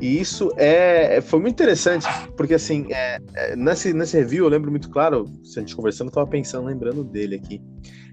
E 0.01 0.20
isso 0.20 0.51
é, 0.57 1.20
foi 1.20 1.39
muito 1.39 1.55
interessante, 1.55 2.09
porque 2.37 2.55
assim, 2.55 2.87
é, 2.91 3.20
é, 3.35 3.55
nesse, 3.55 3.93
nesse 3.93 4.16
review 4.16 4.47
eu 4.47 4.51
lembro 4.51 4.68
muito 4.68 4.91
claro, 4.91 5.30
a 5.57 5.61
gente 5.61 5.76
conversando, 5.76 6.09
eu 6.09 6.12
tava 6.12 6.26
pensando, 6.26 6.66
lembrando 6.66 7.05
dele 7.05 7.37
aqui 7.37 7.62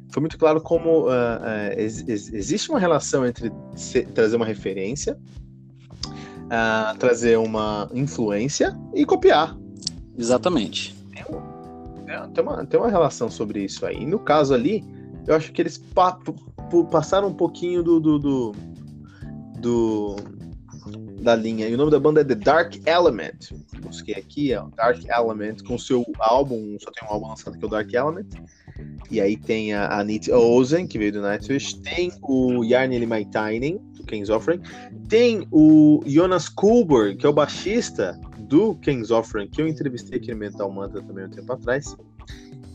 foi 0.10 0.22
muito 0.22 0.38
claro 0.38 0.62
como 0.62 1.03
uh, 1.03 1.10
uh, 1.10 1.78
ex 1.78 2.07
existe 2.07 2.70
uma 2.70 2.80
relação 2.80 3.26
entre 3.26 3.51
trazer 4.14 4.36
uma 4.36 4.45
referência 4.45 5.18
uh, 6.49 6.97
trazer 6.97 7.38
uma 7.38 7.89
influência 7.93 8.78
e 8.93 9.05
copiar. 9.05 9.55
Exatamente. 10.18 10.95
Tem 12.34 12.43
uma, 12.43 12.66
tem 12.66 12.80
uma 12.80 12.89
relação 12.89 13.30
sobre 13.30 13.64
isso 13.64 13.86
aí. 13.86 14.05
no 14.05 14.20
caso 14.20 14.53
ali, 14.53 14.84
eu 15.28 15.36
acho 15.36 15.51
que 15.51 15.62
eles 15.62 15.78
pa 15.78 16.18
passaram 16.91 17.28
um 17.28 17.34
pouquinho 17.34 17.84
do, 17.84 17.99
do, 17.99 18.20
do, 18.20 18.55
do, 19.60 20.16
da 21.22 21.36
linha. 21.36 21.67
E 21.67 21.74
o 21.74 21.78
nome 21.78 21.91
da 21.91 21.99
banda 21.99 22.22
é 22.22 22.24
The 22.24 22.36
Dark 22.36 22.76
Element. 22.86 23.51
Busquei 23.82 24.15
aqui, 24.15 24.53
é 24.53 24.61
Dark 24.76 24.99
Element, 25.05 25.63
com 25.67 25.78
seu 25.78 26.05
álbum, 26.20 26.78
só 26.80 26.91
tem 26.91 27.07
um 27.07 27.11
álbum 27.11 27.28
lançado 27.28 27.57
que 27.57 27.63
é 27.63 27.67
o 27.67 27.70
Dark 27.70 27.93
Element. 27.93 28.28
E 29.11 29.20
aí 29.20 29.36
tem 29.36 29.74
a 29.74 29.99
Anit 29.99 30.32
Ozen, 30.32 30.88
que 30.88 30.97
veio 30.97 31.11
do 31.11 31.22
Nightwish, 31.22 31.76
tem 31.82 32.11
o 32.22 32.63
Yarni 32.63 33.05
Maitainen, 33.05 33.78
do 33.95 34.03
King's 34.03 34.30
Offering, 34.30 34.61
tem 35.07 35.47
o 35.51 36.01
Jonas 36.05 36.47
Kulberg, 36.47 37.17
que 37.17 37.26
é 37.26 37.30
o 37.30 37.34
baixista 37.34 38.20
do 38.39 38.76
King's 38.76 39.11
Offering, 39.11 39.47
que 39.47 39.61
eu 39.61 39.67
entrevistei 39.67 40.17
aqui 40.17 40.32
no 40.32 40.38
Mental 40.38 40.72
Mantra 40.72 41.01
também 41.01 41.26
um 41.26 41.30
tempo 41.30 41.51
atrás. 41.51 41.95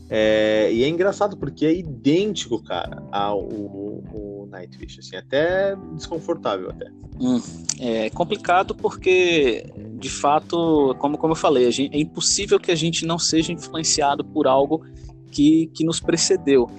É, 0.09 0.71
e 0.71 0.83
é 0.83 0.87
engraçado 0.87 1.35
porque 1.35 1.65
é 1.65 1.73
idêntico, 1.73 2.61
cara, 2.61 3.03
ao, 3.11 3.39
ao, 3.41 4.47
Nightwish, 4.51 4.99
assim, 4.99 5.15
até 5.15 5.75
desconfortável 5.93 6.69
até. 6.69 6.89
Hum, 7.19 7.41
é 7.79 8.09
complicado 8.11 8.75
porque, 8.75 9.65
de 9.99 10.09
fato, 10.09 10.95
como, 10.99 11.17
como 11.17 11.33
eu 11.33 11.37
falei, 11.37 11.69
gente, 11.71 11.95
é 11.95 11.99
impossível 11.99 12.59
que 12.59 12.71
a 12.71 12.75
gente 12.75 13.05
não 13.05 13.17
seja 13.17 13.51
influenciado 13.51 14.23
por 14.23 14.47
algo 14.47 14.85
que, 15.31 15.67
que 15.73 15.83
nos 15.83 15.99
precedeu. 15.99 16.69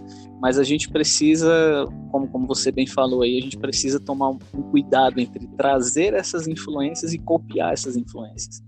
Mas 0.40 0.58
a 0.58 0.64
gente 0.64 0.88
precisa, 0.90 1.86
como, 2.10 2.28
como 2.28 2.46
você 2.46 2.70
bem 2.70 2.86
falou 2.86 3.22
aí, 3.22 3.38
a 3.38 3.40
gente 3.40 3.58
precisa 3.58 3.98
tomar 3.98 4.30
um 4.30 4.38
cuidado 4.70 5.18
entre 5.18 5.46
trazer 5.56 6.14
essas 6.14 6.46
influências 6.46 7.12
e 7.12 7.18
copiar 7.18 7.72
essas 7.72 7.96
influências. 7.96 8.62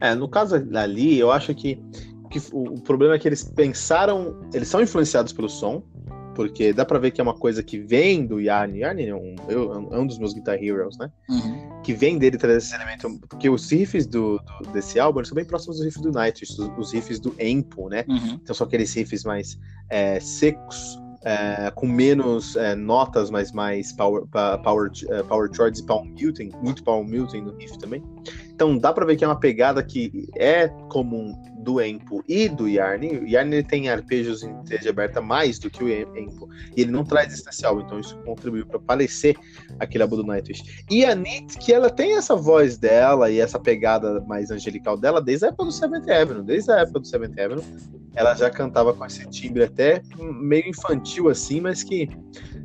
É, 0.00 0.14
no 0.14 0.28
caso 0.28 0.56
ali, 0.74 1.18
eu 1.18 1.30
acho 1.30 1.54
que, 1.54 1.78
que 2.30 2.38
o, 2.52 2.74
o, 2.74 2.80
problema 2.80 3.14
é 3.14 3.18
que 3.18 3.28
eles 3.28 3.44
pensaram, 3.44 4.40
eles 4.52 4.68
são 4.68 4.80
influenciados 4.80 5.32
pelo 5.32 5.48
som, 5.48 5.82
porque 6.34 6.72
dá 6.72 6.84
pra 6.84 6.98
ver 6.98 7.10
que 7.10 7.20
é 7.20 7.24
uma 7.24 7.34
coisa 7.34 7.62
que 7.62 7.78
vem 7.78 8.24
do 8.24 8.40
Yarn. 8.40 8.78
Yarn 8.78 9.02
é 9.02 9.14
um, 9.14 9.34
é 9.92 9.98
um 9.98 10.06
dos 10.06 10.18
meus 10.18 10.32
Guitar 10.32 10.62
Heroes, 10.62 10.96
né? 10.96 11.10
Uhum. 11.28 11.82
Que 11.82 11.92
vem 11.92 12.18
dele 12.18 12.38
trazer 12.38 12.58
esse 12.58 12.74
elemento. 12.74 13.20
Porque 13.28 13.50
os 13.50 13.70
riffs 13.70 14.06
do, 14.06 14.38
do, 14.38 14.72
desse 14.72 14.98
álbum 14.98 15.22
são 15.24 15.34
bem 15.34 15.44
próximos 15.44 15.76
dos 15.76 15.84
riffs 15.84 16.02
do 16.02 16.10
Nightwish, 16.10 16.52
os, 16.52 16.70
os 16.78 16.92
riffs 16.94 17.20
do 17.20 17.34
Empo, 17.38 17.88
né? 17.88 18.04
Uhum. 18.08 18.38
Então 18.42 18.54
são 18.54 18.66
aqueles 18.66 18.94
riffs 18.94 19.22
mais 19.24 19.58
é, 19.90 20.18
secos, 20.20 20.98
é, 21.22 21.70
com 21.74 21.86
menos 21.86 22.56
é, 22.56 22.74
notas, 22.74 23.30
mas 23.30 23.52
mais 23.52 23.92
power, 23.92 24.24
power, 24.62 24.90
uh, 24.90 25.24
power 25.26 25.50
chords 25.54 25.80
e 25.80 25.86
palm 25.86 26.08
muting, 26.08 26.50
muito 26.62 26.82
palm 26.82 27.06
muting 27.06 27.42
no 27.42 27.56
riff 27.56 27.78
também. 27.78 28.02
Então 28.52 28.78
dá 28.78 28.92
para 28.92 29.04
ver 29.04 29.16
que 29.16 29.24
é 29.24 29.28
uma 29.28 29.38
pegada 29.38 29.82
que 29.82 30.28
é 30.36 30.68
comum 30.88 31.34
do 31.62 31.80
Empo 31.80 32.24
e 32.28 32.48
do 32.48 32.68
Yarn. 32.68 33.06
O 33.18 33.26
Yarn 33.26 33.52
ele 33.52 33.62
tem 33.62 33.88
arpejos 33.88 34.42
em 34.42 34.60
stage 34.62 34.88
aberta 34.88 35.20
mais 35.20 35.58
do 35.58 35.70
que 35.70 35.84
o 35.84 35.88
Empo. 35.88 36.48
E 36.76 36.82
ele 36.82 36.90
não 36.90 37.04
traz 37.04 37.32
especial, 37.32 37.80
então 37.80 38.00
isso 38.00 38.16
contribuiu 38.24 38.66
para 38.66 38.78
parecer 38.78 39.36
aquele 39.78 40.04
abo 40.04 40.16
do 40.16 40.24
Nightwish. 40.24 40.84
E 40.90 41.04
a 41.04 41.14
Nit, 41.14 41.58
que 41.58 41.72
ela 41.72 41.90
tem 41.90 42.16
essa 42.16 42.34
voz 42.34 42.76
dela 42.78 43.30
e 43.30 43.40
essa 43.40 43.58
pegada 43.58 44.20
mais 44.22 44.50
angelical 44.50 44.96
dela 44.96 45.20
desde 45.20 45.46
a 45.46 45.48
época 45.48 45.64
do 45.64 45.72
Seventh 45.72 46.08
Avenue. 46.08 46.42
Desde 46.42 46.72
a 46.72 46.78
época 46.80 47.00
do 47.00 47.06
Seventh 47.06 47.38
Avenue, 47.38 47.64
ela 48.14 48.34
já 48.34 48.50
cantava 48.50 48.92
com 48.92 49.04
esse 49.04 49.28
timbre 49.28 49.64
até 49.64 50.02
meio 50.18 50.68
infantil 50.68 51.28
assim, 51.28 51.60
mas 51.60 51.82
que. 51.82 52.08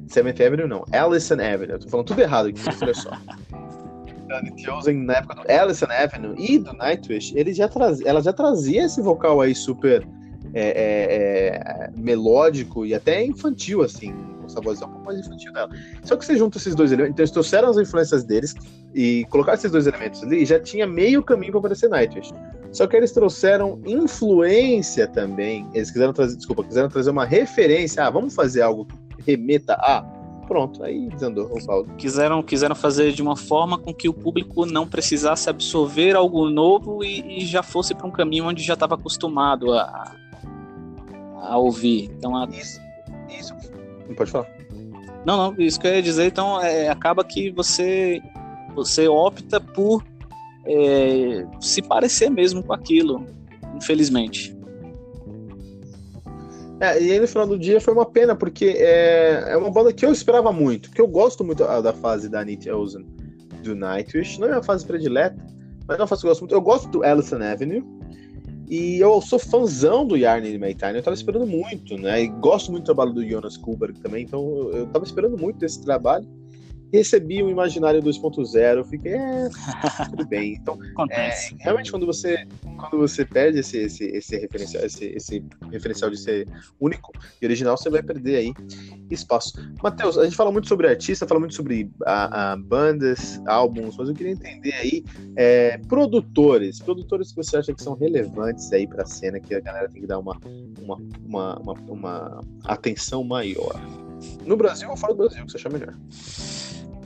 Seventh 0.07 0.39
Avenue 0.39 0.67
não, 0.67 0.85
Allison 0.91 1.35
Avenue. 1.35 1.71
Eu 1.71 1.79
tô 1.79 1.89
falando 1.89 2.07
tudo 2.07 2.21
errado 2.21 2.47
aqui, 2.49 2.61
olha 2.81 2.93
só. 2.93 3.11
na 4.27 5.13
época 5.13 5.35
do 5.35 5.51
Allison 5.51 5.87
Avenue 5.89 6.35
e 6.37 6.59
do 6.59 6.73
Nightwish, 6.73 7.33
ele 7.35 7.53
já 7.53 7.67
traz, 7.67 8.01
ela 8.01 8.21
já 8.21 8.33
trazia 8.33 8.85
esse 8.85 9.01
vocal 9.01 9.41
aí 9.41 9.53
super 9.53 10.05
é, 10.53 10.61
é, 10.61 11.55
é, 11.55 11.91
melódico 11.97 12.85
e 12.85 12.93
até 12.93 13.25
infantil, 13.25 13.81
assim, 13.81 14.13
essa 14.45 14.61
voz 14.61 14.81
um 14.81 14.87
pouco 14.87 15.05
mais 15.05 15.19
infantil 15.19 15.51
dela. 15.51 15.69
Só 16.03 16.15
que 16.15 16.25
você 16.25 16.37
junta 16.37 16.57
esses 16.57 16.75
dois 16.75 16.91
elementos, 16.91 17.13
então 17.13 17.23
eles 17.23 17.31
trouxeram 17.31 17.69
as 17.69 17.77
influências 17.77 18.23
deles 18.23 18.55
e 18.93 19.25
colocar 19.29 19.55
esses 19.55 19.69
dois 19.69 19.87
elementos 19.87 20.23
ali 20.23 20.45
já 20.45 20.59
tinha 20.59 20.87
meio 20.87 21.21
caminho 21.23 21.51
para 21.51 21.59
aparecer 21.59 21.89
Nightwish. 21.89 22.31
Só 22.71 22.85
que 22.87 22.95
eles 22.97 23.11
trouxeram 23.13 23.79
influência 23.85 25.07
também. 25.07 25.65
Eles 25.73 25.89
quiseram 25.89 26.11
trazer, 26.11 26.35
desculpa, 26.35 26.61
quiseram 26.61 26.89
trazer 26.89 27.09
uma 27.09 27.23
referência. 27.23 28.03
Ah, 28.05 28.09
vamos 28.09 28.35
fazer 28.35 28.61
algo 28.61 28.85
que 28.85 29.31
remeta 29.31 29.75
a. 29.75 30.05
Pronto, 30.47 30.83
aí 30.83 31.09
desandou 31.09 31.45
o 31.51 31.65
balde. 31.65 31.91
Quiseram, 31.97 32.43
quiseram 32.43 32.75
fazer 32.75 33.11
de 33.11 33.21
uma 33.21 33.35
forma 33.35 33.77
com 33.77 33.93
que 33.93 34.07
o 34.07 34.13
público 34.13 34.65
não 34.65 34.87
precisasse 34.87 35.49
absorver 35.49 36.15
algo 36.15 36.49
novo 36.49 37.03
e, 37.03 37.39
e 37.39 37.45
já 37.45 37.63
fosse 37.63 37.95
para 37.95 38.05
um 38.05 38.11
caminho 38.11 38.45
onde 38.45 38.61
já 38.61 38.75
estava 38.75 38.95
acostumado 38.95 39.73
a, 39.73 40.15
a 41.41 41.57
ouvir. 41.57 42.11
Então, 42.17 42.35
a... 42.35 42.45
isso, 42.45 42.79
isso. 43.29 43.55
Pode 44.15 44.29
falar. 44.29 44.47
Não, 45.25 45.37
não, 45.37 45.55
isso 45.59 45.79
que 45.79 45.87
eu 45.87 45.95
ia 45.95 46.01
dizer, 46.01 46.27
então 46.27 46.61
é, 46.61 46.87
acaba 46.87 47.23
que 47.23 47.49
você, 47.49 48.21
você 48.75 49.07
opta 49.07 49.59
por 49.59 50.05
é, 50.63 51.45
se 51.59 51.81
parecer 51.81 52.29
mesmo 52.29 52.61
com 52.61 52.73
aquilo, 52.73 53.25
infelizmente. 53.75 54.54
É, 56.79 57.01
e 57.01 57.11
aí 57.11 57.19
no 57.19 57.27
final 57.27 57.47
do 57.47 57.57
dia 57.57 57.79
foi 57.79 57.93
uma 57.93 58.05
pena, 58.05 58.35
porque 58.35 58.75
é, 58.77 59.51
é 59.51 59.57
uma 59.57 59.71
banda 59.71 59.93
que 59.93 60.05
eu 60.05 60.11
esperava 60.11 60.51
muito, 60.51 60.89
porque 60.89 61.01
eu 61.01 61.07
gosto 61.07 61.43
muito 61.43 61.63
da 61.63 61.93
fase 61.93 62.27
da 62.27 62.41
Anita 62.41 62.75
Olsen 62.75 63.05
do 63.63 63.73
Nightwish, 63.73 64.39
não 64.39 64.49
é 64.49 64.51
uma 64.51 64.63
fase 64.63 64.85
predileta, 64.85 65.37
mas 65.87 65.97
é 65.97 66.01
uma 66.01 66.07
fase 66.07 66.21
que 66.21 66.27
eu 66.27 66.31
gosto 66.31 66.41
muito. 66.41 66.55
Eu 66.55 66.61
gosto 66.61 66.89
do 66.89 67.03
Allison 67.03 67.41
Avenue, 67.41 67.83
e 68.67 68.99
eu 68.99 69.21
sou 69.21 69.39
fãzão 69.39 70.05
do 70.05 70.17
Yarn 70.17 70.57
Maytime, 70.57 70.95
eu 70.95 71.03
tava 71.03 71.15
esperando 71.15 71.45
muito, 71.45 71.97
né? 71.97 72.23
E 72.23 72.27
gosto 72.27 72.71
muito 72.71 72.83
do 72.83 72.87
trabalho 72.87 73.13
do 73.13 73.27
Jonas 73.27 73.57
Kuberg 73.57 73.99
também, 73.99 74.23
então 74.23 74.41
eu, 74.41 74.71
eu 74.71 74.87
tava 74.87 75.05
esperando 75.05 75.37
muito 75.37 75.57
desse 75.59 75.81
trabalho 75.83 76.27
recebi 76.95 77.43
o 77.43 77.49
Imaginário 77.49 78.01
2.0, 78.01 78.77
eu 78.77 78.85
fiquei, 78.85 79.13
é, 79.13 79.49
tudo 80.09 80.25
bem. 80.27 80.53
Então, 80.53 80.77
é, 81.11 81.29
realmente, 81.59 81.91
quando 81.91 82.05
você, 82.05 82.47
quando 82.77 82.97
você 82.97 83.25
perde 83.25 83.59
esse, 83.59 83.77
esse, 83.77 84.05
esse, 84.05 84.37
referencial, 84.37 84.85
esse, 84.85 85.05
esse 85.05 85.43
referencial 85.71 86.09
de 86.09 86.17
ser 86.17 86.47
único 86.79 87.11
e 87.41 87.45
original, 87.45 87.77
você 87.77 87.89
vai 87.89 88.01
perder 88.01 88.37
aí 88.37 88.53
espaço. 89.09 89.53
Matheus, 89.83 90.17
a 90.17 90.23
gente 90.23 90.35
fala 90.35 90.51
muito 90.51 90.67
sobre 90.67 90.87
artista, 90.87 91.27
fala 91.27 91.39
muito 91.39 91.55
sobre 91.55 91.89
a, 92.05 92.53
a 92.53 92.57
bandas, 92.57 93.41
álbuns, 93.45 93.97
mas 93.97 94.09
eu 94.09 94.15
queria 94.15 94.33
entender 94.33 94.73
aí 94.73 95.03
é, 95.35 95.77
produtores, 95.87 96.79
produtores 96.79 97.29
que 97.29 97.37
você 97.37 97.57
acha 97.57 97.73
que 97.73 97.83
são 97.83 97.95
relevantes 97.95 98.71
aí 98.71 98.87
para 98.87 99.03
a 99.03 99.05
cena, 99.05 99.39
que 99.39 99.53
a 99.53 99.59
galera 99.59 99.89
tem 99.89 100.01
que 100.01 100.07
dar 100.07 100.19
uma, 100.19 100.37
uma, 100.81 100.97
uma, 101.25 101.59
uma, 101.59 101.73
uma 101.87 102.41
atenção 102.65 103.23
maior. 103.23 103.79
No 104.45 104.55
Brasil 104.55 104.89
ou 104.89 104.97
fora 104.97 105.13
do 105.13 105.17
Brasil, 105.17 105.45
que 105.45 105.51
você 105.51 105.57
acha 105.57 105.69
melhor? 105.69 105.95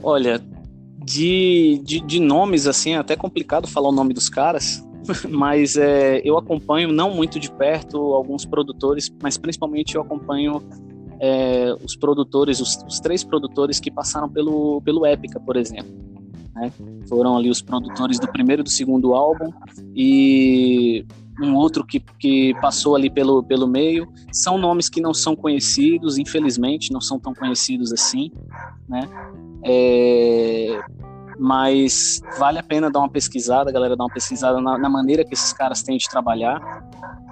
Olha, 0.02 0.40
de, 1.04 1.80
de, 1.84 2.00
de, 2.00 2.20
nomes, 2.20 2.66
assim, 2.66 2.92
é 2.92 2.96
até 2.96 3.16
complicado 3.16 3.66
falar 3.66 3.88
o 3.88 3.92
nome 3.92 4.14
dos 4.14 4.28
caras, 4.28 4.86
mas 5.28 5.76
é, 5.76 6.20
eu 6.24 6.38
acompanho, 6.38 6.92
não 6.92 7.10
muito 7.10 7.38
de 7.38 7.50
perto, 7.50 7.98
alguns 8.14 8.44
produtores, 8.44 9.10
mas 9.22 9.36
principalmente 9.36 9.94
eu 9.94 10.02
acompanho 10.02 10.62
é, 11.20 11.74
os 11.84 11.94
produtores, 11.94 12.60
os, 12.60 12.82
os, 12.86 12.98
três 13.00 13.22
produtores 13.22 13.78
que 13.78 13.90
passaram 13.90 14.28
pelo, 14.28 14.80
pelo 14.82 15.04
Épica, 15.04 15.38
por 15.38 15.56
exemplo. 15.56 16.09
Né? 16.54 16.72
Foram 17.08 17.36
ali 17.36 17.50
os 17.50 17.62
produtores 17.62 18.18
do 18.18 18.28
primeiro 18.28 18.62
e 18.62 18.64
do 18.64 18.70
segundo 18.70 19.14
álbum, 19.14 19.52
e 19.94 21.04
um 21.40 21.54
outro 21.54 21.84
que, 21.86 22.00
que 22.00 22.54
passou 22.60 22.94
ali 22.94 23.08
pelo, 23.08 23.42
pelo 23.42 23.66
meio. 23.66 24.06
São 24.32 24.58
nomes 24.58 24.88
que 24.88 25.00
não 25.00 25.14
são 25.14 25.34
conhecidos, 25.34 26.18
infelizmente, 26.18 26.92
não 26.92 27.00
são 27.00 27.18
tão 27.18 27.34
conhecidos 27.34 27.92
assim, 27.92 28.30
né? 28.88 29.08
É, 29.64 30.80
mas 31.38 32.20
vale 32.38 32.58
a 32.58 32.62
pena 32.62 32.90
dar 32.90 32.98
uma 32.98 33.08
pesquisada, 33.08 33.72
galera, 33.72 33.96
dar 33.96 34.04
uma 34.04 34.12
pesquisada 34.12 34.60
na, 34.60 34.76
na 34.76 34.90
maneira 34.90 35.24
que 35.24 35.32
esses 35.32 35.52
caras 35.54 35.82
têm 35.82 35.96
de 35.96 36.08
trabalhar. 36.08 36.60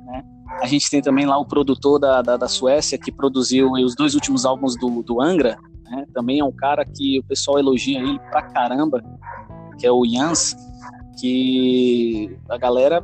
Né? 0.07 0.25
A 0.63 0.67
gente 0.67 0.89
tem 0.91 1.03
também 1.03 1.27
lá 1.27 1.37
o 1.39 1.45
produtor 1.45 1.99
da, 1.99 2.23
da, 2.23 2.37
da 2.39 2.49
Suécia 2.49 2.99
que 2.99 3.13
produziu 3.13 3.73
os 3.73 3.95
dois 3.95 4.15
últimos 4.15 4.47
álbuns 4.47 4.77
do, 4.77 5.03
do 5.03 5.21
Angra. 5.21 5.59
Né? 5.91 6.07
Também 6.13 6.41
é 6.41 6.45
um 6.45 6.53
cara 6.53 6.85
que 6.85 7.19
o 7.19 7.25
pessoal 7.25 7.59
elogia 7.59 7.99
ele 7.99 8.19
pra 8.31 8.43
caramba, 8.43 9.03
que 9.79 9.87
é 9.87 9.93
o 9.93 10.05
Jans, 10.05 10.57
que 11.19 12.37
a 12.49 12.57
galera, 12.57 13.03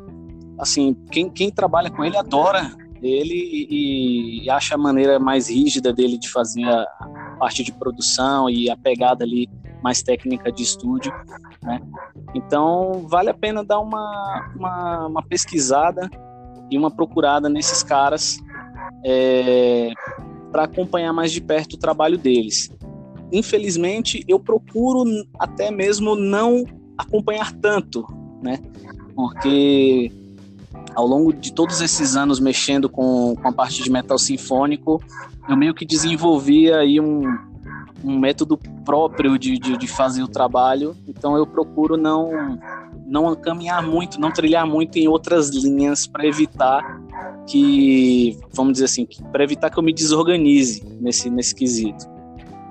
assim, 0.59 0.95
quem, 1.11 1.31
quem 1.31 1.51
trabalha 1.51 1.91
com 1.91 2.05
ele 2.05 2.17
adora 2.17 2.71
ele 3.03 3.35
e, 3.35 4.45
e 4.45 4.51
acha 4.51 4.75
a 4.75 4.79
maneira 4.79 5.19
mais 5.19 5.51
rígida 5.51 5.93
dele 5.93 6.17
de 6.17 6.31
fazer 6.31 6.65
a, 6.65 6.87
parte 7.39 7.63
de 7.63 7.73
produção 7.73 8.49
e 8.49 8.71
a 8.71 8.77
pegada 8.77 9.25
ali 9.25 9.49
mais 9.83 10.03
técnica 10.03 10.51
de 10.51 10.63
estúdio, 10.63 11.13
né? 11.63 11.81
Então 12.35 13.07
vale 13.07 13.29
a 13.29 13.35
pena 13.35 13.63
dar 13.63 13.81
uma, 13.81 14.53
uma, 14.57 15.07
uma 15.07 15.23
pesquisada 15.23 16.09
e 16.71 16.79
uma 16.79 16.91
procurada 16.91 17.49
nesses 17.49 17.83
caras 17.83 18.39
é, 19.05 19.91
para 20.55 20.63
acompanhar 20.63 21.13
mais 21.13 21.33
de 21.33 21.41
perto 21.41 21.73
o 21.73 21.77
trabalho 21.77 22.17
deles. 22.17 22.71
infelizmente, 23.33 24.25
eu 24.29 24.39
procuro 24.39 25.03
até 25.37 25.69
mesmo 25.69 26.15
não 26.15 26.65
acompanhar 26.97 27.51
tanto, 27.55 28.07
né? 28.41 28.61
Porque 29.17 30.13
ao 30.95 31.09
longo 31.09 31.33
de 31.33 31.53
todos 31.53 31.81
esses 31.81 32.15
anos 32.15 32.39
mexendo 32.39 32.89
com, 32.89 33.35
com 33.35 33.49
a 33.49 33.51
parte 33.51 33.83
de 33.83 33.91
metal 33.91 34.17
sinfônico, 34.17 35.03
eu 35.49 35.57
meio 35.57 35.75
que 35.75 35.85
desenvolvi 35.85 36.73
aí 36.73 37.01
um, 37.01 37.25
um 38.05 38.17
método 38.17 38.57
próprio 38.85 39.37
de, 39.37 39.59
de, 39.59 39.77
de, 39.77 39.89
fazer 39.89 40.23
o 40.23 40.29
trabalho, 40.29 40.97
então 41.09 41.37
eu 41.37 41.45
procuro 41.45 41.97
não 41.97 42.61
não 43.07 43.35
caminhar 43.37 43.83
muito, 43.83 44.21
não 44.21 44.33
trilhar 44.33 44.67
muito 44.67 44.97
em 44.97 45.09
outras 45.09 45.51
linhas 45.51 46.07
para 46.07 46.27
evitar 46.27 46.83
que, 47.47 48.39
vamos 48.53 48.75
dizer 48.75 48.87
assim, 48.87 49.07
para 49.31 49.45
evitar 49.45 49.71
que 49.71 49.79
eu 49.79 49.83
me 49.83 49.93
desorganize 49.93 50.83
nesse, 51.01 51.29
nesse 51.29 51.55
quesito. 51.55 52.09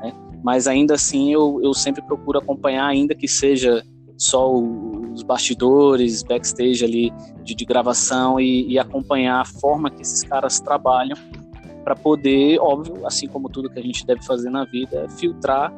Né? 0.02 0.14
Mas 0.44 0.68
ainda 0.68 0.96
assim 0.96 1.32
eu, 1.32 1.60
eu 1.64 1.74
sempre 1.74 2.02
procuro 2.02 2.40
acompanhar, 2.40 2.88
ainda 2.88 3.14
que 3.14 3.28
seja 3.28 3.84
só 4.18 4.52
os 4.54 5.22
bastidores, 5.24 6.24
backstage 6.24 6.84
ali 6.84 7.12
de, 7.44 7.54
de 7.56 7.66
gravação 7.66 8.40
e, 8.40 8.72
e 8.72 8.80
acompanhar 8.80 9.42
a 9.42 9.46
forma 9.46 9.90
que 9.90 10.02
esses 10.02 10.24
caras 10.24 10.60
trabalham 10.60 11.18
para 11.84 11.96
poder, 11.96 12.60
óbvio, 12.60 13.06
assim 13.06 13.28
como 13.28 13.50
tudo 13.50 13.70
que 13.70 13.80
a 13.80 13.84
gente 13.84 14.06
deve 14.06 14.24
fazer 14.24 14.50
na 14.50 14.64
vida, 14.64 15.08
filtrar 15.10 15.72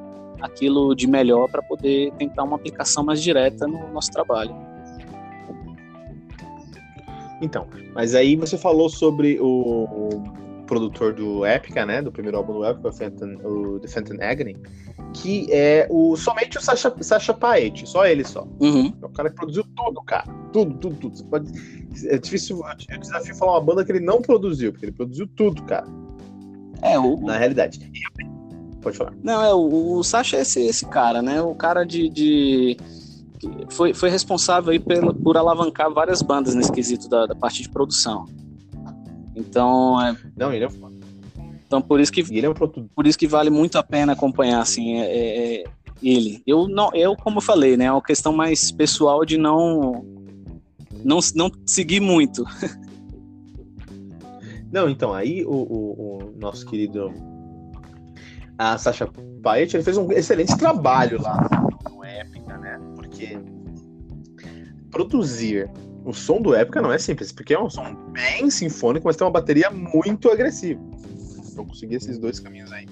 aquilo 0.46 0.96
de 0.96 1.08
melhor 1.08 1.50
para 1.50 1.62
poder 1.62 2.12
tentar 2.14 2.44
uma 2.44 2.56
aplicação 2.56 3.04
mais 3.04 3.22
direta 3.22 3.68
no 3.68 3.92
nosso 3.92 4.12
trabalho. 4.12 4.56
Então, 7.42 7.68
mas 7.94 8.16
aí 8.16 8.36
você 8.36 8.58
falou 8.58 8.90
sobre 8.90 9.38
o, 9.40 10.10
produtor 10.66 11.14
do 11.14 11.46
Epica, 11.46 11.86
né, 11.86 12.02
do 12.02 12.12
primeiro 12.12 12.38
álbum 12.38 12.54
do 12.54 12.66
Epica, 12.66 12.90
o, 12.90 12.94
Fenton, 12.94 13.38
o 13.44 13.80
The 13.80 13.88
Phantom 13.88 14.18
Agony, 14.22 14.58
que 15.14 15.48
é 15.52 15.88
o 15.90 16.16
somente 16.16 16.58
o 16.58 16.62
Sasha, 16.62 16.94
Sasha 17.02 17.34
Paet, 17.34 17.88
só 17.88 18.06
ele 18.06 18.24
só. 18.24 18.48
Uhum. 18.60 18.92
É 19.02 19.06
o 19.06 19.10
cara 19.10 19.30
que 19.30 19.36
produziu 19.36 19.64
tudo, 19.76 20.02
cara. 20.04 20.26
Tudo, 20.52 20.76
tudo, 20.78 20.96
tudo. 20.96 21.18
Você 21.18 21.24
pode... 21.26 21.52
É 22.08 22.18
difícil, 22.18 22.62
é 22.90 22.98
desafio 22.98 23.36
falar 23.36 23.54
uma 23.54 23.62
banda 23.62 23.86
que 23.86 23.92
ele 23.92 24.04
não 24.04 24.22
produziu, 24.22 24.72
porque 24.72 24.86
ele 24.86 24.92
produziu 24.94 25.28
tudo, 25.28 25.64
cara. 25.64 25.88
É, 26.82 27.00
o... 27.00 27.18
Na 27.22 27.38
realidade. 27.38 27.80
Pode 28.86 28.98
falar. 28.98 29.14
Não, 29.24 29.44
é, 29.44 29.52
o, 29.52 29.98
o 29.98 30.04
Sasha 30.04 30.38
é 30.38 30.42
esse, 30.42 30.62
esse 30.62 30.86
cara, 30.86 31.20
né? 31.20 31.42
O 31.42 31.56
cara 31.56 31.84
de. 31.84 32.08
de... 32.08 32.78
Foi, 33.72 33.96
foi 33.96 34.12
responsável 34.12 34.72
aí 34.72 34.80
por, 34.80 35.12
por 35.16 35.38
alavancar 35.38 35.92
várias 35.92 36.22
bandas 36.22 36.54
nesse 36.54 36.72
quesito 36.72 37.10
da, 37.10 37.26
da 37.26 37.34
parte 37.34 37.64
de 37.64 37.70
produção. 37.70 38.28
Então. 39.36 40.00
É... 40.00 40.16
Não, 40.38 40.54
ele 40.54 40.66
é 40.66 40.70
Então 41.66 41.82
por 41.82 42.00
isso 42.00 42.12
que 42.12 42.22
ele 42.22 42.46
é 42.46 42.50
um 42.50 42.54
por 42.54 43.08
isso 43.08 43.18
que 43.18 43.26
vale 43.26 43.50
muito 43.50 43.80
a 43.80 43.84
pena 43.84 44.14
acompanhar 44.14 44.62
assim 44.62 44.98
é, 44.98 45.06
é, 45.06 45.56
é, 45.56 45.64
ele. 46.04 46.44
Eu 46.46 46.68
não, 46.68 46.92
eu 46.94 47.16
como 47.16 47.38
eu 47.38 47.42
falei, 47.42 47.76
né, 47.76 47.86
é 47.86 47.92
uma 47.92 48.04
questão 48.04 48.32
mais 48.32 48.72
pessoal 48.72 49.26
de 49.26 49.36
não 49.36 50.06
não, 51.04 51.18
não 51.34 51.52
seguir 51.66 52.00
muito. 52.00 52.46
Não, 54.72 54.90
então 54.90 55.14
aí 55.14 55.46
o, 55.46 55.52
o, 55.52 56.18
o 56.18 56.34
nosso 56.38 56.66
querido 56.66 57.10
a 58.58 58.78
Sasha 58.78 59.10
Paet, 59.42 59.76
ele 59.76 59.84
fez 59.84 59.98
um 59.98 60.12
excelente 60.12 60.58
trabalho 60.58 61.22
lá 61.22 61.48
no 61.90 62.04
Épica, 62.04 62.58
né? 62.58 62.80
Porque 62.96 63.38
produzir 64.92 65.70
o 66.06 66.14
som 66.14 66.42
do 66.42 66.54
Épica 66.54 66.82
não 66.82 66.92
é 66.92 66.98
simples, 66.98 67.32
porque 67.32 67.54
é 67.54 67.60
um 67.60 67.70
som 67.70 67.96
bem 68.12 68.50
sinfônico, 68.50 69.08
mas 69.08 69.16
tem 69.16 69.26
uma 69.26 69.32
bateria 69.32 69.70
muito 69.70 70.30
agressiva. 70.30 70.82
Então 71.52 71.66
conseguir 71.66 71.96
esses 71.96 72.18
dois 72.18 72.40
caminhos 72.40 72.72
aí. 72.72 72.88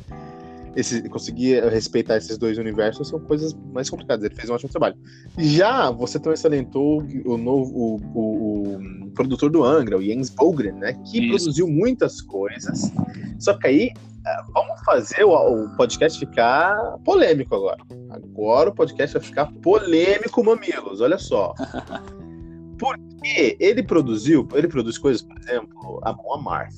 Esse, 0.75 1.07
conseguir 1.09 1.63
respeitar 1.69 2.17
esses 2.17 2.37
dois 2.37 2.57
universos 2.57 3.07
são 3.07 3.19
coisas 3.19 3.53
mais 3.73 3.89
complicadas. 3.89 4.25
Ele 4.25 4.35
fez 4.35 4.49
um 4.49 4.53
ótimo 4.53 4.71
trabalho. 4.71 4.95
Já 5.37 5.91
você 5.91 6.19
também 6.19 6.37
salientou 6.37 7.03
o 7.25 7.37
novo 7.37 7.71
o, 7.75 7.95
o, 8.13 9.05
o 9.05 9.11
produtor 9.11 9.49
do 9.49 9.63
Angra, 9.63 9.97
o 9.97 10.01
Jens 10.01 10.29
Bogren, 10.29 10.73
né? 10.73 10.93
Que 11.05 11.19
Isso. 11.19 11.29
produziu 11.29 11.67
muitas 11.67 12.21
coisas. 12.21 12.91
Só 13.39 13.53
que 13.53 13.67
aí 13.67 13.91
é, 14.25 14.43
vamos 14.53 14.81
fazer 14.85 15.23
o, 15.25 15.33
o, 15.33 15.75
podcast 15.75 16.17
ficar 16.17 16.97
polêmico 17.03 17.55
agora. 17.55 17.83
Agora 18.09 18.69
o 18.69 18.73
podcast 18.73 19.17
vai 19.17 19.23
ficar 19.23 19.51
polêmico, 19.61 20.43
mamilos. 20.43 21.01
Olha 21.01 21.17
só. 21.17 21.53
Porque 22.79 23.57
ele 23.59 23.83
produziu, 23.83 24.47
ele 24.53 24.67
produz 24.67 24.97
coisas, 24.97 25.21
por 25.21 25.37
exemplo, 25.37 25.99
a 26.03 26.13
Mon 26.13 26.41
Marth. 26.41 26.73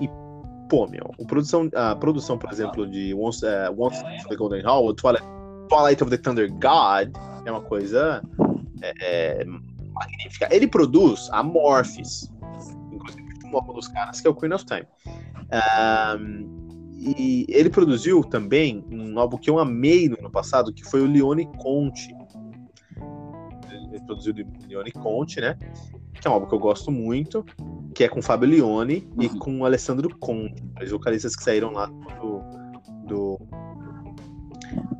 E, 0.00 0.08
pô, 0.68 0.86
meu, 0.86 1.10
a 1.20 1.24
produção, 1.24 1.70
a 1.74 1.96
produção, 1.96 2.38
por 2.38 2.52
exemplo, 2.52 2.86
de 2.86 3.14
Once, 3.14 3.44
uh, 3.44 3.74
Once 3.76 4.02
the 4.28 4.36
Golden 4.36 4.62
Hall, 4.62 4.94
Twilight, 4.94 5.24
Twilight 5.68 6.02
of 6.02 6.10
the 6.10 6.16
Thunder 6.16 6.50
God, 6.52 7.16
é 7.44 7.50
uma 7.50 7.60
coisa 7.60 8.22
é, 8.82 8.92
é, 9.00 9.44
magnífica. 9.44 10.48
Ele 10.50 10.66
produz 10.66 11.28
a 11.32 11.42
Morphis, 11.42 12.30
inclusive 12.92 13.28
um 13.52 13.72
dos 13.72 13.88
caras, 13.88 14.20
que 14.20 14.26
é 14.26 14.30
o 14.30 14.34
Queen 14.34 14.52
of 14.52 14.64
Time. 14.64 14.86
Um, 15.50 16.58
e 16.98 17.46
ele 17.48 17.70
produziu 17.70 18.24
também 18.24 18.84
um 18.90 19.18
álbum 19.18 19.38
que 19.38 19.48
eu 19.48 19.58
amei 19.58 20.08
no 20.08 20.18
ano 20.18 20.30
passado, 20.30 20.72
que 20.72 20.84
foi 20.84 21.00
o 21.00 21.06
Leone 21.06 21.46
Conte. 21.58 22.14
Produziu 24.08 24.34
o 24.34 24.68
Leone 24.68 24.90
Conte, 24.92 25.40
né? 25.40 25.56
Que 26.14 26.26
é 26.26 26.30
um 26.30 26.34
álbum 26.34 26.48
que 26.48 26.54
eu 26.54 26.58
gosto 26.58 26.90
muito, 26.90 27.44
que 27.94 28.04
é 28.04 28.08
com 28.08 28.22
Fabio 28.22 28.48
Leone 28.48 29.06
uhum. 29.16 29.22
e 29.22 29.28
com 29.28 29.64
Alessandro 29.66 30.08
Conte, 30.18 30.62
os 30.82 30.90
vocalistas 30.90 31.36
que 31.36 31.44
saíram 31.44 31.72
lá 31.72 31.86
do, 31.86 32.40
do 33.06 33.38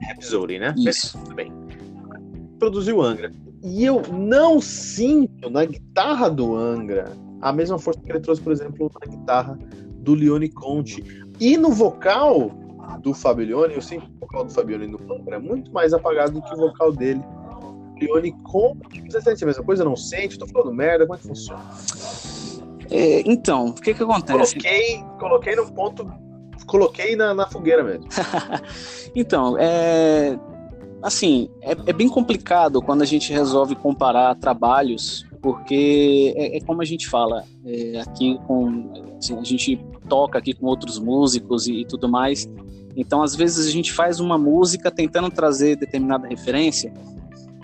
Rhapsody, 0.02 0.58
né? 0.58 0.74
Isso. 0.76 1.18
Tudo 1.18 1.34
bem. 1.34 1.50
Produziu 2.58 3.00
Angra. 3.00 3.32
E 3.64 3.84
eu 3.84 4.02
não 4.12 4.60
sinto 4.60 5.48
na 5.48 5.64
guitarra 5.64 6.28
do 6.28 6.54
Angra 6.54 7.10
a 7.40 7.52
mesma 7.52 7.78
força 7.78 8.00
que 8.00 8.12
ele 8.12 8.20
trouxe, 8.20 8.42
por 8.42 8.52
exemplo, 8.52 8.90
na 9.00 9.16
guitarra 9.16 9.58
do 9.96 10.14
Leone 10.14 10.50
Conte. 10.50 11.02
E 11.40 11.56
no 11.56 11.70
vocal 11.70 12.50
do 13.02 13.14
Fabione, 13.14 13.74
eu 13.74 13.82
sinto 13.82 14.06
o 14.06 14.20
vocal 14.20 14.44
do 14.44 14.52
Fabione 14.52 14.86
no 14.86 14.98
Pântano 14.98 15.34
é 15.34 15.38
muito 15.38 15.72
mais 15.72 15.92
apagado 15.92 16.32
do 16.32 16.42
que 16.42 16.54
o 16.54 16.56
vocal 16.56 16.92
dele. 16.92 17.22
Leone 17.98 18.32
Conte, 18.44 19.02
você 19.02 19.20
sente 19.20 19.44
a 19.44 19.46
mesma 19.46 19.64
coisa? 19.64 19.84
Não 19.84 19.96
sente? 19.96 20.38
Tô 20.38 20.46
falando 20.46 20.72
merda, 20.72 21.06
como 21.06 21.16
é 21.16 21.18
que 21.18 21.26
funciona? 21.26 21.62
É, 22.90 23.22
então, 23.26 23.66
o 23.66 23.74
que 23.74 23.92
que 23.94 24.02
acontece? 24.02 24.58
Coloquei, 24.58 25.04
coloquei 25.18 25.56
no 25.56 25.72
ponto, 25.72 26.10
coloquei 26.66 27.16
na, 27.16 27.34
na 27.34 27.46
fogueira 27.46 27.82
mesmo. 27.82 28.06
então, 29.14 29.56
é, 29.58 30.38
assim, 31.02 31.50
é, 31.60 31.72
é, 31.72 31.92
bem 31.92 32.08
complicado 32.08 32.80
quando 32.80 33.02
a 33.02 33.06
gente 33.06 33.32
resolve 33.32 33.74
comparar 33.74 34.34
trabalhos, 34.36 35.26
porque 35.42 36.34
é, 36.36 36.56
é 36.56 36.60
como 36.60 36.80
a 36.80 36.84
gente 36.84 37.08
fala 37.08 37.44
é, 37.64 38.00
aqui 38.00 38.38
com 38.46 38.90
assim, 39.18 39.38
a 39.38 39.44
gente 39.44 39.78
toca 40.08 40.38
aqui 40.38 40.54
com 40.54 40.66
outros 40.66 40.98
músicos 40.98 41.66
e, 41.66 41.80
e, 41.80 41.84
tudo 41.84 42.08
mais. 42.08 42.48
Então, 42.96 43.22
às 43.22 43.36
vezes 43.36 43.68
a 43.68 43.70
gente 43.70 43.92
faz 43.92 44.18
uma 44.18 44.38
música 44.38 44.90
tentando 44.90 45.30
trazer 45.30 45.76
determinada 45.76 46.26
referência, 46.26 46.92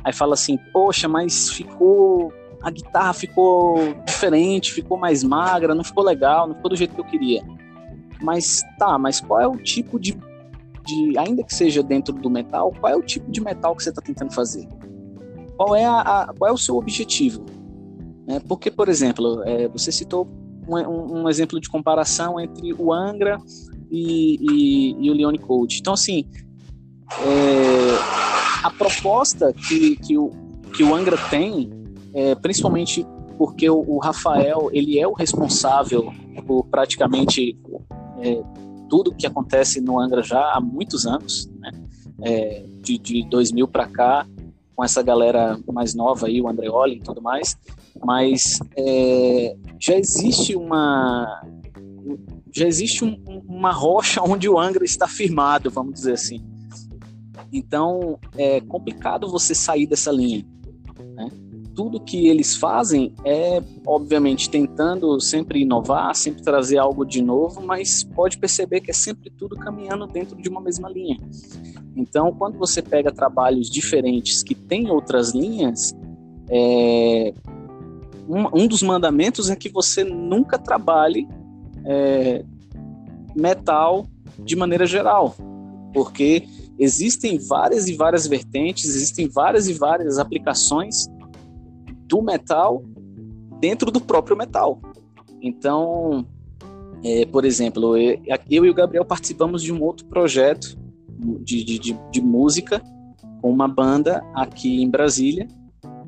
aí 0.04 0.12
fala 0.12 0.34
assim, 0.34 0.58
poxa, 0.72 1.08
mas 1.08 1.50
ficou 1.50 2.32
a 2.62 2.70
guitarra 2.70 3.12
ficou 3.12 3.76
diferente, 4.06 4.72
ficou 4.72 4.96
mais 4.96 5.22
magra, 5.22 5.74
não 5.74 5.84
ficou 5.84 6.02
legal, 6.02 6.46
não 6.48 6.54
ficou 6.54 6.70
do 6.70 6.76
jeito 6.76 6.94
que 6.94 7.00
eu 7.00 7.04
queria. 7.04 7.42
Mas 8.22 8.62
tá, 8.78 8.98
mas 8.98 9.20
qual 9.20 9.40
é 9.40 9.46
o 9.46 9.56
tipo 9.56 9.98
de 9.98 10.16
de, 10.84 11.18
ainda 11.18 11.42
que 11.42 11.54
seja 11.54 11.82
dentro 11.82 12.14
do 12.14 12.30
metal, 12.30 12.72
qual 12.78 12.92
é 12.92 12.96
o 12.96 13.02
tipo 13.02 13.30
de 13.30 13.40
metal 13.40 13.74
que 13.74 13.82
você 13.82 13.88
está 13.88 14.02
tentando 14.02 14.32
fazer? 14.32 14.68
Qual 15.56 15.74
é, 15.74 15.84
a, 15.84 16.00
a, 16.00 16.34
qual 16.34 16.50
é 16.50 16.52
o 16.52 16.58
seu 16.58 16.76
objetivo? 16.76 17.44
É, 18.26 18.40
porque, 18.40 18.70
por 18.70 18.88
exemplo, 18.88 19.42
é, 19.44 19.68
você 19.68 19.90
citou 19.90 20.28
um, 20.68 21.20
um, 21.20 21.28
exemplo 21.28 21.60
de 21.60 21.68
comparação 21.68 22.38
entre 22.40 22.72
o 22.74 22.92
Angra 22.92 23.38
e, 23.90 24.36
e, 24.40 25.06
e 25.06 25.10
o 25.10 25.14
Leone 25.14 25.38
Coach. 25.38 25.78
Então, 25.80 25.92
assim, 25.94 26.26
é, 27.10 28.64
a 28.64 28.70
proposta 28.70 29.52
que, 29.52 29.96
que, 29.96 30.16
o, 30.16 30.30
que 30.74 30.82
o 30.82 30.94
Angra 30.94 31.16
tem, 31.28 31.70
é, 32.14 32.34
principalmente 32.34 33.06
porque 33.36 33.68
o, 33.68 33.84
o, 33.86 33.98
Rafael 33.98 34.70
ele 34.72 34.98
é 34.98 35.06
o 35.06 35.12
responsável 35.12 36.12
por 36.46 36.64
praticamente 36.66 37.58
é, 38.20 38.42
tudo 38.88 39.14
que 39.14 39.26
acontece 39.26 39.80
no 39.80 39.98
Angra 39.98 40.22
já 40.22 40.52
há 40.52 40.60
muitos 40.60 41.06
anos, 41.06 41.50
né? 41.58 41.70
É, 42.22 42.64
de, 42.80 42.96
de 42.96 43.28
2000 43.28 43.66
para 43.66 43.86
cá, 43.88 44.26
com 44.74 44.84
essa 44.84 45.02
galera 45.02 45.58
mais 45.72 45.94
nova 45.94 46.26
aí, 46.26 46.40
o 46.40 46.48
Andreoli 46.48 46.96
e 46.96 47.00
tudo 47.00 47.20
mais, 47.20 47.56
mas 48.04 48.60
é, 48.76 49.56
já 49.78 49.96
existe 49.96 50.54
uma 50.54 51.42
já 52.52 52.66
existe 52.66 53.04
um, 53.04 53.20
uma 53.48 53.72
rocha 53.72 54.22
onde 54.22 54.48
o 54.48 54.58
Angra 54.58 54.84
está 54.84 55.08
firmado, 55.08 55.70
vamos 55.70 55.94
dizer 55.94 56.12
assim. 56.12 56.53
Então 57.54 58.18
é 58.36 58.60
complicado 58.60 59.28
você 59.28 59.54
sair 59.54 59.86
dessa 59.86 60.10
linha, 60.10 60.44
né? 61.14 61.28
tudo 61.74 62.00
que 62.00 62.28
eles 62.28 62.56
fazem 62.56 63.12
é, 63.24 63.62
obviamente, 63.86 64.48
tentando 64.48 65.20
sempre 65.20 65.62
inovar, 65.62 66.14
sempre 66.14 66.42
trazer 66.42 66.78
algo 66.78 67.04
de 67.04 67.20
novo, 67.20 67.60
mas 67.60 68.04
pode 68.04 68.38
perceber 68.38 68.80
que 68.80 68.90
é 68.90 68.94
sempre 68.94 69.30
tudo 69.30 69.56
caminhando 69.56 70.06
dentro 70.06 70.40
de 70.40 70.48
uma 70.48 70.60
mesma 70.60 70.88
linha. 70.88 71.18
Então, 71.96 72.32
quando 72.32 72.58
você 72.58 72.80
pega 72.80 73.12
trabalhos 73.12 73.68
diferentes 73.68 74.42
que 74.42 74.54
têm 74.54 74.90
outras 74.90 75.34
linhas, 75.34 75.94
é, 76.48 77.34
um, 78.28 78.62
um, 78.62 78.66
dos 78.66 78.82
mandamentos 78.82 79.50
é 79.50 79.56
que 79.56 79.68
você 79.68 80.04
nunca 80.04 80.58
trabalhe 80.58 81.26
é, 81.84 82.44
metal 83.34 84.06
de 84.38 84.56
maneira 84.56 84.86
geral, 84.86 85.36
porque 85.92 86.46
existem 86.78 87.38
várias 87.38 87.88
e 87.88 87.94
várias 87.94 88.26
vertentes, 88.26 88.84
existem 88.94 89.28
várias 89.28 89.68
e 89.68 89.74
várias 89.74 90.18
aplicações 90.18 91.06
do 92.06 92.22
metal 92.22 92.82
dentro 93.60 93.90
do 93.90 94.00
próprio 94.00 94.36
metal. 94.36 94.80
Então, 95.40 96.26
é, 97.04 97.26
por 97.26 97.44
exemplo, 97.44 97.96
eu, 97.96 98.20
eu, 98.50 98.64
e 98.64 98.70
o 98.70 98.74
Gabriel 98.74 99.04
participamos 99.04 99.62
de 99.62 99.72
um 99.72 99.82
outro 99.82 100.06
projeto 100.06 100.76
de, 101.42 101.64
de, 101.64 101.78
de, 101.78 101.98
de 102.10 102.20
música 102.20 102.82
com 103.40 103.50
uma 103.50 103.68
banda 103.68 104.24
aqui 104.34 104.82
em 104.82 104.88
Brasília, 104.88 105.46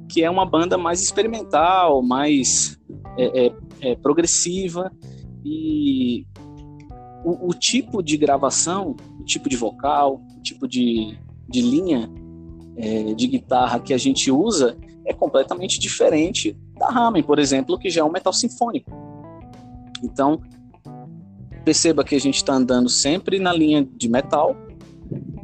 que 0.09 0.23
é 0.23 0.31
uma 0.31 0.47
banda 0.47 0.79
mais 0.79 1.03
experimental, 1.03 2.03
mais 2.03 2.79
é, 3.19 3.47
é, 3.47 3.53
é 3.83 3.97
progressiva 3.97 4.91
e 5.45 6.27
o, 7.25 7.49
o, 7.49 7.55
tipo 7.55 8.03
de 8.03 8.17
gravação, 8.17 8.97
o 9.21 9.25
tipo 9.25 9.49
de 9.49 9.57
vocal, 9.57 10.21
tipo 10.47 10.69
de, 10.69 11.19
de 11.49 11.61
linha 11.61 12.11
é, 12.77 13.15
de 13.15 13.27
guitarra 13.27 13.81
que 13.81 13.93
a 13.93 13.99
gente 13.99 14.31
usa 14.31 14.77
é 15.05 15.13
completamente 15.13 15.79
diferente 15.79 16.57
da 16.79 16.89
Ramen, 16.89 17.23
por 17.23 17.39
exemplo, 17.39 17.79
que 17.79 17.89
já 17.89 18.01
é 18.01 18.05
um 18.05 18.11
metal 18.11 18.33
sinfônico. 18.33 18.91
Então, 20.03 20.41
perceba 21.65 22.05
que 22.05 22.15
a 22.15 22.21
gente 22.21 22.37
está 22.37 22.55
andando 22.55 22.89
sempre 22.89 23.39
na 23.39 23.53
linha 23.53 23.87
de 23.97 24.09
metal, 24.09 24.57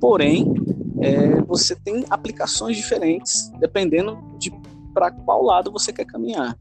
porém, 0.01 0.53
é, 1.01 1.41
você 1.43 1.75
tem 1.75 2.05
aplicações 2.11 2.77
diferentes 2.77 3.51
dependendo 3.59 4.19
de 4.39 4.53
para 4.93 5.11
qual 5.11 5.43
lado 5.43 5.73
você 5.73 5.93
quer 5.93 6.05
caminhar. 6.05 6.57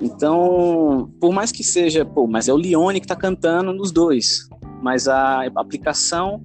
Então, 0.00 1.10
por 1.20 1.32
mais 1.32 1.50
que 1.50 1.64
seja, 1.64 2.04
pô, 2.04 2.26
mas 2.26 2.48
é 2.48 2.52
o 2.52 2.56
Leone 2.56 3.00
que 3.00 3.06
está 3.06 3.16
cantando 3.16 3.72
nos 3.72 3.90
dois, 3.90 4.48
mas 4.82 5.08
a 5.08 5.46
aplicação 5.56 6.42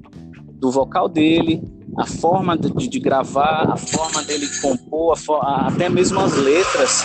do 0.62 0.70
vocal 0.70 1.10
dele, 1.10 1.60
a 1.98 2.06
forma 2.06 2.56
de, 2.56 2.70
de 2.88 3.00
gravar, 3.00 3.72
a 3.72 3.76
forma 3.76 4.24
dele 4.24 4.48
compor, 4.62 5.18
a, 5.42 5.68
até 5.68 5.90
mesmo 5.90 6.20
as 6.20 6.38
letras 6.38 7.04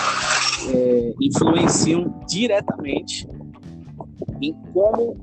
é, 0.68 1.14
influenciam 1.20 2.14
diretamente 2.28 3.26
em 4.42 4.52
como 4.74 5.16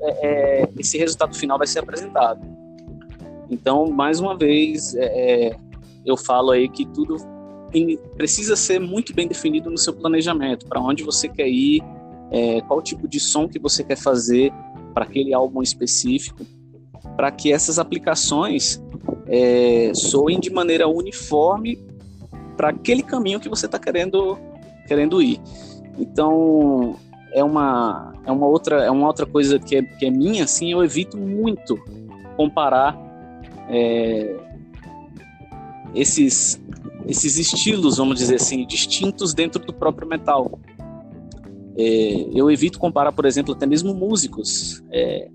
é, 0.00 0.62
é, 0.62 0.68
esse 0.78 0.96
resultado 0.96 1.36
final 1.36 1.58
vai 1.58 1.66
ser 1.66 1.80
apresentado. 1.80 2.40
Então, 3.50 3.90
mais 3.90 4.18
uma 4.18 4.36
vez, 4.36 4.94
é, 4.94 5.04
é, 5.50 5.56
eu 6.06 6.16
falo 6.16 6.52
aí 6.52 6.68
que 6.70 6.86
tudo 6.86 7.16
precisa 8.16 8.56
ser 8.56 8.78
muito 8.78 9.12
bem 9.14 9.28
definido 9.28 9.68
no 9.68 9.76
seu 9.76 9.92
planejamento, 9.92 10.66
para 10.66 10.80
onde 10.80 11.02
você 11.02 11.28
quer 11.28 11.48
ir, 11.48 11.82
é, 12.30 12.62
qual 12.62 12.80
tipo 12.80 13.06
de 13.06 13.20
som 13.20 13.46
que 13.46 13.58
você 13.58 13.84
quer 13.84 13.96
fazer 13.96 14.50
para 14.94 15.04
aquele 15.04 15.34
álbum 15.34 15.60
específico, 15.60 16.46
para 17.16 17.30
que 17.30 17.52
essas 17.52 17.78
aplicações 17.78 18.82
é, 19.26 19.92
soem 19.94 20.40
de 20.40 20.50
maneira 20.50 20.88
uniforme 20.88 21.78
para 22.56 22.68
aquele 22.70 23.02
caminho 23.02 23.40
que 23.40 23.48
você 23.48 23.66
está 23.66 23.78
querendo 23.78 24.38
querendo 24.86 25.22
ir. 25.22 25.40
Então 25.98 26.96
é 27.32 27.42
uma 27.42 28.12
é 28.24 28.32
uma 28.32 28.46
outra 28.46 28.84
é 28.84 28.90
uma 28.90 29.06
outra 29.06 29.26
coisa 29.26 29.58
que 29.58 29.76
é, 29.76 29.82
que 29.82 30.06
é 30.06 30.10
minha 30.10 30.44
assim 30.44 30.72
eu 30.72 30.82
evito 30.84 31.16
muito 31.16 31.78
comparar 32.36 32.98
é, 33.68 34.36
esses 35.94 36.60
esses 37.06 37.38
estilos 37.38 37.96
vamos 37.96 38.18
dizer 38.18 38.36
assim 38.36 38.66
distintos 38.66 39.34
dentro 39.34 39.64
do 39.64 39.72
próprio 39.72 40.08
metal. 40.08 40.58
É, 41.76 42.28
eu 42.32 42.50
evito 42.50 42.78
comparar, 42.78 43.12
por 43.12 43.24
exemplo, 43.24 43.52
até 43.52 43.66
mesmo 43.66 43.92
músicos. 43.92 44.82
É, 44.92 45.28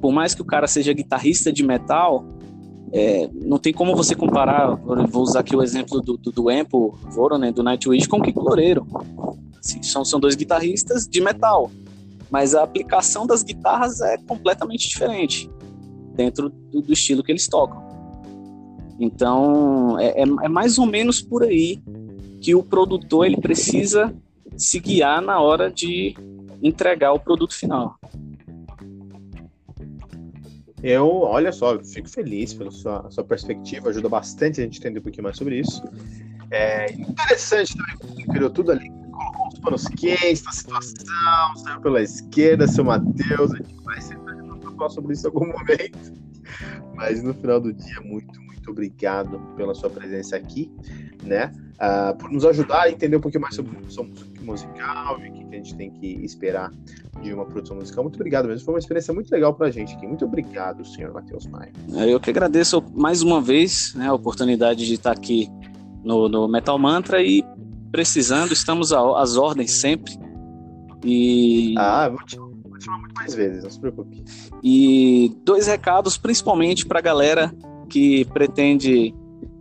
por 0.00 0.12
mais 0.12 0.34
que 0.34 0.42
o 0.42 0.44
cara 0.44 0.66
seja 0.66 0.92
guitarrista 0.92 1.52
de 1.52 1.62
metal, 1.62 2.24
é, 2.92 3.28
não 3.32 3.58
tem 3.58 3.72
como 3.72 3.94
você 3.94 4.14
comparar, 4.14 4.74
vou 4.74 5.22
usar 5.22 5.40
aqui 5.40 5.54
o 5.54 5.62
exemplo 5.62 6.00
do, 6.00 6.16
do, 6.16 6.32
do 6.32 6.50
Empo 6.50 6.98
Voronen, 7.10 7.52
do 7.52 7.62
Nightwish, 7.62 8.08
com 8.08 8.18
o 8.18 8.22
Kiko 8.22 8.40
Loureiro. 8.40 8.86
Assim, 9.58 9.82
são, 9.82 10.04
são 10.04 10.18
dois 10.18 10.34
guitarristas 10.34 11.06
de 11.06 11.20
metal, 11.20 11.70
mas 12.30 12.54
a 12.54 12.62
aplicação 12.62 13.26
das 13.26 13.42
guitarras 13.42 14.00
é 14.00 14.16
completamente 14.18 14.88
diferente 14.88 15.50
dentro 16.14 16.48
do, 16.48 16.80
do 16.80 16.92
estilo 16.92 17.22
que 17.22 17.30
eles 17.30 17.46
tocam. 17.46 17.88
Então, 18.98 19.98
é, 19.98 20.22
é, 20.22 20.22
é 20.22 20.48
mais 20.48 20.76
ou 20.78 20.86
menos 20.86 21.22
por 21.22 21.44
aí 21.44 21.80
que 22.40 22.54
o 22.54 22.62
produtor 22.62 23.26
ele 23.26 23.36
precisa 23.36 24.14
se 24.56 24.80
guiar 24.80 25.22
na 25.22 25.40
hora 25.40 25.70
de 25.70 26.14
entregar 26.62 27.12
o 27.12 27.20
produto 27.20 27.54
final. 27.54 27.96
Eu, 30.82 31.08
olha 31.08 31.52
só, 31.52 31.78
fico 31.82 32.08
feliz 32.08 32.54
pela 32.54 32.70
sua, 32.70 33.10
sua 33.10 33.24
perspectiva, 33.24 33.90
ajuda 33.90 34.08
bastante 34.08 34.60
a 34.60 34.64
gente 34.64 34.78
entender 34.78 35.00
um 35.00 35.02
pouquinho 35.02 35.24
mais 35.24 35.36
sobre 35.36 35.60
isso. 35.60 35.82
É 36.50 36.92
interessante 36.92 37.76
também, 37.76 38.26
criou 38.26 38.50
tudo 38.50 38.72
ali, 38.72 38.90
colocou 38.90 39.48
os 39.48 39.58
panos 39.58 39.84
quentes 39.88 40.42
na 40.42 40.52
situação, 40.52 41.56
saiu 41.56 41.80
pela 41.80 42.02
esquerda, 42.02 42.66
seu 42.66 42.84
Matheus, 42.84 43.52
a 43.52 43.56
gente 43.56 43.74
vai 43.84 44.00
sempre 44.00 44.30
falar 44.80 44.90
sobre 44.90 45.12
isso 45.12 45.26
em 45.26 45.30
algum 45.30 45.46
momento. 45.46 46.14
Mas 46.94 47.22
no 47.22 47.34
final 47.34 47.60
do 47.60 47.72
dia, 47.72 48.00
muito, 48.00 48.40
muito 48.40 48.70
obrigado 48.70 49.38
pela 49.56 49.74
sua 49.74 49.90
presença 49.90 50.36
aqui, 50.36 50.70
né? 51.22 51.52
Uh, 51.74 52.16
por 52.16 52.30
nos 52.30 52.44
ajudar 52.44 52.82
a 52.82 52.90
entender 52.90 53.16
um 53.16 53.20
pouquinho 53.20 53.42
mais 53.42 53.54
sobre 53.54 53.72
produção 53.72 54.10
musical 54.50 55.20
e 55.20 55.28
o 55.28 55.32
que 55.32 55.42
a 55.54 55.56
gente 55.56 55.76
tem 55.76 55.90
que 55.90 56.06
esperar 56.24 56.70
de 57.22 57.32
uma 57.32 57.46
produção 57.46 57.76
musical. 57.76 58.04
Muito 58.04 58.16
obrigado 58.16 58.48
mesmo, 58.48 58.64
foi 58.64 58.74
uma 58.74 58.78
experiência 58.78 59.14
muito 59.14 59.30
legal 59.30 59.54
para 59.54 59.68
a 59.68 59.70
gente 59.70 59.94
aqui. 59.94 60.06
Muito 60.06 60.24
obrigado, 60.24 60.84
senhor 60.84 61.12
Matheus 61.12 61.46
Maia. 61.46 61.72
Eu 62.08 62.20
que 62.20 62.30
agradeço 62.30 62.82
mais 62.94 63.22
uma 63.22 63.40
vez 63.40 63.94
né, 63.94 64.08
a 64.08 64.14
oportunidade 64.14 64.86
de 64.86 64.94
estar 64.94 65.12
aqui 65.12 65.48
no, 66.04 66.28
no 66.28 66.48
Metal 66.48 66.78
Mantra 66.78 67.22
e 67.22 67.44
precisando, 67.90 68.52
estamos 68.52 68.92
às 68.92 69.36
ordens 69.36 69.80
sempre. 69.80 70.18
E... 71.04 71.74
Ah, 71.78 72.08
vou 72.08 72.24
te, 72.24 72.36
vou 72.36 72.78
te 72.78 72.84
chamar 72.84 72.98
muito 72.98 73.14
mais 73.14 73.34
vezes, 73.34 73.62
não 73.62 73.70
se 73.70 73.80
preocupe. 73.80 74.22
E 74.62 75.34
dois 75.44 75.66
recados, 75.66 76.16
principalmente 76.16 76.86
para 76.86 76.98
a 76.98 77.02
galera 77.02 77.52
que 77.88 78.24
pretende 78.26 79.14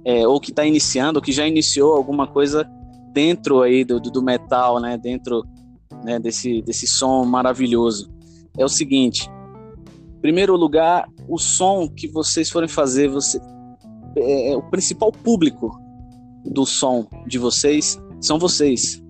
é, 0.06 0.28
ou 0.28 0.40
que 0.40 0.52
está 0.52 0.66
iniciando, 0.66 1.20
ou 1.20 1.24
que 1.24 1.32
já 1.32 1.48
iniciou 1.48 1.94
alguma 1.94 2.28
coisa 2.28 2.70
dentro 3.14 3.62
aí 3.62 3.84
do, 3.84 4.00
do 4.00 4.22
metal, 4.22 4.80
né, 4.80 4.98
dentro 4.98 5.44
né, 6.04 6.20
desse, 6.20 6.62
desse 6.62 6.88
som 6.88 7.26
maravilhoso. 7.26 8.12
É 8.58 8.64
o 8.64 8.70
seguinte, 8.70 9.30
primeiro 10.22 10.56
lugar, 10.56 11.08
o 11.28 11.38
som 11.38 11.88
que 11.88 12.08
vocês 12.08 12.50
forem 12.50 12.70
fazer, 12.70 13.10
você, 13.10 13.40
é, 14.18 14.52
é, 14.52 14.58
o 14.58 14.64
principal 14.64 15.12
público 15.12 15.72
do 16.46 16.66
som 16.66 17.08
de 17.28 17.38
vocês 17.38 18.00
são 18.20 18.40
vocês. 18.40 19.04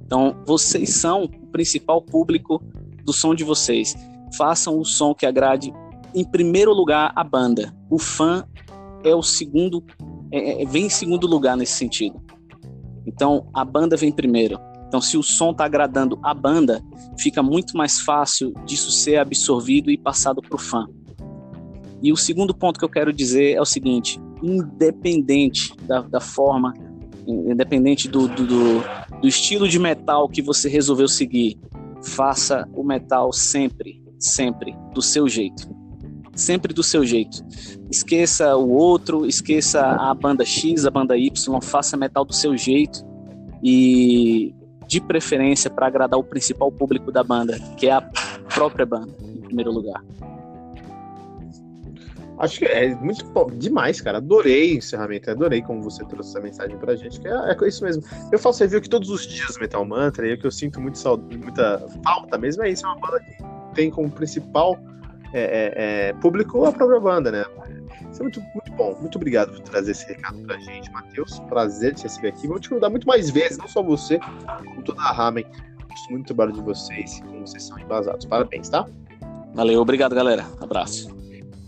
Então, 0.00 0.36
vocês 0.46 1.00
são 1.00 1.24
o 1.24 1.46
principal 1.48 2.02
público 2.02 2.62
do 3.04 3.12
som 3.12 3.34
de 3.34 3.44
vocês. 3.44 3.94
Façam 4.36 4.78
o 4.78 4.84
som 4.84 5.14
que 5.14 5.26
agrade, 5.26 5.72
em 6.14 6.24
primeiro 6.24 6.72
lugar, 6.72 7.12
a 7.14 7.24
banda. 7.24 7.74
O 7.90 7.98
fã 7.98 8.44
é 9.02 9.14
o 9.14 9.22
segundo 9.22 9.82
é, 10.34 10.62
é, 10.62 10.66
vem 10.66 10.86
em 10.86 10.90
segundo 10.90 11.28
lugar 11.28 11.56
nesse 11.56 11.74
sentido. 11.74 12.20
Então, 13.06 13.48
a 13.52 13.64
banda 13.64 13.96
vem 13.96 14.12
primeiro. 14.12 14.58
Então, 14.86 15.00
se 15.00 15.16
o 15.16 15.22
som 15.22 15.50
está 15.50 15.64
agradando 15.64 16.18
a 16.22 16.32
banda, 16.32 16.82
fica 17.18 17.42
muito 17.42 17.76
mais 17.76 18.00
fácil 18.00 18.52
disso 18.64 18.90
ser 18.92 19.16
absorvido 19.16 19.90
e 19.90 19.98
passado 19.98 20.40
para 20.40 20.54
o 20.54 20.58
fã. 20.58 20.86
E 22.02 22.12
o 22.12 22.16
segundo 22.16 22.54
ponto 22.54 22.78
que 22.78 22.84
eu 22.84 22.88
quero 22.88 23.12
dizer 23.12 23.54
é 23.54 23.60
o 23.60 23.64
seguinte: 23.64 24.20
independente 24.42 25.74
da, 25.82 26.02
da 26.02 26.20
forma, 26.20 26.72
independente 27.26 28.08
do, 28.08 28.28
do, 28.28 28.46
do, 28.46 29.20
do 29.20 29.26
estilo 29.26 29.68
de 29.68 29.78
metal 29.78 30.28
que 30.28 30.42
você 30.42 30.68
resolveu 30.68 31.08
seguir, 31.08 31.58
faça 32.02 32.68
o 32.74 32.84
metal 32.84 33.32
sempre, 33.32 34.02
sempre 34.18 34.76
do 34.94 35.02
seu 35.02 35.26
jeito 35.26 35.74
sempre 36.34 36.74
do 36.74 36.82
seu 36.82 37.04
jeito. 37.04 37.44
Esqueça 37.94 38.56
o 38.56 38.70
outro, 38.70 39.24
esqueça 39.24 39.80
a 39.80 40.12
banda 40.12 40.44
X, 40.44 40.84
a 40.84 40.90
banda 40.90 41.16
Y, 41.16 41.60
faça 41.62 41.96
metal 41.96 42.24
do 42.24 42.34
seu 42.34 42.56
jeito 42.56 43.06
e 43.62 44.52
de 44.88 45.00
preferência 45.00 45.70
para 45.70 45.86
agradar 45.86 46.18
o 46.18 46.24
principal 46.24 46.72
público 46.72 47.12
da 47.12 47.22
banda, 47.22 47.56
que 47.76 47.86
é 47.86 47.92
a 47.92 48.00
própria 48.52 48.84
banda, 48.84 49.12
em 49.22 49.42
primeiro 49.42 49.70
lugar. 49.70 50.02
Acho 52.40 52.58
que 52.58 52.64
é 52.64 52.96
muito 52.96 53.24
bom, 53.26 53.46
demais, 53.46 54.00
cara. 54.00 54.18
Adorei 54.18 54.74
o 54.74 54.78
encerramento, 54.78 55.30
adorei 55.30 55.62
como 55.62 55.80
você 55.80 56.04
trouxe 56.04 56.30
essa 56.30 56.40
mensagem 56.40 56.76
pra 56.76 56.96
gente, 56.96 57.20
que 57.20 57.28
é, 57.28 57.32
é 57.32 57.68
isso 57.68 57.84
mesmo. 57.84 58.02
Eu 58.32 58.40
faço 58.40 58.64
review 58.64 58.80
aqui 58.80 58.88
todos 58.88 59.08
os 59.08 59.24
dias 59.24 59.56
Metal 59.56 59.84
Mantra, 59.84 60.26
e 60.26 60.34
o 60.34 60.38
que 60.38 60.48
eu 60.48 60.50
sinto 60.50 60.80
muito 60.80 60.98
muita 61.40 61.86
falta 62.02 62.36
mesmo 62.36 62.64
é 62.64 62.70
isso, 62.70 62.84
é 62.84 62.88
uma 62.88 62.98
banda 62.98 63.20
que 63.20 63.36
tem 63.72 63.88
como 63.88 64.10
principal 64.10 64.76
é, 65.36 65.42
é, 65.42 65.72
é, 65.76 66.12
público 66.14 66.64
a 66.64 66.70
própria 66.70 67.00
banda, 67.00 67.32
né? 67.32 67.44
Isso 68.10 68.20
é 68.20 68.22
muito, 68.22 68.40
muito 68.54 68.72
bom. 68.72 68.96
Muito 69.00 69.16
obrigado 69.16 69.52
por 69.52 69.60
trazer 69.60 69.92
esse 69.92 70.06
recado 70.06 70.38
pra 70.40 70.58
gente, 70.58 70.90
Matheus. 70.90 71.38
Prazer 71.40 71.94
te 71.94 72.04
receber 72.04 72.28
aqui. 72.28 72.46
Vou 72.46 72.58
te 72.58 72.68
convidar 72.68 72.90
muito 72.90 73.06
mais 73.06 73.30
vezes, 73.30 73.58
não 73.58 73.68
só 73.68 73.82
você, 73.82 74.18
como 74.64 74.82
toda 74.82 75.00
a 75.02 75.12
Ramen. 75.12 75.44
Gosto 75.88 76.10
muito 76.10 76.24
do 76.24 76.34
trabalho 76.34 76.52
de 76.52 76.60
vocês, 76.60 77.20
como 77.20 77.46
vocês 77.46 77.62
são 77.62 77.78
embasados. 77.78 78.26
Parabéns, 78.26 78.68
tá? 78.68 78.86
Valeu, 79.54 79.80
obrigado, 79.80 80.14
galera. 80.14 80.44
Abraço. 80.60 81.14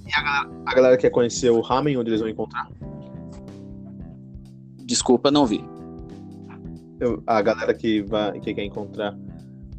E 0.07 0.12
a 0.14 0.22
galera, 0.22 0.62
a 0.66 0.74
galera 0.74 0.97
quer 0.97 1.11
conhecer 1.11 1.51
o 1.51 1.61
Ramen, 1.61 1.97
onde 1.97 2.11
eles 2.11 2.20
vão 2.20 2.29
encontrar? 2.29 2.68
Desculpa, 4.85 5.31
não 5.31 5.47
vi. 5.47 5.64
Eu, 7.01 7.22
a 7.27 7.43
galera 7.43 7.74
que, 7.74 8.03
vai, 8.03 8.39
que 8.41 8.55
quer 8.55 8.64
encontrar 8.64 9.16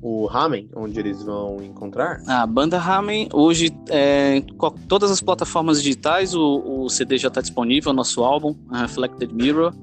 o 0.01 0.25
Ramen, 0.25 0.69
onde 0.75 0.99
eles 0.99 1.23
vão 1.23 1.57
encontrar? 1.61 2.21
A 2.27 2.45
banda 2.45 2.77
Ramen, 2.77 3.29
hoje, 3.33 3.71
é, 3.89 4.41
todas 4.87 5.11
as 5.11 5.21
plataformas 5.21 5.81
digitais, 5.81 6.35
o, 6.35 6.83
o 6.83 6.89
CD 6.89 7.17
já 7.17 7.27
está 7.27 7.41
disponível, 7.41 7.93
nosso 7.93 8.23
álbum, 8.23 8.55
Reflected 8.71 9.33
Mirror. 9.33 9.73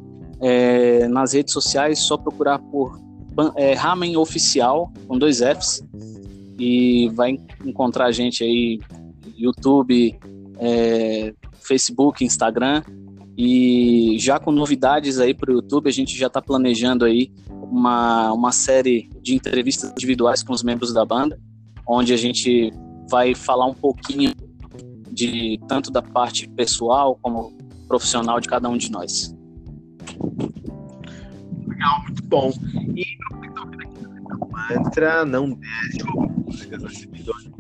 É, 0.40 1.08
nas 1.08 1.32
redes 1.32 1.52
sociais, 1.52 2.00
só 2.00 2.16
procurar 2.16 2.58
por 2.58 3.00
é, 3.56 3.72
Ramen 3.74 4.16
Oficial, 4.16 4.92
com 5.06 5.18
dois 5.18 5.38
Fs, 5.38 5.82
e 6.58 7.08
vai 7.14 7.38
encontrar 7.64 8.06
a 8.06 8.12
gente 8.12 8.44
aí, 8.44 8.80
YouTube, 9.36 10.18
é, 10.58 11.32
Facebook, 11.60 12.24
Instagram, 12.24 12.82
e 13.36 14.16
já 14.18 14.38
com 14.38 14.52
novidades 14.52 15.18
aí 15.18 15.34
para 15.34 15.50
o 15.50 15.54
YouTube, 15.54 15.88
a 15.88 15.92
gente 15.92 16.16
já 16.16 16.28
está 16.28 16.40
planejando 16.40 17.04
aí 17.04 17.32
uma, 17.64 18.32
uma 18.32 18.52
série 18.52 19.10
de 19.20 19.34
entrevistas 19.34 19.90
individuais 19.90 20.42
com 20.42 20.52
os 20.52 20.62
membros 20.62 20.92
da 20.92 21.04
banda, 21.04 21.38
onde 21.86 22.12
a 22.12 22.16
gente 22.16 22.72
vai 23.10 23.34
falar 23.34 23.66
um 23.66 23.74
pouquinho 23.74 24.32
de 25.10 25.60
tanto 25.68 25.90
da 25.90 26.02
parte 26.02 26.48
pessoal 26.48 27.18
como 27.22 27.56
profissional 27.86 28.40
de 28.40 28.48
cada 28.48 28.68
um 28.68 28.76
de 28.76 28.90
nós. 28.90 29.34
Legal, 31.66 32.02
muito 32.04 32.24
bom. 32.24 32.52
E 32.96 33.04
mantra, 34.70 35.24
não 35.24 35.50
deixe 35.50 36.04
músicas 36.46 36.82
nesse 36.82 37.04
episódio. 37.04 37.52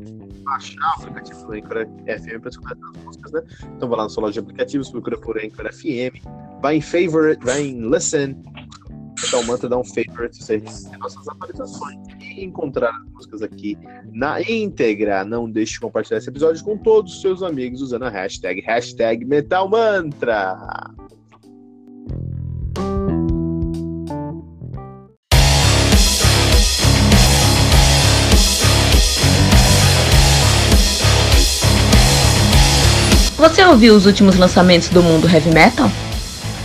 Baixar 0.44 0.98
o 0.98 1.02
aplicativo 1.02 1.46
do 1.46 1.52
Anchor 1.52 1.86
FM 1.86 2.40
para 2.40 2.50
escutar 2.50 2.76
as 2.94 3.04
músicas, 3.04 3.32
né? 3.32 3.42
Então 3.76 3.88
vai 3.88 3.98
lá 3.98 4.04
na 4.04 4.08
sua 4.08 4.22
loja 4.22 4.34
de 4.34 4.38
aplicativos, 4.40 4.90
procura 4.90 5.18
por 5.18 5.38
Anchor 5.38 5.72
FM, 5.72 6.22
vai 6.60 6.76
em 6.76 6.80
favorite, 6.80 7.44
vai 7.44 7.62
em 7.62 7.90
listen, 7.90 8.36
então 9.26 9.42
manda 9.44 9.68
dar 9.68 9.78
um 9.78 9.84
favorite 9.84 10.36
você 10.36 10.58
receber 10.58 10.98
nossas 10.98 11.26
atualizações 11.28 11.98
e 12.20 12.44
encontrar 12.44 12.90
as 12.90 13.12
músicas 13.12 13.42
aqui 13.42 13.78
na 14.12 14.40
íntegra. 14.42 15.24
Não 15.24 15.50
deixe 15.50 15.74
de 15.74 15.80
compartilhar 15.80 16.18
esse 16.18 16.28
episódio 16.28 16.62
com 16.64 16.76
todos 16.76 17.14
os 17.14 17.20
seus 17.20 17.42
amigos 17.42 17.80
usando 17.80 18.04
a 18.04 18.10
hashtag, 18.10 18.60
hashtag 18.60 19.24
Metal 19.24 19.68
Mantra. 19.68 20.56
Você 33.36 33.62
ouviu 33.62 33.94
os 33.94 34.06
últimos 34.06 34.36
lançamentos 34.36 34.88
do 34.88 35.02
mundo 35.02 35.28
heavy 35.28 35.52
metal? 35.52 35.90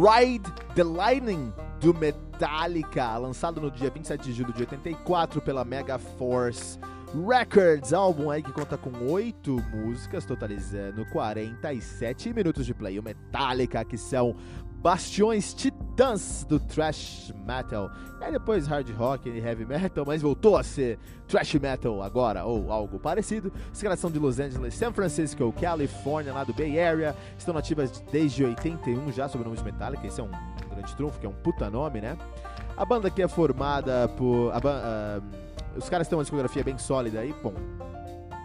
Ride 0.00 0.50
the 0.74 0.82
Lightning 0.82 1.52
do 1.78 1.92
Metallica, 1.92 3.18
lançado 3.18 3.60
no 3.60 3.70
dia 3.70 3.90
27 3.90 4.24
de 4.24 4.32
julho 4.32 4.50
de 4.50 4.62
84 4.62 5.42
pela 5.42 5.62
Mega 5.62 5.98
Force 5.98 6.78
Records, 7.12 7.92
álbum 7.92 8.30
aí 8.30 8.40
que 8.40 8.52
conta 8.52 8.78
com 8.78 9.10
oito 9.10 9.60
músicas, 9.74 10.24
totalizando 10.24 11.04
47 11.06 12.32
minutos 12.32 12.64
de 12.64 12.72
play. 12.72 13.00
O 13.00 13.02
Metallica, 13.02 13.84
que 13.84 13.98
são 13.98 14.36
bastiões 14.80 15.52
titãs 15.52 16.44
do 16.48 16.58
thrash 16.58 17.32
metal. 17.46 17.90
E 18.20 18.24
aí 18.24 18.32
depois 18.32 18.66
hard 18.66 18.88
rock 18.96 19.28
e 19.28 19.38
heavy 19.38 19.64
metal, 19.64 20.04
mas 20.06 20.22
voltou 20.22 20.56
a 20.56 20.62
ser 20.62 20.98
thrash 21.28 21.54
metal 21.54 22.02
agora, 22.02 22.44
ou 22.44 22.72
algo 22.72 22.98
parecido. 22.98 23.52
Os 23.72 23.80
caras 23.80 24.00
são 24.00 24.10
de 24.10 24.18
Los 24.18 24.40
Angeles, 24.40 24.74
San 24.74 24.92
Francisco, 24.92 25.52
Califórnia, 25.52 26.32
lá 26.32 26.44
do 26.44 26.52
Bay 26.52 26.80
Area. 26.80 27.14
Estão 27.38 27.54
nativas 27.54 28.02
desde 28.10 28.44
81 28.44 29.12
já, 29.12 29.28
sob 29.28 29.42
o 29.42 29.44
nome 29.44 29.56
de 29.56 29.64
Metallica. 29.64 30.06
Esse 30.06 30.20
é 30.20 30.24
um 30.24 30.30
grande 30.70 30.96
trunfo, 30.96 31.18
que 31.20 31.26
é 31.26 31.28
um 31.28 31.34
puta 31.34 31.70
nome, 31.70 32.00
né? 32.00 32.16
A 32.76 32.84
banda 32.84 33.08
aqui 33.08 33.22
é 33.22 33.28
formada 33.28 34.08
por... 34.16 34.52
A, 34.52 35.18
uh, 35.18 35.22
os 35.76 35.88
caras 35.88 36.08
têm 36.08 36.16
uma 36.16 36.24
discografia 36.24 36.64
bem 36.64 36.76
sólida 36.78 37.20
aí, 37.20 37.34
bom, 37.42 37.54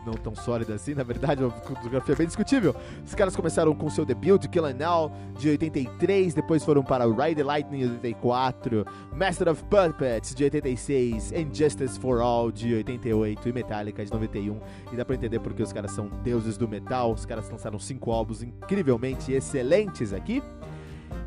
não 0.06 0.14
tão 0.14 0.36
sólida 0.36 0.76
assim, 0.76 0.94
na 0.94 1.04
verdade, 1.04 1.44
uma 1.44 1.52
fotografia 1.52 2.16
bem 2.16 2.28
discutível. 2.28 2.76
Os 3.06 3.16
caras 3.16 3.36
começaram 3.36 3.74
com 3.74 3.90
seu 3.90 4.06
debut, 4.06 4.48
Kill 4.48 4.66
and 4.66 4.76
Now, 4.76 5.12
de 5.38 5.50
83, 5.50 6.34
depois 6.34 6.64
foram 6.64 6.84
para 6.84 7.06
Ride 7.06 7.36
the 7.36 7.44
Lightning, 7.44 7.80
de 7.80 7.94
84, 7.94 8.86
Master 9.16 9.50
of 9.50 9.64
Puppets, 9.64 10.36
de 10.36 10.44
86, 10.44 11.32
Injustice 11.32 12.00
for 12.00 12.22
All, 12.22 12.52
de 12.52 12.74
88, 12.76 13.50
e 13.50 13.54
Metallica, 13.54 14.06
de 14.06 14.12
91. 14.12 14.60
E 14.92 14.96
dá 14.96 15.04
pra 15.04 15.16
entender 15.16 15.40
porque 15.40 15.64
os 15.64 15.74
caras 15.74 15.92
são 15.92 16.08
deuses 16.24 16.58
do 16.58 16.68
metal, 16.68 17.12
os 17.12 17.26
caras 17.26 17.50
lançaram 17.50 17.80
cinco 17.80 18.12
álbuns 18.12 18.44
incrivelmente 18.44 19.34
excelentes 19.34 20.14
aqui. 20.14 20.42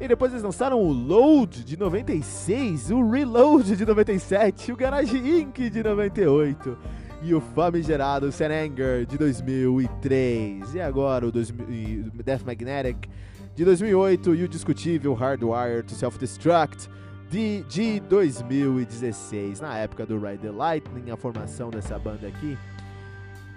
E 0.01 0.07
depois 0.07 0.33
eles 0.33 0.45
lançaram 0.45 0.81
o 0.81 0.93
Load 0.93 1.65
de 1.65 1.77
96, 1.77 2.91
o 2.91 3.11
Reload 3.11 3.75
de 3.75 3.85
97, 3.85 4.71
o 4.71 4.77
Garage 4.77 5.17
Inc. 5.19 5.59
de 5.69 5.83
98 5.83 6.79
e 7.23 7.35
o 7.35 7.41
famigerado 7.41 8.31
Serenger 8.31 9.05
de 9.07 9.19
2003. 9.19 10.75
E 10.75 10.81
agora 10.81 11.27
o 11.27 11.33
2000, 11.33 12.11
Death 12.25 12.45
Magnetic 12.45 13.09
de 13.55 13.65
2008 13.65 14.35
e 14.35 14.45
o 14.45 14.49
discutível 14.49 15.15
Hardwire 15.15 15.83
to 15.83 15.95
Self-Destruct 15.95 16.89
de, 17.29 17.63
de 17.65 18.01
2016. 18.01 19.61
Na 19.61 19.77
época 19.77 20.07
do 20.07 20.19
Ride 20.19 20.39
the 20.39 20.51
Lightning, 20.51 21.11
a 21.11 21.17
formação 21.17 21.71
dessa 21.71 21.99
banda 21.99 22.29
aqui, 22.29 22.57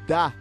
da 0.07 0.33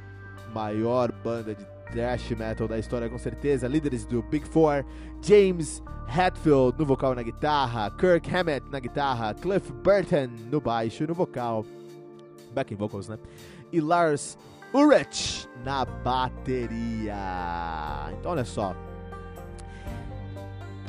maior 0.54 1.12
banda 1.12 1.54
de 1.54 1.64
thrash 1.92 2.30
metal 2.30 2.66
da 2.66 2.78
história, 2.78 3.08
com 3.08 3.18
certeza. 3.18 3.68
Líderes 3.68 4.06
do 4.06 4.22
Big 4.22 4.46
Four: 4.48 4.84
James 5.22 5.82
Hetfield 6.08 6.78
no 6.78 6.86
vocal 6.86 7.12
e 7.12 7.16
na 7.16 7.22
guitarra, 7.22 7.90
Kirk 7.90 8.34
Hammett 8.34 8.66
na 8.70 8.80
guitarra, 8.80 9.34
Cliff 9.34 9.72
Burton 9.72 10.28
no 10.50 10.60
baixo 10.60 11.04
e 11.04 11.06
no 11.06 11.14
vocal 11.14 11.64
backing 12.52 12.76
vocals, 12.76 13.08
né? 13.08 13.18
E 13.72 13.80
Lars 13.80 14.38
Ulrich 14.72 15.48
na 15.64 15.84
bateria. 15.84 17.14
Então, 18.12 18.32
olha 18.32 18.44
só. 18.44 18.74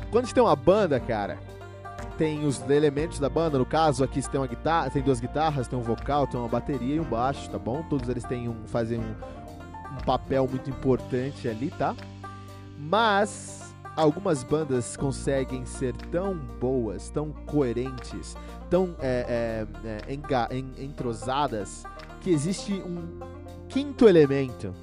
Quando 0.10 0.26
gente 0.26 0.34
tem 0.34 0.44
uma 0.44 0.56
banda, 0.56 1.00
cara, 1.00 1.40
tem 2.18 2.46
os 2.46 2.62
elementos 2.70 3.18
da 3.18 3.30
banda. 3.30 3.58
No 3.58 3.66
caso, 3.66 4.04
aqui 4.04 4.22
você 4.22 4.30
tem 4.30 4.40
uma 4.40 4.48
guitarra, 4.48 4.90
tem 4.90 5.02
duas 5.02 5.20
guitarras, 5.20 5.68
tem 5.68 5.80
um 5.80 5.82
vocal, 5.82 6.28
tem 6.28 6.40
uma 6.40 6.50
bateria 6.50 6.96
e 6.96 7.00
um 7.00 7.04
baixo, 7.04 7.50
tá 7.50 7.58
bom? 7.58 7.84
Todos 7.90 8.10
eles 8.10 8.24
têm 8.24 8.48
um, 8.48 8.68
fazem 8.68 9.00
um, 9.00 9.16
um 9.94 10.04
papel 10.06 10.48
muito 10.48 10.70
importante 10.70 11.48
ali, 11.48 11.72
tá? 11.72 11.96
Mas 12.78 13.74
algumas 13.96 14.44
bandas 14.44 14.96
conseguem 14.98 15.66
ser 15.66 15.96
tão 16.12 16.36
boas, 16.36 17.10
tão 17.10 17.32
coerentes, 17.32 18.36
tão 18.72 18.96
é, 19.02 19.68
é, 19.86 20.14
é, 20.14 20.84
entrosadas 20.84 21.84
que 22.22 22.30
existe 22.32 22.72
um 22.74 23.20
quinto 23.68 24.08
elemento 24.08 24.74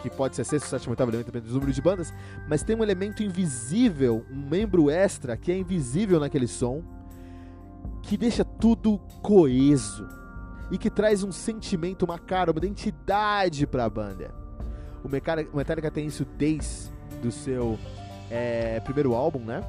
que 0.00 0.08
pode 0.08 0.36
ser 0.36 0.44
sexto, 0.44 0.66
sétimo, 0.66 0.92
oitavo 0.92 1.10
elemento, 1.10 1.26
dependendo 1.26 1.50
do 1.50 1.54
número 1.54 1.72
de 1.72 1.82
bandas, 1.82 2.14
mas 2.48 2.62
tem 2.62 2.76
um 2.76 2.82
elemento 2.82 3.22
invisível, 3.22 4.24
um 4.30 4.48
membro 4.48 4.88
extra 4.88 5.36
que 5.36 5.50
é 5.50 5.56
invisível 5.56 6.20
naquele 6.20 6.46
som, 6.46 6.82
que 8.02 8.16
deixa 8.16 8.44
tudo 8.44 8.98
coeso 9.22 10.06
e 10.70 10.78
que 10.78 10.90
traz 10.90 11.24
um 11.24 11.32
sentimento, 11.32 12.04
uma 12.04 12.18
cara, 12.18 12.52
uma 12.52 12.58
identidade 12.58 13.66
para 13.66 13.84
a 13.86 13.90
banda. 13.90 14.32
O 15.02 15.08
Metallica 15.08 15.90
tem 15.90 16.06
isso 16.06 16.24
desde 16.36 16.92
o 17.26 17.32
seu 17.32 17.78
é, 18.30 18.78
primeiro 18.80 19.14
álbum, 19.14 19.40
né? 19.40 19.62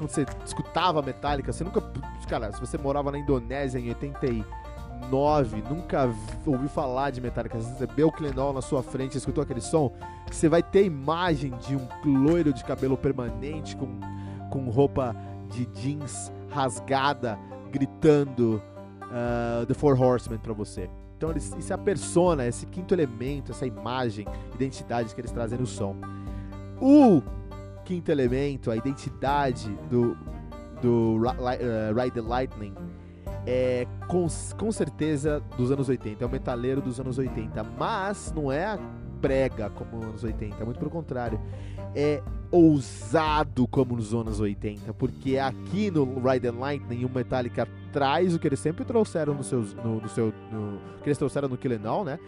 Quando 0.00 0.08
você 0.12 0.24
escutava 0.46 1.02
Metallica, 1.02 1.52
você 1.52 1.62
nunca. 1.62 1.82
Cara, 2.26 2.50
se 2.52 2.58
você 2.58 2.78
morava 2.78 3.12
na 3.12 3.18
Indonésia 3.18 3.78
em 3.78 3.90
89, 3.90 5.62
nunca 5.68 6.10
ouviu 6.46 6.70
falar 6.70 7.10
de 7.10 7.20
Metallica, 7.20 7.60
você 7.60 7.86
vê 7.86 8.02
o 8.02 8.10
Clenol 8.10 8.54
na 8.54 8.62
sua 8.62 8.82
frente, 8.82 9.18
escutou 9.18 9.44
aquele 9.44 9.60
som, 9.60 9.92
você 10.26 10.48
vai 10.48 10.62
ter 10.62 10.86
imagem 10.86 11.52
de 11.58 11.76
um 11.76 11.86
loiro 12.04 12.50
de 12.50 12.64
cabelo 12.64 12.96
permanente 12.96 13.76
com, 13.76 14.00
com 14.48 14.70
roupa 14.70 15.14
de 15.50 15.66
jeans 15.66 16.32
rasgada, 16.48 17.38
gritando 17.70 18.62
uh, 19.02 19.66
The 19.66 19.74
Four 19.74 20.00
Horsemen 20.00 20.38
para 20.38 20.54
você. 20.54 20.88
Então 21.18 21.30
isso 21.36 21.70
é 21.70 21.74
a 21.74 21.78
persona, 21.78 22.46
esse 22.46 22.64
quinto 22.64 22.94
elemento, 22.94 23.52
essa 23.52 23.66
imagem, 23.66 24.26
identidade 24.54 25.14
que 25.14 25.20
eles 25.20 25.30
trazem 25.30 25.58
no 25.58 25.66
som. 25.66 25.94
O 26.80 27.20
quinto 27.90 28.12
elemento, 28.12 28.70
a 28.70 28.76
identidade 28.76 29.68
do, 29.90 30.16
do 30.80 31.16
uh, 31.16 32.00
Ride 32.00 32.12
the 32.12 32.20
Lightning 32.20 32.72
é 33.44 33.84
com, 34.06 34.28
com 34.56 34.70
certeza 34.70 35.42
dos 35.56 35.72
anos 35.72 35.88
80, 35.88 36.22
é 36.22 36.26
o 36.26 36.30
metaleiro 36.30 36.80
dos 36.80 37.00
anos 37.00 37.18
80, 37.18 37.64
mas 37.76 38.32
não 38.32 38.52
é 38.52 38.64
a 38.64 38.78
prega 39.20 39.68
como 39.70 39.96
nos 39.96 40.04
anos 40.04 40.24
80, 40.24 40.64
muito 40.64 40.78
pelo 40.78 40.90
contrário. 40.90 41.40
É 41.92 42.22
ousado 42.48 43.66
como 43.66 43.96
nos 43.96 44.14
anos 44.14 44.38
80, 44.38 44.94
porque 44.94 45.36
aqui 45.36 45.90
no 45.90 46.04
Ride 46.20 46.40
the 46.40 46.52
Lightning 46.52 47.04
o 47.04 47.10
Metallica 47.10 47.66
traz 47.92 48.36
o 48.36 48.38
que 48.38 48.46
eles 48.46 48.60
sempre 48.60 48.84
trouxeram 48.84 49.34
no, 49.34 49.42
seus, 49.42 49.74
no, 49.74 50.00
no 50.00 50.08
seu. 50.08 50.32
No, 50.52 50.78
que 51.02 51.08
eles 51.08 51.18
trouxeram 51.18 51.48
no 51.48 51.56
Kill 51.56 51.72
né? 52.04 52.20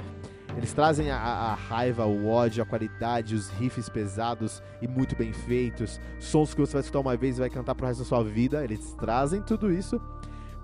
Eles 0.57 0.73
trazem 0.73 1.11
a, 1.11 1.17
a, 1.17 1.55
raiva, 1.55 2.07
o 2.07 2.29
ódio, 2.29 2.63
a 2.63 2.67
qualidade, 2.67 3.35
os 3.35 3.49
riffs 3.51 3.89
pesados 3.89 4.63
e 4.81 4.89
muito 4.89 5.17
bem 5.17 5.33
feitos, 5.33 6.01
sons 6.19 6.53
que 6.53 6.61
você 6.61 6.75
vai 6.75 6.81
escutar 6.83 7.01
uma 7.01 7.17
vez 7.17 7.37
e 7.37 7.41
vai 7.41 7.51
cantar 7.51 7.75
pro 7.75 7.87
resto 7.87 8.01
da 8.01 8.05
sua 8.05 8.23
vida. 8.23 8.63
Eles 8.63 8.95
trazem 8.99 9.41
tudo 9.41 9.73
isso, 9.73 10.01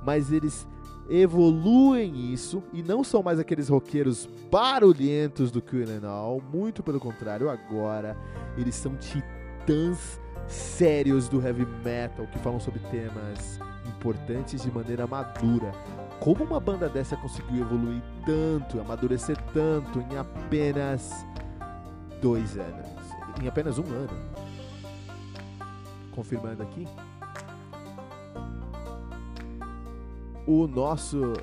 mas 0.04 0.30
eles 0.30 0.68
evoluem 1.08 2.32
isso 2.32 2.62
e 2.72 2.82
não 2.82 3.02
são 3.02 3.22
mais 3.22 3.38
aqueles 3.38 3.68
roqueiros 3.68 4.28
barulhentos 4.50 5.50
do 5.50 5.62
Kill 5.62 5.86
All. 6.06 6.42
Muito 6.52 6.82
pelo 6.82 7.00
contrário, 7.00 7.48
agora 7.48 8.16
eles 8.56 8.74
são 8.74 8.94
titãs 8.96 10.20
sérios 10.46 11.28
do 11.28 11.44
heavy 11.44 11.66
metal 11.84 12.26
que 12.26 12.38
falam 12.38 12.60
sobre 12.60 12.80
temas 12.90 13.58
importantes 13.86 14.62
de 14.62 14.70
maneira 14.70 15.06
madura. 15.06 15.72
Como 16.20 16.44
uma 16.44 16.58
banda 16.58 16.88
dessa 16.88 17.16
conseguiu 17.16 17.60
evoluir 17.60 18.02
tanto, 18.26 18.80
amadurecer 18.80 19.36
tanto 19.52 20.00
em 20.00 20.18
apenas 20.18 21.24
dois 22.20 22.58
anos? 22.58 22.88
Em 23.40 23.46
apenas 23.46 23.78
um 23.78 23.84
ano. 23.84 24.10
Confirmando 26.12 26.60
aqui. 26.62 26.88
O 30.46 30.66
nosso 30.66 31.34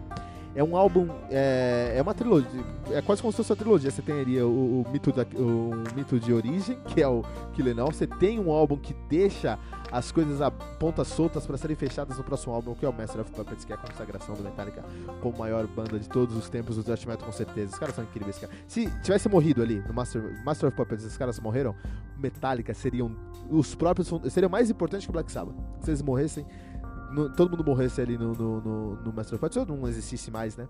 É 0.55 0.64
um 0.64 0.76
álbum, 0.76 1.09
é, 1.30 1.95
é 1.97 2.03
uma 2.03 2.14
trilogia, 2.14 2.49
é 2.91 3.01
quase 3.01 3.22
como 3.22 3.30
se 3.30 3.36
fosse 3.36 3.53
uma 3.53 3.57
trilogia. 3.57 3.91
Você 3.91 4.03
ali 4.11 4.41
o, 4.43 4.49
o 4.49 4.86
mito, 4.91 5.12
da, 5.12 5.22
o, 5.36 5.84
mito 5.95 6.18
de 6.18 6.32
origem, 6.32 6.76
que 6.86 7.01
é 7.01 7.07
o 7.07 7.22
Killenal. 7.53 7.93
Você 7.93 8.07
tem 8.07 8.41
um 8.41 8.51
álbum 8.51 8.76
que 8.76 8.93
deixa 9.09 9.57
as 9.91 10.12
coisas 10.12 10.41
a 10.41 10.51
pontas 10.51 11.09
soltas 11.09 11.47
para 11.47 11.57
serem 11.57 11.76
fechadas 11.76 12.16
no 12.18 12.24
próximo 12.24 12.55
álbum, 12.55 12.74
que 12.74 12.84
é 12.84 12.89
o 12.89 12.93
Master 12.93 13.22
of 13.22 13.30
Puppets, 13.32 13.64
que 13.64 13.72
é 13.72 13.74
a 13.76 13.78
consagração 13.78 14.34
do 14.34 14.43
Metallica 14.43 14.84
como 15.20 15.39
maior 15.39 15.66
banda 15.66 15.99
de 15.99 16.09
todos 16.09 16.36
os 16.36 16.49
tempos 16.49 16.76
do 16.76 16.84
thrash 16.84 17.05
metal, 17.07 17.26
com 17.26 17.32
certeza. 17.32 17.72
Os 17.72 17.78
caras 17.78 17.95
são 17.95 18.05
incríveis, 18.05 18.39
cara. 18.39 18.53
Se 18.66 18.91
tivesse 19.03 19.28
morrido 19.28 19.62
ali 19.62 19.80
no 19.80 19.95
Master, 19.95 20.43
Master 20.45 20.68
of 20.68 20.76
Puppets, 20.76 21.05
esses 21.05 21.16
caras 21.16 21.41
morreram, 21.41 21.74
Metallica 22.18 22.74
seriam 22.74 23.14
os 23.51 23.74
próprios, 23.74 24.11
seriam 24.30 24.51
mais 24.51 24.70
importantes 24.70 25.07
que 25.07 25.11
o 25.11 25.12
Black 25.12 25.32
Sabbath. 25.32 25.55
Se 25.80 25.91
eles 25.91 26.03
morressem, 26.03 26.47
no, 27.11 27.30
todo 27.30 27.51
mundo 27.51 27.64
morresse 27.64 28.01
ali 28.01 28.18
no, 28.18 28.34
no, 28.34 28.61
no, 28.61 28.97
no 28.97 29.12
Master 29.12 29.34
of 29.34 29.39
Puppets, 29.39 29.57
ou 29.57 29.66
não 29.66 29.89
existisse 29.89 30.30
mais, 30.30 30.57
né? 30.57 30.68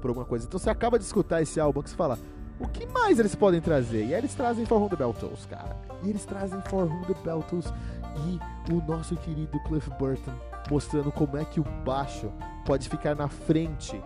Por 0.00 0.08
alguma 0.08 0.26
coisa. 0.26 0.46
Então 0.46 0.58
você 0.58 0.68
acaba 0.68 0.98
de 0.98 1.04
escutar 1.04 1.40
esse 1.40 1.58
álbum 1.58 1.82
que 1.82 1.90
você 1.90 1.96
fala, 1.96 2.18
o 2.60 2.66
que 2.66 2.86
mais 2.86 3.18
eles 3.18 3.34
podem 3.34 3.60
trazer? 3.60 4.04
E 4.04 4.14
aí 4.14 4.20
eles 4.20 4.34
trazem 4.34 4.66
For 4.66 4.80
Whom 4.80 4.88
the 4.88 4.96
Bell 4.96 5.14
Tolls, 5.14 5.46
cara. 5.46 5.76
E 6.02 6.10
eles 6.10 6.24
trazem 6.24 6.60
For 6.62 6.84
Whom 6.84 7.02
the 7.02 7.14
Bell 7.24 7.42
Tolls 7.48 7.72
e 8.16 8.72
o 8.72 8.82
nosso 8.86 9.16
querido 9.16 9.58
Cliff 9.60 9.90
Burton 9.98 10.32
mostrando 10.70 11.10
como 11.10 11.36
é 11.36 11.44
que 11.44 11.60
o 11.60 11.64
baixo 11.84 12.30
pode 12.64 12.88
ficar 12.88 13.14
na 13.14 13.28
frente, 13.28 14.00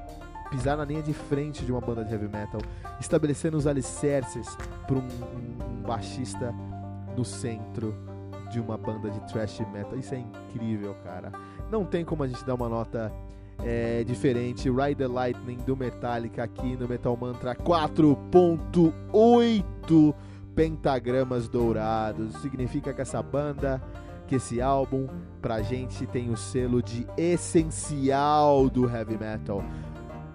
pisar 0.50 0.76
na 0.76 0.84
linha 0.84 1.02
de 1.02 1.12
frente 1.12 1.64
de 1.64 1.72
uma 1.72 1.80
banda 1.80 2.04
de 2.04 2.12
heavy 2.12 2.28
metal, 2.28 2.60
estabelecendo 3.00 3.56
os 3.56 3.66
alicerces 3.66 4.56
para 4.86 4.96
um, 4.96 5.00
um, 5.00 5.58
um 5.70 5.82
baixista 5.82 6.54
no 7.16 7.24
centro 7.24 7.94
de 8.50 8.60
uma 8.60 8.76
banda 8.76 9.10
de 9.10 9.20
thrash 9.32 9.60
metal. 9.72 9.98
Isso 9.98 10.14
é 10.14 10.18
incrível, 10.18 10.94
cara. 11.02 11.32
Não 11.70 11.84
tem 11.84 12.04
como 12.04 12.22
a 12.22 12.28
gente 12.28 12.44
dar 12.44 12.54
uma 12.54 12.68
nota 12.68 13.10
é, 13.64 14.04
diferente. 14.04 14.70
Ride 14.70 14.96
the 14.96 15.08
Lightning 15.08 15.56
do 15.58 15.76
Metallica 15.76 16.44
aqui 16.44 16.76
no 16.76 16.86
Metal 16.86 17.16
Mantra 17.16 17.56
4.8 17.56 20.14
pentagramas 20.54 21.48
dourados. 21.48 22.34
Significa 22.36 22.92
que 22.92 23.00
essa 23.00 23.22
banda, 23.22 23.82
que 24.26 24.36
esse 24.36 24.60
álbum, 24.60 25.08
pra 25.40 25.62
gente 25.62 26.06
tem 26.06 26.30
o 26.30 26.36
selo 26.36 26.82
de 26.82 27.06
essencial 27.16 28.68
do 28.68 28.88
heavy 28.88 29.16
metal. 29.18 29.64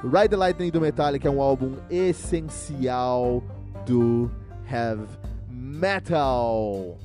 Ride 0.03 0.30
the 0.30 0.36
Lightning 0.36 0.70
do 0.70 0.80
Metallica 0.80 1.28
é 1.28 1.32
um 1.32 1.41
álbum 1.41 1.76
essencial 1.89 3.43
do 3.86 4.30
heavy 4.72 5.07
Metal. 5.49 6.97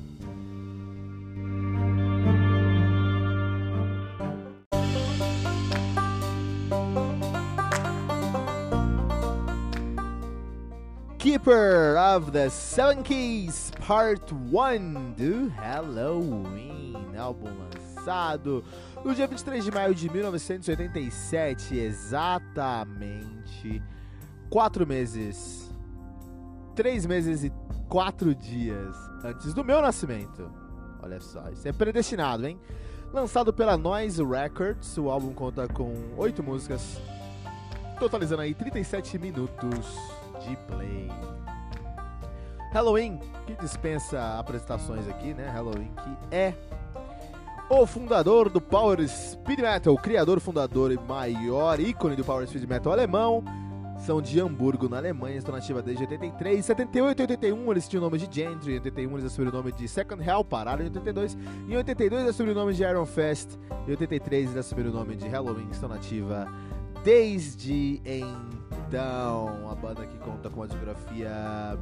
Keeper 11.23 11.95
of 11.97 12.31
the 12.33 12.49
Seven 12.49 13.01
Keys 13.01 13.71
Part 13.87 14.33
1 14.33 15.13
do 15.13 15.47
Halloween, 15.55 17.15
álbum 17.17 17.47
lançado 17.47 18.61
no 19.05 19.15
dia 19.15 19.25
23 19.25 19.63
de 19.63 19.71
maio 19.71 19.95
de 19.95 20.09
1987, 20.09 21.77
exatamente 21.77 23.01
quatro 24.49 24.85
meses, 24.85 25.71
três 26.75 27.05
meses 27.05 27.45
e 27.45 27.53
quatro 27.87 28.35
dias 28.35 28.93
antes 29.23 29.53
do 29.53 29.63
meu 29.63 29.81
nascimento. 29.81 30.51
Olha 31.01 31.21
só, 31.21 31.49
isso 31.51 31.65
é 31.65 31.71
predestinado, 31.71 32.45
hein? 32.45 32.59
Lançado 33.13 33.53
pela 33.53 33.77
Noise 33.77 34.21
Records, 34.21 34.97
o 34.97 35.09
álbum 35.09 35.33
conta 35.33 35.69
com 35.69 35.95
oito 36.17 36.43
músicas, 36.43 36.99
totalizando 37.97 38.41
aí 38.41 38.53
37 38.53 39.17
minutos 39.17 40.21
de 40.47 40.55
play. 40.67 41.09
Halloween, 42.71 43.19
que 43.45 43.55
dispensa 43.55 44.39
apresentações 44.39 45.07
aqui, 45.07 45.33
né? 45.33 45.47
Halloween, 45.49 45.91
que 46.03 46.35
é 46.35 46.53
o 47.69 47.85
fundador 47.85 48.49
do 48.49 48.59
Power 48.59 49.07
Speed 49.07 49.59
Metal, 49.59 49.93
o 49.93 49.97
criador, 49.97 50.39
fundador 50.39 50.91
e 50.91 50.97
maior 50.97 51.79
ícone 51.79 52.15
do 52.15 52.23
Power 52.23 52.47
Speed 52.47 52.67
Metal 52.67 52.91
alemão. 52.91 53.43
São 53.99 54.21
de 54.21 54.41
Hamburgo, 54.41 54.89
na 54.89 54.97
Alemanha, 54.97 55.37
estão 55.37 55.53
nativa 55.53 55.81
desde 55.81 56.03
83. 56.03 56.65
78 56.65 57.19
e 57.19 57.21
81 57.21 57.71
eles 57.71 57.87
tinham 57.87 58.01
o 58.01 58.05
nome 58.05 58.17
de 58.17 58.35
Gentry, 58.35 58.71
em 58.71 58.75
81 58.75 59.11
eles 59.13 59.25
assumiram 59.25 59.53
o 59.53 59.55
nome 59.55 59.71
de 59.71 59.87
Second 59.87 60.27
Hell, 60.27 60.43
pararam 60.43 60.81
em 60.81 60.85
82. 60.85 61.37
Em 61.69 61.77
82 61.77 62.21
eles 62.21 62.35
assumiram 62.35 62.57
o 62.57 62.65
nome 62.65 62.73
de 62.73 62.83
Iron 62.83 63.05
Fest. 63.05 63.57
Em 63.87 63.91
83 63.91 64.45
eles 64.45 64.57
assumiram 64.57 64.89
o 64.89 64.93
nome 64.93 65.15
de 65.15 65.27
Halloween, 65.27 65.69
estão 65.71 65.87
nativa 65.87 66.51
desde 67.03 68.01
então. 68.05 69.69
A 69.69 69.75
banda 69.75 70.05
que 70.05 70.17
conta 70.19 70.49
com 70.49 70.61
uma 70.61 70.67
discografia 70.67 71.77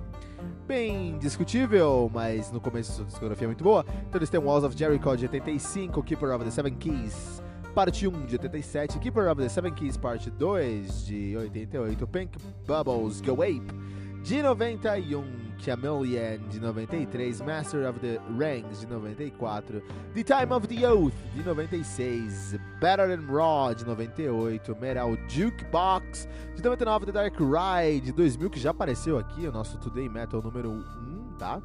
bem 0.68 1.18
discutível, 1.20 2.10
mas 2.14 2.52
no 2.52 2.60
começo 2.60 2.94
sua 2.94 3.06
discografia 3.06 3.46
é 3.46 3.48
muito 3.48 3.64
boa. 3.64 3.86
Então 4.08 4.20
eles 4.20 4.30
têm 4.30 4.40
Walls 4.40 4.64
of 4.64 4.78
Jericho 4.78 5.16
de 5.16 5.26
85, 5.26 6.04
Keeper 6.04 6.36
of 6.36 6.44
the 6.44 6.52
Seven 6.52 6.74
Keys, 6.76 7.42
parte 7.76 8.08
1 8.08 8.26
de 8.26 8.36
87, 8.36 9.00
Keeper 9.00 9.32
of 9.32 9.42
the 9.42 9.50
Seven 9.50 9.74
Keys, 9.74 9.98
parte 9.98 10.30
2 10.32 11.06
de 11.06 11.38
88, 11.38 12.08
Pink 12.08 12.38
Bubbles 12.66 13.22
Go 13.22 13.42
Ape 13.42 13.92
de 14.24 14.42
91, 14.42 15.24
Chameleon 15.62 16.40
de 16.50 16.60
93, 16.60 17.42
Master 17.42 17.88
of 17.88 18.00
the 18.00 18.20
Rings 18.38 18.80
de 18.80 18.88
94, 18.88 19.82
The 20.14 20.24
Time 20.24 20.52
of 20.52 20.68
the 20.68 20.86
Oath 20.86 21.14
de 21.36 21.44
96, 21.44 22.58
Better 22.80 23.08
Than 23.08 23.28
Raw 23.28 23.74
de 23.74 23.86
98, 23.86 24.76
Metal 24.82 25.16
Jukebox 25.28 26.28
de 26.56 26.64
99, 26.64 27.06
The 27.06 27.12
Dark 27.12 27.36
Ride 27.40 28.06
de 28.06 28.12
2000, 28.12 28.50
que 28.50 28.60
já 28.60 28.72
apareceu 28.72 29.18
aqui, 29.18 29.48
o 29.48 29.52
nosso 29.52 29.78
Today 29.78 30.10
Metal 30.10 30.42
número 30.42 30.72
1, 30.72 31.38
tá? 31.38 31.62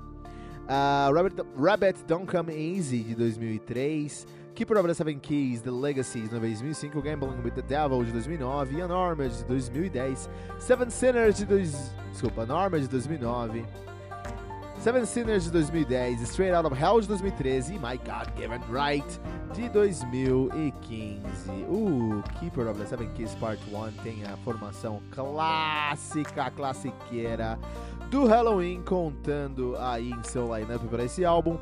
Uh, 0.66 1.14
Rabbit, 1.14 1.42
Rabbit 1.56 2.04
Don't 2.06 2.26
Come 2.26 2.52
Easy 2.52 3.02
de 3.02 3.14
2003, 3.14 4.26
Keeper 4.56 4.78
of 4.78 4.86
the 4.86 4.94
Seven 4.94 5.20
Keys, 5.20 5.60
The 5.60 5.70
Legacy 5.70 6.22
de 6.22 6.30
2005, 6.30 7.02
Gambling 7.02 7.42
with 7.42 7.54
the 7.54 7.60
Devil 7.60 8.02
de 8.04 8.10
2009, 8.10 8.80
Unarmed 8.80 9.30
de 9.30 9.44
2010, 9.44 10.30
Seven 10.58 10.88
Sinners 10.88 11.36
de 11.36 11.44
dois, 11.44 11.90
desculpa, 12.10 12.40
Unarmed 12.40 12.80
de 12.80 12.88
2009, 12.88 13.66
Seven 14.78 15.04
Sinners 15.04 15.44
de 15.44 15.50
2010, 15.50 16.22
Straight 16.22 16.54
Out 16.54 16.64
of 16.64 16.74
Hell 16.74 17.02
de 17.02 17.06
2013 17.06 17.74
e 17.74 17.78
My 17.78 17.98
God 17.98 18.32
Given 18.34 18.62
Right 18.70 19.20
de 19.52 19.68
2015. 19.68 21.66
O 21.68 22.22
Keeper 22.40 22.68
of 22.68 22.80
the 22.80 22.86
Seven 22.86 23.10
Keys 23.10 23.34
Part 23.34 23.60
1 23.70 24.02
tem 24.02 24.24
a 24.24 24.38
formação 24.38 25.02
clássica, 25.10 26.50
classiqueira 26.50 27.58
do 28.10 28.24
Halloween, 28.24 28.82
contando 28.82 29.76
aí 29.76 30.12
em 30.12 30.22
seu 30.22 30.56
lineup 30.56 30.82
para 30.88 31.04
esse 31.04 31.26
álbum. 31.26 31.58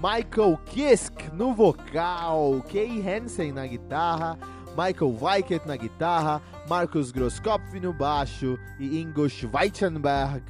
Michael 0.00 0.56
Kisk 0.66 1.32
no 1.32 1.52
vocal, 1.52 2.62
Kay 2.70 3.02
Hansen 3.02 3.50
na 3.50 3.66
guitarra, 3.66 4.38
Michael 4.76 5.18
Weikert 5.20 5.66
na 5.66 5.76
guitarra, 5.76 6.40
Marcus 6.68 7.10
Grosskopf 7.10 7.74
no 7.80 7.92
baixo 7.92 8.56
e 8.78 9.00
Ingo 9.00 9.28
Schweichenberg 9.28 10.44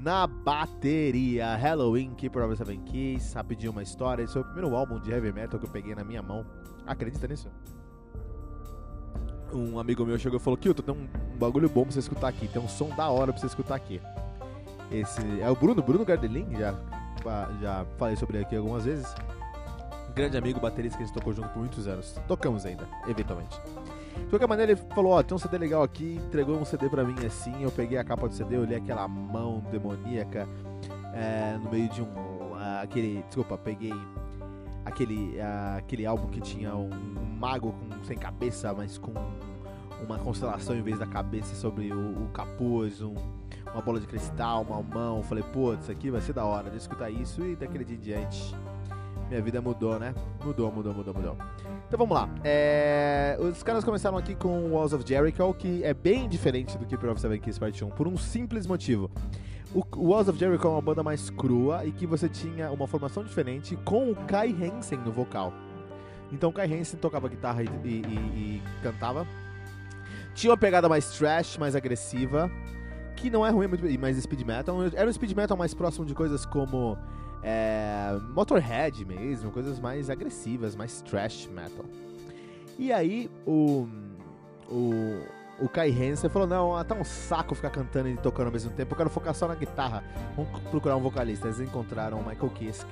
na 0.00 0.26
bateria. 0.26 1.54
Halloween, 1.54 2.10
of 2.10 2.48
the 2.48 2.56
Seven 2.56 2.80
Keys, 2.80 3.32
rapidinho 3.34 3.70
uma 3.70 3.84
história. 3.84 4.24
Esse 4.24 4.32
foi 4.32 4.42
o 4.42 4.44
primeiro 4.44 4.74
álbum 4.74 4.98
de 4.98 5.12
heavy 5.12 5.32
metal 5.32 5.60
que 5.60 5.66
eu 5.66 5.70
peguei 5.70 5.94
na 5.94 6.02
minha 6.02 6.20
mão. 6.20 6.44
Acredita 6.84 7.28
nisso? 7.28 7.48
Um 9.52 9.78
amigo 9.78 10.04
meu 10.04 10.18
chegou 10.18 10.40
e 10.40 10.42
falou: 10.42 10.56
Kilton, 10.56 10.82
tem 10.82 10.94
um 10.94 11.38
bagulho 11.38 11.68
bom 11.68 11.82
pra 11.82 11.92
você 11.92 12.00
escutar 12.00 12.28
aqui. 12.28 12.48
Tem 12.48 12.60
um 12.60 12.68
som 12.68 12.88
da 12.90 13.08
hora 13.08 13.32
pra 13.32 13.40
você 13.40 13.46
escutar 13.46 13.76
aqui. 13.76 14.00
Esse 14.90 15.20
é 15.40 15.48
o 15.48 15.54
Bruno, 15.54 15.82
Bruno 15.82 16.04
Gardelin, 16.04 16.48
já, 16.58 16.74
já 17.60 17.86
falei 17.96 18.16
sobre 18.16 18.38
ele 18.38 18.44
aqui 18.44 18.56
algumas 18.56 18.84
vezes. 18.84 19.14
Grande 20.14 20.36
amigo, 20.36 20.58
baterista 20.58 20.96
que 20.96 21.04
a 21.04 21.06
gente 21.06 21.14
tocou 21.14 21.32
junto 21.32 21.48
por 21.50 21.58
muitos 21.60 21.86
anos. 21.86 22.20
Tocamos 22.26 22.66
ainda, 22.66 22.88
eventualmente. 23.06 23.60
De 24.16 24.26
qualquer 24.26 24.48
maneira, 24.48 24.72
ele 24.72 24.80
falou: 24.94 25.12
Ó, 25.12 25.22
tem 25.22 25.34
um 25.34 25.38
CD 25.38 25.58
legal 25.58 25.82
aqui, 25.82 26.20
entregou 26.26 26.58
um 26.58 26.64
CD 26.64 26.88
pra 26.88 27.04
mim 27.04 27.14
assim. 27.24 27.62
Eu 27.62 27.70
peguei 27.70 27.98
a 27.98 28.04
capa 28.04 28.28
do 28.28 28.34
CD, 28.34 28.58
olhei 28.58 28.78
aquela 28.78 29.06
mão 29.06 29.62
demoníaca 29.70 30.48
é, 31.14 31.56
no 31.62 31.70
meio 31.70 31.88
de 31.88 32.02
um. 32.02 32.06
Uh, 32.06 32.82
aquele. 32.82 33.22
Desculpa, 33.28 33.56
peguei 33.56 33.94
aquele, 34.84 35.38
uh, 35.38 35.78
aquele 35.78 36.06
álbum 36.06 36.28
que 36.28 36.40
tinha 36.40 36.74
um, 36.74 36.90
um, 36.90 37.36
mago 37.38 37.72
com, 37.72 38.04
sem 38.04 38.18
cabeça, 38.18 38.72
mas 38.72 38.98
com 38.98 39.12
uma 40.02 40.18
constelação 40.18 40.76
em 40.76 40.82
vez 40.82 40.98
da 40.98 41.06
cabeça 41.06 41.54
sobre 41.54 41.92
o, 41.92 42.24
o 42.24 42.28
capuz, 42.28 43.00
um, 43.00 43.14
uma 43.72 43.82
bola 43.82 44.00
de 44.00 44.06
cristal, 44.06 44.62
uma 44.62 44.82
mão. 44.82 45.22
Falei, 45.22 45.44
pô, 45.52 45.74
isso 45.74 45.90
aqui 45.90 46.10
vai 46.10 46.20
ser 46.20 46.32
da 46.32 46.44
hora 46.44 46.70
de 46.70 46.76
escutar 46.76 47.10
isso 47.10 47.44
e 47.44 47.56
daquele 47.56 47.84
dia 47.84 47.96
em 47.96 48.00
diante. 48.00 48.54
Minha 49.28 49.42
vida 49.42 49.60
mudou, 49.60 49.98
né? 49.98 50.14
Mudou, 50.42 50.72
mudou, 50.72 50.94
mudou, 50.94 51.14
mudou. 51.14 51.36
Então 51.86 51.98
vamos 51.98 52.14
lá. 52.14 52.28
É... 52.42 53.36
Os 53.38 53.62
caras 53.62 53.84
começaram 53.84 54.16
aqui 54.16 54.34
com 54.34 54.70
Walls 54.70 54.94
of 54.94 55.04
Jericho, 55.06 55.52
que 55.54 55.84
é 55.84 55.92
bem 55.92 56.28
diferente 56.28 56.78
do 56.78 56.86
Keeper 56.86 57.10
of 57.10 57.20
Seven 57.20 57.38
Keys 57.38 57.58
Part 57.58 57.84
1, 57.84 57.90
por 57.90 58.08
um 58.08 58.16
simples 58.16 58.66
motivo. 58.66 59.10
O 59.74 59.84
Walls 59.96 60.28
of 60.28 60.38
Jericho 60.38 60.66
é 60.66 60.70
uma 60.70 60.80
banda 60.80 61.02
mais 61.02 61.28
crua 61.28 61.84
e 61.84 61.92
que 61.92 62.06
você 62.06 62.26
tinha 62.26 62.70
uma 62.70 62.86
formação 62.86 63.22
diferente 63.22 63.76
com 63.84 64.10
o 64.10 64.16
Kai 64.16 64.50
Hansen 64.50 64.98
no 64.98 65.12
vocal. 65.12 65.52
Então 66.32 66.48
o 66.48 66.52
Kai 66.52 66.72
Hansen 66.72 66.98
tocava 66.98 67.28
guitarra 67.28 67.62
e, 67.62 67.68
e, 67.84 67.88
e, 67.88 68.16
e 68.56 68.62
cantava. 68.82 69.26
Tinha 70.34 70.52
uma 70.52 70.56
pegada 70.56 70.88
mais 70.88 71.18
trash, 71.18 71.58
mais 71.58 71.76
agressiva, 71.76 72.50
que 73.20 73.30
não 73.30 73.44
é 73.44 73.50
ruim, 73.50 73.68
mais 73.98 74.16
speed 74.16 74.42
metal. 74.42 74.76
Era 74.94 75.08
um 75.08 75.12
speed 75.12 75.32
metal 75.32 75.56
mais 75.56 75.74
próximo 75.74 76.06
de 76.06 76.14
coisas 76.14 76.46
como 76.46 76.96
é, 77.42 78.18
Motorhead 78.34 79.04
mesmo, 79.04 79.50
coisas 79.50 79.78
mais 79.80 80.08
agressivas, 80.08 80.74
mais 80.76 81.02
trash 81.02 81.48
metal. 81.52 81.84
E 82.78 82.92
aí 82.92 83.30
o 83.46 83.88
o, 84.70 85.22
o 85.60 85.68
Kai 85.68 85.90
Hansen 85.90 86.30
falou: 86.30 86.46
Não, 86.46 86.84
tá 86.84 86.94
um 86.94 87.04
saco 87.04 87.54
ficar 87.54 87.70
cantando 87.70 88.08
e 88.08 88.16
tocando 88.16 88.46
ao 88.46 88.52
mesmo 88.52 88.70
tempo, 88.70 88.92
eu 88.92 88.96
quero 88.96 89.10
focar 89.10 89.34
só 89.34 89.48
na 89.48 89.54
guitarra. 89.54 90.04
Vamos 90.36 90.60
procurar 90.70 90.96
um 90.96 91.00
vocalista. 91.00 91.48
Eles 91.48 91.60
encontraram 91.60 92.18
o 92.20 92.26
Michael 92.26 92.50
Kiske, 92.50 92.90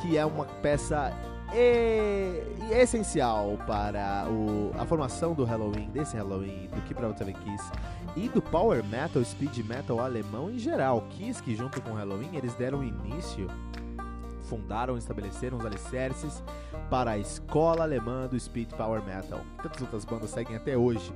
que 0.00 0.16
é 0.16 0.24
uma 0.24 0.44
peça 0.44 1.12
e, 1.54 2.42
e 2.68 2.72
essencial 2.72 3.56
para 3.66 4.26
o, 4.28 4.72
a 4.78 4.84
formação 4.84 5.34
do 5.34 5.44
Halloween, 5.44 5.88
desse 5.90 6.16
Halloween, 6.16 6.68
do 6.74 6.80
Keep 6.82 7.02
Out 7.02 7.18
Seven 7.18 7.34
Kiss 7.34 7.70
e 8.16 8.28
do 8.28 8.42
Power 8.42 8.84
Metal, 8.84 9.24
Speed 9.24 9.58
Metal 9.58 10.00
alemão 10.00 10.50
em 10.50 10.58
geral. 10.58 11.06
Kiske, 11.10 11.54
junto 11.54 11.80
com 11.80 11.90
o 11.90 11.94
Halloween, 11.94 12.30
eles 12.34 12.54
deram 12.54 12.82
início 12.82 13.48
fundaram 14.44 14.96
estabeleceram 14.96 15.58
os 15.58 15.64
alicerces 15.64 16.42
para 16.90 17.12
a 17.12 17.18
escola 17.18 17.82
alemã 17.82 18.28
do 18.28 18.38
Speed 18.38 18.70
Power 18.72 19.02
Metal, 19.02 19.40
que 19.56 19.62
tantas 19.62 19.82
outras 19.82 20.04
bandas 20.04 20.30
seguem 20.30 20.54
até 20.56 20.76
hoje, 20.76 21.12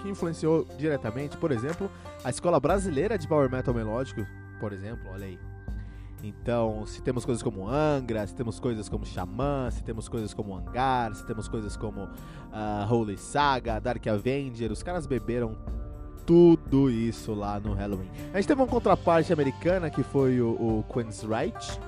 que 0.00 0.08
influenciou 0.08 0.64
diretamente, 0.76 1.36
por 1.36 1.52
exemplo, 1.52 1.90
a 2.24 2.30
escola 2.30 2.58
brasileira 2.58 3.18
de 3.18 3.28
Power 3.28 3.50
Metal 3.50 3.74
melódico, 3.74 4.26
por 4.58 4.72
exemplo, 4.72 5.10
olha 5.12 5.26
aí. 5.26 5.49
Então, 6.22 6.84
se 6.86 7.00
temos 7.02 7.24
coisas 7.24 7.42
como 7.42 7.68
Angra, 7.68 8.26
se 8.26 8.34
temos 8.34 8.60
coisas 8.60 8.88
como 8.88 9.06
Xamã, 9.06 9.70
se 9.70 9.82
temos 9.82 10.08
coisas 10.08 10.34
como 10.34 10.54
Hangar, 10.54 11.14
se 11.14 11.24
temos 11.24 11.48
coisas 11.48 11.76
como 11.76 12.04
uh, 12.04 12.92
Holy 12.92 13.16
Saga, 13.16 13.80
Dark 13.80 14.06
Avenger, 14.06 14.70
os 14.70 14.82
caras 14.82 15.06
beberam 15.06 15.56
tudo 16.26 16.90
isso 16.90 17.32
lá 17.32 17.58
no 17.58 17.72
Halloween. 17.72 18.10
A 18.32 18.36
gente 18.36 18.48
teve 18.48 18.60
uma 18.60 18.68
contraparte 18.68 19.32
americana 19.32 19.90
que 19.90 20.02
foi 20.02 20.40
o, 20.40 20.50
o 20.50 20.84
Queen's 20.92 21.22
Right, 21.22 21.80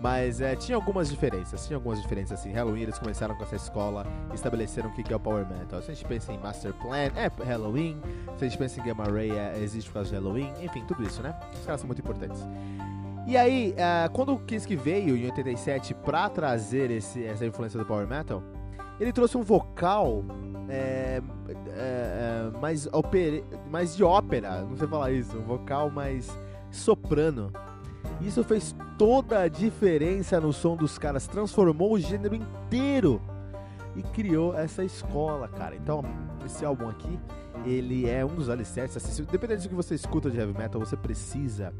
mas 0.00 0.40
é, 0.42 0.54
tinha 0.54 0.76
algumas 0.76 1.08
diferenças, 1.08 1.66
tinha 1.66 1.76
algumas 1.76 2.00
diferenças 2.00 2.38
assim. 2.38 2.52
Halloween 2.52 2.82
eles 2.82 2.98
começaram 2.98 3.34
com 3.34 3.42
essa 3.42 3.56
escola, 3.56 4.06
estabeleceram 4.34 4.90
o 4.90 4.92
que 4.92 5.12
é 5.12 5.16
o 5.16 5.20
Power 5.20 5.48
Metal. 5.48 5.80
Se 5.80 5.90
a 5.90 5.94
gente 5.94 6.06
pensa 6.06 6.32
em 6.32 6.38
Master 6.38 6.74
Plan, 6.74 6.96
é 6.96 7.30
Halloween. 7.44 8.00
Se 8.36 8.44
a 8.44 8.48
gente 8.48 8.58
pensa 8.58 8.78
em 8.78 8.84
Gamma 8.84 9.04
Ray, 9.04 9.30
é, 9.30 9.58
existe 9.58 9.88
por 9.88 9.94
causa 9.94 10.10
de 10.10 10.16
Halloween. 10.16 10.52
Enfim, 10.62 10.84
tudo 10.86 11.02
isso, 11.02 11.22
né? 11.22 11.34
Os 11.54 11.64
caras 11.64 11.80
são 11.80 11.86
muito 11.86 12.00
importantes. 12.00 12.46
E 13.26 13.36
aí, 13.36 13.72
uh, 13.72 14.10
quando 14.12 14.32
o 14.34 14.38
Kinski 14.38 14.76
veio 14.76 15.16
em 15.16 15.24
87 15.24 15.94
pra 15.94 16.28
trazer 16.28 16.92
esse, 16.92 17.24
essa 17.24 17.44
influência 17.44 17.76
do 17.76 17.84
Power 17.84 18.06
Metal, 18.06 18.40
ele 19.00 19.12
trouxe 19.12 19.36
um 19.36 19.42
vocal 19.42 20.24
é, 20.68 21.20
é, 21.48 22.52
é, 22.54 22.58
mais, 22.60 22.86
opere, 22.86 23.44
mais 23.68 23.96
de 23.96 24.04
ópera, 24.04 24.62
não 24.62 24.76
sei 24.76 24.86
falar 24.86 25.10
isso, 25.10 25.36
um 25.36 25.42
vocal 25.42 25.90
mais 25.90 26.30
soprano. 26.70 27.52
Isso 28.20 28.44
fez 28.44 28.74
toda 28.96 29.40
a 29.40 29.48
diferença 29.48 30.40
no 30.40 30.52
som 30.52 30.76
dos 30.76 30.96
caras, 30.96 31.26
transformou 31.26 31.94
o 31.94 31.98
gênero 31.98 32.34
inteiro 32.34 33.20
e 33.96 34.02
criou 34.02 34.56
essa 34.56 34.84
escola, 34.84 35.48
cara. 35.48 35.74
Então, 35.74 36.02
esse 36.44 36.64
álbum 36.64 36.88
aqui, 36.88 37.18
ele 37.64 38.08
é 38.08 38.24
um 38.24 38.34
dos 38.34 38.48
alicerces. 38.48 38.96
Assim, 38.96 39.24
dependendo 39.24 39.62
do 39.62 39.68
que 39.68 39.74
você 39.74 39.94
escuta 39.94 40.30
de 40.30 40.38
heavy 40.38 40.56
metal, 40.56 40.80
você 40.80 40.96
precisa 40.96 41.74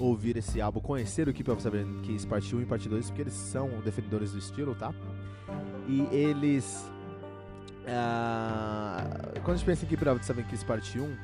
ouvir 0.00 0.36
esse 0.36 0.60
álbum, 0.60 0.80
conhecer 0.80 1.28
o 1.28 1.32
Keep 1.32 1.50
of 1.50 1.62
Seven 1.62 2.00
Keys 2.02 2.24
parte 2.24 2.56
1 2.56 2.62
e 2.62 2.64
parte 2.66 2.88
2, 2.88 3.06
porque 3.06 3.22
eles 3.22 3.34
são 3.34 3.68
defendedores 3.84 4.32
do 4.32 4.38
estilo, 4.38 4.74
tá? 4.74 4.92
E 5.86 6.02
eles. 6.10 6.90
Uh, 7.82 9.40
quando 9.42 9.54
a 9.54 9.56
gente 9.56 9.66
pensa 9.66 9.84
em 9.84 9.88
Keep 9.88 10.08
of 10.08 10.24
Seven 10.24 10.44
Keys 10.44 10.64
parte 10.64 10.98
1, 10.98 11.16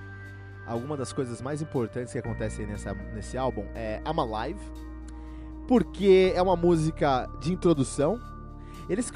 alguma 0.66 0.96
das 0.96 1.12
coisas 1.12 1.40
mais 1.40 1.62
importantes 1.62 2.12
que 2.12 2.18
acontecem 2.18 2.66
nessa, 2.66 2.92
nesse 3.14 3.38
álbum 3.38 3.64
é 3.74 4.02
I'm 4.06 4.20
Alive, 4.20 4.60
porque 5.66 6.32
é 6.34 6.42
uma 6.42 6.56
música 6.56 7.28
de 7.40 7.52
introdução. 7.52 8.20
Eles, 8.88 9.10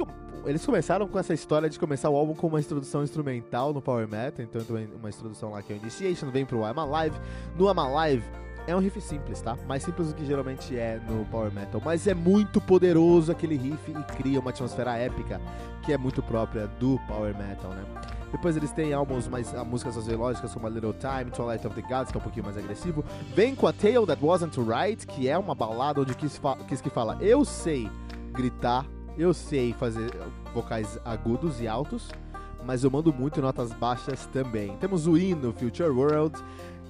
eles 0.47 0.65
começaram 0.65 1.07
com 1.07 1.19
essa 1.19 1.35
história 1.35 1.69
de 1.69 1.79
começar 1.79 2.09
o 2.09 2.17
álbum 2.17 2.35
com 2.35 2.47
uma 2.47 2.61
introdução 2.61 3.05
instrumental 3.05 3.73
no 3.73 3.83
Power 3.83 4.09
Metal, 4.09 4.45
então 4.45 4.63
uma 4.99 5.11
introdução 5.11 5.51
lá 5.51 5.63
que 5.63 5.73
é 5.73 5.77
o 5.77 5.79
Initiation, 5.79 6.31
vem 6.31 6.47
pro 6.47 6.61
I'm 6.61 6.79
Alive. 6.79 7.17
No 7.57 7.71
I'm 7.71 7.79
Alive 7.79 8.25
é 8.67 8.75
um 8.75 8.79
riff 8.79 9.01
simples, 9.01 9.41
tá? 9.41 9.57
Mais 9.67 9.83
simples 9.83 10.09
do 10.09 10.15
que 10.15 10.25
geralmente 10.25 10.77
é 10.77 11.01
no 11.09 11.25
Power 11.27 11.53
Metal, 11.53 11.81
mas 11.85 12.07
é 12.07 12.15
muito 12.15 12.61
poderoso 12.61 13.33
aquele 13.33 13.57
riff 13.57 13.91
e 13.91 14.03
cria 14.15 14.41
uma 14.41 14.51
atmosfera 14.51 14.97
épica 14.97 15.41
que 15.83 15.93
é 15.93 15.99
muito 15.99 16.23
própria 16.23 16.67
do 16.67 16.99
Power 17.09 17.37
Metal, 17.37 17.71
né? 17.71 17.85
Depois 18.31 18.57
eles 18.57 18.71
têm 18.71 18.93
álbuns 18.93 19.27
mais 19.27 19.53
a 19.55 19.65
músicas 19.65 19.95
sociológicas 19.95 20.55
como 20.55 20.67
A 20.67 20.71
Little 20.71 20.95
Time, 20.95 21.31
Twilight 21.31 21.67
of 21.67 21.75
the 21.75 21.83
Gods, 21.83 22.13
que 22.13 22.17
é 22.17 22.21
um 22.21 22.23
pouquinho 22.23 22.45
mais 22.45 22.57
agressivo. 22.57 23.05
Vem 23.35 23.55
com 23.57 23.67
a 23.67 23.73
Tale 23.73 24.07
That 24.07 24.25
Wasn't 24.25 24.57
Right, 24.61 25.07
que 25.07 25.29
é 25.29 25.37
uma 25.37 25.55
balada 25.55 26.01
onde 26.01 26.15
Kiss, 26.15 26.41
Kiss 26.69 26.83
que 26.83 26.91
fala: 26.91 27.19
Eu 27.21 27.45
sei 27.45 27.91
gritar, 28.33 28.87
eu 29.19 29.35
sei 29.35 29.73
fazer 29.73 30.13
vocais 30.55 30.99
agudos 31.05 31.61
e 31.61 31.67
altos, 31.67 32.09
mas 32.65 32.85
eu 32.85 32.91
mando 32.91 33.13
muito 33.13 33.43
notas 33.43 33.73
baixas 33.73 34.27
também. 34.27 34.77
Temos 34.77 35.09
o 35.09 35.19
hino 35.19 35.53
Future 35.53 35.91
World, 35.91 36.39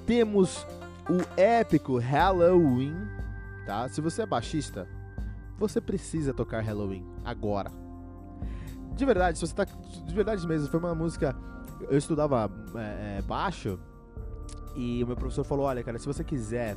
temos 0.05 0.66
o 1.09 1.40
épico 1.40 1.98
Halloween, 1.98 2.94
tá? 3.66 3.88
Se 3.88 4.01
você 4.01 4.22
é 4.22 4.26
baixista, 4.26 4.86
você 5.59 5.80
precisa 5.80 6.32
tocar 6.32 6.62
Halloween 6.62 7.07
agora. 7.24 7.70
De 8.94 9.05
verdade, 9.05 9.38
se 9.38 9.46
você 9.46 9.55
tá. 9.55 9.64
De 9.64 10.14
verdade 10.14 10.46
mesmo, 10.46 10.68
foi 10.68 10.80
uma 10.80 10.94
música. 10.94 11.34
Eu 11.88 11.96
estudava 11.96 12.51
é, 12.74 13.18
é, 13.18 13.22
baixo 13.22 13.78
e 14.76 15.03
o 15.03 15.07
meu 15.07 15.16
professor 15.16 15.44
falou: 15.44 15.66
olha, 15.66 15.82
cara, 15.82 15.98
se 15.98 16.07
você 16.07 16.22
quiser 16.22 16.76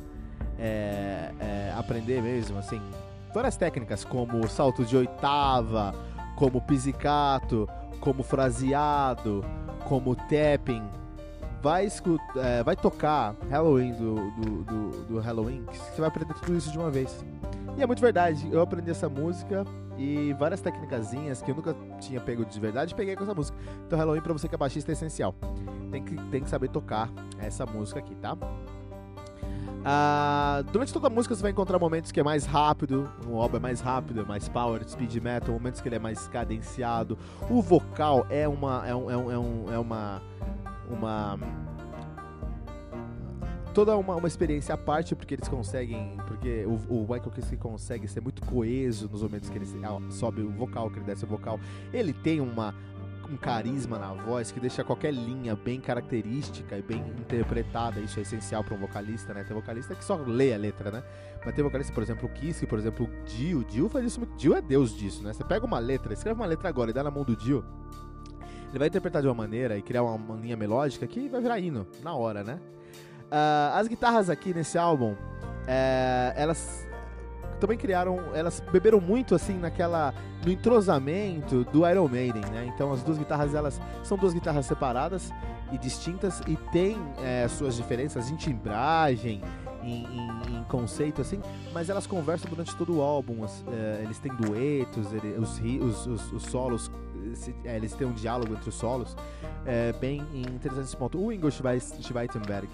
é, 0.58 1.32
é, 1.38 1.74
aprender 1.76 2.22
mesmo, 2.22 2.58
assim, 2.58 2.80
várias 3.32 3.56
técnicas 3.56 4.04
como 4.04 4.48
salto 4.48 4.84
de 4.84 4.96
oitava, 4.96 5.94
como 6.36 6.60
pizzicato, 6.60 7.68
como 8.00 8.22
fraseado, 8.22 9.44
como 9.84 10.14
tapping, 10.14 10.82
vai, 11.64 11.86
escutar, 11.86 12.36
é, 12.36 12.62
vai 12.62 12.76
tocar 12.76 13.34
Halloween 13.48 13.94
do, 13.94 14.30
do, 14.32 14.64
do, 14.64 15.04
do 15.06 15.18
Halloween, 15.18 15.64
você 15.72 15.98
vai 15.98 16.08
aprender 16.08 16.34
tudo 16.34 16.54
isso 16.54 16.70
de 16.70 16.76
uma 16.76 16.90
vez. 16.90 17.24
E 17.78 17.82
é 17.82 17.86
muito 17.86 18.02
verdade, 18.02 18.46
eu 18.52 18.60
aprendi 18.60 18.90
essa 18.90 19.08
música 19.08 19.64
e 19.96 20.34
várias 20.34 20.60
técnicas 20.60 21.10
que 21.42 21.50
eu 21.50 21.54
nunca 21.54 21.74
tinha 21.98 22.20
pego 22.20 22.44
de 22.44 22.60
verdade, 22.60 22.94
peguei 22.94 23.16
com 23.16 23.22
essa 23.22 23.32
música. 23.32 23.56
Então 23.86 23.98
Halloween 23.98 24.20
pra 24.20 24.34
você 24.34 24.46
que 24.46 24.54
é 24.54 24.58
baixista 24.58 24.92
é 24.92 24.94
essencial. 24.94 25.34
Tem 25.90 26.04
que, 26.04 26.14
tem 26.24 26.42
que 26.42 26.50
saber 26.50 26.68
tocar 26.68 27.08
essa 27.38 27.64
música 27.64 27.98
aqui, 27.98 28.14
tá? 28.16 28.36
Ah, 29.86 30.62
durante 30.70 30.92
toda 30.92 31.06
a 31.06 31.10
música 31.10 31.34
você 31.34 31.40
vai 31.40 31.50
encontrar 31.50 31.78
momentos 31.78 32.12
que 32.12 32.20
é 32.20 32.22
mais 32.22 32.44
rápido, 32.44 33.10
o 33.26 33.40
álbum 33.40 33.56
é 33.56 33.60
mais 33.60 33.80
rápido, 33.80 34.20
é 34.20 34.24
mais 34.24 34.50
power, 34.50 34.86
speed 34.86 35.14
metal, 35.16 35.54
momentos 35.54 35.80
que 35.80 35.88
ele 35.88 35.96
é 35.96 35.98
mais 35.98 36.28
cadenciado. 36.28 37.16
O 37.48 37.62
vocal 37.62 38.26
é 38.28 38.46
uma 38.46 38.86
é, 38.86 38.94
um, 38.94 39.10
é, 39.10 39.16
um, 39.16 39.70
é, 39.70 39.74
é 39.74 39.78
uma 39.78 40.22
uma 40.90 41.38
toda 43.74 43.96
uma, 43.96 44.14
uma 44.14 44.28
experiência 44.28 44.74
à 44.74 44.78
parte, 44.78 45.14
porque 45.14 45.34
eles 45.34 45.48
conseguem. 45.48 46.16
Porque 46.28 46.64
o, 46.64 46.74
o 46.88 47.00
Michael 47.02 47.30
Kiske 47.32 47.56
consegue 47.56 48.06
ser 48.06 48.20
muito 48.20 48.40
coeso 48.42 49.08
nos 49.10 49.22
momentos 49.22 49.50
que 49.50 49.58
ele 49.58 49.66
sobe 50.10 50.40
o 50.40 50.50
vocal, 50.50 50.88
que 50.88 50.98
ele 50.98 51.04
desce 51.04 51.24
o 51.24 51.26
vocal. 51.26 51.58
Ele 51.92 52.12
tem 52.12 52.40
uma, 52.40 52.72
um 53.28 53.36
carisma 53.36 53.98
na 53.98 54.14
voz 54.14 54.52
que 54.52 54.60
deixa 54.60 54.84
qualquer 54.84 55.12
linha 55.12 55.56
bem 55.56 55.80
característica 55.80 56.78
e 56.78 56.82
bem 56.82 57.00
interpretada. 57.18 58.00
Isso 58.00 58.18
é 58.18 58.22
essencial 58.22 58.62
para 58.62 58.74
um 58.74 58.78
vocalista, 58.78 59.34
né? 59.34 59.44
Tem 59.44 59.54
vocalista 59.54 59.94
que 59.94 60.04
só 60.04 60.14
lê 60.16 60.54
a 60.54 60.56
letra, 60.56 60.90
né? 60.90 61.02
Mas 61.44 61.54
tem 61.54 61.64
vocalista, 61.64 61.92
por 61.92 62.02
exemplo, 62.02 62.28
o 62.28 62.32
Kiske, 62.32 62.66
por 62.66 62.78
exemplo, 62.78 63.06
o 63.06 63.24
Dio. 63.26 63.64
Dio 63.64 63.88
faz 63.88 64.06
isso. 64.06 64.24
Dio 64.38 64.54
é 64.54 64.62
deus 64.62 64.96
disso, 64.96 65.22
né? 65.22 65.32
Você 65.32 65.44
pega 65.44 65.66
uma 65.66 65.80
letra, 65.80 66.14
escreve 66.14 66.40
uma 66.40 66.46
letra 66.46 66.68
agora 66.68 66.90
e 66.90 66.94
dá 66.94 67.02
na 67.02 67.10
mão 67.10 67.24
do 67.24 67.36
Dio. 67.36 67.64
Ele 68.74 68.80
vai 68.80 68.88
interpretar 68.88 69.22
de 69.22 69.28
uma 69.28 69.34
maneira 69.34 69.78
e 69.78 69.82
criar 69.82 70.02
uma, 70.02 70.34
linha 70.34 70.56
melódica 70.56 71.06
que 71.06 71.28
vai 71.28 71.40
virar 71.40 71.60
hino 71.60 71.86
na 72.02 72.12
hora, 72.12 72.42
né? 72.42 72.58
Uh, 73.26 73.76
as 73.76 73.86
guitarras 73.86 74.28
aqui 74.28 74.52
nesse 74.52 74.76
álbum, 74.76 75.14
é, 75.64 76.34
elas 76.36 76.84
também 77.60 77.78
criaram, 77.78 78.18
elas 78.34 78.58
beberam 78.72 79.00
muito 79.00 79.32
assim 79.32 79.56
naquela 79.56 80.12
no 80.44 80.50
entrosamento 80.50 81.62
do 81.66 81.88
Iron 81.88 82.08
Maiden, 82.08 82.42
né? 82.50 82.68
Então 82.74 82.92
as 82.92 83.00
duas 83.04 83.16
guitarras 83.16 83.54
elas 83.54 83.80
são 84.02 84.18
duas 84.18 84.34
guitarras 84.34 84.66
separadas 84.66 85.30
e 85.70 85.78
distintas 85.78 86.40
e 86.48 86.56
tem 86.72 86.96
é, 87.22 87.46
suas 87.46 87.76
diferenças 87.76 88.28
em 88.28 88.34
timbragem, 88.34 89.40
em, 89.84 90.06
em, 90.06 90.58
em, 90.58 90.64
conceito 90.64 91.20
assim, 91.20 91.40
mas 91.72 91.88
elas 91.88 92.06
conversam 92.06 92.48
durante 92.50 92.74
todo 92.76 92.96
o 92.96 93.02
álbum. 93.02 93.44
As, 93.44 93.64
é, 93.68 94.02
eles 94.02 94.18
têm 94.18 94.34
duetos, 94.34 95.12
ele, 95.12 95.36
os, 95.38 95.58
os, 95.58 96.06
os, 96.06 96.32
os, 96.32 96.42
solos, 96.44 96.90
se, 97.34 97.54
é, 97.64 97.76
eles 97.76 97.92
têm 97.94 98.06
um 98.06 98.12
diálogo 98.12 98.52
entre 98.52 98.68
os 98.68 98.74
solos 98.74 99.16
é, 99.66 99.92
bem 99.92 100.20
interessante 100.34 100.86
esse 100.86 100.96
ponto. 100.96 101.18
O 101.18 101.32
Ingo 101.32 101.50
Schweitenberg 101.50 102.68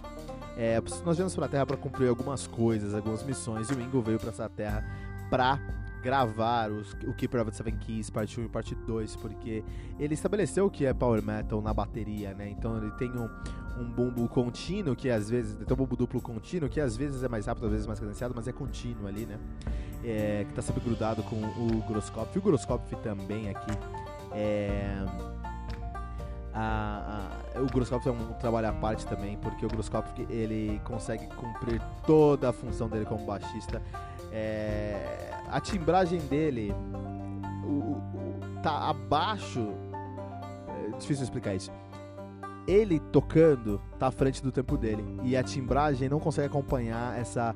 é, 0.56 0.80
nós 1.04 1.16
viemos 1.16 1.34
para 1.34 1.46
a 1.46 1.48
Terra 1.48 1.66
para 1.66 1.76
cumprir 1.76 2.08
algumas 2.08 2.46
coisas, 2.46 2.94
algumas 2.94 3.22
missões, 3.22 3.70
e 3.70 3.74
o 3.74 3.80
Ingo 3.80 4.02
veio 4.02 4.18
para 4.18 4.30
essa 4.30 4.48
Terra 4.48 4.84
para 5.30 5.58
gravar 6.02 6.70
os, 6.70 6.92
o 7.04 7.10
of 7.10 7.50
the 7.50 7.52
Seven 7.52 7.76
Keys, 7.76 8.10
parte 8.10 8.40
1 8.40 8.44
e 8.44 8.48
parte 8.48 8.74
2, 8.74 9.16
porque 9.16 9.62
ele 9.98 10.14
estabeleceu 10.14 10.66
o 10.66 10.70
que 10.70 10.86
é 10.86 10.92
Power 10.92 11.22
Metal 11.22 11.60
na 11.60 11.72
bateria, 11.72 12.34
né? 12.34 12.48
Então 12.48 12.76
ele 12.76 12.90
tem 12.92 13.10
um, 13.10 13.28
um 13.80 13.90
bumbo 13.90 14.28
contínuo, 14.28 14.94
que 14.94 15.08
às 15.10 15.30
vezes. 15.30 15.56
Tem 15.56 15.72
um 15.72 15.76
bumbo 15.76 15.96
duplo 15.96 16.20
contínuo, 16.20 16.68
que 16.68 16.80
às 16.80 16.96
vezes 16.96 17.22
é 17.22 17.28
mais 17.28 17.46
rápido, 17.46 17.66
às 17.66 17.72
vezes 17.72 17.86
mais 17.86 17.98
cadenciado, 17.98 18.34
mas 18.36 18.46
é 18.46 18.52
contínuo 18.52 19.06
ali, 19.06 19.26
né? 19.26 19.38
É, 20.04 20.44
que 20.44 20.50
está 20.50 20.62
sempre 20.62 20.82
grudado 20.82 21.22
com 21.22 21.36
o 21.36 21.82
Groscopf. 21.88 22.38
O 22.38 22.42
Groscopf 22.42 22.92
também 23.02 23.50
aqui 23.50 23.72
é 24.32 25.04
a, 26.52 27.38
a, 27.54 27.60
o 27.60 27.66
Grosskopf 27.66 28.06
é 28.06 28.10
um 28.10 28.32
trabalho 28.34 28.68
à 28.68 28.72
parte 28.72 29.06
também, 29.06 29.36
porque 29.38 29.64
o 29.64 29.68
Grosskopf 29.68 30.10
ele 30.28 30.80
consegue 30.84 31.26
cumprir 31.28 31.80
toda 32.06 32.50
a 32.50 32.52
função 32.52 32.88
dele 32.88 33.04
como 33.04 33.24
baixista. 33.24 33.80
É, 34.32 35.30
a 35.48 35.60
timbragem 35.60 36.20
dele 36.20 36.74
o, 37.64 37.68
o, 37.68 38.40
tá 38.62 38.90
abaixo. 38.90 39.72
É 40.68 40.98
difícil 40.98 41.24
explicar 41.24 41.54
isso. 41.54 41.70
Ele 42.66 43.00
tocando 43.00 43.80
tá 43.98 44.08
à 44.08 44.10
frente 44.10 44.42
do 44.42 44.52
tempo 44.52 44.76
dele 44.76 45.04
e 45.22 45.36
a 45.36 45.42
timbragem 45.42 46.08
não 46.08 46.20
consegue 46.20 46.46
acompanhar 46.46 47.18
essa 47.18 47.54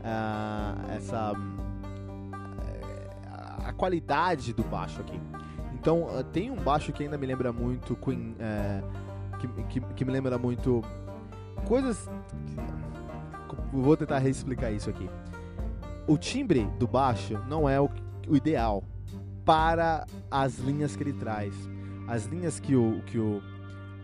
uh, 0.00 0.92
essa 0.92 1.32
uh, 1.32 1.40
a 3.64 3.72
qualidade 3.72 4.52
do 4.52 4.64
baixo 4.64 5.00
aqui. 5.00 5.20
Então, 5.74 6.02
uh, 6.02 6.22
tem 6.24 6.50
um 6.50 6.56
baixo 6.56 6.92
que 6.92 7.02
ainda 7.02 7.16
me 7.16 7.26
lembra 7.26 7.52
muito 7.52 7.96
Queen. 7.96 8.36
É, 8.38 8.82
que, 9.38 9.48
que, 9.64 9.80
que, 9.80 10.04
me 10.04 10.12
lembra 10.12 10.36
muito. 10.36 10.82
Coisas. 11.66 12.08
Vou 13.72 13.96
tentar 13.96 14.18
reexplicar 14.18 14.72
isso 14.72 14.90
aqui. 14.90 15.08
O 16.06 16.18
timbre 16.18 16.66
do 16.78 16.86
baixo 16.86 17.38
não 17.48 17.68
é 17.68 17.80
o, 17.80 17.88
o 18.28 18.36
ideal 18.36 18.84
para 19.44 20.04
as 20.30 20.58
linhas 20.58 20.94
que 20.96 21.02
ele 21.02 21.12
traz. 21.12 21.54
As 22.06 22.26
linhas 22.26 22.60
que 22.60 22.74
o, 22.74 23.00
que 23.06 23.18
o, 23.18 23.40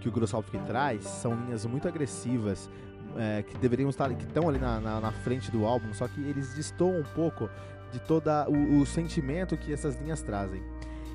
que 0.06 0.08
o 0.08 0.12
Grossalf 0.12 0.48
traz 0.66 1.04
são 1.04 1.34
linhas 1.34 1.66
muito 1.66 1.88
agressivas, 1.88 2.70
é, 3.16 3.42
que 3.42 3.58
deveriam 3.58 3.90
estar 3.90 4.12
que 4.14 4.24
estão 4.24 4.48
ali 4.48 4.58
na, 4.58 4.80
na, 4.80 5.00
na, 5.00 5.10
frente 5.10 5.50
do 5.50 5.64
álbum, 5.64 5.92
só 5.92 6.06
que 6.06 6.20
eles 6.20 6.54
destoam 6.54 7.00
um 7.00 7.14
pouco 7.14 7.50
de 7.90 7.98
todo 8.00 8.28
o, 8.48 8.80
o, 8.80 8.86
sentimento 8.86 9.56
que 9.56 9.72
essas 9.72 10.00
linhas 10.00 10.22
trazem. 10.22 10.62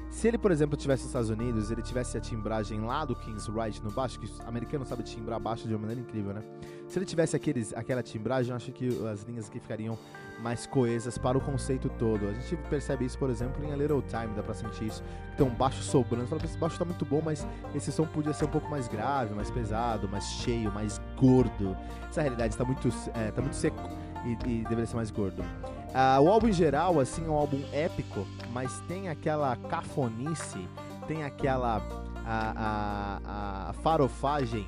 Se 0.10 0.28
ele, 0.28 0.38
por 0.38 0.52
exemplo, 0.52 0.76
tivesse 0.76 1.04
nos 1.04 1.10
Estados 1.10 1.30
Unidos, 1.30 1.72
ele 1.72 1.82
tivesse 1.82 2.18
a 2.18 2.20
timbragem 2.20 2.82
lá 2.82 3.06
do 3.06 3.16
King's 3.16 3.48
Right 3.48 3.82
no 3.82 3.92
baixo, 3.92 4.20
que 4.20 4.26
o 4.26 4.48
americano 4.48 4.86
sabe 4.86 5.04
timbrar 5.04 5.40
baixo 5.40 5.68
de 5.68 5.74
uma 5.74 5.82
maneira 5.82 6.02
incrível, 6.02 6.34
né? 6.34 6.44
Se 6.92 7.00
ele 7.00 7.06
tivesse 7.06 7.38
aqueles, 7.38 7.74
aquela 7.74 8.04
timbragem, 8.04 8.50
eu 8.50 8.56
acho 8.58 8.70
que 8.74 8.90
as 9.08 9.24
linhas 9.24 9.48
aqui 9.48 9.62
ficariam 9.62 9.98
mais 10.42 10.68
coesas 10.68 11.18
para 11.18 11.38
o 11.38 11.42
conceito 11.42 11.88
todo. 11.88 12.28
A 12.28 12.34
gente 12.34 12.58
percebe 12.70 13.06
isso, 13.06 13.18
por 13.18 13.30
exemplo, 13.30 13.64
em 13.64 13.72
A 13.72 13.78
Little 13.78 14.02
Time, 14.02 14.36
dá 14.36 14.44
pra 14.44 14.54
sentir 14.54 14.88
isso. 14.88 15.02
Tem 15.38 15.46
um 15.48 15.52
baixo 15.52 15.82
sobrando, 15.84 16.28
fala, 16.28 16.44
esse 16.44 16.58
baixo 16.58 16.78
tá 16.78 16.84
muito 16.84 17.06
bom, 17.06 17.22
mas 17.24 17.48
esse 17.74 17.94
som 17.94 18.06
podia 18.06 18.34
ser 18.34 18.44
um 18.44 18.50
pouco 18.50 18.70
mais 18.70 18.90
grave, 18.90 19.34
mais 19.34 19.50
pesado, 19.50 20.10
mais 20.10 20.26
cheio, 20.26 20.70
mais 20.70 21.00
gordo. 21.18 21.78
Essa 22.10 22.24
realidade 22.24 22.56
está 22.56 22.66
muito, 22.66 22.90
é, 23.14 23.32
tá 23.32 23.42
muito 23.42 23.56
seco 23.56 23.90
e, 24.26 24.32
e 24.50 24.64
deveria 24.64 24.86
ser 24.86 24.98
mais 24.98 25.12
gordo. 25.12 25.42
Uh, 25.42 26.22
o 26.22 26.28
álbum 26.28 26.50
em 26.50 26.54
geral, 26.54 27.00
assim, 27.00 27.26
é 27.26 27.30
um 27.30 27.38
álbum 27.38 27.62
épico, 27.72 28.28
mas 28.52 28.82
tem 28.82 29.08
aquela 29.08 29.56
cafonice, 29.56 30.68
tem 31.08 31.24
aquela 31.24 31.82
a, 32.26 32.54
a, 32.58 33.70
a 33.70 33.74
farofagem 33.76 34.68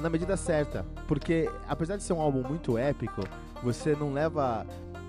na 0.00 0.08
medida 0.08 0.36
certa. 0.36 0.84
Porque 1.06 1.50
apesar 1.68 1.96
de 1.96 2.02
ser 2.02 2.12
um 2.12 2.20
álbum 2.20 2.42
muito 2.42 2.78
épico, 2.78 3.22
você 3.62 3.94
não 3.94 4.12
leva 4.12 4.66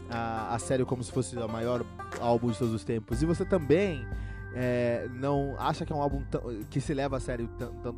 a, 0.10 0.56
a 0.56 0.60
sério 0.60 0.86
como 0.86 1.04
se 1.04 1.12
fosse 1.12 1.38
o 1.38 1.50
maior 1.50 1.86
álbum 2.20 2.52
de 2.52 2.58
todos 2.58 2.74
os 2.74 2.84
tempos. 2.84 3.22
E 3.22 3.26
você 3.26 3.46
também 3.46 4.06
é, 4.54 5.08
não 5.14 5.56
acha 5.58 5.86
que 5.86 5.92
é 5.92 5.96
um 5.96 6.02
álbum 6.02 6.24
que 6.70 6.80
se 6.80 6.94
leva 6.94 7.18
a 7.18 7.20
sério 7.20 7.50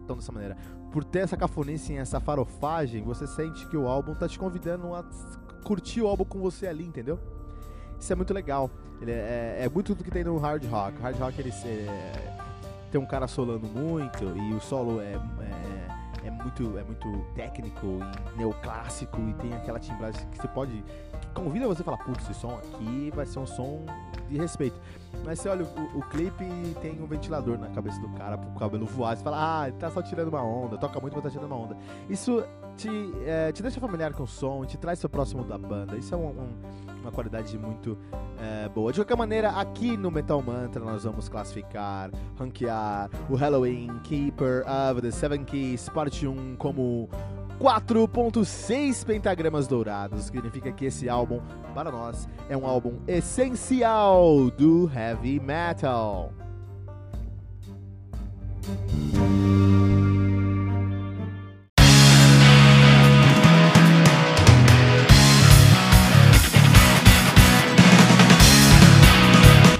tão 0.07 0.15
dessa 0.15 0.31
maneira. 0.31 0.57
Por 0.91 1.03
ter 1.03 1.19
essa 1.19 1.35
cafonice 1.35 1.95
essa 1.97 2.19
farofagem, 2.19 3.03
você 3.03 3.27
sente 3.27 3.67
que 3.67 3.75
o 3.75 3.87
álbum 3.87 4.15
tá 4.15 4.27
te 4.27 4.39
convidando 4.39 4.93
a 4.95 5.03
curtir 5.63 6.01
o 6.01 6.07
álbum 6.07 6.23
com 6.23 6.39
você 6.39 6.67
ali, 6.67 6.85
entendeu? 6.85 7.19
Isso 7.99 8.11
é 8.11 8.15
muito 8.15 8.33
legal. 8.33 8.69
Ele 9.01 9.11
é, 9.11 9.57
é, 9.59 9.65
é 9.65 9.69
muito 9.69 9.93
do 9.93 10.03
que 10.03 10.11
tem 10.11 10.23
no 10.23 10.37
hard 10.37 10.63
rock. 10.65 10.97
O 10.97 11.01
hard 11.01 11.19
rock 11.19 11.39
ele 11.39 11.51
é, 11.65 12.37
tem 12.91 13.01
um 13.01 13.05
cara 13.05 13.27
solando 13.27 13.67
muito 13.67 14.23
e 14.23 14.53
o 14.53 14.61
solo 14.61 15.01
é, 15.01 15.19
é, 16.25 16.31
muito, 16.31 16.77
é 16.77 16.83
muito 16.83 17.25
técnico 17.35 17.99
e 18.33 18.37
neoclássico 18.37 19.19
e 19.21 19.33
tem 19.35 19.53
aquela 19.53 19.79
timbragem 19.79 20.27
que 20.29 20.37
você 20.37 20.47
pode. 20.47 20.83
que 21.21 21.27
convida 21.33 21.67
você 21.67 21.81
a 21.81 21.85
falar, 21.85 21.97
putz, 21.97 22.23
esse 22.29 22.39
som 22.39 22.55
aqui 22.57 23.11
vai 23.13 23.25
ser 23.25 23.39
um 23.39 23.45
som 23.45 23.85
de 24.27 24.37
respeito. 24.37 24.75
Mas 25.23 25.39
você 25.39 25.49
olha 25.49 25.65
o, 25.65 25.99
o 25.99 26.01
clipe 26.09 26.43
e 26.43 26.75
tem 26.81 27.01
um 27.01 27.05
ventilador 27.05 27.57
na 27.57 27.69
cabeça 27.69 27.99
do 27.99 28.09
cara 28.09 28.37
pro 28.37 28.59
cabelo 28.59 28.85
voar. 28.85 29.15
Você 29.15 29.23
fala, 29.23 29.61
ah, 29.61 29.67
ele 29.67 29.77
tá 29.77 29.89
só 29.91 30.01
tirando 30.01 30.29
uma 30.29 30.43
onda, 30.43 30.77
toca 30.77 30.99
muito, 30.99 31.13
mas 31.13 31.23
tá 31.23 31.29
tirando 31.29 31.45
uma 31.45 31.57
onda. 31.57 31.77
Isso 32.09 32.43
te, 32.75 32.89
é, 33.25 33.51
te 33.51 33.61
deixa 33.61 33.79
familiar 33.79 34.13
com 34.13 34.23
o 34.23 34.27
som, 34.27 34.65
te 34.65 34.77
traz 34.77 34.99
seu 34.99 35.09
próximo 35.09 35.43
da 35.43 35.57
banda. 35.57 35.95
Isso 35.95 36.13
é 36.13 36.17
um, 36.17 36.27
um, 36.27 36.49
uma 37.01 37.11
qualidade 37.11 37.57
muito 37.57 37.97
é, 38.39 38.69
boa. 38.69 38.91
De 38.91 38.99
qualquer 38.99 39.17
maneira, 39.17 39.49
aqui 39.49 39.95
no 39.97 40.11
Metal 40.11 40.41
Mantra 40.41 40.83
nós 40.83 41.03
vamos 41.03 41.29
classificar, 41.29 42.09
ranquear 42.37 43.09
o 43.29 43.35
Halloween 43.35 43.99
Keeper 44.03 44.63
of 44.67 45.01
the 45.01 45.11
Seven 45.11 45.43
Keys, 45.43 45.89
parte 45.89 46.27
1, 46.27 46.55
como 46.57 47.09
4.6 47.59 49.05
pentagramas 49.05 49.67
dourados. 49.67 50.25
Significa 50.25 50.71
que 50.71 50.85
esse 50.85 51.09
álbum, 51.09 51.41
para 51.73 51.91
nós, 51.91 52.27
é 52.49 52.57
um 52.57 52.65
álbum 52.65 52.99
essencial 53.07 54.49
do 54.51 54.89
heavy 54.93 55.39
metal. 55.39 56.33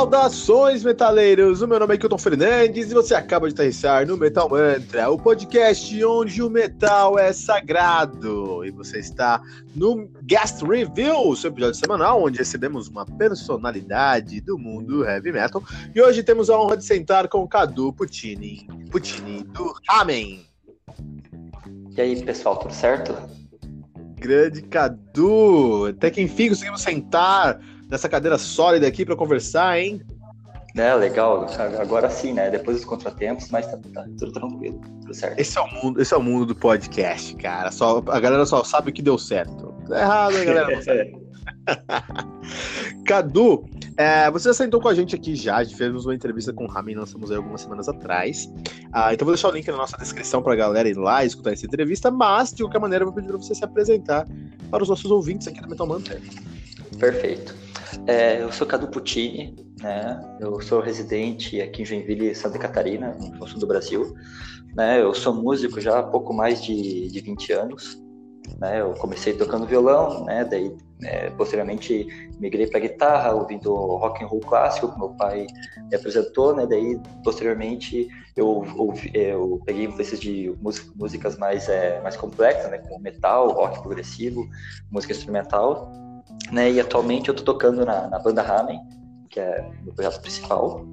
Saudações, 0.00 0.82
metaleiros! 0.82 1.60
O 1.60 1.68
meu 1.68 1.78
nome 1.78 1.94
é 1.94 1.98
Kilton 1.98 2.16
Fernandes 2.16 2.90
e 2.90 2.94
você 2.94 3.14
acaba 3.14 3.46
de 3.46 3.52
aterrissar 3.52 4.06
no 4.06 4.16
Metal 4.16 4.48
Mantra, 4.48 5.10
o 5.10 5.18
podcast 5.18 6.02
onde 6.02 6.42
o 6.42 6.48
metal 6.48 7.18
é 7.18 7.34
sagrado. 7.34 8.64
E 8.64 8.70
você 8.70 8.98
está 8.98 9.42
no 9.76 10.08
Guest 10.22 10.62
Review, 10.62 11.36
seu 11.36 11.50
episódio 11.50 11.78
semanal, 11.78 12.22
onde 12.24 12.38
recebemos 12.38 12.88
uma 12.88 13.04
personalidade 13.04 14.40
do 14.40 14.56
mundo 14.58 15.04
heavy 15.04 15.32
metal. 15.32 15.62
E 15.94 16.00
hoje 16.00 16.22
temos 16.22 16.48
a 16.48 16.58
honra 16.58 16.78
de 16.78 16.84
sentar 16.86 17.28
com 17.28 17.42
o 17.42 17.48
Cadu 17.48 17.92
Puccini, 17.92 18.66
Puccini 18.90 19.44
do 19.44 19.74
Ramen. 19.86 20.46
E 21.94 22.00
aí, 22.00 22.24
pessoal, 22.24 22.56
tudo 22.56 22.72
certo? 22.72 23.14
Grande 24.18 24.62
Cadu! 24.62 25.88
Até 25.90 26.10
que 26.10 26.22
enfim 26.22 26.48
conseguimos 26.48 26.80
sentar 26.80 27.60
nessa 27.90 28.08
cadeira 28.08 28.38
sólida 28.38 28.86
aqui 28.86 29.04
para 29.04 29.16
conversar, 29.16 29.78
hein? 29.78 30.00
É, 30.76 30.94
legal. 30.94 31.46
Agora 31.80 32.08
sim, 32.08 32.32
né? 32.32 32.48
Depois 32.48 32.76
dos 32.76 32.86
contratempos, 32.86 33.48
mas 33.50 33.66
tá, 33.66 33.78
tá, 33.92 34.04
tudo 34.18 34.32
tranquilo, 34.32 34.80
tudo 35.00 35.14
certo. 35.14 35.38
Esse 35.38 35.58
é 35.58 35.60
o 35.60 35.66
mundo, 35.68 36.00
esse 36.00 36.14
é 36.14 36.16
o 36.16 36.22
mundo 36.22 36.46
do 36.46 36.54
podcast, 36.54 37.34
cara. 37.36 37.72
Só, 37.72 38.02
a 38.06 38.20
galera 38.20 38.46
só 38.46 38.62
sabe 38.62 38.90
o 38.90 38.92
que 38.92 39.02
deu 39.02 39.18
certo. 39.18 39.74
Tá 39.88 40.00
errado, 40.00 40.36
a 40.36 40.44
galera. 40.44 40.80
Cadu, 43.04 43.68
é, 43.96 44.30
você 44.30 44.48
já 44.48 44.54
sentou 44.54 44.80
com 44.80 44.88
a 44.88 44.94
gente 44.94 45.16
aqui 45.16 45.34
já, 45.34 45.64
fez 45.64 46.04
uma 46.04 46.14
entrevista 46.14 46.52
com 46.52 46.64
o 46.64 46.68
Ramin, 46.68 46.94
lançamos 46.94 47.30
aí 47.30 47.36
algumas 47.36 47.62
semanas 47.62 47.88
atrás. 47.88 48.48
Ah, 48.92 49.12
então 49.12 49.26
vou 49.26 49.34
deixar 49.34 49.48
o 49.48 49.52
link 49.52 49.66
na 49.66 49.76
nossa 49.76 49.96
descrição 49.98 50.40
para 50.40 50.52
a 50.52 50.56
galera 50.56 50.88
ir 50.88 50.96
lá 50.96 51.24
escutar 51.24 51.52
essa 51.52 51.66
entrevista, 51.66 52.10
mas 52.10 52.52
de 52.52 52.62
qualquer 52.62 52.78
maneira 52.78 53.02
eu 53.02 53.06
vou 53.06 53.14
pedir 53.14 53.28
para 53.28 53.38
você 53.38 53.54
se 53.54 53.64
apresentar 53.64 54.26
para 54.70 54.82
os 54.82 54.88
nossos 54.88 55.10
ouvintes 55.10 55.48
aqui 55.48 55.60
do 55.60 55.68
Metal 55.68 55.86
Mantra. 55.86 56.20
Perfeito. 56.98 57.69
É, 58.06 58.40
eu 58.42 58.52
sou 58.52 58.66
Cadu 58.66 58.88
Puccini, 58.88 59.56
né? 59.80 60.20
Eu 60.40 60.60
sou 60.60 60.80
residente 60.80 61.60
aqui 61.60 61.82
em 61.82 61.84
Joinville, 61.84 62.34
Santa 62.34 62.58
Catarina, 62.58 63.16
no 63.18 63.46
sul 63.46 63.58
do 63.58 63.66
Brasil. 63.66 64.14
Né? 64.74 65.02
Eu 65.02 65.12
sou 65.14 65.34
músico 65.34 65.80
já 65.80 65.98
há 65.98 66.02
pouco 66.02 66.32
mais 66.32 66.62
de, 66.62 67.08
de 67.08 67.20
20 67.20 67.52
anos. 67.52 68.00
Né? 68.58 68.80
Eu 68.80 68.92
comecei 68.94 69.32
tocando 69.32 69.66
violão, 69.66 70.24
né? 70.24 70.44
Daí, 70.44 70.74
é, 71.02 71.30
posteriormente, 71.30 72.06
migrei 72.38 72.66
para 72.66 72.80
guitarra, 72.80 73.32
ouvindo 73.32 73.74
rock 73.74 74.22
and 74.22 74.26
roll 74.26 74.40
clássico, 74.40 74.92
que 74.92 74.98
meu 74.98 75.10
pai 75.10 75.46
me 75.90 75.96
apresentou, 75.96 76.54
né? 76.54 76.66
Daí, 76.66 77.00
posteriormente, 77.24 78.08
eu, 78.36 78.46
ouvi, 78.76 79.10
eu 79.14 79.60
peguei 79.64 79.84
influências 79.84 80.20
de 80.20 80.54
músicas 80.94 81.36
mais, 81.38 81.68
é, 81.68 82.00
mais 82.02 82.16
complexas, 82.16 82.70
né? 82.70 82.78
Como 82.78 83.00
metal, 83.00 83.50
rock 83.50 83.80
progressivo, 83.82 84.48
música 84.90 85.12
instrumental 85.12 85.99
né? 86.50 86.70
E 86.70 86.80
atualmente 86.80 87.28
eu 87.28 87.34
tô 87.34 87.42
tocando 87.42 87.84
na, 87.84 88.08
na 88.08 88.18
banda 88.18 88.42
Ramen, 88.42 88.80
que 89.28 89.40
é 89.40 89.68
o 89.80 89.84
meu 89.84 89.94
projeto 89.94 90.20
principal, 90.20 90.84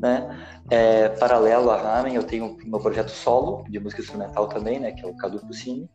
né? 0.00 0.46
É, 0.70 1.08
paralelo 1.10 1.70
a 1.70 1.76
Ramen, 1.76 2.14
eu 2.14 2.24
tenho 2.24 2.56
meu 2.64 2.80
projeto 2.80 3.10
solo 3.10 3.64
de 3.68 3.78
música 3.78 4.02
instrumental 4.02 4.48
também, 4.48 4.80
né? 4.80 4.92
Que 4.92 5.04
é 5.04 5.08
o 5.08 5.16
Cadu 5.16 5.38
Puccini, 5.40 5.88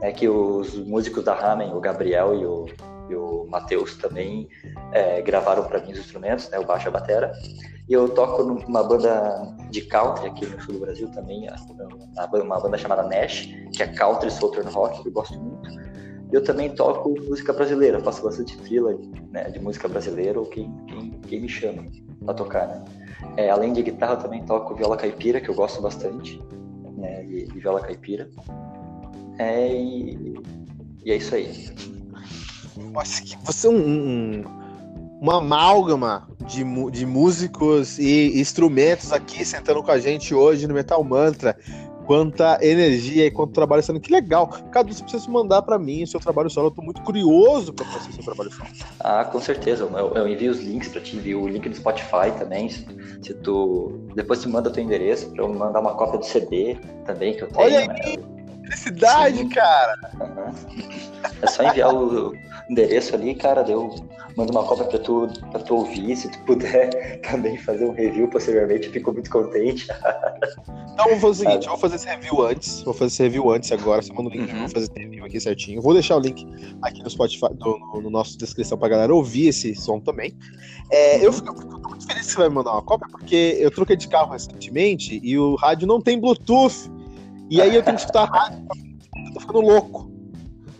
né? 0.00 0.12
Que 0.12 0.28
os 0.28 0.74
músicos 0.74 1.24
da 1.24 1.34
Ramen, 1.34 1.72
o 1.72 1.80
Gabriel 1.80 2.34
e 2.34 2.44
o, 2.44 2.66
e 3.08 3.14
o 3.14 3.46
Matheus 3.48 3.96
também 3.96 4.48
é, 4.92 5.22
gravaram 5.22 5.64
para 5.64 5.80
mim 5.80 5.92
os 5.92 5.98
instrumentos, 5.98 6.48
né? 6.50 6.58
O 6.58 6.66
baixo 6.66 6.86
e 6.86 6.88
a 6.88 6.92
batera. 6.92 7.32
E 7.88 7.92
eu 7.92 8.08
toco 8.08 8.44
numa 8.44 8.84
banda 8.84 9.52
de 9.70 9.82
country 9.82 10.28
aqui 10.28 10.46
no 10.46 10.60
sul 10.60 10.74
do 10.74 10.80
Brasil 10.80 11.10
também, 11.10 11.48
uma 12.44 12.60
banda 12.60 12.78
chamada 12.78 13.02
Nash, 13.02 13.48
que 13.74 13.82
é 13.82 13.88
country 13.88 14.30
southern 14.30 14.70
rock, 14.70 15.02
que 15.02 15.08
eu 15.08 15.12
gosto 15.12 15.40
muito. 15.40 15.89
Eu 16.32 16.44
também 16.44 16.70
toco 16.70 17.10
música 17.28 17.52
brasileira, 17.52 18.00
faço 18.00 18.22
bastante 18.22 18.56
fila 18.58 18.96
né, 19.30 19.50
de 19.50 19.58
música 19.58 19.88
brasileira 19.88 20.38
ou 20.38 20.46
quem, 20.46 20.72
quem, 20.86 21.10
quem 21.26 21.40
me 21.40 21.48
chama 21.48 21.84
para 22.24 22.34
tocar, 22.34 22.68
né? 22.68 22.84
É, 23.36 23.50
além 23.50 23.72
de 23.72 23.82
guitarra, 23.82 24.16
também 24.16 24.44
toco 24.44 24.74
viola 24.74 24.96
caipira, 24.96 25.40
que 25.40 25.48
eu 25.48 25.54
gosto 25.54 25.82
bastante, 25.82 26.40
né, 26.96 27.22
de, 27.24 27.46
de 27.46 27.58
viola 27.58 27.80
caipira. 27.80 28.28
É, 29.38 29.72
e, 29.72 30.34
e, 31.04 31.10
é 31.10 31.16
isso 31.16 31.34
aí. 31.34 31.70
Nossa, 32.92 33.22
você 33.44 33.66
é 33.66 33.70
um, 33.70 34.44
uma 35.20 35.38
amálgama 35.38 36.28
de, 36.46 36.64
de 36.90 37.06
músicos 37.06 37.98
e 37.98 38.40
instrumentos 38.40 39.12
aqui 39.12 39.44
sentando 39.44 39.82
com 39.82 39.90
a 39.90 39.98
gente 39.98 40.34
hoje 40.34 40.66
no 40.66 40.74
Metal 40.74 41.02
Mantra 41.02 41.56
quanta 42.06 42.58
energia 42.62 43.26
e 43.26 43.30
quanto 43.30 43.52
trabalho 43.52 43.82
sendo. 43.82 44.00
Que 44.00 44.12
legal. 44.12 44.48
Cadu, 44.70 44.92
você 44.92 45.02
precisa 45.02 45.30
mandar 45.30 45.62
para 45.62 45.78
mim 45.78 46.02
o 46.02 46.06
seu 46.06 46.20
trabalho 46.20 46.50
solo. 46.50 46.68
Eu 46.68 46.70
tô 46.72 46.82
muito 46.82 47.02
curioso 47.02 47.72
para 47.72 47.86
conhecer 47.86 48.10
o 48.10 48.12
seu 48.14 48.24
trabalho 48.24 48.50
solo. 48.52 48.68
Ah, 49.00 49.24
com 49.24 49.40
certeza. 49.40 49.84
Eu, 49.84 50.14
eu 50.14 50.28
envio 50.28 50.50
os 50.50 50.60
links 50.60 50.88
para 50.88 51.00
ti, 51.00 51.16
envio 51.16 51.42
o 51.42 51.48
link 51.48 51.68
do 51.68 51.74
Spotify 51.74 52.30
também. 52.38 52.68
Se, 52.68 52.86
se 53.22 53.34
tu. 53.34 53.92
Depois 54.14 54.40
tu 54.40 54.48
manda 54.48 54.68
o 54.68 54.72
teu 54.72 54.82
endereço 54.82 55.30
para 55.30 55.44
eu 55.44 55.48
mandar 55.52 55.80
uma 55.80 55.94
cópia 55.94 56.18
do 56.18 56.24
CD 56.24 56.76
também 57.04 57.34
que 57.34 57.42
eu 57.42 57.48
tenho. 57.48 57.64
Olha 57.64 57.86
né? 57.86 58.39
Felicidade, 58.70 59.44
cara! 59.48 59.96
É 61.42 61.46
só 61.46 61.62
enviar 61.64 61.92
o 61.92 62.32
endereço 62.70 63.14
ali, 63.16 63.34
cara, 63.34 63.68
eu 63.68 63.94
mando 64.36 64.52
uma 64.52 64.64
cópia 64.64 64.84
para 64.84 64.98
tu, 65.00 65.28
pra 65.50 65.60
tu 65.60 65.74
ouvir, 65.74 66.16
se 66.16 66.30
tu 66.30 66.38
puder 66.44 67.20
também 67.28 67.58
fazer 67.58 67.84
um 67.84 67.92
review 67.92 68.28
posteriormente, 68.28 68.86
eu 68.86 68.92
fico 68.92 69.12
muito 69.12 69.28
contente. 69.28 69.88
Então 70.92 71.08
vou 71.08 71.18
fazer 71.18 71.26
o 71.26 71.34
seguinte, 71.34 71.64
eu 71.64 71.70
vou 71.70 71.78
fazer 71.78 71.96
esse 71.96 72.06
review 72.06 72.46
antes, 72.46 72.82
vou 72.82 72.94
fazer 72.94 73.06
esse 73.06 73.22
review 73.22 73.50
antes 73.50 73.72
agora, 73.72 74.02
você 74.02 74.12
manda 74.12 74.28
o 74.28 74.32
link, 74.32 74.52
uhum. 74.52 74.60
vou 74.60 74.68
fazer 74.68 74.86
esse 74.86 74.98
review 74.98 75.24
aqui 75.24 75.40
certinho. 75.40 75.82
Vou 75.82 75.94
deixar 75.94 76.16
o 76.16 76.20
link 76.20 76.46
aqui 76.82 77.02
no 77.02 77.10
Spotify, 77.10 77.48
no, 77.58 77.78
no, 77.78 78.02
no 78.02 78.10
nosso 78.10 78.38
descrição 78.38 78.78
pra 78.78 78.88
galera 78.88 79.14
ouvir 79.14 79.48
esse 79.48 79.74
som 79.74 79.98
também. 79.98 80.32
É, 80.92 81.16
uhum. 81.16 81.22
eu, 81.22 81.32
fico, 81.32 81.48
eu 81.48 81.56
fico 81.56 81.88
muito 81.88 82.06
feliz 82.06 82.26
que 82.26 82.32
você 82.32 82.38
vai 82.38 82.48
me 82.48 82.54
mandar 82.54 82.72
uma 82.72 82.82
cópia, 82.82 83.08
porque 83.10 83.56
eu 83.58 83.70
troquei 83.70 83.96
de 83.96 84.08
carro 84.08 84.32
recentemente 84.32 85.20
e 85.22 85.38
o 85.38 85.54
rádio 85.56 85.88
não 85.88 86.00
tem 86.00 86.20
Bluetooth. 86.20 86.90
E 87.50 87.60
aí 87.60 87.74
eu 87.74 87.82
tenho 87.82 87.96
que 87.96 88.02
escutar 88.02 88.22
a 88.22 88.26
rádio, 88.26 88.64
eu 89.26 89.34
tô 89.34 89.40
ficando 89.40 89.60
louco. 89.60 90.10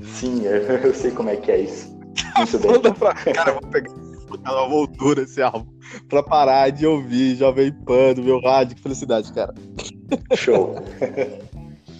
Sim, 0.04 0.42
eu 0.46 0.94
sei 0.94 1.10
como 1.10 1.28
é 1.28 1.36
que 1.36 1.50
é 1.50 1.62
isso. 1.62 1.98
Muito 2.36 2.58
bem. 2.60 2.70
Manda 2.70 2.94
pra... 2.94 3.14
Cara, 3.14 3.50
eu 3.50 3.60
vou 3.60 3.70
pegar 3.70 3.92
uma 4.38 4.68
voltura 4.68 5.22
esse 5.22 5.42
álbum 5.42 5.66
pra 6.08 6.22
parar 6.22 6.70
de 6.70 6.86
ouvir 6.86 7.34
Jovem 7.34 7.72
Pan 7.72 8.14
no 8.16 8.22
meu 8.22 8.40
rádio. 8.40 8.76
Que 8.76 8.82
felicidade, 8.82 9.32
cara. 9.32 9.52
Show. 10.36 10.76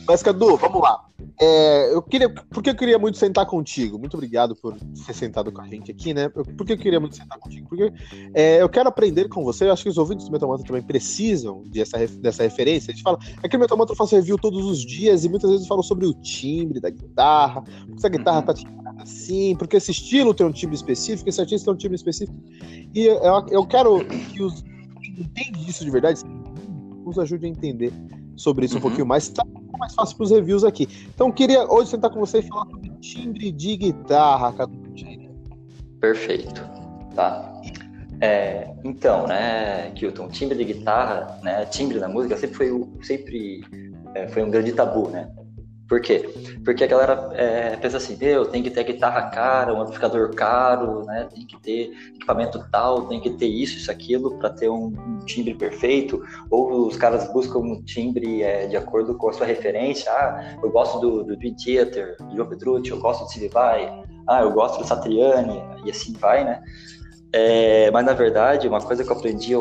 Mas, 0.07 0.23
Cadu, 0.23 0.57
vamos 0.57 0.81
lá. 0.81 1.05
É, 1.41 1.95
eu 1.95 2.03
queria, 2.03 2.29
porque 2.29 2.71
eu 2.71 2.75
queria 2.75 2.99
muito 2.99 3.17
sentar 3.17 3.47
contigo. 3.47 3.99
Muito 3.99 4.15
obrigado 4.15 4.55
por 4.57 4.77
ser 4.95 5.15
sentado 5.15 5.51
com 5.53 5.61
a 5.61 5.67
gente 5.67 5.91
aqui, 5.91 6.13
né? 6.13 6.29
Por 6.29 6.67
que 6.67 6.73
eu 6.73 6.79
queria 6.79 7.01
muito 7.01 7.17
sentar 7.17 7.39
contigo? 7.39 7.69
Porque 7.69 7.93
é, 8.35 8.61
eu 8.61 8.69
quero 8.69 8.89
aprender 8.89 9.29
com 9.29 9.45
você. 9.45 9.65
Eu 9.65 9.73
acho 9.73 9.83
que 9.83 9.89
os 9.89 9.99
ouvintes 9.99 10.27
do 10.27 10.33
Metamantra 10.33 10.67
também 10.67 10.83
precisam 10.83 11.63
dessa, 11.67 11.99
dessa 12.07 12.43
referência. 12.43 12.91
A 12.91 12.95
gente 12.95 13.03
fala, 13.03 13.19
é 13.43 13.49
que 13.49 13.57
o 13.57 13.61
Metamantra 13.61 13.93
eu 13.93 13.97
faço 13.97 14.17
review 14.17 14.37
todos 14.37 14.65
os 14.67 14.85
dias 14.85 15.25
e 15.25 15.29
muitas 15.29 15.51
vezes 15.51 15.67
falo 15.67 15.83
sobre 15.83 16.07
o 16.07 16.15
timbre 16.15 16.81
da 16.81 16.91
guitarra, 16.91 17.63
porque 17.63 17.97
essa 17.97 18.09
guitarra 18.09 18.43
tá 18.43 18.55
assim, 18.99 19.57
porque 19.57 19.77
esse 19.77 19.91
estilo 19.91 20.35
tem 20.35 20.47
um 20.47 20.53
timbre 20.53 20.77
específico, 20.77 21.29
esse 21.29 21.41
artista 21.41 21.67
tem 21.67 21.75
um 21.75 21.79
timbre 21.79 21.97
específico. 21.97 22.39
E 22.95 23.07
eu, 23.07 23.47
eu 23.51 23.67
quero 23.67 24.05
que 24.05 24.43
os 24.43 24.63
entendem 25.19 25.65
disso 25.65 25.85
de 25.85 25.91
verdade 25.91 26.23
nos 27.05 27.19
ajude 27.19 27.47
a 27.47 27.49
entender 27.49 27.93
sobre 28.41 28.65
isso 28.67 28.75
uhum. 28.75 28.79
um 28.79 28.83
pouquinho 28.83 29.07
mais. 29.07 29.29
Tá 29.29 29.45
mais 29.79 29.95
fácil 29.95 30.17
para 30.17 30.25
os 30.25 30.31
reviews 30.31 30.63
aqui. 30.63 30.87
Então, 31.15 31.33
queria 31.33 31.65
hoje 31.71 31.91
sentar 31.91 32.11
com 32.11 32.21
você 32.21 32.39
e 32.39 32.43
falar 32.43 32.67
sobre 32.67 32.91
timbre 33.01 33.51
de 33.51 33.77
guitarra, 33.77 34.53
Cadu. 34.53 34.79
Perfeito. 36.01 36.63
Tá. 37.15 37.61
É, 38.21 38.71
então, 38.85 39.27
né, 39.27 39.91
Kilton, 39.95 40.29
timbre 40.29 40.59
de 40.59 40.65
guitarra, 40.65 41.39
né, 41.43 41.65
timbre 41.67 41.99
na 41.99 42.09
música 42.09 42.37
sempre 42.37 42.57
foi, 42.57 42.89
sempre, 43.03 43.65
é, 44.15 44.29
foi 44.29 44.43
um 44.43 44.51
grande 44.51 44.73
tabu, 44.73 45.09
né? 45.09 45.31
Por 45.91 46.01
quê? 46.01 46.33
Porque 46.65 46.85
a 46.85 46.87
galera 46.87 47.31
é, 47.35 47.77
pensa 47.77 47.97
assim, 47.97 48.17
meu, 48.17 48.47
tem 48.47 48.63
que 48.63 48.71
ter 48.71 48.85
guitarra 48.85 49.23
cara, 49.23 49.75
um 49.75 49.81
amplificador 49.81 50.33
caro, 50.37 51.05
né? 51.05 51.29
Tem 51.35 51.45
que 51.45 51.61
ter 51.61 51.91
equipamento 52.15 52.65
tal, 52.71 53.09
tem 53.09 53.19
que 53.19 53.31
ter 53.31 53.49
isso, 53.49 53.77
isso, 53.77 53.91
aquilo 53.91 54.39
para 54.39 54.51
ter 54.51 54.69
um, 54.69 54.87
um, 54.87 55.19
timbre 55.27 55.53
perfeito. 55.53 56.23
Ou 56.49 56.87
os 56.87 56.97
caras 56.97 57.27
buscam 57.33 57.59
um 57.59 57.83
timbre 57.83 58.41
é, 58.41 58.69
de 58.69 58.77
acordo 58.77 59.17
com 59.17 59.31
a 59.31 59.33
sua 59.33 59.47
referência. 59.47 60.13
Ah, 60.13 60.57
eu 60.63 60.71
gosto 60.71 61.01
do, 61.01 61.25
do 61.25 61.37
Dream 61.37 61.57
Theater, 61.57 62.17
do 62.21 62.37
João 62.37 62.49
Petrucci, 62.49 62.93
eu 62.93 63.01
gosto 63.01 63.25
do 63.25 63.31
Stevie 63.31 63.49
Vai, 63.49 63.93
ah, 64.29 64.43
eu 64.43 64.53
gosto 64.53 64.79
do 64.79 64.87
Satriani, 64.87 65.61
e 65.85 65.91
assim 65.91 66.13
vai, 66.13 66.45
né? 66.45 66.63
É, 67.33 67.91
mas 67.91 68.07
na 68.07 68.13
verdade, 68.13 68.69
uma 68.69 68.81
coisa 68.81 69.03
que 69.03 69.11
eu 69.11 69.17
aprendi 69.17 69.55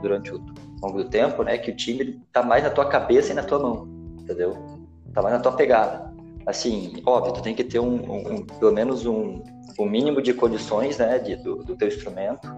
durante 0.00 0.32
o 0.32 0.42
longo 0.82 0.96
do 0.96 1.10
tempo, 1.10 1.42
né, 1.42 1.58
que 1.58 1.70
o 1.70 1.76
timbre 1.76 2.22
está 2.26 2.42
mais 2.42 2.64
na 2.64 2.70
tua 2.70 2.86
cabeça 2.86 3.32
e 3.32 3.34
na 3.34 3.42
tua 3.42 3.58
mão, 3.58 3.86
entendeu? 4.22 4.73
Mais 5.22 5.34
na 5.34 5.40
tua 5.40 5.52
pegada. 5.52 6.12
Assim, 6.46 7.02
óbvio, 7.06 7.32
tu 7.32 7.42
tem 7.42 7.54
que 7.54 7.64
ter 7.64 7.78
um, 7.78 7.94
um, 7.94 8.34
um 8.34 8.46
pelo 8.46 8.72
menos 8.72 9.06
um, 9.06 9.42
um 9.78 9.86
mínimo 9.86 10.20
de 10.20 10.34
condições, 10.34 10.98
né, 10.98 11.18
de, 11.18 11.36
do, 11.36 11.56
do 11.64 11.74
teu 11.76 11.88
instrumento, 11.88 12.48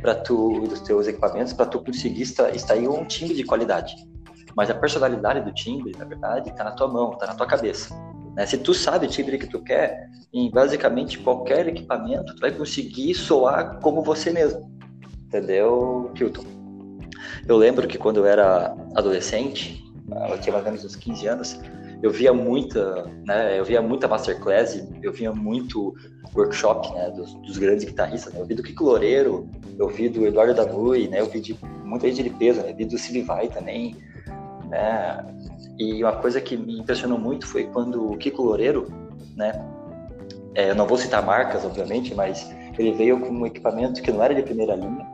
para 0.00 0.14
tu 0.14 0.60
dos 0.68 0.80
teus 0.80 1.06
equipamentos, 1.06 1.52
para 1.52 1.66
tu 1.66 1.80
conseguir 1.80 2.22
extrair 2.22 2.88
um 2.88 3.04
timbre 3.04 3.34
de 3.34 3.44
qualidade. 3.44 3.94
Mas 4.56 4.70
a 4.70 4.74
personalidade 4.74 5.40
do 5.40 5.52
timbre, 5.52 5.92
na 5.98 6.04
verdade, 6.04 6.50
está 6.50 6.62
na 6.62 6.72
tua 6.72 6.86
mão, 6.86 7.12
está 7.12 7.26
na 7.26 7.34
tua 7.34 7.46
cabeça. 7.46 7.94
Né? 8.36 8.46
Se 8.46 8.58
tu 8.58 8.72
sabe 8.72 9.06
o 9.06 9.08
timbre 9.08 9.38
que 9.38 9.46
tu 9.46 9.60
quer, 9.60 10.08
em 10.32 10.50
basicamente 10.50 11.18
qualquer 11.18 11.66
equipamento, 11.66 12.34
tu 12.34 12.40
vai 12.40 12.52
conseguir 12.52 13.14
soar 13.14 13.80
como 13.80 14.02
você 14.02 14.30
mesmo. 14.30 14.70
Entendeu, 15.26 16.10
Kilton? 16.14 16.44
Eu 17.48 17.56
lembro 17.56 17.88
que 17.88 17.98
quando 17.98 18.18
eu 18.18 18.26
era 18.26 18.76
adolescente, 18.94 19.82
eu 20.30 20.38
tinha 20.40 20.52
mais 20.52 20.64
ou 20.64 20.72
menos 20.72 20.84
uns 20.84 20.96
15 20.96 21.26
anos, 21.26 21.60
eu 22.04 22.10
via 22.10 22.34
muita, 22.34 23.10
né, 23.24 23.58
eu 23.58 23.64
via 23.64 23.80
muita 23.80 24.06
masterclass, 24.06 24.78
eu 25.02 25.10
via 25.10 25.32
muito 25.32 25.94
workshop, 26.34 26.92
né, 26.92 27.08
dos, 27.08 27.32
dos 27.36 27.56
grandes 27.56 27.82
guitarristas, 27.82 28.34
né? 28.34 28.42
eu 28.42 28.44
vi 28.44 28.54
do 28.54 28.62
Kiko 28.62 28.84
Loureiro, 28.84 29.48
eu 29.78 29.88
vi 29.88 30.10
do 30.10 30.26
Eduardo 30.26 30.52
Danui, 30.52 31.08
né, 31.08 31.22
eu 31.22 31.26
vi 31.30 31.40
de 31.40 31.58
muita 31.82 32.06
gente 32.06 32.24
de 32.24 32.28
peso, 32.28 32.60
né, 32.60 32.72
eu 32.72 32.76
vi 32.76 32.84
do 32.84 32.98
Silvio 32.98 33.24
Vai 33.24 33.48
também, 33.48 33.96
né, 34.68 35.24
e 35.78 36.04
uma 36.04 36.12
coisa 36.16 36.42
que 36.42 36.58
me 36.58 36.78
impressionou 36.78 37.18
muito 37.18 37.46
foi 37.46 37.64
quando 37.68 38.12
o 38.12 38.18
Kiko 38.18 38.42
Loureiro, 38.42 38.86
né, 39.34 39.52
é, 40.54 40.72
eu 40.72 40.74
não 40.74 40.86
vou 40.86 40.98
citar 40.98 41.24
marcas, 41.24 41.64
obviamente, 41.64 42.14
mas 42.14 42.54
ele 42.78 42.92
veio 42.92 43.18
com 43.18 43.30
um 43.30 43.46
equipamento 43.46 44.02
que 44.02 44.12
não 44.12 44.22
era 44.22 44.34
de 44.34 44.42
primeira 44.42 44.74
linha, 44.74 45.10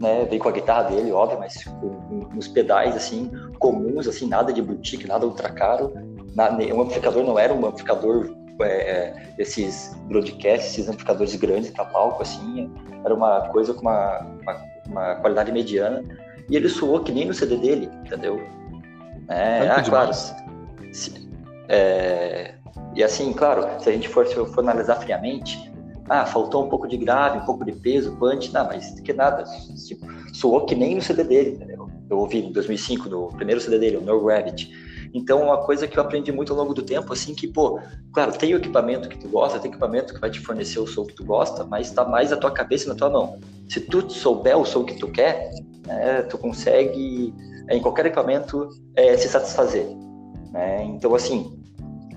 né? 0.00 0.26
Veio 0.26 0.42
com 0.42 0.48
a 0.48 0.52
guitarra 0.52 0.90
dele, 0.90 1.10
óbvio, 1.12 1.38
mas 1.38 1.64
com 1.64 2.28
uns 2.34 2.48
pedais 2.48 2.94
assim 2.94 3.30
comuns, 3.58 4.06
assim 4.06 4.26
nada 4.26 4.52
de 4.52 4.60
boutique, 4.60 5.06
nada 5.06 5.26
ultra 5.26 5.48
caro, 5.48 5.92
na, 6.36 6.50
o 6.50 6.82
amplificador 6.82 7.24
não 7.24 7.38
era 7.38 7.52
um 7.52 7.66
amplificador 7.66 8.36
é, 8.60 8.66
é 8.66 9.26
esses 9.38 9.96
broadcasts, 10.04 10.72
esses 10.72 10.88
amplificadores 10.88 11.34
grandes 11.36 11.70
para 11.70 11.86
palco, 11.86 12.22
assim, 12.22 12.70
era 13.04 13.14
uma 13.14 13.48
coisa 13.48 13.72
com 13.72 13.82
uma, 13.82 14.20
uma, 14.42 14.64
uma, 14.86 15.14
qualidade 15.16 15.50
mediana, 15.50 16.04
e 16.48 16.56
ele 16.56 16.68
soou 16.68 17.00
que 17.00 17.10
nem 17.10 17.26
no 17.26 17.34
CD 17.34 17.56
dele, 17.56 17.90
entendeu? 18.04 18.40
É, 19.28 19.68
ah, 19.68 19.82
claro. 19.82 20.12
Se, 20.92 21.28
é, 21.68 22.54
e 22.94 23.02
assim, 23.02 23.32
claro, 23.32 23.66
se 23.80 23.88
a 23.88 23.92
gente 23.92 24.08
for, 24.08 24.26
for 24.26 24.60
analisar 24.60 24.96
friamente, 24.96 25.70
ah, 26.08 26.24
faltou 26.24 26.64
um 26.64 26.68
pouco 26.68 26.86
de 26.86 26.96
grave, 26.96 27.38
um 27.38 27.44
pouco 27.44 27.64
de 27.64 27.72
peso, 27.72 28.16
punch, 28.16 28.52
não, 28.52 28.66
mas 28.66 29.00
que 29.00 29.12
nada, 29.12 29.44
tipo, 29.86 30.06
soou 30.32 30.64
que 30.64 30.74
nem 30.74 30.94
no 30.94 31.02
CD 31.02 31.24
dele, 31.24 31.50
entendeu? 31.50 31.88
Eu 32.08 32.18
ouvi 32.18 32.44
em 32.44 32.52
2005, 32.52 33.08
no 33.08 33.28
primeiro 33.28 33.60
CD 33.60 33.78
dele, 33.78 33.96
o 33.96 34.00
No 34.00 34.24
Gravity, 34.24 34.85
então, 35.12 35.42
uma 35.42 35.58
coisa 35.58 35.86
que 35.86 35.98
eu 35.98 36.02
aprendi 36.02 36.32
muito 36.32 36.52
ao 36.52 36.58
longo 36.58 36.74
do 36.74 36.82
tempo, 36.82 37.12
assim, 37.12 37.34
que, 37.34 37.46
pô, 37.46 37.80
claro, 38.12 38.32
tem 38.32 38.54
o 38.54 38.58
equipamento 38.58 39.08
que 39.08 39.18
tu 39.18 39.28
gosta, 39.28 39.58
tem 39.58 39.70
equipamento 39.70 40.14
que 40.14 40.20
vai 40.20 40.30
te 40.30 40.40
fornecer 40.40 40.78
o 40.78 40.86
som 40.86 41.04
que 41.04 41.14
tu 41.14 41.24
gosta, 41.24 41.64
mas 41.64 41.90
tá 41.90 42.04
mais 42.04 42.30
na 42.30 42.36
tua 42.36 42.50
cabeça 42.50 42.86
e 42.86 42.88
na 42.88 42.94
tua 42.94 43.10
mão. 43.10 43.38
Se 43.68 43.80
tu 43.80 44.08
souber 44.10 44.58
o 44.58 44.64
som 44.64 44.84
que 44.84 44.98
tu 44.98 45.08
quer, 45.08 45.50
né, 45.86 46.22
tu 46.22 46.38
consegue, 46.38 47.34
em 47.70 47.80
qualquer 47.80 48.06
equipamento, 48.06 48.68
é, 48.94 49.16
se 49.16 49.28
satisfazer. 49.28 49.86
Né? 50.52 50.84
Então, 50.84 51.14
assim, 51.14 51.58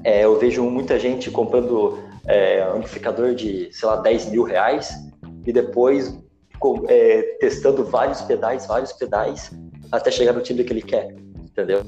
é, 0.03 0.25
eu 0.25 0.37
vejo 0.39 0.63
muita 0.63 0.97
gente 0.97 1.29
comprando 1.29 1.99
é, 2.25 2.61
amplificador 2.63 3.35
de, 3.35 3.69
sei 3.71 3.87
lá, 3.87 3.97
10 3.97 4.31
mil 4.31 4.43
reais 4.43 4.93
e 5.45 5.51
depois 5.51 6.17
com, 6.59 6.85
é, 6.87 7.21
testando 7.39 7.83
vários 7.83 8.21
pedais, 8.21 8.67
vários 8.67 8.93
pedais, 8.93 9.51
até 9.91 10.11
chegar 10.11 10.33
no 10.33 10.41
timbre 10.41 10.63
que 10.63 10.73
ele 10.73 10.81
quer, 10.81 11.15
entendeu? 11.37 11.81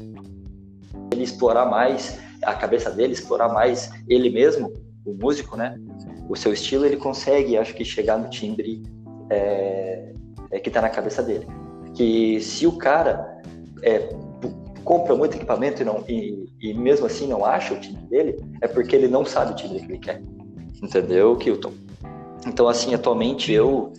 Ele 1.11 1.23
explorar 1.23 1.65
mais 1.65 2.19
a 2.43 2.53
cabeça 2.53 2.89
dele, 2.89 3.13
explorar 3.13 3.49
mais 3.49 3.91
ele 4.07 4.29
mesmo, 4.29 4.73
o 5.05 5.13
músico, 5.13 5.55
né? 5.55 5.77
O 6.29 6.35
seu 6.35 6.53
estilo, 6.53 6.85
ele 6.85 6.97
consegue, 6.97 7.57
acho 7.57 7.73
que, 7.73 7.83
chegar 7.83 8.17
no 8.17 8.29
timbre 8.29 8.83
é, 9.29 10.13
é, 10.49 10.59
que 10.59 10.69
está 10.69 10.81
na 10.81 10.89
cabeça 10.89 11.21
dele. 11.21 11.45
Que 11.93 12.39
se 12.39 12.65
o 12.65 12.73
cara 12.73 13.41
é, 13.83 14.09
compra 14.83 15.15
muito 15.15 15.35
equipamento 15.35 15.81
e, 15.81 15.85
não, 15.85 16.03
e, 16.07 16.49
e, 16.61 16.73
mesmo 16.73 17.05
assim 17.05 17.27
não 17.27 17.45
acha 17.45 17.73
o 17.73 17.79
timbre 17.79 18.05
dele, 18.07 18.37
é 18.61 18.67
porque 18.67 18.95
ele 18.95 19.07
não 19.07 19.25
sabe 19.25 19.51
o 19.51 19.55
timbre 19.55 19.79
que 19.79 19.85
ele 19.85 19.99
quer. 19.99 20.21
Entendeu, 20.81 21.35
Kilton? 21.35 21.73
Então, 22.47 22.67
assim, 22.67 22.93
atualmente 22.93 23.51
eu 23.51 23.93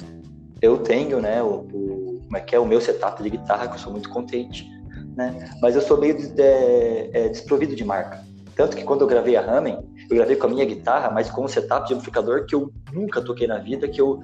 eu 0.60 0.78
tenho, 0.78 1.20
né, 1.20 1.42
o, 1.42 1.66
o, 1.72 2.20
como 2.24 2.36
é 2.36 2.40
que 2.40 2.54
é, 2.54 2.58
o 2.58 2.64
meu 2.64 2.80
setup 2.80 3.20
de 3.20 3.30
guitarra, 3.30 3.66
que 3.66 3.74
eu 3.74 3.78
sou 3.78 3.92
muito 3.92 4.08
contente 4.08 4.71
né? 5.16 5.50
Mas 5.60 5.74
eu 5.74 5.82
sou 5.82 5.98
meio 5.98 6.16
de, 6.16 6.28
de, 6.28 6.42
é, 6.42 7.28
desprovido 7.28 7.74
de 7.74 7.84
marca. 7.84 8.24
Tanto 8.54 8.76
que 8.76 8.84
quando 8.84 9.02
eu 9.02 9.06
gravei 9.06 9.36
a 9.36 9.40
Ramen, 9.40 9.78
eu 10.10 10.16
gravei 10.16 10.36
com 10.36 10.46
a 10.46 10.50
minha 10.50 10.64
guitarra, 10.64 11.10
mas 11.10 11.30
com 11.30 11.44
um 11.44 11.48
setup 11.48 11.88
de 11.88 11.94
amplificador 11.94 12.44
que 12.44 12.54
eu 12.54 12.70
nunca 12.92 13.22
toquei 13.22 13.46
na 13.46 13.58
vida, 13.58 13.88
que 13.88 14.00
eu 14.00 14.20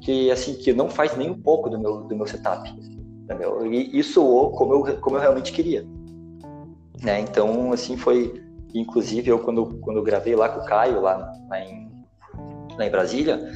que 0.00 0.30
assim 0.30 0.54
que 0.54 0.72
não 0.72 0.88
faz 0.88 1.16
nem 1.16 1.30
um 1.30 1.40
pouco 1.40 1.68
do 1.68 1.78
meu 1.78 2.02
do 2.02 2.16
meu 2.16 2.26
setup, 2.26 2.68
entendeu? 3.24 3.66
E 3.66 3.98
isso 3.98 4.14
soou 4.14 4.50
como 4.52 4.74
eu 4.74 4.96
como 4.98 5.16
eu 5.16 5.20
realmente 5.20 5.52
queria, 5.52 5.86
né? 7.02 7.20
Então 7.20 7.72
assim 7.72 7.96
foi, 7.96 8.42
inclusive 8.74 9.30
eu 9.30 9.38
quando 9.38 9.78
quando 9.80 9.96
eu 9.96 10.02
gravei 10.02 10.34
lá 10.34 10.48
com 10.48 10.60
o 10.60 10.64
Caio 10.64 11.00
lá, 11.00 11.32
lá 11.48 11.60
em 11.60 11.90
lá 12.78 12.86
em 12.86 12.90
Brasília, 12.90 13.50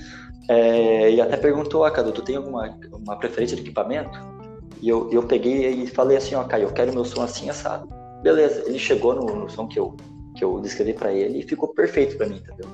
é, 0.48 1.12
e 1.12 1.20
até 1.20 1.36
perguntou, 1.36 1.85
ah, 1.85 1.90
Cadu, 1.90 2.12
tu 2.12 2.23
tem 2.23 2.36
alguma 2.36 2.78
uma 2.93 3.16
preferência 3.16 3.56
de 3.56 3.62
equipamento? 3.62 4.19
E 4.85 4.89
eu, 4.90 5.11
eu 5.11 5.23
peguei 5.23 5.70
e 5.70 5.86
falei 5.86 6.19
assim, 6.19 6.35
ó, 6.35 6.44
Caio, 6.44 6.65
eu 6.65 6.73
quero 6.73 6.93
meu 6.93 7.06
som 7.06 7.23
assim 7.23 7.48
assado. 7.48 7.89
Beleza, 8.23 8.65
ele 8.66 8.78
chegou 8.78 9.15
no, 9.15 9.35
no 9.35 9.48
som 9.48 9.66
que 9.66 9.81
eu 9.81 9.97
que 10.36 10.44
eu 10.44 10.61
descrevi 10.61 10.93
para 10.93 11.11
ele 11.11 11.39
e 11.39 11.43
ficou 11.43 11.69
perfeito 11.69 12.19
para 12.19 12.27
mim, 12.27 12.36
entendeu? 12.36 12.69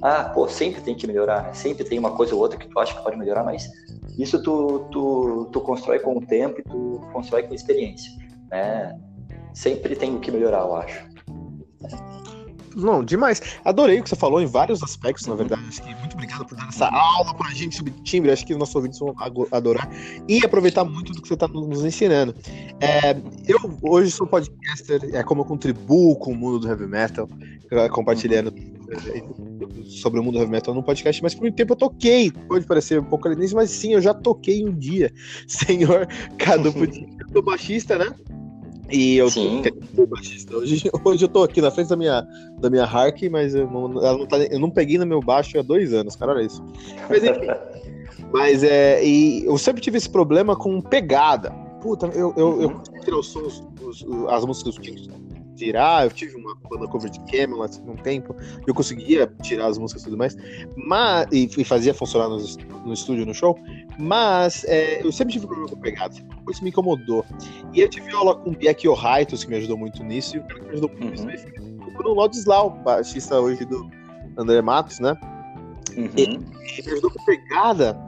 Ah, 0.00 0.24
pô, 0.24 0.48
sempre 0.48 0.80
tem 0.80 0.96
que 0.96 1.06
melhorar, 1.06 1.44
né? 1.44 1.52
Sempre 1.52 1.84
tem 1.84 2.00
uma 2.00 2.16
coisa 2.16 2.34
ou 2.34 2.40
outra 2.40 2.58
que 2.58 2.66
tu 2.66 2.76
acha 2.80 2.96
que 2.96 3.04
pode 3.04 3.16
melhorar, 3.16 3.44
mas 3.44 3.70
isso 4.18 4.42
tu, 4.42 4.88
tu, 4.90 5.48
tu 5.52 5.60
constrói 5.60 6.00
com 6.00 6.16
o 6.16 6.26
tempo 6.26 6.58
e 6.58 6.64
tu 6.64 7.00
constrói 7.12 7.44
com 7.44 7.54
experiência, 7.54 8.10
né? 8.50 8.98
Sempre 9.54 9.94
tem 9.94 10.16
o 10.16 10.18
que 10.18 10.32
melhorar, 10.32 10.62
eu 10.62 10.74
acho. 10.74 11.06
Não, 12.76 13.04
demais. 13.04 13.40
Adorei 13.64 14.00
o 14.00 14.02
que 14.02 14.08
você 14.08 14.16
falou 14.16 14.40
em 14.40 14.46
vários 14.46 14.82
aspectos, 14.82 15.26
na 15.26 15.34
verdade. 15.34 15.62
Acho 15.68 15.82
que 15.82 15.94
muito 15.96 16.14
obrigado 16.14 16.44
por 16.44 16.56
dar 16.56 16.68
essa 16.68 16.88
aula 16.88 17.34
pra 17.34 17.50
gente 17.50 17.76
sobre 17.76 17.92
timbre. 18.02 18.30
Acho 18.30 18.46
que 18.46 18.52
os 18.52 18.58
nossos 18.58 18.74
ouvintes 18.74 18.98
vão 18.98 19.14
adorar 19.50 19.88
e 20.28 20.44
aproveitar 20.44 20.84
muito 20.84 21.12
do 21.12 21.22
que 21.22 21.28
você 21.28 21.34
está 21.34 21.48
nos 21.48 21.84
ensinando. 21.84 22.34
É, 22.80 23.16
eu 23.46 23.58
hoje 23.82 24.10
sou 24.10 24.26
podcaster, 24.26 25.00
é 25.12 25.22
como 25.22 25.42
eu 25.42 25.44
contribuo 25.44 26.16
com 26.16 26.32
o 26.32 26.36
mundo 26.36 26.58
do 26.58 26.68
heavy 26.68 26.86
metal, 26.86 27.28
compartilhando 27.90 28.52
sobre 29.86 30.20
o 30.20 30.22
mundo 30.22 30.34
do 30.34 30.40
heavy 30.40 30.50
metal 30.50 30.74
no 30.74 30.82
podcast, 30.82 31.22
mas 31.22 31.34
por 31.34 31.42
muito 31.42 31.54
tempo 31.54 31.72
eu 31.72 31.76
toquei. 31.76 32.30
Pode 32.30 32.66
parecer 32.66 33.00
um 33.00 33.04
pouco 33.04 33.26
alienígena, 33.26 33.60
mas 33.60 33.70
sim, 33.70 33.94
eu 33.94 34.00
já 34.00 34.14
toquei 34.14 34.64
um 34.64 34.72
dia. 34.72 35.12
Senhor 35.46 36.06
Cadu 36.38 36.72
eu 36.76 37.32
sou 37.32 37.42
baixista, 37.42 37.98
né? 37.98 38.06
E 38.92 39.16
eu 39.16 39.30
Sim. 39.30 39.62
Hoje, 40.52 40.90
hoje 41.04 41.24
eu 41.24 41.28
tô 41.28 41.42
aqui 41.42 41.60
na 41.60 41.70
frente 41.70 41.88
da 41.88 41.96
minha, 41.96 42.26
da 42.58 42.68
minha 42.68 42.84
Hark, 42.84 43.22
mas 43.30 43.54
eu 43.54 43.68
não, 43.70 43.88
não 43.88 44.26
tá, 44.26 44.38
eu 44.38 44.58
não 44.58 44.70
peguei 44.70 44.98
no 44.98 45.06
meu 45.06 45.20
baixo 45.20 45.58
há 45.58 45.62
dois 45.62 45.92
anos, 45.92 46.14
cara, 46.14 46.32
olha 46.32 46.42
isso. 46.42 46.62
Mas 47.08 47.24
enfim. 47.24 47.46
mas 48.32 48.62
é. 48.62 49.04
E 49.04 49.44
eu 49.44 49.56
sempre 49.56 49.80
tive 49.80 49.96
esse 49.96 50.08
problema 50.08 50.54
com 50.54 50.80
pegada. 50.80 51.50
Puta, 51.80 52.06
eu, 52.14 52.32
eu, 52.36 52.62
eu 52.62 52.82
tirar 53.04 53.18
os 53.18 53.26
sons, 53.28 53.64
os, 53.82 54.04
as 54.28 54.44
músicas 54.44 54.76
tirar. 55.54 56.04
Eu 56.04 56.10
tive 56.10 56.36
uma 56.36 56.54
banda 56.68 56.86
cover 56.88 57.10
de 57.10 57.20
Camelot 57.30 57.80
um 57.86 57.96
tempo, 57.96 58.34
eu 58.66 58.74
conseguia 58.74 59.26
tirar 59.42 59.66
as 59.66 59.78
músicas 59.78 60.02
e 60.02 60.04
tudo 60.06 60.16
mais, 60.16 60.36
mas, 60.76 61.26
e, 61.32 61.48
e 61.56 61.64
fazia 61.64 61.94
funcionar 61.94 62.28
no, 62.28 62.38
no 62.84 62.92
estúdio, 62.92 63.26
no 63.26 63.34
show, 63.34 63.58
mas 63.98 64.64
é, 64.64 65.04
eu 65.04 65.12
sempre 65.12 65.32
tive 65.34 65.46
problema 65.46 65.70
com 65.70 65.76
pegada. 65.76 66.14
Isso 66.50 66.62
me 66.62 66.70
incomodou. 66.70 67.24
E 67.72 67.80
eu 67.80 67.88
tive 67.88 68.10
aula 68.12 68.34
com 68.36 68.50
o 68.50 68.56
Biek 68.56 68.86
Ohaitos, 68.88 69.44
que 69.44 69.50
me 69.50 69.56
ajudou 69.56 69.76
muito 69.76 70.02
nisso, 70.02 70.36
e 70.36 70.40
o 70.40 70.42
cara 70.44 70.60
que 70.60 70.66
me 70.66 70.72
ajudou 70.72 70.90
muito 70.90 71.22
Uhum. 71.22 71.28
nisso 71.28 71.46
foi 71.48 71.88
o 71.88 71.92
Bruno 71.92 72.14
Lodislau, 72.14 72.70
baixista 72.70 73.38
hoje 73.40 73.64
do 73.64 73.90
André 74.36 74.60
Matos, 74.62 74.98
né? 74.98 75.16
Uhum. 75.96 76.08
Ele 76.16 76.38
me 76.38 76.92
ajudou 76.92 77.10
com 77.10 77.24
pegada. 77.24 77.98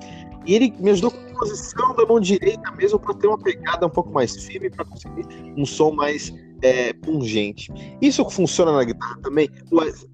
E 0.47 0.55
ele 0.55 0.75
me 0.79 0.91
ajudou 0.91 1.11
com 1.11 1.19
a 1.19 1.39
posição 1.39 1.95
da 1.95 2.05
mão 2.05 2.21
direita 2.21 2.71
mesmo 2.73 2.99
para 2.99 3.15
ter 3.15 3.27
uma 3.27 3.39
pegada 3.39 3.87
um 3.87 3.91
pouco 3.91 4.11
mais 4.11 4.37
firme, 4.45 4.71
para 4.71 4.85
conseguir 4.85 5.27
um 5.57 5.65
som 5.65 5.91
mais 5.91 6.33
é, 6.65 6.95
pungente. 6.95 7.71
Isso 8.01 8.29
funciona 8.31 8.73
na 8.73 8.83
guitarra 8.83 9.19
também? 9.23 9.51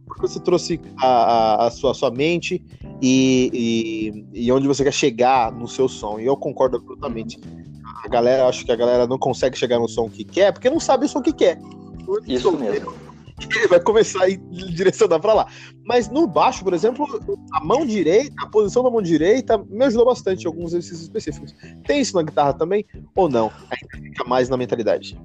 Porque 0.04 0.22
você 0.22 0.40
trouxe 0.40 0.80
a, 0.98 1.06
a, 1.06 1.66
a 1.68 1.70
sua, 1.70 1.92
a 1.92 1.94
sua 1.94 2.10
mente 2.10 2.60
e, 3.00 4.24
e, 4.34 4.46
e 4.46 4.52
onde 4.52 4.66
você 4.66 4.82
quer 4.82 4.92
chegar 4.92 5.52
no 5.52 5.68
seu 5.68 5.88
som. 5.88 6.18
E 6.18 6.26
eu 6.26 6.36
concordo 6.36 6.78
absolutamente. 6.78 7.38
A 8.04 8.08
galera, 8.08 8.48
acho 8.48 8.64
que 8.64 8.72
a 8.72 8.76
galera 8.76 9.06
não 9.06 9.16
consegue 9.16 9.56
chegar 9.56 9.78
no 9.78 9.88
som 9.88 10.10
que 10.10 10.24
quer, 10.24 10.52
porque 10.52 10.68
não 10.68 10.80
sabe 10.80 11.06
o 11.06 11.08
som 11.08 11.22
que 11.22 11.32
quer. 11.32 11.56
Isso 12.26 12.50
mesmo. 12.50 12.92
Ele 13.54 13.68
vai 13.68 13.80
começar 13.80 14.24
a 14.24 14.28
ir 14.28 14.38
direcionar 14.74 15.20
pra 15.20 15.32
lá. 15.32 15.46
Mas 15.84 16.08
no 16.08 16.26
baixo, 16.26 16.64
por 16.64 16.74
exemplo, 16.74 17.06
a 17.52 17.64
mão 17.64 17.86
direita, 17.86 18.34
a 18.38 18.46
posição 18.46 18.82
da 18.82 18.90
mão 18.90 19.00
direita 19.00 19.56
me 19.56 19.84
ajudou 19.84 20.04
bastante 20.04 20.44
em 20.44 20.46
alguns 20.46 20.72
exercícios 20.72 21.02
específicos. 21.02 21.54
Tem 21.86 22.00
isso 22.00 22.16
na 22.16 22.22
guitarra 22.22 22.52
também 22.52 22.84
ou 23.14 23.28
não? 23.28 23.52
Ainda 23.70 24.08
fica 24.08 24.24
mais 24.24 24.48
na 24.48 24.56
mentalidade. 24.56 25.16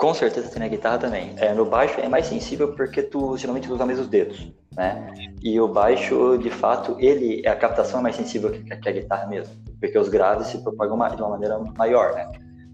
Com 0.00 0.14
certeza 0.14 0.48
tem 0.48 0.60
na 0.60 0.68
guitarra 0.68 0.96
também. 0.96 1.34
É, 1.36 1.52
no 1.52 1.66
baixo 1.66 2.00
é 2.00 2.08
mais 2.08 2.24
sensível 2.24 2.72
porque 2.72 3.02
tu 3.02 3.36
geralmente 3.36 3.70
usa 3.70 3.84
mais 3.84 4.00
os 4.00 4.08
dedos, 4.08 4.50
né? 4.74 5.12
E 5.42 5.60
o 5.60 5.68
baixo, 5.68 6.38
de 6.38 6.48
fato, 6.48 6.96
ele 6.98 7.46
a 7.46 7.54
captação 7.54 8.00
é 8.00 8.02
mais 8.04 8.16
sensível 8.16 8.50
que, 8.50 8.62
que 8.62 8.88
a 8.88 8.92
guitarra 8.92 9.26
mesmo, 9.26 9.54
porque 9.78 9.98
os 9.98 10.08
graves 10.08 10.46
se 10.46 10.56
propagam 10.62 10.96
de 11.14 11.20
uma 11.20 11.28
maneira 11.28 11.58
maior, 11.76 12.14
né? 12.14 12.30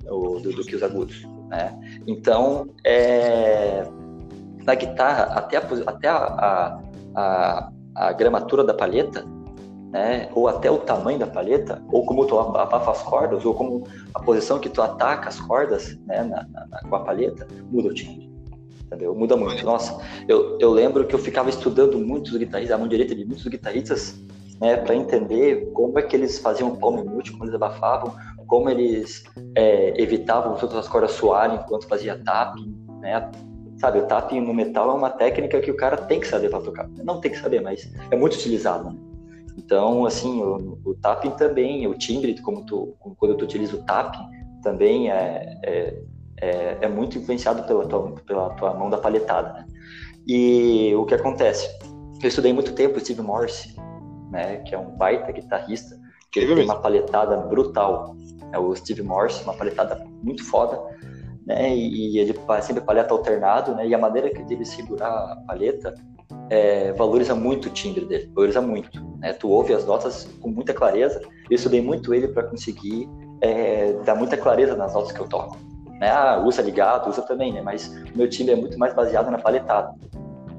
O- 0.08 0.38
do, 0.38 0.52
do 0.52 0.62
que 0.64 0.76
os 0.76 0.84
agudos, 0.84 1.26
né? 1.48 1.76
Então, 2.06 2.68
é, 2.84 3.82
na 4.64 4.76
guitarra, 4.76 5.24
até 5.34 5.56
a, 5.56 5.62
até 5.84 6.08
a, 6.08 6.78
a, 7.16 7.70
a 7.96 8.12
gramatura 8.12 8.62
da 8.62 8.72
palheta, 8.72 9.24
né? 9.92 10.28
Ou 10.34 10.48
até 10.48 10.70
o 10.70 10.78
tamanho 10.78 11.18
da 11.18 11.26
palheta, 11.26 11.82
ou 11.90 12.04
como 12.04 12.26
tu 12.26 12.38
abafa 12.38 12.90
as 12.90 13.02
cordas, 13.02 13.44
ou 13.44 13.54
como 13.54 13.86
a 14.14 14.20
posição 14.20 14.58
que 14.58 14.68
tu 14.68 14.82
ataca 14.82 15.28
as 15.28 15.40
cordas 15.40 15.96
né, 16.06 16.22
na, 16.22 16.46
na- 16.52 16.66
na- 16.66 16.80
com 16.88 16.96
a 16.96 17.00
palheta, 17.00 17.46
muda 17.70 17.88
o 17.88 17.94
timbre. 17.94 18.26
Entendeu? 18.86 19.14
Muda 19.14 19.36
muito. 19.36 19.64
Nossa, 19.64 19.98
eu, 20.28 20.58
eu 20.60 20.70
lembro 20.70 21.04
que 21.06 21.14
eu 21.14 21.18
ficava 21.18 21.50
estudando 21.50 21.98
muitos 21.98 22.36
guitarristas, 22.36 22.76
a 22.76 22.78
mão 22.78 22.86
direita 22.88 23.14
de 23.14 23.24
muitos 23.24 23.46
guitarristas, 23.46 24.14
né, 24.60 24.76
para 24.76 24.94
entender 24.94 25.70
como 25.74 25.98
é 25.98 26.02
que 26.02 26.14
eles 26.16 26.38
faziam 26.38 26.74
palm 26.76 27.02
mute, 27.04 27.32
como 27.32 27.44
eles 27.44 27.54
abafavam, 27.54 28.14
como 28.46 28.70
eles 28.70 29.24
é, 29.56 30.00
evitavam 30.00 30.54
as 30.54 30.62
outras 30.62 30.86
cordas 30.88 31.10
soarem 31.12 31.56
enquanto 31.58 31.88
fazia 31.88 32.16
tapping, 32.24 32.74
né? 33.00 33.28
Sabe, 33.78 33.98
o 33.98 34.06
tapping 34.06 34.40
no 34.40 34.54
metal 34.54 34.88
é 34.90 34.94
uma 34.94 35.10
técnica 35.10 35.60
que 35.60 35.70
o 35.70 35.76
cara 35.76 35.96
tem 35.98 36.18
que 36.20 36.26
saber 36.26 36.48
para 36.48 36.60
tocar. 36.60 36.88
Não 37.04 37.20
tem 37.20 37.30
que 37.30 37.38
saber, 37.38 37.60
mas 37.60 37.92
é 38.10 38.16
muito 38.16 38.34
utilizado. 38.34 38.88
Né? 38.90 38.96
Então, 39.56 40.04
assim, 40.04 40.42
o, 40.42 40.78
o 40.84 40.94
tapping 40.94 41.30
também, 41.30 41.86
o 41.86 41.94
timbre, 41.94 42.40
como 42.42 42.64
tu, 42.66 42.94
quando 43.18 43.36
tu 43.36 43.44
utiliza 43.44 43.76
o 43.76 43.82
tapping, 43.84 44.28
também 44.62 45.10
é, 45.10 45.58
é, 45.64 46.02
é, 46.40 46.78
é 46.82 46.88
muito 46.88 47.18
influenciado 47.18 47.62
pela 47.64 47.86
tua, 47.86 48.12
pela 48.26 48.50
tua 48.50 48.74
mão 48.74 48.90
da 48.90 48.98
palhetada, 48.98 49.52
né? 49.52 49.66
E 50.26 50.92
o 50.96 51.06
que 51.06 51.14
acontece? 51.14 51.68
Eu 52.20 52.28
estudei 52.28 52.52
muito 52.52 52.72
tempo 52.74 52.96
o 52.96 53.00
Steve 53.00 53.22
Morse, 53.22 53.76
né, 54.30 54.56
que 54.58 54.74
é 54.74 54.78
um 54.78 54.96
baita 54.96 55.30
guitarrista, 55.30 55.96
que 56.32 56.40
ele 56.40 56.54
tem 56.54 56.64
uma 56.64 56.80
palhetada 56.80 57.36
brutal. 57.36 58.16
É 58.52 58.58
o 58.58 58.74
Steve 58.74 59.02
Morse, 59.02 59.44
uma 59.44 59.54
palhetada 59.54 60.04
muito 60.22 60.44
foda, 60.44 60.82
né, 61.46 61.74
e 61.76 62.18
ele 62.18 62.34
sempre 62.60 62.82
palheta 62.82 63.14
alternado, 63.14 63.74
né, 63.76 63.86
e 63.86 63.94
a 63.94 63.98
maneira 63.98 64.28
que 64.28 64.52
ele 64.52 64.64
segurar 64.64 65.08
a 65.08 65.36
palheta 65.46 65.94
é, 66.50 66.92
valoriza 66.92 67.34
muito 67.34 67.68
o 67.68 67.70
timbre 67.70 68.04
dele, 68.04 68.30
valoriza 68.34 68.60
muito. 68.60 69.04
Né? 69.18 69.32
Tu 69.32 69.48
ouve 69.48 69.72
as 69.74 69.84
notas 69.84 70.28
com 70.40 70.48
muita 70.48 70.72
clareza. 70.72 71.20
Eu 71.50 71.56
estudei 71.56 71.80
muito 71.80 72.14
ele 72.14 72.28
para 72.28 72.44
conseguir 72.44 73.08
é, 73.40 73.92
dar 74.04 74.14
muita 74.14 74.36
clareza 74.36 74.76
nas 74.76 74.94
notas 74.94 75.12
que 75.12 75.20
eu 75.20 75.28
toco. 75.28 75.56
Né? 76.00 76.10
Ah, 76.10 76.42
usa 76.44 76.62
ligado, 76.62 77.08
usa 77.08 77.22
também, 77.22 77.52
né? 77.52 77.62
Mas 77.62 77.88
o 78.14 78.18
meu 78.18 78.28
timbre 78.28 78.52
é 78.52 78.56
muito 78.56 78.78
mais 78.78 78.94
baseado 78.94 79.30
na 79.30 79.38
palhetada. 79.38 79.94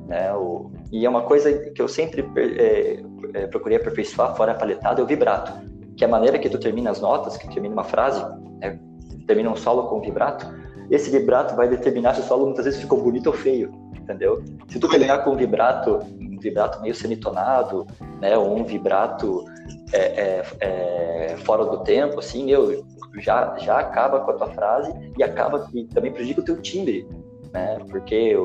Né? 0.07 0.33
O, 0.33 0.71
e 0.91 1.05
é 1.05 1.09
uma 1.09 1.21
coisa 1.21 1.51
que 1.71 1.81
eu 1.81 1.87
sempre 1.87 2.27
é, 2.35 3.03
é, 3.33 3.47
procurei 3.47 3.77
aperfeiçoar 3.77 4.35
fora 4.35 4.53
a 4.53 4.55
palhetada, 4.55 5.01
é 5.01 5.03
o 5.03 5.07
vibrato. 5.07 5.53
Que 5.95 6.03
é 6.03 6.07
a 6.07 6.09
maneira 6.09 6.37
que 6.37 6.49
tu 6.49 6.59
termina 6.59 6.91
as 6.91 7.01
notas, 7.01 7.37
que 7.37 7.47
termina 7.49 7.73
uma 7.73 7.83
frase, 7.83 8.23
né? 8.59 8.79
termina 9.25 9.49
um 9.49 9.55
solo 9.55 9.87
com 9.87 9.99
vibrato, 9.99 10.47
esse 10.89 11.09
vibrato 11.09 11.55
vai 11.55 11.67
determinar 11.67 12.15
se 12.15 12.21
o 12.21 12.23
solo 12.23 12.45
muitas 12.45 12.65
vezes 12.65 12.79
ficou 12.79 13.01
bonito 13.01 13.27
ou 13.27 13.33
feio, 13.33 13.71
entendeu? 13.95 14.43
Se 14.67 14.79
tu 14.79 14.87
terminar 14.87 15.23
com 15.23 15.31
um 15.31 15.35
vibrato, 15.35 15.99
um 16.19 16.39
vibrato 16.39 16.81
meio 16.81 16.95
semitonado, 16.95 17.85
né, 18.21 18.37
ou 18.37 18.57
um 18.57 18.63
vibrato 18.63 19.45
é, 19.93 19.97
é, 19.97 20.43
é, 20.59 21.37
fora 21.37 21.65
do 21.65 21.83
tempo, 21.83 22.19
assim, 22.19 22.45
meu, 22.45 22.85
já, 23.19 23.57
já 23.57 23.79
acaba 23.79 24.21
com 24.21 24.31
a 24.31 24.33
tua 24.35 24.49
frase 24.51 24.93
e 25.17 25.23
acaba 25.23 25.67
e 25.73 25.83
também 25.85 26.11
prejudica 26.11 26.41
o 26.41 26.45
teu 26.45 26.61
timbre, 26.61 27.07
né? 27.53 27.79
Porque 27.89 28.35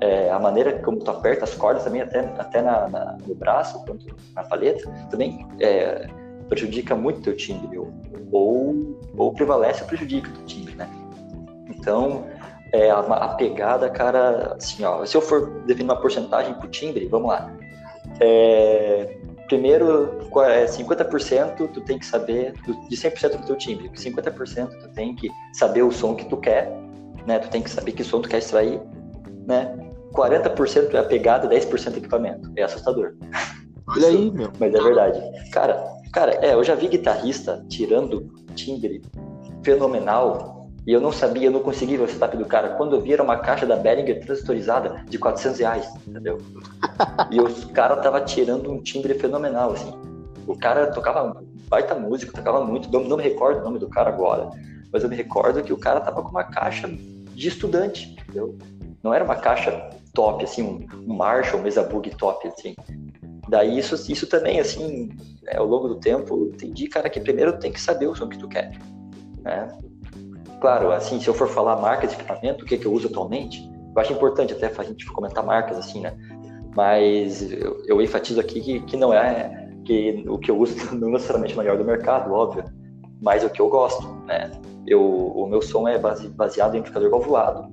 é, 0.00 0.30
a 0.30 0.38
maneira 0.38 0.78
como 0.80 0.98
tu 0.98 1.10
aperta 1.10 1.44
as 1.44 1.54
cordas 1.54 1.84
também, 1.84 2.02
até, 2.02 2.20
até 2.38 2.62
na, 2.62 2.88
na 2.88 3.18
no 3.26 3.34
braço, 3.34 3.84
quanto 3.84 4.06
na 4.34 4.42
palheta, 4.42 4.88
também 5.10 5.46
é, 5.60 6.06
prejudica 6.48 6.94
muito 6.94 7.18
o 7.18 7.22
teu 7.22 7.36
timbre, 7.36 7.78
ou, 7.78 8.96
ou 9.16 9.32
prevalece 9.32 9.82
ou 9.82 9.88
prejudica 9.88 10.28
o 10.28 10.32
teu 10.32 10.44
timbre, 10.46 10.74
né? 10.74 10.88
Então, 11.80 12.26
é, 12.72 12.90
a, 12.90 12.98
a, 12.98 13.28
pegada, 13.34 13.90
cara, 13.90 14.54
assim, 14.56 14.84
ó, 14.84 15.04
se 15.04 15.16
eu 15.16 15.20
for 15.20 15.62
definir 15.66 15.90
uma 15.90 16.00
porcentagem 16.00 16.54
pro 16.54 16.68
timbre, 16.68 17.06
vamos 17.06 17.28
lá. 17.28 17.52
É, 18.20 19.16
primeiro, 19.48 20.18
50% 20.30 21.68
tu 21.72 21.80
tem 21.80 21.98
que 21.98 22.06
saber, 22.06 22.52
de 22.88 22.96
100% 22.96 23.40
do 23.40 23.46
teu 23.46 23.56
timbre, 23.56 23.88
50% 23.88 24.68
tu 24.68 24.88
tem 24.90 25.14
que 25.14 25.30
saber 25.54 25.82
o 25.82 25.90
som 25.90 26.14
que 26.14 26.26
tu 26.26 26.36
quer, 26.36 26.70
né? 27.26 27.38
Tu 27.38 27.48
tem 27.48 27.62
que 27.62 27.70
saber 27.70 27.92
que 27.92 28.04
som 28.04 28.20
tu 28.20 28.28
quer 28.28 28.38
extrair, 28.38 28.80
né? 29.46 29.76
40% 30.12 30.94
é 30.94 30.98
a 30.98 31.04
pegada, 31.04 31.48
10% 31.48 31.94
é 31.94 31.98
equipamento. 31.98 32.50
É 32.56 32.62
assustador. 32.62 33.14
Olha 33.88 34.08
aí, 34.08 34.30
meu. 34.30 34.50
Mas 34.58 34.74
é 34.74 34.80
verdade. 34.80 35.50
Cara, 35.50 36.00
Cara, 36.12 36.32
é, 36.44 36.54
eu 36.54 36.64
já 36.64 36.74
vi 36.74 36.88
guitarrista 36.88 37.64
tirando 37.68 38.32
timbre 38.54 39.00
fenomenal 39.62 40.59
e 40.90 40.92
eu 40.92 41.00
não 41.00 41.12
sabia, 41.12 41.46
eu 41.46 41.52
não 41.52 41.60
conseguia 41.60 41.96
ver 41.98 42.02
o 42.02 42.08
setup 42.08 42.36
do 42.36 42.44
cara. 42.44 42.70
Quando 42.70 42.96
eu 42.96 43.00
vi, 43.00 43.12
era 43.12 43.22
uma 43.22 43.36
caixa 43.36 43.64
da 43.64 43.76
Behringer 43.76 44.24
transistorizada 44.26 45.04
de 45.08 45.20
400 45.20 45.60
reais, 45.60 45.88
entendeu? 46.04 46.38
e 47.30 47.40
o 47.40 47.68
cara 47.68 47.94
tava 47.98 48.20
tirando 48.22 48.72
um 48.72 48.82
timbre 48.82 49.14
fenomenal, 49.14 49.70
assim. 49.70 49.92
O 50.48 50.58
cara 50.58 50.88
tocava 50.88 51.44
baita 51.68 51.94
música, 51.94 52.32
tocava 52.32 52.64
muito, 52.64 52.90
não, 52.90 53.04
não 53.04 53.16
me 53.16 53.22
recordo 53.22 53.60
o 53.60 53.62
nome 53.62 53.78
do 53.78 53.88
cara 53.88 54.08
agora, 54.08 54.50
mas 54.92 55.04
eu 55.04 55.08
me 55.08 55.14
recordo 55.14 55.62
que 55.62 55.72
o 55.72 55.78
cara 55.78 56.00
tava 56.00 56.24
com 56.24 56.30
uma 56.30 56.42
caixa 56.42 56.88
de 56.88 57.46
estudante, 57.46 58.16
entendeu? 58.20 58.58
Não 59.00 59.14
era 59.14 59.22
uma 59.22 59.36
caixa 59.36 59.90
top, 60.12 60.42
assim, 60.42 60.60
um, 60.60 61.14
Marshall, 61.14 61.62
Mesa 61.62 61.84
Bug 61.84 62.10
top, 62.16 62.48
assim. 62.48 62.74
Daí 63.48 63.78
isso, 63.78 63.94
isso 64.10 64.26
também, 64.26 64.58
assim, 64.58 65.08
é, 65.46 65.56
ao 65.56 65.66
longo 65.66 65.86
do 65.86 66.00
tempo, 66.00 66.34
eu 66.34 66.46
entendi, 66.48 66.88
cara, 66.88 67.08
que 67.08 67.20
primeiro 67.20 67.60
tem 67.60 67.70
que 67.70 67.80
saber 67.80 68.08
o 68.08 68.14
som 68.16 68.28
que 68.28 68.38
tu 68.38 68.48
quer, 68.48 68.76
né? 69.44 69.68
Claro, 70.60 70.92
assim, 70.92 71.18
se 71.18 71.26
eu 71.26 71.34
for 71.34 71.48
falar 71.48 71.76
marcas 71.76 72.10
de 72.10 72.16
equipamento, 72.16 72.64
o 72.64 72.66
que, 72.66 72.76
que 72.76 72.86
eu 72.86 72.92
uso 72.92 73.08
atualmente, 73.08 73.66
eu 73.94 74.00
acho 74.00 74.12
importante 74.12 74.52
até 74.52 74.66
a 74.66 74.84
gente 74.84 75.06
comentar 75.06 75.44
marcas, 75.44 75.78
assim, 75.78 76.00
né? 76.00 76.14
Mas 76.76 77.50
eu, 77.50 77.82
eu 77.86 78.02
enfatizo 78.02 78.38
aqui 78.38 78.60
que, 78.60 78.80
que 78.80 78.96
não 78.96 79.12
é 79.12 79.68
que 79.84 80.24
o 80.28 80.38
que 80.38 80.50
eu 80.50 80.58
uso 80.58 80.76
não 80.94 81.08
é 81.08 81.12
necessariamente 81.12 81.54
o 81.54 81.58
melhor 81.58 81.78
do 81.78 81.84
mercado, 81.84 82.32
óbvio, 82.32 82.64
mas 83.20 83.42
o 83.42 83.50
que 83.50 83.60
eu 83.60 83.68
gosto, 83.68 84.06
né? 84.26 84.50
Eu, 84.86 85.02
o 85.02 85.46
meu 85.46 85.62
som 85.62 85.88
é 85.88 85.98
base, 85.98 86.28
baseado 86.28 86.74
em 86.74 86.78
amplificador 86.78 87.10
valvulado 87.10 87.70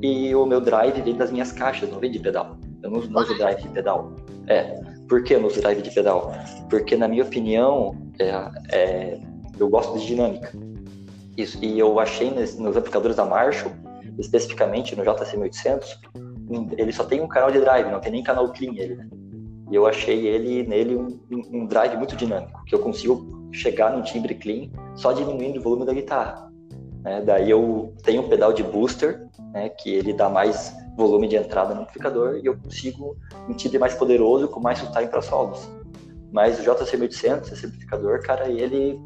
e 0.00 0.34
o 0.34 0.46
meu 0.46 0.60
drive 0.60 1.00
vem 1.02 1.16
das 1.16 1.30
minhas 1.30 1.52
caixas, 1.52 1.90
não 1.90 2.00
vem 2.00 2.10
de 2.10 2.18
pedal. 2.18 2.56
Eu 2.82 2.90
não, 2.90 3.00
não 3.02 3.22
uso 3.22 3.36
drive 3.36 3.62
de 3.62 3.68
pedal. 3.68 4.12
É, 4.48 4.80
por 5.08 5.22
que 5.22 5.34
eu 5.34 5.40
não 5.40 5.46
uso 5.46 5.60
drive 5.60 5.82
de 5.82 5.90
pedal? 5.90 6.32
Porque, 6.68 6.96
na 6.96 7.06
minha 7.06 7.22
opinião, 7.22 7.96
é, 8.18 8.50
é, 8.70 9.20
eu 9.58 9.68
gosto 9.68 9.98
de 9.98 10.06
dinâmica. 10.06 10.52
Isso, 11.36 11.58
e 11.64 11.78
eu 11.78 11.98
achei 11.98 12.30
nos, 12.30 12.56
nos 12.58 12.76
amplificadores 12.76 13.16
da 13.16 13.24
Marshall, 13.24 13.72
especificamente 14.18 14.94
no 14.94 15.04
JC1800, 15.04 15.84
ele 16.76 16.92
só 16.92 17.04
tem 17.04 17.20
um 17.20 17.28
canal 17.28 17.50
de 17.50 17.60
drive, 17.60 17.90
não 17.90 18.00
tem 18.00 18.12
nem 18.12 18.22
canal 18.22 18.52
clean 18.52 18.74
ele, 18.76 18.96
né? 18.96 19.08
E 19.70 19.74
eu 19.74 19.86
achei 19.86 20.26
ele 20.26 20.64
nele 20.64 20.94
um, 20.94 21.18
um, 21.30 21.66
drive 21.66 21.96
muito 21.96 22.14
dinâmico, 22.14 22.62
que 22.66 22.74
eu 22.74 22.80
consigo 22.80 23.48
chegar 23.50 23.90
num 23.90 24.02
timbre 24.02 24.34
clean 24.34 24.68
só 24.94 25.12
diminuindo 25.12 25.60
o 25.60 25.62
volume 25.62 25.86
da 25.86 25.94
guitarra. 25.94 26.52
Né? 27.02 27.22
Daí 27.22 27.48
eu 27.48 27.94
tenho 28.02 28.22
um 28.22 28.28
pedal 28.28 28.52
de 28.52 28.62
booster, 28.62 29.26
né, 29.52 29.70
que 29.70 29.90
ele 29.90 30.12
dá 30.12 30.28
mais 30.28 30.76
volume 30.94 31.26
de 31.26 31.36
entrada 31.36 31.74
no 31.74 31.82
amplificador 31.82 32.38
e 32.42 32.44
eu 32.44 32.58
consigo 32.58 33.16
um 33.48 33.54
timbre 33.54 33.78
mais 33.78 33.94
poderoso 33.94 34.46
com 34.46 34.60
mais 34.60 34.78
sotaque 34.78 35.08
para 35.08 35.22
solos. 35.22 35.66
Mas 36.30 36.60
o 36.60 36.62
JC1800, 36.62 37.52
esse 37.52 37.64
amplificador, 37.64 38.20
cara, 38.22 38.48
ele 38.50 39.00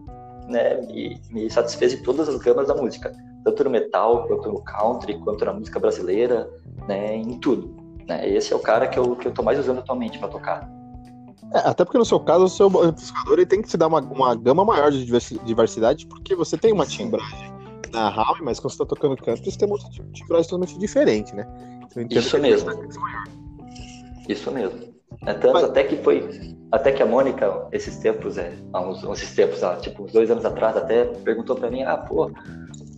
né, 0.49 0.81
me, 0.83 1.21
me 1.31 1.51
satisfez 1.51 1.95
em 1.95 2.03
todas 2.03 2.29
as 2.29 2.37
gamas 2.39 2.69
da 2.69 2.75
música, 2.75 3.13
tanto 3.45 3.65
no 3.65 3.71
metal, 3.71 4.27
quanto 4.27 4.49
no 4.49 4.63
country, 4.63 5.19
quanto 5.21 5.45
na 5.45 5.53
música 5.53 5.79
brasileira, 5.79 6.49
né, 6.89 7.17
em 7.17 7.39
tudo. 7.39 7.75
Né? 8.07 8.29
Esse 8.29 8.53
é 8.53 8.57
o 8.57 8.61
cara 8.61 8.87
que 8.87 8.99
eu, 8.99 9.17
que 9.17 9.29
eu 9.29 9.33
tô 9.33 9.43
mais 9.43 9.59
usando 9.59 9.79
atualmente 9.79 10.19
para 10.19 10.29
tocar. 10.29 10.69
É, 11.53 11.59
até 11.59 11.85
porque 11.85 11.99
no 11.99 12.05
seu 12.05 12.19
caso, 12.19 12.45
o 12.45 12.49
seu 12.49 12.67
amplificador 12.67 13.35
ele 13.35 13.47
tem 13.47 13.63
que 13.63 13.69
te 13.69 13.77
dar 13.77 13.87
uma, 13.87 14.01
uma 14.01 14.35
gama 14.35 14.65
maior 14.65 14.91
de 14.91 15.05
diversidade, 15.45 16.07
porque 16.07 16.35
você 16.35 16.57
tem 16.57 16.73
uma 16.73 16.87
timbragem 16.87 17.53
na 17.93 18.09
RAM, 18.09 18.39
mas 18.43 18.59
quando 18.59 18.73
você 18.73 18.79
tá 18.79 18.87
tocando 18.87 19.17
canto, 19.17 19.45
você 19.45 19.59
tem 19.59 19.69
uma 19.69 19.79
timbragem 20.13 20.45
totalmente 20.49 20.79
diferente, 20.79 21.35
né? 21.35 21.47
Então, 21.97 22.19
Isso 22.19 22.39
mesmo. 22.39 22.71
Isso 24.29 24.51
mesmo. 24.51 24.96
É 25.25 25.33
tanto 25.33 25.55
mas... 25.55 25.65
até 25.65 25.85
que 25.85 25.97
foi. 25.97 26.57
Até 26.71 26.93
que 26.93 27.03
a 27.03 27.07
Mônica, 27.07 27.69
esses 27.71 27.97
tempos, 27.99 28.37
é, 28.37 28.53
há 28.73 28.81
uns, 28.81 29.03
esses 29.05 29.35
tempos, 29.35 29.63
há, 29.63 29.77
tipo, 29.77 30.03
uns 30.03 30.13
dois 30.13 30.31
anos 30.31 30.45
atrás, 30.45 30.77
até 30.77 31.05
perguntou 31.05 31.55
para 31.55 31.71
mim, 31.71 31.85
ah, 31.85 31.97
pô, 31.97 32.31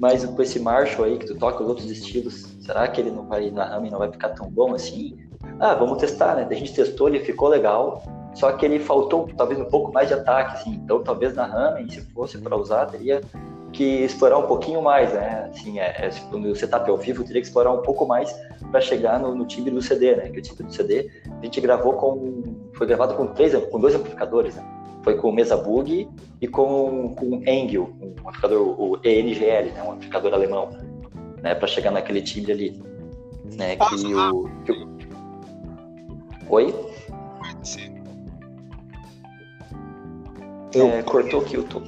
mas 0.01 0.25
com 0.25 0.41
esse 0.43 0.59
Marshall 0.59 1.05
aí 1.05 1.19
que 1.19 1.27
tu 1.27 1.35
toca 1.37 1.63
os 1.63 1.69
outros 1.69 1.91
estilos, 1.91 2.57
será 2.61 2.89
que 2.89 3.01
ele 3.01 3.11
não 3.11 3.27
vai 3.27 3.51
na 3.51 3.65
RAM 3.65 3.83
não 3.91 3.99
vai 3.99 4.11
ficar 4.11 4.31
tão 4.31 4.51
bom 4.51 4.75
assim? 4.75 5.19
Ah, 5.61 5.75
vamos 5.75 5.99
testar, 5.99 6.37
né? 6.37 6.47
A 6.51 6.55
gente 6.55 6.73
testou, 6.73 7.09
ele 7.09 7.21
ficou 7.21 7.49
legal, 7.49 8.03
só 8.35 8.53
que 8.53 8.65
ele 8.65 8.79
faltou 8.79 9.29
talvez 9.37 9.61
um 9.61 9.65
pouco 9.67 9.93
mais 9.93 10.09
de 10.09 10.15
ataque, 10.15 10.55
assim. 10.55 10.75
Então, 10.75 11.03
talvez 11.03 11.35
na 11.35 11.45
RAM, 11.45 11.89
se 11.89 12.01
fosse 12.13 12.39
para 12.39 12.57
usar, 12.57 12.87
teria 12.87 13.21
que 13.73 13.85
explorar 14.05 14.39
um 14.39 14.47
pouquinho 14.47 14.83
mais, 14.83 15.13
né? 15.13 15.51
Assim, 15.51 15.79
é, 15.79 15.87
é, 15.87 16.37
no 16.37 16.55
setup 16.55 16.89
ao 16.91 16.97
vivo, 16.97 17.25
teria 17.25 17.41
que 17.41 17.47
explorar 17.47 17.73
um 17.73 17.83
pouco 17.83 18.07
mais 18.07 18.35
para 18.71 18.81
chegar 18.81 19.21
no, 19.21 19.35
no 19.35 19.47
timbre 19.47 19.71
do 19.71 19.83
CD, 19.83 20.17
né? 20.17 20.29
Que 20.29 20.39
o 20.39 20.43
timbre 20.43 20.65
do 20.65 20.73
CD 20.73 21.11
a 21.27 21.45
gente 21.45 21.61
gravou 21.61 21.93
com, 21.95 22.57
foi 22.75 22.87
gravado 22.87 23.15
com 23.15 23.27
três, 23.29 23.55
com 23.67 23.79
dois 23.81 23.95
amplificadores, 23.95 24.57
né? 24.57 24.65
foi 25.09 25.17
com 25.17 25.31
o 25.31 25.33
Mesa 25.33 25.57
Bug 25.57 26.09
e 26.41 26.47
com, 26.47 27.15
com 27.15 27.27
o 27.27 27.49
Engel, 27.49 27.91
um 28.01 28.09
amplificador, 28.29 28.81
o 28.81 29.01
ENGL, 29.03 29.73
né, 29.73 29.83
um 29.83 29.93
amplificador 29.93 30.35
alemão, 30.35 30.69
né, 31.43 31.55
para 31.55 31.67
chegar 31.67 31.91
naquele 31.91 32.21
timbre 32.21 32.53
ali. 32.53 32.83
Né, 33.57 33.77
que, 33.77 33.95
o, 33.95 34.51
que 34.65 34.73
o... 34.73 34.89
Oi? 36.51 36.75
Eu... 40.75 40.89
É, 40.89 41.03
cortou 41.03 41.41
aqui 41.41 41.57
o 41.57 41.63
tom. 41.63 41.83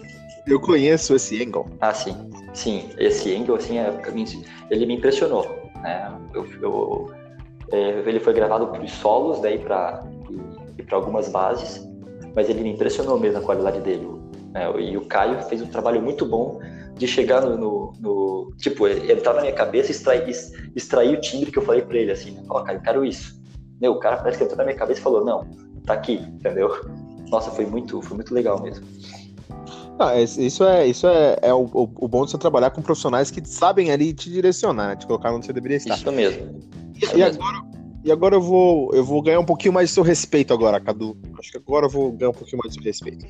Eu 0.50 0.60
conheço 0.60 1.14
esse 1.14 1.42
Engel. 1.42 1.66
Ah, 1.80 1.94
sim. 1.94 2.14
Sim, 2.52 2.90
esse 2.98 3.32
Engel, 3.32 3.54
assim, 3.54 3.78
é, 3.78 4.00
ele 4.70 4.86
me 4.86 4.96
impressionou. 4.96 5.46
Né? 5.76 6.12
Eu, 6.34 6.46
eu, 6.60 7.14
é, 7.72 8.02
ele 8.06 8.20
foi 8.20 8.34
gravado 8.34 8.66
para 8.66 8.82
os 8.82 8.90
solos, 8.90 9.40
daí 9.40 9.58
para 9.58 10.04
e, 10.28 10.80
e 10.80 10.82
para 10.82 10.96
algumas 10.96 11.28
bases 11.28 11.88
mas 12.34 12.48
ele 12.48 12.62
me 12.62 12.70
impressionou 12.70 13.18
mesmo 13.18 13.38
a 13.38 13.42
qualidade 13.42 13.80
dele. 13.80 14.08
É, 14.54 14.80
e 14.80 14.96
o 14.96 15.04
Caio 15.06 15.40
fez 15.42 15.62
um 15.62 15.66
trabalho 15.66 16.02
muito 16.02 16.26
bom 16.26 16.60
de 16.96 17.06
chegar 17.06 17.40
no. 17.40 17.56
no, 17.56 17.92
no 18.00 18.52
tipo, 18.58 18.84
tava 19.22 19.36
na 19.36 19.42
minha 19.42 19.54
cabeça 19.54 19.90
e 19.90 19.92
extrair, 19.92 20.28
extrair 20.74 21.16
o 21.16 21.20
timbre 21.20 21.50
que 21.50 21.58
eu 21.58 21.62
falei 21.62 21.82
pra 21.82 21.96
ele, 21.96 22.10
assim, 22.10 22.36
ó, 22.48 22.60
oh, 22.60 22.64
Caio, 22.64 22.80
quero 22.82 23.04
isso. 23.04 23.40
Meu, 23.80 23.92
o 23.92 23.98
cara 23.98 24.18
parece 24.18 24.38
que 24.38 24.44
entrou 24.44 24.58
na 24.58 24.64
minha 24.64 24.76
cabeça 24.76 25.00
e 25.00 25.02
falou, 25.02 25.24
não, 25.24 25.46
tá 25.86 25.94
aqui, 25.94 26.14
entendeu? 26.14 26.68
Nossa, 27.30 27.50
foi 27.50 27.64
muito, 27.64 28.02
foi 28.02 28.16
muito 28.16 28.34
legal 28.34 28.60
mesmo. 28.60 28.84
Ah, 30.02 30.18
isso 30.18 30.64
é, 30.64 30.86
isso 30.86 31.06
é, 31.06 31.36
é 31.42 31.52
o, 31.52 31.68
o, 31.74 32.08
bom 32.08 32.24
de 32.24 32.30
você 32.30 32.38
trabalhar 32.38 32.70
com 32.70 32.80
profissionais 32.80 33.30
que 33.30 33.46
sabem 33.46 33.92
ali 33.92 34.14
te 34.14 34.30
direcionar, 34.30 34.88
né? 34.88 34.96
te 34.96 35.06
colocar 35.06 35.30
onde 35.30 35.44
você 35.44 35.52
deveria 35.52 35.76
estar. 35.76 35.94
Isso 35.94 36.10
mesmo. 36.10 36.58
Isso 36.96 37.14
e, 37.14 37.18
mesmo. 37.18 37.42
agora, 37.42 37.69
e 38.04 38.10
agora 38.10 38.34
eu 38.34 38.40
vou, 38.40 38.90
eu 38.94 39.04
vou 39.04 39.20
ganhar 39.20 39.40
um 39.40 39.44
pouquinho 39.44 39.74
mais 39.74 39.88
de 39.88 39.94
seu 39.94 40.02
respeito 40.02 40.54
agora, 40.54 40.80
Cadu. 40.80 41.16
Acho 41.38 41.50
que 41.50 41.58
agora 41.58 41.86
eu 41.86 41.90
vou 41.90 42.12
ganhar 42.12 42.30
um 42.30 42.34
pouquinho 42.34 42.58
mais 42.62 42.72
de 42.72 42.80
seu 42.80 42.84
respeito. 42.84 43.26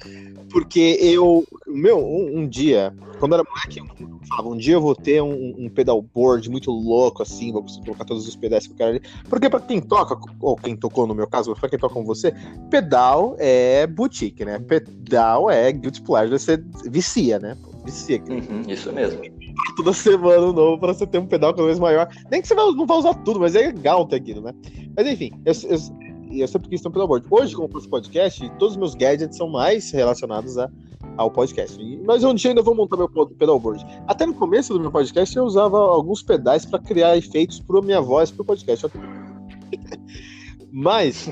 Porque 0.51 0.99
eu, 1.01 1.45
meu, 1.67 1.99
um, 1.99 2.41
um 2.41 2.49
dia, 2.49 2.95
quando 3.19 3.33
eu 3.33 3.41
era 3.41 3.49
moleque, 3.49 3.81
eu 3.81 4.21
falava, 4.29 4.49
um 4.49 4.57
dia 4.57 4.75
eu 4.75 4.81
vou 4.81 4.95
ter 4.95 5.23
um, 5.23 5.55
um 5.59 5.69
pedalboard 5.69 6.49
muito 6.51 6.71
louco, 6.71 7.23
assim, 7.23 7.53
vou 7.53 7.63
conseguir 7.63 7.85
colocar 7.85 8.05
todos 8.05 8.27
os 8.27 8.37
pedais 8.37 8.67
que 8.67 8.73
eu 8.73 8.77
quero 8.77 8.91
ali. 8.91 9.03
Porque 9.29 9.49
pra 9.49 9.61
quem 9.61 9.81
toca, 9.81 10.17
ou 10.41 10.57
quem 10.57 10.77
tocou 10.77 11.07
no 11.07 11.15
meu 11.15 11.27
caso, 11.27 11.55
pra 11.55 11.69
quem 11.69 11.79
toca 11.79 11.95
com 11.95 12.05
você, 12.05 12.35
pedal 12.71 13.37
é 13.39 13.87
boutique, 13.87 14.45
né? 14.45 14.59
Pedal 14.59 15.51
é 15.51 15.71
guilty 15.73 16.03
pleasure, 16.03 16.39
você 16.39 16.63
vicia, 16.87 17.39
né? 17.39 17.57
Vicia. 17.85 18.23
Uhum, 18.29 18.63
isso 18.69 18.93
mesmo 18.93 19.21
toda 19.77 19.93
semana 19.93 20.47
um 20.47 20.53
novo 20.53 20.79
pra 20.79 20.93
você 20.93 21.07
ter 21.07 21.19
um 21.19 21.27
pedal 21.27 21.53
cada 21.53 21.67
vez 21.67 21.79
maior. 21.79 22.09
Nem 22.31 22.41
que 22.41 22.49
você 22.49 22.55
não 22.55 22.87
vai 22.87 22.99
usar 22.99 23.15
tudo, 23.15 23.41
mas 23.41 23.55
é 23.55 23.67
legal 23.67 24.07
ter 24.07 24.17
aquilo, 24.17 24.41
né? 24.41 24.53
Mas 24.97 25.07
enfim, 25.07 25.31
eu, 25.45 25.53
eu, 25.69 26.41
eu 26.41 26.49
sempre 26.49 26.69
quis 26.69 26.81
ter 26.81 26.89
um 26.89 26.93
pedalboard. 26.93 27.27
Hoje, 27.31 27.55
como 27.55 27.69
eu 27.73 27.89
podcast, 27.89 28.49
todos 28.59 28.73
os 28.73 28.77
meus 28.77 28.95
gadgets 28.95 29.37
são 29.37 29.49
mais 29.49 29.91
relacionados 29.91 30.59
a, 30.59 30.71
ao 31.17 31.31
podcast. 31.31 31.79
Mas 32.05 32.25
um 32.25 32.35
dia 32.35 32.51
ainda 32.51 32.63
vou 32.63 32.75
montar 32.75 32.97
meu 32.97 33.09
pedalboard. 33.09 33.85
Até 34.07 34.27
no 34.27 34.35
começo 34.35 34.73
do 34.73 34.81
meu 34.81 34.91
podcast, 34.91 35.37
eu 35.37 35.45
usava 35.45 35.79
alguns 35.79 36.23
pedais 36.23 36.65
para 36.65 36.79
criar 36.79 37.17
efeitos 37.17 37.61
para 37.61 37.81
minha 37.83 38.01
voz 38.01 38.31
pro 38.31 38.45
podcast. 38.45 38.87
Mas 40.73 41.29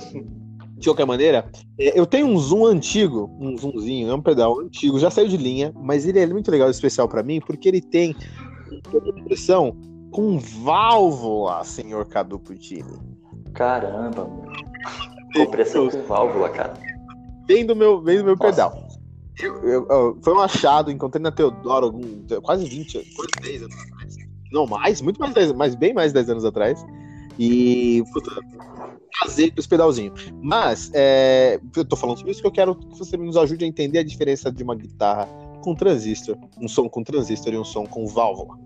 de 0.78 0.88
qualquer 0.88 1.06
maneira, 1.06 1.50
é, 1.78 1.98
eu 1.98 2.06
tenho 2.06 2.26
um 2.26 2.38
zoom 2.38 2.64
antigo, 2.64 3.28
um 3.40 3.56
zoomzinho, 3.58 4.10
é 4.10 4.14
um 4.14 4.22
pedal 4.22 4.60
antigo, 4.60 4.98
já 4.98 5.10
saiu 5.10 5.28
de 5.28 5.36
linha, 5.36 5.72
mas 5.76 6.06
ele 6.06 6.20
é 6.20 6.26
muito 6.26 6.50
legal, 6.50 6.70
especial 6.70 7.08
para 7.08 7.22
mim, 7.22 7.40
porque 7.40 7.68
ele 7.68 7.80
tem 7.80 8.14
pressão 9.24 9.76
com 10.10 10.38
válvula, 10.38 11.64
senhor 11.64 12.06
Cadu 12.06 12.38
Puccini. 12.38 12.98
Caramba, 13.52 14.30
compressão 15.34 15.88
com 15.88 16.02
válvula, 16.04 16.48
cara. 16.48 16.74
Vem 17.46 17.66
do 17.66 17.74
meu, 17.74 18.00
vem 18.00 18.18
do 18.18 18.24
meu 18.24 18.38
pedal. 18.38 18.86
Eu, 19.40 19.54
eu, 19.62 19.86
eu, 19.88 20.18
foi 20.22 20.34
um 20.34 20.40
achado, 20.40 20.90
encontrei 20.90 21.22
na 21.22 21.30
Teodoro 21.30 21.86
algum, 21.86 22.02
quase 22.42 22.64
20, 22.64 23.14
quase 23.14 23.30
10 23.40 23.62
anos 23.62 23.76
atrás. 23.82 24.16
Não, 24.52 24.66
mais, 24.66 25.00
muito 25.00 25.20
mais 25.20 25.34
10, 25.34 25.52
mais 25.52 25.74
bem 25.74 25.92
mais 25.92 26.12
10 26.12 26.30
anos 26.30 26.44
atrás. 26.44 26.84
E 27.38 28.02
puta, 28.12 28.30
fazer 29.20 29.52
esse 29.56 29.68
pedalzinho. 29.68 30.12
Mas, 30.42 30.90
é, 30.94 31.60
eu 31.76 31.84
tô 31.84 31.96
falando 31.96 32.18
sobre 32.18 32.32
isso 32.32 32.42
porque 32.42 32.60
eu 32.60 32.66
quero 32.66 32.74
que 32.74 32.98
você 32.98 33.16
nos 33.16 33.36
ajude 33.36 33.64
a 33.64 33.68
entender 33.68 33.98
a 33.98 34.04
diferença 34.04 34.50
de 34.50 34.62
uma 34.62 34.74
guitarra 34.74 35.26
com 35.62 35.74
transistor, 35.74 36.36
um 36.60 36.68
som 36.68 36.88
com 36.88 37.02
transistor 37.02 37.52
e 37.52 37.58
um 37.58 37.64
som 37.64 37.84
com 37.84 38.06
válvula. 38.06 38.56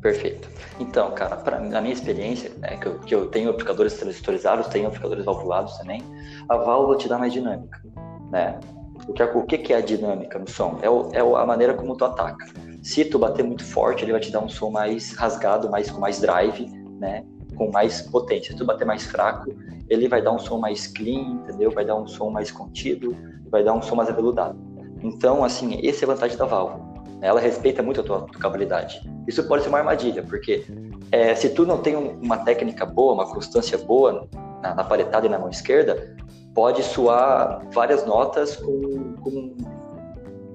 Perfeito. 0.00 0.48
Então, 0.78 1.10
cara, 1.12 1.36
pra, 1.36 1.60
na 1.60 1.80
minha 1.80 1.92
experiência, 1.92 2.50
né, 2.58 2.76
que, 2.76 2.86
eu, 2.86 2.98
que 3.00 3.14
eu 3.14 3.26
tenho 3.26 3.50
amplificadores 3.50 3.94
transistorizados, 3.94 4.66
tenho 4.68 4.86
amplificadores 4.86 5.24
valvulados 5.24 5.76
também, 5.76 6.02
a 6.48 6.56
válvula 6.56 6.96
te 6.96 7.08
dá 7.08 7.18
mais 7.18 7.32
dinâmica, 7.32 7.82
né? 8.30 8.58
O 9.06 9.12
que, 9.12 9.22
o 9.22 9.42
que 9.44 9.72
é 9.72 9.76
a 9.76 9.80
dinâmica 9.80 10.38
no 10.38 10.48
som? 10.48 10.78
É, 10.82 10.88
o, 10.88 11.10
é 11.12 11.20
a 11.20 11.46
maneira 11.46 11.74
como 11.74 11.96
tu 11.96 12.04
ataca. 12.04 12.46
Se 12.82 13.04
tu 13.04 13.18
bater 13.18 13.44
muito 13.44 13.64
forte, 13.64 14.04
ele 14.04 14.12
vai 14.12 14.20
te 14.20 14.30
dar 14.30 14.40
um 14.40 14.48
som 14.48 14.70
mais 14.70 15.12
rasgado, 15.14 15.70
mais 15.70 15.90
com 15.90 16.00
mais 16.00 16.20
drive, 16.20 16.66
né? 16.98 17.24
Com 17.60 17.70
mais 17.70 18.00
potência. 18.00 18.52
Se 18.52 18.56
tu 18.56 18.64
bater 18.64 18.86
mais 18.86 19.04
fraco, 19.04 19.52
ele 19.86 20.08
vai 20.08 20.22
dar 20.22 20.32
um 20.32 20.38
som 20.38 20.56
mais 20.56 20.86
clean, 20.86 21.42
entendeu? 21.42 21.70
Vai 21.70 21.84
dar 21.84 21.94
um 21.94 22.06
som 22.06 22.30
mais 22.30 22.50
contido, 22.50 23.14
vai 23.50 23.62
dar 23.62 23.74
um 23.74 23.82
som 23.82 23.94
mais 23.94 24.08
aveludado. 24.08 24.58
Então, 25.02 25.44
assim, 25.44 25.78
essa 25.86 26.04
é 26.04 26.08
a 26.08 26.14
vantagem 26.14 26.38
da 26.38 26.46
válvula. 26.46 26.88
Ela 27.20 27.38
respeita 27.38 27.82
muito 27.82 28.00
a 28.00 28.04
tua 28.04 28.20
tocabilidade. 28.22 29.02
Isso 29.28 29.46
pode 29.46 29.62
ser 29.62 29.68
uma 29.68 29.76
armadilha, 29.76 30.22
porque 30.22 30.64
é, 31.12 31.34
se 31.34 31.50
tu 31.50 31.66
não 31.66 31.76
tem 31.76 31.94
uma 31.96 32.38
técnica 32.38 32.86
boa, 32.86 33.12
uma 33.12 33.26
constância 33.26 33.76
boa 33.76 34.26
na, 34.62 34.74
na 34.76 34.82
paletada 34.82 35.26
e 35.26 35.28
na 35.28 35.38
mão 35.38 35.50
esquerda, 35.50 36.16
pode 36.54 36.82
soar 36.82 37.62
várias 37.72 38.06
notas 38.06 38.56
com, 38.56 39.14
com, 39.20 39.56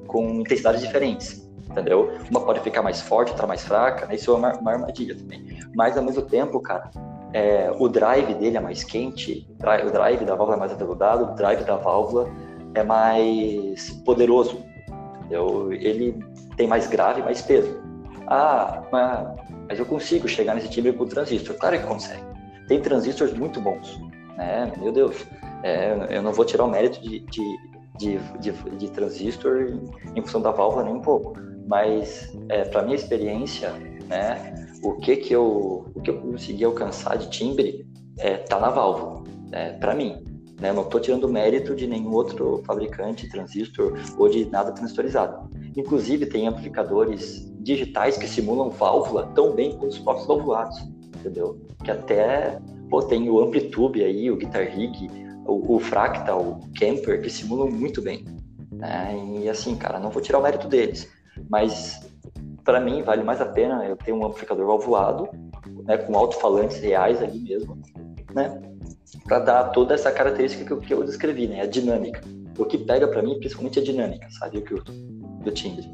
com 0.07 0.29
intensidades 0.41 0.81
diferentes, 0.81 1.44
entendeu? 1.69 2.11
Uma 2.29 2.41
pode 2.41 2.59
ficar 2.61 2.81
mais 2.81 3.01
forte, 3.01 3.31
outra 3.31 3.47
mais 3.47 3.63
fraca, 3.63 4.05
né? 4.05 4.15
isso 4.15 4.31
é 4.31 4.35
uma, 4.35 4.53
uma 4.53 4.71
armadilha 4.71 5.15
também. 5.15 5.59
Mas 5.75 5.97
ao 5.97 6.03
mesmo 6.03 6.21
tempo, 6.21 6.59
cara, 6.59 6.89
é, 7.33 7.73
o 7.77 7.89
drive 7.89 8.33
dele 8.35 8.57
é 8.57 8.59
mais 8.59 8.83
quente, 8.83 9.47
o 9.59 9.91
drive 9.91 10.23
da 10.25 10.35
válvula 10.35 10.57
é 10.57 10.59
mais 10.59 10.71
aveludado, 10.71 11.25
o 11.25 11.35
drive 11.35 11.63
da 11.63 11.75
válvula 11.75 12.29
é 12.73 12.83
mais 12.83 13.89
poderoso, 14.05 14.63
entendeu? 15.19 15.71
Ele 15.73 16.17
tem 16.55 16.67
mais 16.67 16.87
grave, 16.87 17.21
mais 17.21 17.41
peso. 17.41 17.83
Ah, 18.27 18.83
mas 19.69 19.79
eu 19.79 19.85
consigo 19.85 20.27
chegar 20.27 20.55
nesse 20.55 20.69
timbre 20.69 20.93
com 20.93 21.05
transistor. 21.05 21.55
Claro 21.57 21.79
que 21.79 21.85
consegue. 21.85 22.23
Tem 22.67 22.81
transistores 22.81 23.33
muito 23.33 23.61
bons, 23.61 23.99
né? 24.37 24.71
Meu 24.77 24.91
Deus, 24.91 25.25
é, 25.63 26.07
eu 26.09 26.21
não 26.21 26.31
vou 26.31 26.45
tirar 26.45 26.65
o 26.65 26.69
mérito 26.69 27.01
de, 27.01 27.19
de, 27.19 27.59
de, 27.97 28.17
de, 28.39 28.51
de 28.77 28.91
transistor 28.91 29.79
em, 30.15 30.21
função 30.21 30.41
da 30.41 30.51
válvula 30.51 30.83
nem 30.83 30.93
um 30.93 31.01
pouco. 31.01 31.33
Mas, 31.67 32.31
é, 32.49 32.63
para 32.65 32.83
minha 32.83 32.95
experiência, 32.95 33.71
né, 34.07 34.67
o 34.83 34.93
que 34.93 35.15
que 35.17 35.33
eu, 35.33 35.91
o 35.95 36.01
que 36.01 36.09
eu 36.09 36.21
consegui 36.21 36.63
alcançar 36.63 37.17
de 37.17 37.29
timbre 37.29 37.87
é, 38.17 38.37
tá 38.37 38.59
na 38.59 38.69
válvula, 38.69 39.23
é, 39.51 39.71
para 39.73 39.93
mim. 39.93 40.23
Né? 40.59 40.71
Não 40.71 40.83
estou 40.83 40.99
tirando 40.99 41.27
mérito 41.27 41.75
de 41.75 41.87
nenhum 41.87 42.13
outro 42.13 42.61
fabricante 42.65 43.29
transistor 43.29 43.97
ou 44.17 44.29
de 44.29 44.45
nada 44.45 44.71
transistorizado. 44.71 45.49
Inclusive, 45.75 46.25
tem 46.27 46.47
amplificadores 46.47 47.51
digitais 47.59 48.17
que 48.17 48.27
simulam 48.27 48.69
válvula 48.69 49.25
tão 49.35 49.53
bem 49.53 49.71
quanto 49.71 49.91
os 49.91 49.99
próprios 49.99 50.27
valvulados, 50.27 50.77
entendeu? 51.17 51.59
Que 51.83 51.91
até 51.91 52.59
pô, 52.89 53.01
tem 53.01 53.29
o 53.29 53.39
Amplitube 53.39 54.03
aí, 54.03 54.29
o 54.31 54.37
Guitar 54.37 54.67
Rig, 54.67 55.09
o, 55.45 55.75
o 55.75 55.79
Fractal, 55.79 56.41
o 56.41 56.71
Kemper, 56.73 57.21
que 57.21 57.29
simulam 57.29 57.69
muito 57.69 58.01
bem. 58.01 58.23
Né? 58.71 59.41
E 59.41 59.49
assim, 59.49 59.75
cara, 59.75 59.99
não 59.99 60.09
vou 60.09 60.21
tirar 60.21 60.39
o 60.39 60.43
mérito 60.43 60.67
deles, 60.67 61.09
mas 61.49 62.01
para 62.63 62.79
mim 62.79 63.03
vale 63.03 63.23
mais 63.23 63.39
a 63.39 63.45
pena 63.45 63.85
eu 63.85 63.95
ter 63.95 64.11
um 64.11 64.25
amplificador 64.25 64.65
valvulado, 64.65 65.29
né, 65.83 65.97
com 65.97 66.17
alto-falantes 66.17 66.79
reais 66.79 67.21
ali 67.21 67.39
mesmo, 67.39 67.77
né, 68.33 68.61
para 69.23 69.39
dar 69.39 69.63
toda 69.65 69.93
essa 69.93 70.11
característica 70.11 70.65
que 70.65 70.71
eu, 70.71 70.79
que 70.79 70.93
eu 70.93 71.03
descrevi, 71.03 71.47
né, 71.47 71.61
a 71.61 71.65
dinâmica. 71.65 72.21
O 72.57 72.65
que 72.65 72.77
pega 72.77 73.07
para 73.07 73.21
mim, 73.21 73.37
principalmente 73.37 73.79
a 73.79 73.83
dinâmica, 73.83 74.27
sabe, 74.31 74.57
o 74.57 74.61
que 74.61 74.73
do 74.73 75.51
timbre. 75.51 75.85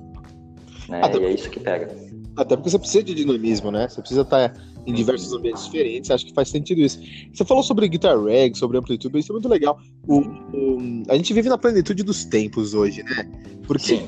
Né? 0.87 1.01
Até, 1.03 1.17
e 1.17 1.25
é 1.25 1.31
isso 1.31 1.49
que 1.49 1.59
pega. 1.59 1.87
Até 2.35 2.55
porque 2.55 2.69
você 2.69 2.79
precisa 2.79 3.03
de 3.03 3.13
dinamismo, 3.13 3.71
né? 3.71 3.89
Você 3.89 3.99
precisa 3.99 4.21
estar 4.21 4.53
em 4.85 4.93
diversos 4.93 5.33
ambientes 5.33 5.65
diferentes, 5.65 6.09
acho 6.11 6.25
que 6.25 6.33
faz 6.33 6.49
sentido 6.49 6.81
isso. 6.81 6.99
Você 7.33 7.45
falou 7.45 7.63
sobre 7.63 7.87
guitar 7.87 8.17
reg, 8.23 8.55
sobre 8.57 8.77
amplitude, 8.77 9.19
isso 9.19 9.31
é 9.31 9.33
muito 9.33 9.49
legal. 9.49 9.79
O, 10.07 10.19
o, 10.19 11.03
a 11.09 11.15
gente 11.15 11.33
vive 11.33 11.49
na 11.49 11.57
plenitude 11.57 12.03
dos 12.03 12.25
tempos 12.25 12.73
hoje, 12.73 13.03
né? 13.03 13.29
Porque 13.67 13.97
Sim. 13.97 14.07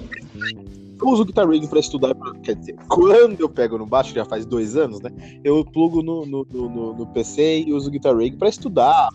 Eu 1.03 1.09
uso 1.09 1.25
guitar 1.25 1.47
rig 1.47 1.67
para 1.67 1.79
estudar, 1.79 2.15
pra, 2.15 2.31
quer 2.35 2.55
dizer, 2.55 2.75
quando 2.87 3.39
eu 3.39 3.49
pego 3.49 3.77
no 3.77 3.85
baixo, 3.85 4.13
já 4.13 4.23
faz 4.23 4.45
dois 4.45 4.77
anos, 4.77 5.01
né? 5.01 5.11
Eu 5.43 5.63
plugo 5.65 6.01
no, 6.01 6.25
no, 6.25 6.47
no, 6.49 6.93
no 6.93 7.07
PC 7.07 7.65
e 7.67 7.73
uso 7.73 7.91
guitar 7.91 8.15
rig 8.15 8.37
para 8.37 8.47
estudar, 8.47 9.09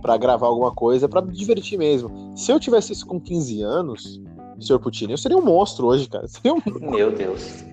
para 0.00 0.16
gravar 0.16 0.46
alguma 0.46 0.72
coisa, 0.72 1.08
para 1.08 1.20
me 1.20 1.32
divertir 1.32 1.78
mesmo. 1.78 2.32
Se 2.34 2.50
eu 2.50 2.58
tivesse 2.58 2.92
isso 2.94 3.06
com 3.06 3.20
15 3.20 3.62
anos, 3.62 4.20
Sr. 4.58 4.78
Putin, 4.78 5.10
eu 5.10 5.18
seria 5.18 5.36
um 5.36 5.44
monstro 5.44 5.88
hoje, 5.88 6.08
cara. 6.08 6.26
Um... 6.44 6.90
Meu 6.90 7.12
Deus. 7.12 7.64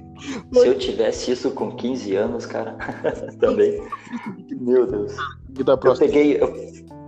Se 0.51 0.67
eu 0.67 0.77
tivesse 0.77 1.31
isso 1.31 1.51
com 1.51 1.71
15 1.71 2.15
anos, 2.15 2.45
cara, 2.45 2.75
também. 3.39 3.81
Meu 4.59 4.85
Deus. 4.85 5.15
Eu 5.57 5.95
peguei, 5.95 6.41
eu, 6.41 6.53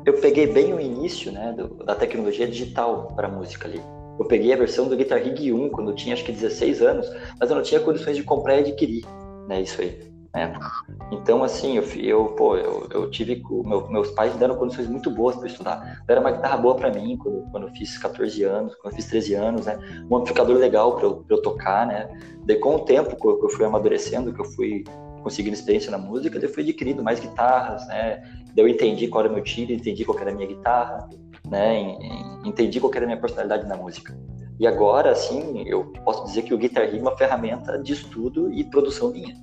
eu, 0.06 0.14
peguei 0.22 0.48
bem 0.48 0.74
o 0.74 0.80
início 0.80 1.32
né, 1.32 1.54
do, 1.54 1.84
da 1.84 1.96
tecnologia 1.96 2.48
digital 2.48 3.12
para 3.16 3.28
música 3.28 3.68
ali. 3.68 3.82
Eu 4.20 4.26
peguei 4.26 4.54
a 4.54 4.58
versão 4.58 4.88
do 4.88 4.98
Guitar 4.98 5.22
Rig 5.22 5.52
1 5.52 5.70
quando 5.70 5.92
eu 5.92 5.96
tinha 5.96 6.14
acho 6.14 6.26
que 6.26 6.32
16 6.32 6.82
anos, 6.82 7.10
mas 7.40 7.50
eu 7.50 7.56
não 7.56 7.64
tinha 7.64 7.80
condições 7.80 8.18
de 8.18 8.24
comprar 8.24 8.58
e 8.58 8.60
adquirir, 8.60 9.06
né, 9.48 9.62
isso 9.62 9.82
aí 9.82 10.10
época. 10.34 10.72
Então, 11.12 11.44
assim, 11.44 11.78
eu, 11.78 11.84
eu 11.96 12.26
pô, 12.36 12.56
eu, 12.56 12.88
eu 12.92 13.10
tive. 13.10 13.42
Meu, 13.66 13.90
meus 13.90 14.12
pais 14.12 14.36
deram 14.36 14.56
condições 14.56 14.88
muito 14.88 15.10
boas 15.10 15.36
para 15.36 15.48
estudar. 15.48 16.04
Era 16.08 16.20
uma 16.20 16.32
guitarra 16.32 16.58
boa 16.58 16.76
para 16.76 16.92
mim 16.92 17.18
quando, 17.18 17.44
quando 17.52 17.68
eu 17.68 17.74
fiz 17.74 17.98
14 17.98 18.44
anos, 18.44 18.76
quando 18.76 18.94
eu 18.94 18.96
fiz 18.96 19.06
13 19.06 19.34
anos, 19.34 19.66
né? 19.66 19.80
Um 20.10 20.18
amplificador 20.18 20.58
legal 20.58 20.96
para 20.96 21.06
eu, 21.06 21.26
eu 21.30 21.42
tocar, 21.42 21.88
né? 21.88 22.08
Daí, 22.46 22.58
com 22.58 22.76
o 22.76 22.80
tempo 22.80 23.16
que 23.16 23.46
eu 23.46 23.50
fui 23.50 23.66
amadurecendo, 23.66 24.34
que 24.34 24.42
eu 24.42 24.46
fui 24.46 24.84
conseguindo 25.24 25.56
experiência 25.56 25.92
na 25.92 25.98
música, 25.98 26.38
eu 26.38 26.50
fui 26.50 26.64
adquirindo 26.64 27.04
mais 27.04 27.20
guitarras, 27.20 27.86
né? 27.88 28.22
Daí 28.56 28.66
eu 28.66 28.68
entendi 28.68 29.08
qual 29.08 29.24
era 29.24 29.32
o 29.32 29.36
meu 29.36 29.44
tiro, 29.44 29.72
entendi 29.72 30.06
qual 30.06 30.18
era 30.20 30.32
a 30.32 30.34
minha 30.34 30.48
guitarra, 30.48 31.10
né? 31.50 31.98
Entendi 32.46 32.80
qual 32.80 32.92
era 32.94 33.06
a 33.06 33.08
minha 33.08 33.20
personalidade 33.20 33.68
na 33.68 33.76
música. 33.76 34.18
E 34.60 34.68
agora, 34.68 35.12
assim, 35.12 35.64
eu 35.66 35.86
posso 36.04 36.26
dizer 36.26 36.42
que 36.42 36.54
o 36.54 36.58
Guitar 36.58 36.84
Hero 36.84 36.98
é 36.98 37.02
uma 37.02 37.18
ferramenta 37.18 37.78
de 37.80 37.94
estudo 37.94 38.52
e 38.52 38.64
produção 38.66 39.12
minha. 39.12 39.34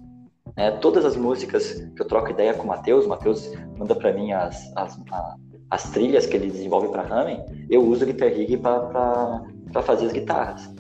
É, 0.57 0.70
todas 0.70 1.05
as 1.05 1.16
músicas 1.16 1.73
que 1.95 2.01
eu 2.01 2.07
troco 2.07 2.31
ideia 2.31 2.55
com 2.55 2.65
o 2.65 2.66
Matheus, 2.66 3.07
o 3.07 3.09
Matheus 3.09 3.51
manda 3.78 3.95
para 3.95 4.12
mim 4.12 4.33
as, 4.33 4.73
as, 4.77 4.99
a, 5.11 5.37
as 5.70 5.91
trilhas 5.91 6.27
que 6.27 6.37
ele 6.37 6.51
desenvolve 6.51 6.89
para 6.89 7.03
Ramen, 7.03 7.45
eu 7.69 7.83
uso 7.83 8.05
o 8.05 8.07
Guitar 8.07 8.31
Rig 8.31 8.57
para 8.57 9.83
fazer 9.83 10.07
as 10.07 10.12
guitarras. 10.12 10.70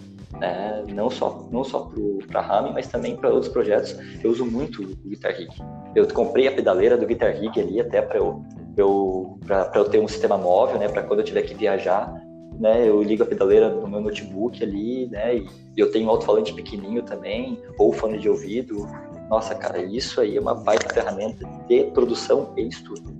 É, 0.40 0.82
não 0.92 1.08
só 1.08 1.48
não 1.50 1.64
só 1.64 1.90
para 2.28 2.42
Ramen, 2.42 2.74
mas 2.74 2.88
também 2.88 3.16
para 3.16 3.30
outros 3.30 3.50
projetos. 3.50 3.96
Eu 4.22 4.30
uso 4.30 4.44
muito 4.44 4.82
o 4.82 5.08
Guitar 5.08 5.32
Rig. 5.32 5.48
Eu 5.94 6.06
comprei 6.12 6.46
a 6.46 6.52
pedaleira 6.52 6.96
do 6.96 7.06
Guitar 7.06 7.32
Rig 7.34 7.58
ali 7.58 7.80
até 7.80 8.02
para 8.02 8.18
eu, 8.18 8.42
eu, 8.76 9.38
eu 9.74 9.84
ter 9.86 10.00
um 10.00 10.08
sistema 10.08 10.36
móvel, 10.36 10.78
né, 10.78 10.88
para 10.88 11.02
quando 11.02 11.20
eu 11.20 11.24
tiver 11.24 11.42
que 11.42 11.54
viajar, 11.54 12.12
né, 12.58 12.88
eu 12.88 13.02
ligo 13.02 13.22
a 13.22 13.26
pedaleira 13.26 13.68
no 13.68 13.88
meu 13.88 14.00
notebook 14.00 14.62
ali, 14.62 15.06
né, 15.08 15.36
e 15.36 15.48
eu 15.76 15.90
tenho 15.90 16.06
um 16.06 16.10
alto-falante 16.10 16.52
pequenininho 16.52 17.02
também, 17.02 17.60
ou 17.78 17.92
fone 17.92 18.18
de 18.18 18.28
ouvido, 18.28 18.86
nossa, 19.30 19.54
cara, 19.54 19.82
isso 19.82 20.20
aí 20.20 20.36
é 20.36 20.40
uma 20.40 20.54
baita 20.54 20.92
ferramenta 20.92 21.46
de 21.66 21.84
produção 21.84 22.52
e 22.56 22.68
estudo. 22.68 23.16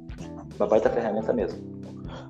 Uma 0.57 0.67
baita 0.67 0.89
ferramenta 0.89 1.33
mesmo. 1.33 1.77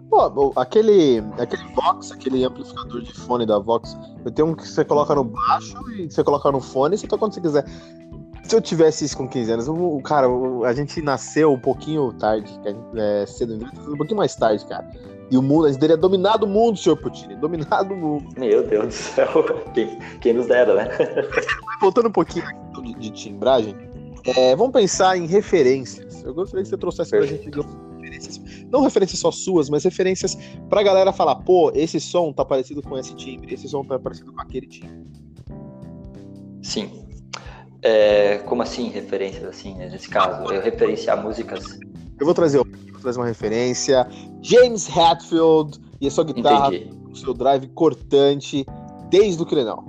Pô, 0.08 0.52
aquele, 0.56 1.22
aquele 1.38 1.62
Vox, 1.74 2.12
aquele 2.12 2.44
amplificador 2.44 3.02
de 3.02 3.12
fone 3.12 3.44
da 3.44 3.58
Vox, 3.58 3.96
eu 4.24 4.30
tenho 4.30 4.48
um 4.48 4.54
que 4.54 4.66
você 4.66 4.84
coloca 4.84 5.14
no 5.14 5.24
baixo 5.24 5.76
e 5.92 6.10
você 6.10 6.22
coloca 6.22 6.50
no 6.50 6.60
fone 6.60 6.94
e 6.94 6.98
você 6.98 7.06
toca 7.06 7.20
quando 7.20 7.34
você 7.34 7.40
quiser. 7.40 7.64
Se 8.46 8.54
eu 8.54 8.60
tivesse 8.60 9.04
isso 9.04 9.16
com 9.16 9.28
15 9.28 9.52
anos, 9.52 9.68
o, 9.68 10.00
cara, 10.02 10.28
a 10.64 10.72
gente 10.72 11.02
nasceu 11.02 11.52
um 11.52 11.58
pouquinho 11.58 12.12
tarde, 12.12 12.48
é, 12.94 13.26
cedo, 13.26 13.58
um 13.88 13.96
pouquinho 13.96 14.16
mais 14.16 14.36
tarde, 14.36 14.64
cara. 14.66 14.88
E 15.28 15.36
o 15.36 15.42
mundo, 15.42 15.66
a 15.66 15.72
gente 15.72 15.80
teria 15.80 15.96
dominado 15.96 16.46
o 16.46 16.48
mundo, 16.48 16.78
senhor 16.78 16.96
Putin. 16.96 17.36
Dominado 17.40 17.92
o 17.92 17.96
mundo. 17.96 18.28
Meu 18.38 18.64
Deus 18.64 18.86
do 18.86 18.92
céu. 18.92 19.28
Quem, 19.74 19.98
quem 20.20 20.32
nos 20.34 20.46
dera, 20.46 20.74
né? 20.74 20.88
Voltando 21.82 22.08
um 22.08 22.12
pouquinho 22.12 22.44
de, 22.84 22.94
de 22.94 23.10
timbragem, 23.10 23.74
é, 24.36 24.54
vamos 24.54 24.72
pensar 24.72 25.16
em 25.16 25.26
referências. 25.26 26.22
Eu 26.22 26.32
gostaria 26.32 26.62
que 26.62 26.68
você 26.68 26.78
trouxesse 26.78 27.10
pra 27.10 27.26
gente 27.26 27.50
referências. 27.50 28.40
Não 28.70 28.82
referências 28.82 29.18
só 29.18 29.32
suas, 29.32 29.68
mas 29.68 29.82
referências 29.82 30.38
pra 30.68 30.84
galera 30.84 31.12
falar, 31.12 31.34
pô, 31.36 31.72
esse 31.74 31.98
som 31.98 32.32
tá 32.32 32.44
parecido 32.44 32.80
com 32.80 32.96
esse 32.96 33.14
timbre, 33.16 33.52
esse 33.52 33.68
som 33.68 33.84
tá 33.84 33.98
parecido 33.98 34.32
com 34.32 34.40
aquele 34.40 34.68
timbre. 34.68 35.04
Sim. 36.62 37.05
É, 37.88 38.38
como 38.38 38.62
assim, 38.62 38.88
referências 38.88 39.44
assim, 39.44 39.76
nesse 39.76 40.08
caso? 40.08 40.52
Eu 40.52 40.60
referenciar 40.60 41.22
músicas. 41.22 41.78
Eu 42.18 42.26
vou 42.26 42.34
trazer 42.34 42.60
trazer 43.00 43.20
uma 43.20 43.26
referência. 43.26 44.04
James 44.42 44.88
Hetfield 44.88 45.78
e 46.00 46.08
a 46.08 46.10
sua 46.10 46.24
guitarra, 46.24 46.72
o 47.08 47.14
seu 47.14 47.32
drive 47.32 47.68
cortante 47.68 48.66
desde 49.08 49.40
o 49.40 49.46
Crenal. 49.46 49.84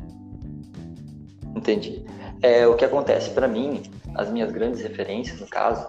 Entendi. 1.56 2.06
É, 2.44 2.68
o 2.68 2.76
que 2.76 2.86
acontece 2.86 3.32
para 3.32 3.48
mim, 3.48 3.82
as 4.14 4.30
minhas 4.30 4.52
grandes 4.52 4.82
referências, 4.82 5.40
no 5.40 5.48
caso, 5.48 5.88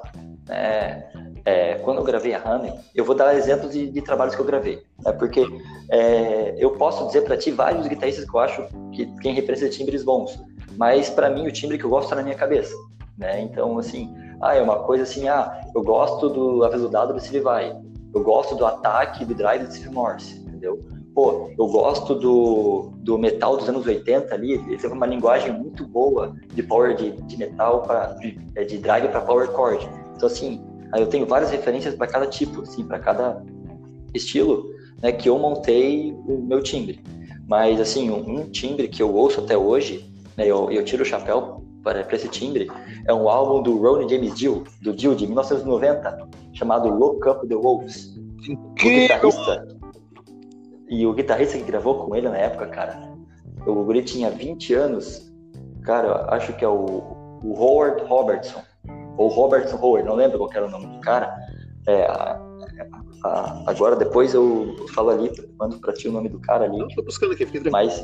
é, 0.49 1.05
é, 1.45 1.75
quando 1.75 1.99
eu 1.99 2.05
gravei 2.05 2.33
a 2.33 2.43
Hammer, 2.43 2.73
eu 2.95 3.05
vou 3.05 3.15
dar 3.15 3.37
exemplos 3.37 3.73
de, 3.73 3.91
de 3.91 4.01
trabalhos 4.01 4.35
que 4.35 4.41
eu 4.41 4.47
gravei, 4.47 4.83
né, 5.05 5.13
porque 5.13 5.47
é, 5.91 6.55
eu 6.59 6.71
posso 6.71 7.07
dizer 7.07 7.23
para 7.23 7.37
ti 7.37 7.51
vários 7.51 7.87
guitarristas 7.87 8.25
que 8.25 8.35
eu 8.35 8.41
acho 8.41 8.67
que 8.93 9.05
quem 9.21 9.35
representa 9.35 9.71
timbres 9.73 10.03
bons, 10.03 10.39
mas 10.79 11.11
para 11.11 11.29
mim 11.29 11.47
o 11.47 11.53
timbre 11.53 11.77
que 11.77 11.85
eu 11.85 11.91
gosto 11.91 12.05
está 12.05 12.17
na 12.17 12.23
minha 12.23 12.37
cabeça, 12.37 12.75
né? 13.19 13.43
Então, 13.43 13.77
assim, 13.79 14.15
ah, 14.41 14.55
é 14.55 14.63
uma 14.63 14.79
coisa 14.85 15.03
assim, 15.03 15.29
ah, 15.29 15.61
eu 15.75 15.83
gosto 15.83 16.31
do 16.31 16.65
aveludado 16.65 17.13
do 17.13 17.21
Steve 17.21 17.41
Vai, 17.41 17.77
eu 18.15 18.23
gosto 18.23 18.55
do 18.55 18.65
ataque 18.65 19.25
do 19.25 19.35
drive 19.35 19.67
do 19.67 19.75
Steve 19.75 19.93
Morse, 19.93 20.39
entendeu? 20.39 20.79
pô, 21.19 21.51
eu 21.59 21.67
gosto 21.67 22.15
do, 22.15 22.93
do 22.99 23.19
metal 23.19 23.57
dos 23.57 23.69
anos 23.69 23.85
80 23.85 24.33
ali, 24.33 24.53
ele 24.53 24.77
teve 24.77 24.95
uma 24.95 25.05
linguagem 25.05 25.53
muito 25.53 25.85
boa 25.85 26.33
de 26.55 26.63
power 26.63 26.95
de, 26.95 27.11
de 27.11 27.37
metal, 27.37 27.83
pra, 27.83 28.13
de, 28.13 28.39
é, 28.55 28.63
de 28.63 28.79
drive 28.79 29.09
para 29.09 29.23
power 29.23 29.49
chord. 29.49 29.85
Então, 30.15 30.29
assim, 30.29 30.65
eu 30.97 31.09
tenho 31.09 31.27
várias 31.27 31.51
referências 31.51 31.97
para 31.97 32.07
cada 32.07 32.25
tipo, 32.29 32.63
assim, 32.63 32.85
para 32.85 33.01
cada 33.01 33.45
estilo, 34.15 34.73
né, 35.03 35.11
que 35.11 35.29
eu 35.29 35.37
montei 35.41 36.13
o 36.13 36.41
meu 36.41 36.63
timbre. 36.63 37.01
Mas, 37.49 37.81
assim, 37.81 38.11
um, 38.11 38.39
um 38.39 38.49
timbre 38.49 38.87
que 38.87 39.03
eu 39.03 39.13
ouço 39.13 39.41
até 39.41 39.59
hoje, 39.59 40.09
eu, 40.47 40.71
eu 40.71 40.85
tiro 40.85 41.03
o 41.03 41.07
chapéu 41.07 41.65
para, 41.83 42.05
para 42.05 42.17
esse 42.17 42.29
timbre, 42.29 42.71
é 43.07 43.15
um 43.15 43.29
álbum 43.29 43.63
do 43.63 43.79
Ronnie 43.81 44.09
James 44.09 44.35
Dio, 44.35 44.65
do 44.83 44.95
Dio, 44.95 45.15
de 45.15 45.27
1990, 45.27 46.29
chamado 46.53 46.89
Look 46.89 47.27
Up 47.29 47.47
the 47.47 47.55
Wolves. 47.55 48.15
Incrível! 48.49 49.31
E 50.89 51.07
o 51.07 51.13
guitarrista 51.13 51.59
que 51.59 51.65
gravou 51.65 52.07
com 52.07 52.15
ele 52.15 52.29
na 52.29 52.37
época, 52.37 52.67
cara, 52.67 53.13
o 53.67 53.85
guri 53.85 54.03
tinha 54.03 54.31
20 54.31 54.75
anos, 54.75 55.33
cara, 55.83 56.27
acho 56.35 56.53
que 56.55 56.65
é 56.65 56.69
o, 56.69 56.85
o 57.43 57.55
Howard 57.57 58.03
Robertson, 58.05 58.63
ou 59.17 59.29
Robertson 59.29 59.77
Howard, 59.77 60.07
não 60.07 60.15
lembro 60.15 60.39
qual 60.39 60.51
era 60.53 60.67
o 60.67 60.71
nome 60.71 60.87
do 60.87 61.01
cara. 61.01 61.35
É, 61.87 62.05
a, 62.07 62.41
a, 63.25 63.63
agora, 63.67 63.97
depois 63.97 64.35
eu 64.35 64.77
falo 64.95 65.11
ali, 65.11 65.31
mando 65.59 65.79
pra 65.79 65.93
ti 65.93 66.09
o 66.09 66.13
nome 66.13 66.29
do 66.29 66.39
cara 66.41 66.65
ali. 66.65 66.79
Eu 66.79 66.89
tô 66.89 67.03
buscando 67.03 67.33
aqui, 67.33 67.45
fiquei 67.45 67.71
Mas 67.71 68.03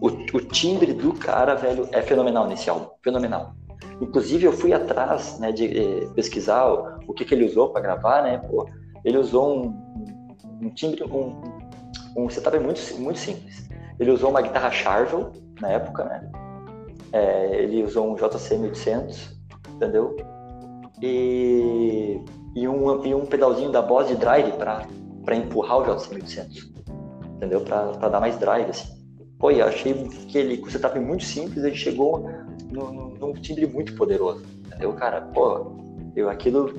o, 0.00 0.08
o 0.08 0.40
timbre 0.40 0.92
do 0.92 1.12
cara, 1.12 1.54
velho, 1.54 1.88
é 1.92 2.00
fenomenal 2.00 2.46
nesse 2.46 2.70
álbum, 2.70 2.88
fenomenal. 3.02 3.54
Inclusive, 4.00 4.46
eu 4.46 4.52
fui 4.52 4.72
atrás 4.72 5.38
né, 5.38 5.52
de 5.52 5.66
eh, 5.66 6.08
pesquisar 6.14 6.66
o, 6.66 7.00
o 7.06 7.12
que, 7.12 7.24
que 7.24 7.34
ele 7.34 7.44
usou 7.44 7.68
para 7.68 7.82
gravar, 7.82 8.22
né? 8.22 8.38
Pô, 8.38 8.66
ele 9.04 9.18
usou 9.18 9.58
um, 9.58 10.62
um 10.62 10.70
timbre, 10.70 11.04
um, 11.04 11.40
um 12.16 12.30
setup 12.30 12.58
muito, 12.58 12.80
muito 12.98 13.18
simples. 13.18 13.68
Ele 13.98 14.10
usou 14.10 14.30
uma 14.30 14.40
guitarra 14.40 14.70
Charvel 14.70 15.32
na 15.60 15.68
época, 15.68 16.04
né? 16.04 16.30
É, 17.12 17.62
ele 17.62 17.84
usou 17.84 18.10
um 18.10 18.14
JC 18.14 18.56
1100, 18.56 19.08
entendeu? 19.74 20.16
E, 21.02 22.20
e, 22.54 22.68
um, 22.68 23.04
e 23.04 23.14
um 23.14 23.26
pedalzinho 23.26 23.70
da 23.70 23.82
Boss 23.82 24.08
de 24.08 24.16
drive 24.16 24.52
para 24.52 25.36
empurrar 25.36 25.78
o 25.78 25.94
JC 25.94 26.14
1100, 26.14 26.48
entendeu? 27.36 27.60
Para 27.60 28.08
dar 28.08 28.20
mais 28.20 28.38
drive, 28.38 28.70
assim. 28.70 28.99
Pô, 29.40 29.50
eu 29.50 29.66
achei 29.66 29.94
que 30.28 30.36
ele, 30.36 30.58
com 30.58 30.66
um 30.66 30.70
setup 30.70 31.00
muito 31.00 31.24
simples, 31.24 31.64
ele 31.64 31.74
chegou 31.74 32.30
num, 32.70 33.14
num 33.18 33.32
timbre 33.32 33.66
muito 33.66 33.94
poderoso, 33.94 34.44
entendeu, 34.66 34.92
cara? 34.92 35.22
Pô, 35.22 35.72
eu, 36.14 36.28
aquilo 36.28 36.74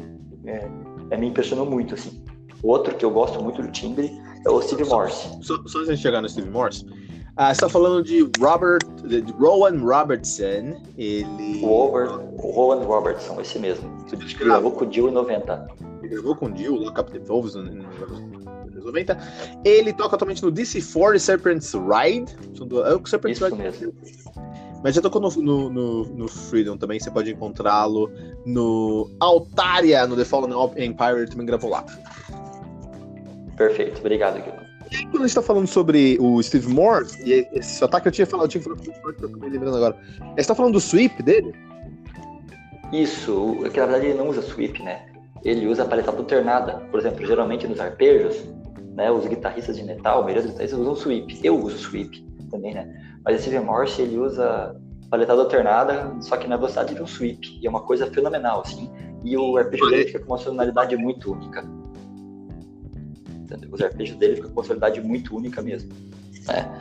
é, 0.46 0.70
é, 1.10 1.18
me 1.18 1.28
impressionou 1.28 1.66
muito, 1.66 1.96
assim. 1.96 2.24
Outro 2.62 2.96
que 2.96 3.04
eu 3.04 3.10
gosto 3.10 3.44
muito 3.44 3.64
do 3.64 3.72
timbre 3.72 4.12
é 4.46 4.50
o 4.50 4.62
Steve 4.62 4.86
Morse. 4.86 5.28
Só, 5.42 5.60
só 5.66 5.80
antes 5.80 5.98
de 5.98 6.04
chegar 6.04 6.22
no 6.22 6.30
Steve 6.30 6.52
Morse, 6.52 6.86
ah, 7.36 7.52
você 7.52 7.62
tá 7.62 7.70
falando 7.70 8.04
de 8.04 8.30
Robert, 8.40 8.84
de 9.08 9.22
Rowan 9.40 9.80
Robertson, 9.80 10.80
ele... 10.96 11.62
O, 11.64 11.68
Over, 11.68 12.12
o 12.12 12.52
Rowan 12.52 12.84
Robertson, 12.84 13.42
esse 13.42 13.58
mesmo. 13.58 13.90
Ele 14.12 14.34
gravou 14.36 14.72
com 14.72 14.86
o 14.86 14.88
Dio 14.88 15.10
em 15.10 15.12
90. 15.12 15.68
Gravou 16.12 16.36
com 16.36 16.48
o 16.48 16.52
Dio, 16.52 16.76
Lock 16.76 17.00
Up 17.00 17.12
the 17.12 17.20
Wolves, 17.20 17.56
nos 17.56 17.70
anos 17.70 18.84
90. 18.84 19.18
Ele 19.64 19.94
toca 19.94 20.16
atualmente 20.16 20.44
no 20.44 20.52
DC4 20.52 21.16
e 21.16 21.20
Serpent's 21.20 21.74
Ride. 21.74 22.36
É 22.86 22.94
o 22.94 23.06
Serpent's 23.06 23.38
Isso 23.38 23.46
Ride. 23.46 23.58
mesmo. 23.58 23.94
Mas 24.84 24.96
já 24.96 25.02
tocou 25.02 25.22
no, 25.22 25.30
no, 25.30 25.70
no, 25.70 26.04
no 26.06 26.28
Freedom 26.28 26.76
também, 26.76 27.00
você 27.00 27.10
pode 27.10 27.32
encontrá-lo 27.32 28.12
no 28.46 29.10
Altaria, 29.20 30.06
no 30.08 30.18
The 30.18 30.26
Fallen 30.26 30.52
Empire, 30.76 31.20
ele 31.20 31.28
também 31.28 31.46
gravou 31.46 31.70
lá. 31.70 31.86
Perfeito, 33.56 34.00
obrigado, 34.00 34.42
Guilherme. 34.42 34.68
E 34.92 35.06
quando 35.06 35.24
a 35.24 35.28
gente 35.28 35.36
tá 35.36 35.42
falando 35.42 35.68
sobre 35.68 36.18
o 36.20 36.42
Steve 36.42 36.68
Moore, 36.68 37.06
e 37.24 37.48
esse 37.54 37.82
ataque 37.84 38.08
eu 38.08 38.12
tinha 38.12 38.26
falado, 38.28 38.48
eu 38.48 38.50
tinha 38.50 38.64
falado 38.64 38.84
eu 39.22 39.30
tô 39.30 39.38
me 39.38 39.50
lembrando 39.50 39.78
agora. 39.78 39.96
Você 40.36 40.48
tá 40.48 40.56
falando 40.56 40.74
do 40.74 40.82
sweep 40.82 41.22
dele? 41.24 41.54
Isso, 42.92 43.60
é 43.64 43.70
que 43.70 43.80
na 43.80 43.86
verdade 43.86 44.08
ele 44.08 44.18
não 44.18 44.28
usa 44.30 44.42
sweep, 44.42 44.84
né? 44.84 45.11
Ele 45.44 45.68
usa 45.68 45.84
a 45.84 45.86
paletada 45.86 46.18
alternada. 46.18 46.74
Por 46.92 47.00
exemplo, 47.00 47.26
geralmente 47.26 47.68
nos 47.68 47.80
arpejos, 47.80 48.44
né, 48.96 49.12
os 49.12 49.26
guitarristas 49.26 49.76
de 49.76 49.84
metal, 49.84 50.20
a 50.20 50.24
maioria 50.24 50.42
dos 50.42 50.52
guitarristas 50.52 50.80
usam 50.80 50.96
sweep. 50.96 51.40
Eu 51.44 51.60
uso 51.60 51.78
sweep 51.78 52.24
também, 52.50 52.74
né? 52.74 53.18
Mas 53.24 53.40
o 53.40 53.42
Steve 53.42 53.60
Morse, 53.60 54.02
ele 54.02 54.18
usa 54.18 54.76
paletada 55.10 55.42
alternada, 55.42 56.16
só 56.22 56.38
que 56.38 56.48
na 56.48 56.58
velocidade 56.58 56.96
de 56.96 57.02
um 57.02 57.08
sweep. 57.08 57.60
E 57.62 57.68
é 57.68 57.70
uma 57.70 57.82
coisa 57.82 58.08
fenomenal, 58.08 58.62
assim. 58.62 58.90
E 59.24 59.38
o 59.38 59.58
arpejo 59.58 59.90
dele 59.90 60.06
fica 60.06 60.20
com 60.20 60.28
uma 60.28 60.38
sonoridade 60.38 60.96
muito 60.96 61.32
única. 61.32 61.64
Os 63.72 63.82
arpejos 63.82 64.16
dele 64.16 64.36
ficam 64.36 64.50
com 64.52 64.60
uma 64.60 64.64
sonoridade 64.64 65.02
muito 65.02 65.36
única 65.36 65.62
mesmo. 65.62 65.92
Né? 66.48 66.72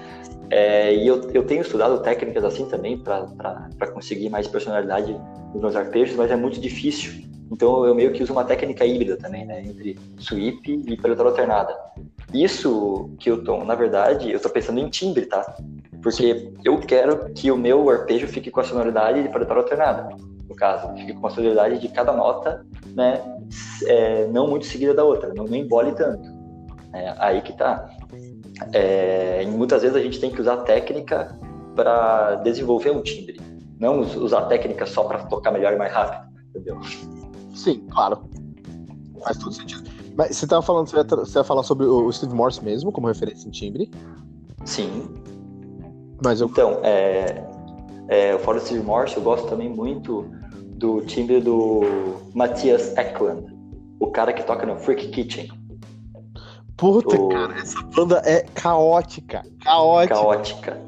É, 0.51 0.95
e 0.95 1.07
eu, 1.07 1.31
eu 1.33 1.45
tenho 1.45 1.63
estudado 1.63 2.03
técnicas 2.03 2.45
assim 2.45 2.67
também 2.67 2.99
para 2.99 3.91
conseguir 3.93 4.29
mais 4.31 4.49
personalidade 4.49 5.13
nos 5.53 5.61
meus 5.61 5.77
arpejos, 5.77 6.17
mas 6.17 6.31
é 6.31 6.37
muito 6.37 6.61
difícil. 6.61 7.30
Então 7.51 7.85
eu 7.85 7.95
meio 7.95 8.13
que 8.13 8.23
uso 8.23 8.33
uma 8.33 8.45
técnica 8.45 8.85
híbrida 8.87 9.17
também, 9.17 9.45
né? 9.45 9.63
Entre 9.63 9.99
sweep 10.19 10.85
e 10.87 10.97
paletada 10.97 11.29
alternada. 11.29 11.77
Isso 12.33 13.11
tô, 13.45 13.65
na 13.65 13.75
verdade, 13.75 14.31
eu 14.31 14.41
tô 14.41 14.49
pensando 14.49 14.79
em 14.79 14.89
timbre, 14.89 15.27
tá? 15.27 15.57
Porque 16.01 16.53
eu 16.65 16.79
quero 16.79 17.31
que 17.35 17.51
o 17.51 17.57
meu 17.57 17.91
arpejo 17.91 18.29
fique 18.29 18.51
com 18.51 18.61
a 18.61 18.65
sonoridade 18.65 19.23
de 19.23 19.29
paletada 19.29 19.61
alternada, 19.61 20.17
no 20.49 20.55
caso, 20.55 20.93
fique 20.95 21.13
com 21.13 21.27
a 21.27 21.31
sonoridade 21.31 21.79
de 21.79 21.89
cada 21.89 22.13
nota, 22.13 22.65
né? 22.95 23.21
É, 23.87 24.27
não 24.29 24.47
muito 24.47 24.67
seguida 24.67 24.95
da 24.95 25.05
outra, 25.05 25.33
não, 25.35 25.45
não 25.45 25.57
embole 25.57 25.93
tanto. 25.93 26.29
É, 26.93 27.15
aí 27.19 27.43
que 27.43 27.53
tá. 27.53 27.91
É, 28.73 29.45
muitas 29.47 29.83
vezes 29.83 29.97
a 29.97 30.01
gente 30.01 30.21
tem 30.21 30.31
que 30.31 30.41
usar 30.41 30.59
técnica 30.59 31.37
para 31.75 32.37
desenvolver 32.37 32.91
um 32.91 33.03
timbre, 33.03 33.41
não 33.79 34.01
usar 34.01 34.43
técnica 34.43 34.87
só 34.87 35.05
para 35.05 35.19
tocar 35.25 35.51
melhor 35.51 35.73
e 35.73 35.77
mais 35.77 35.93
rápido, 35.93 36.29
entendeu? 36.51 36.81
Sim, 37.61 37.87
claro. 37.91 38.21
Faz 39.23 39.37
todo 39.37 39.53
sentido. 39.53 39.91
Mas 40.17 40.37
você 40.37 40.47
estava 40.47 40.63
falando, 40.63 40.89
você 40.89 41.39
ia, 41.39 41.45
falar 41.45 41.63
sobre 41.63 41.87
o 41.87 42.11
Steve 42.11 42.35
Morse 42.35 42.65
mesmo, 42.65 42.91
como 42.91 43.07
referência 43.07 43.47
em 43.47 43.51
timbre? 43.51 43.91
Sim. 44.65 45.09
Mas 46.25 46.41
eu... 46.41 46.49
Então, 46.49 46.81
é, 46.83 47.45
é, 48.09 48.39
fora 48.39 48.59
do 48.59 48.65
Steve 48.65 48.83
Morse, 48.83 49.17
eu 49.17 49.23
gosto 49.23 49.47
também 49.47 49.69
muito 49.69 50.27
do 50.77 51.03
timbre 51.03 51.41
do 51.41 51.83
Matthias 52.35 52.97
Eklund, 52.97 53.55
o 54.01 54.07
cara 54.11 54.33
que 54.33 54.43
toca 54.43 54.65
no 54.65 54.77
Freak 54.79 55.09
Kitchen. 55.09 55.51
Puta, 56.79 57.21
o... 57.21 57.29
cara, 57.29 57.59
essa 57.59 57.83
banda 57.83 58.23
é 58.25 58.41
caótica. 58.55 59.43
Caótica. 59.63 60.15
Caótica. 60.15 60.81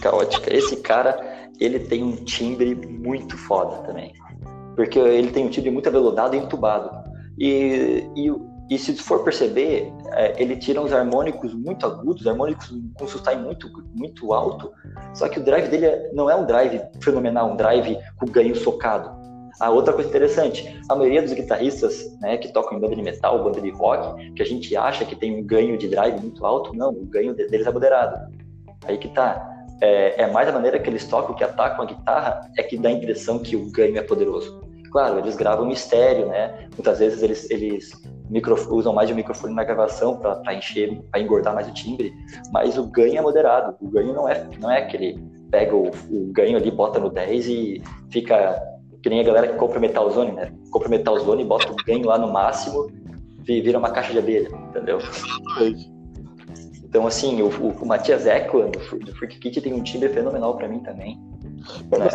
Caótica. 0.00 0.54
Esse 0.54 0.76
cara, 0.76 1.50
ele 1.58 1.80
tem 1.80 2.04
um 2.04 2.14
timbre 2.24 2.76
muito 2.76 3.36
foda 3.36 3.78
também. 3.78 4.12
Porque 4.80 4.98
ele 4.98 5.30
tem 5.30 5.44
um 5.44 5.50
timbre 5.50 5.70
muito 5.70 5.90
aveludado 5.90 6.34
e 6.34 6.38
entubado. 6.38 6.90
E, 7.38 8.08
e, 8.16 8.32
e 8.70 8.78
se 8.78 8.96
for 8.96 9.22
perceber, 9.22 9.92
é, 10.12 10.42
ele 10.42 10.56
tira 10.56 10.80
uns 10.80 10.90
harmônicos 10.90 11.52
muito 11.52 11.84
agudos, 11.84 12.26
harmônicos 12.26 12.72
com 12.94 13.06
sustain 13.06 13.36
muito, 13.36 13.70
muito 13.94 14.32
alto. 14.32 14.72
Só 15.12 15.28
que 15.28 15.38
o 15.38 15.44
drive 15.44 15.68
dele 15.68 16.08
não 16.14 16.30
é 16.30 16.34
um 16.34 16.46
drive 16.46 16.80
fenomenal, 16.98 17.52
um 17.52 17.56
drive 17.56 17.98
com 18.16 18.24
ganho 18.24 18.56
socado. 18.56 19.10
A 19.60 19.68
outra 19.68 19.92
coisa 19.92 20.08
interessante, 20.08 20.80
a 20.88 20.96
maioria 20.96 21.20
dos 21.20 21.34
guitarristas 21.34 22.18
né, 22.22 22.38
que 22.38 22.50
tocam 22.50 22.78
em 22.78 22.80
banda 22.80 22.96
de 22.96 23.02
metal, 23.02 23.44
banda 23.44 23.60
de 23.60 23.68
rock, 23.68 24.32
que 24.32 24.42
a 24.42 24.46
gente 24.46 24.74
acha 24.74 25.04
que 25.04 25.14
tem 25.14 25.38
um 25.38 25.44
ganho 25.44 25.76
de 25.76 25.88
drive 25.88 26.18
muito 26.22 26.46
alto, 26.46 26.74
não, 26.74 26.88
o 26.88 27.04
ganho 27.04 27.34
deles 27.34 27.66
é 27.66 27.70
moderado. 27.70 28.34
Aí 28.86 28.96
que 28.96 29.08
tá. 29.08 29.46
É, 29.82 30.22
é 30.22 30.30
mais 30.30 30.48
a 30.48 30.52
maneira 30.52 30.78
que 30.78 30.88
eles 30.88 31.06
tocam, 31.06 31.34
que 31.34 31.44
atacam 31.44 31.82
a 31.82 31.86
guitarra, 31.86 32.50
é 32.56 32.62
que 32.62 32.78
dá 32.78 32.88
a 32.88 32.92
impressão 32.92 33.38
que 33.38 33.56
o 33.56 33.70
ganho 33.70 33.98
é 33.98 34.02
poderoso. 34.02 34.69
Claro, 34.90 35.18
eles 35.18 35.36
gravam 35.36 35.68
em 35.68 35.72
estéreo, 35.72 36.26
né? 36.26 36.68
Muitas 36.76 36.98
vezes 36.98 37.22
eles, 37.22 37.50
eles 37.50 37.92
micro, 38.28 38.54
usam 38.74 38.92
mais 38.92 39.08
de 39.08 39.12
um 39.12 39.16
microfone 39.16 39.54
na 39.54 39.64
gravação 39.64 40.16
para 40.16 40.54
encher, 40.54 41.00
para 41.10 41.20
engordar 41.20 41.54
mais 41.54 41.68
o 41.68 41.72
timbre, 41.72 42.12
mas 42.52 42.76
o 42.76 42.84
ganho 42.84 43.18
é 43.18 43.20
moderado. 43.20 43.76
O 43.80 43.88
ganho 43.88 44.12
não 44.12 44.28
é, 44.28 44.48
não 44.58 44.70
é 44.70 44.78
aquele 44.78 45.22
pega 45.50 45.74
o, 45.74 45.90
o 46.10 46.32
ganho 46.32 46.56
ali, 46.56 46.70
bota 46.70 46.98
no 46.98 47.10
10 47.10 47.46
e 47.48 47.82
fica 48.08 48.60
que 49.02 49.08
nem 49.08 49.20
a 49.20 49.24
galera 49.24 49.48
que 49.48 49.56
compra 49.56 49.80
Metalzone, 49.80 50.32
né? 50.32 50.52
Compra 50.70 50.88
Metalzone, 50.88 51.44
bota 51.44 51.72
o 51.72 51.76
ganho 51.84 52.06
lá 52.06 52.18
no 52.18 52.30
máximo 52.30 52.90
e 53.48 53.60
vira 53.60 53.78
uma 53.78 53.90
caixa 53.90 54.12
de 54.12 54.18
abelha, 54.18 54.50
entendeu? 54.68 54.98
Então, 56.84 57.06
assim, 57.06 57.40
o, 57.40 57.46
o, 57.46 57.70
o 57.70 57.86
Matias 57.86 58.26
Eklund, 58.26 58.72
do 58.72 59.14
Freak 59.14 59.38
Kit, 59.38 59.60
tem 59.60 59.72
um 59.72 59.82
timbre 59.82 60.08
fenomenal 60.08 60.56
para 60.56 60.68
mim 60.68 60.80
também. 60.80 61.18
Né? 61.90 62.08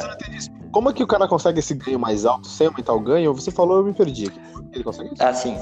Como 0.72 0.90
é 0.90 0.94
que 0.94 1.04
o 1.04 1.08
cara 1.08 1.28
consegue 1.28 1.60
esse 1.60 1.74
ganho 1.74 2.00
mais 2.00 2.26
alto 2.26 2.48
sem 2.48 2.68
aumentar 2.68 2.94
o 2.94 3.00
ganho? 3.00 3.34
Você 3.34 3.52
falou, 3.52 3.78
eu 3.78 3.84
me 3.84 3.94
perdi. 3.94 4.32
Ele 4.74 4.84
consegue 4.84 5.14
isso? 5.14 5.24
Ah, 5.24 5.34
sim. 5.34 5.56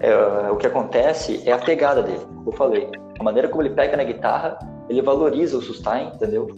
É, 0.00 0.50
o 0.50 0.56
que 0.56 0.66
acontece 0.66 1.42
é 1.44 1.52
a 1.52 1.58
pegada 1.58 2.02
dele, 2.02 2.24
como 2.26 2.50
eu 2.50 2.52
falei. 2.52 2.90
A 3.18 3.22
maneira 3.22 3.48
como 3.48 3.62
ele 3.62 3.70
pega 3.70 3.96
na 3.96 4.04
guitarra, 4.04 4.58
ele 4.88 5.00
valoriza 5.00 5.56
o 5.56 5.62
sustain, 5.62 6.08
entendeu? 6.14 6.48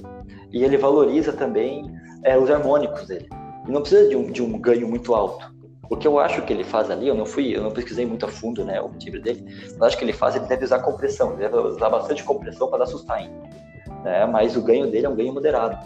E 0.52 0.64
ele 0.64 0.76
valoriza 0.76 1.32
também 1.32 1.90
é, 2.22 2.36
os 2.36 2.50
harmônicos 2.50 3.06
dele. 3.06 3.28
E 3.66 3.70
não 3.70 3.80
precisa 3.80 4.08
de 4.08 4.16
um, 4.16 4.30
de 4.30 4.42
um 4.42 4.58
ganho 4.58 4.88
muito 4.88 5.14
alto. 5.14 5.54
O 5.88 5.96
que 5.96 6.06
eu 6.06 6.18
acho 6.18 6.42
que 6.42 6.52
ele 6.52 6.64
faz 6.64 6.90
ali, 6.90 7.06
eu 7.06 7.14
não 7.14 7.24
fui, 7.24 7.56
eu 7.56 7.62
não 7.62 7.70
pesquisei 7.70 8.04
muito 8.04 8.26
a 8.26 8.28
fundo, 8.28 8.64
né, 8.64 8.80
o 8.80 8.88
timbre 8.98 9.20
dele, 9.20 9.44
mas 9.78 9.82
acho 9.82 9.98
que 9.98 10.04
ele 10.04 10.12
faz, 10.12 10.34
ele 10.34 10.46
deve 10.46 10.64
usar 10.64 10.80
compressão, 10.80 11.32
ele 11.32 11.48
deve 11.48 11.56
usar 11.56 11.88
bastante 11.88 12.24
compressão 12.24 12.68
para 12.68 12.80
dar 12.80 12.86
sustain, 12.86 13.30
né, 14.02 14.26
mas 14.26 14.56
o 14.56 14.62
ganho 14.62 14.90
dele 14.90 15.06
é 15.06 15.08
um 15.08 15.14
ganho 15.14 15.32
moderado, 15.32 15.78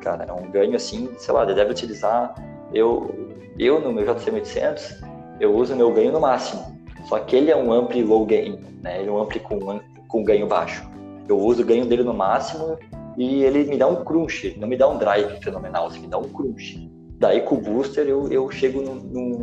cara, 0.00 0.24
é 0.24 0.32
um 0.32 0.50
ganho 0.50 0.74
assim, 0.74 1.10
sei 1.18 1.32
lá, 1.32 1.44
ele 1.44 1.54
deve 1.54 1.70
utilizar, 1.70 2.34
eu, 2.72 3.14
eu 3.58 3.80
no 3.80 3.92
meu 3.92 4.04
JC 4.04 4.30
800, 4.30 5.00
eu 5.38 5.54
uso 5.54 5.76
meu 5.76 5.92
ganho 5.92 6.12
no 6.12 6.20
máximo, 6.20 6.78
só 7.08 7.18
que 7.18 7.36
ele 7.36 7.50
é 7.50 7.56
um 7.56 7.72
ampli 7.72 8.02
low 8.02 8.26
gain, 8.26 8.58
né, 8.82 9.00
ele 9.00 9.08
é 9.08 9.12
um 9.12 9.20
ampli 9.20 9.40
com, 9.40 9.80
com 10.08 10.24
ganho 10.24 10.46
baixo, 10.46 10.88
eu 11.28 11.38
uso 11.38 11.62
o 11.62 11.64
ganho 11.64 11.86
dele 11.86 12.02
no 12.02 12.14
máximo 12.14 12.76
e 13.16 13.44
ele 13.44 13.64
me 13.64 13.76
dá 13.76 13.86
um 13.86 14.04
crunch, 14.04 14.56
não 14.58 14.66
me 14.66 14.76
dá 14.76 14.88
um 14.88 14.98
drive 14.98 15.42
fenomenal, 15.42 15.86
assim, 15.86 16.00
me 16.00 16.08
dá 16.08 16.18
um 16.18 16.28
crunch. 16.28 16.90
Daí 17.18 17.42
com 17.42 17.56
o 17.56 17.60
booster 17.60 18.06
eu, 18.06 18.28
eu 18.32 18.50
chego 18.50 18.80
num, 18.80 18.94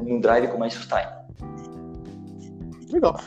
num 0.03 0.19
drive 0.19 0.47
com 0.47 0.57
mais 0.57 0.73
sustain. 0.73 1.05
Legal. 2.91 3.19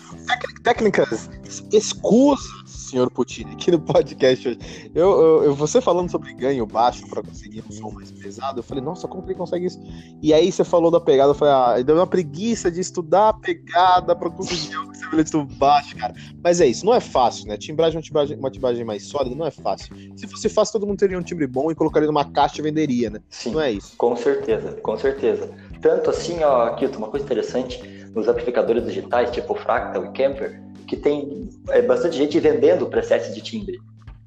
Técnicas 0.64 1.30
escusas, 1.72 2.69
senhor 2.90 3.10
Putin, 3.10 3.44
aqui 3.52 3.70
no 3.70 3.80
podcast 3.80 4.48
hoje. 4.48 4.58
Eu, 4.94 5.44
eu, 5.44 5.54
você 5.54 5.80
falando 5.80 6.10
sobre 6.10 6.32
ganho 6.34 6.66
baixo 6.66 7.06
para 7.08 7.22
conseguir 7.22 7.64
um 7.68 7.72
som 7.72 7.90
mais 7.90 8.10
pesado, 8.10 8.58
eu 8.58 8.62
falei, 8.62 8.82
nossa, 8.82 9.06
como 9.06 9.22
que 9.22 9.30
ele 9.30 9.38
consegue 9.38 9.66
isso? 9.66 9.80
E 10.20 10.34
aí 10.34 10.50
você 10.50 10.64
falou 10.64 10.90
da 10.90 11.00
pegada, 11.00 11.30
eu 11.30 11.34
falei, 11.34 11.54
ah, 11.54 11.82
deu 11.82 11.96
uma 11.96 12.06
preguiça 12.06 12.70
de 12.70 12.80
estudar 12.80 13.30
a 13.30 13.32
pegada 13.32 14.14
para 14.14 14.30
conseguir 14.30 14.76
um 14.76 14.92
semelhante 14.92 15.30
baixo, 15.56 15.96
cara. 15.96 16.14
Mas 16.42 16.60
é 16.60 16.66
isso, 16.66 16.84
não 16.84 16.94
é 16.94 17.00
fácil, 17.00 17.46
né? 17.46 17.56
Timbragem 17.56 18.00
é 18.00 18.12
uma 18.12 18.40
uma 18.40 18.50
timbagem 18.50 18.84
mais 18.84 19.04
sólida, 19.04 19.36
não 19.36 19.46
é 19.46 19.50
fácil. 19.50 19.94
Se 20.16 20.26
fosse 20.26 20.48
fácil, 20.48 20.72
todo 20.72 20.86
mundo 20.86 20.98
teria 20.98 21.18
um 21.18 21.22
timbre 21.22 21.46
bom 21.46 21.70
e 21.70 21.74
colocaria 21.74 22.06
numa 22.06 22.24
caixa 22.24 22.60
e 22.60 22.62
venderia, 22.62 23.10
né? 23.10 23.20
Sim, 23.28 23.52
não 23.52 23.60
é 23.60 23.72
isso. 23.72 23.96
Com 23.96 24.16
certeza, 24.16 24.72
com 24.82 24.96
certeza. 24.96 25.50
Tanto 25.80 26.10
assim, 26.10 26.42
ó, 26.42 26.74
Kilton, 26.74 26.98
uma 26.98 27.08
coisa 27.08 27.24
interessante, 27.24 27.99
nos 28.14 28.28
amplificadores 28.28 28.84
digitais, 28.84 29.30
tipo 29.30 29.54
Fractal 29.54 30.04
e 30.06 30.10
Kemper, 30.12 30.62
que 30.86 30.96
tem 30.96 31.48
é, 31.68 31.80
bastante 31.82 32.16
gente 32.16 32.38
vendendo 32.40 32.86
presets 32.86 33.34
de 33.34 33.40
timbre, 33.40 33.78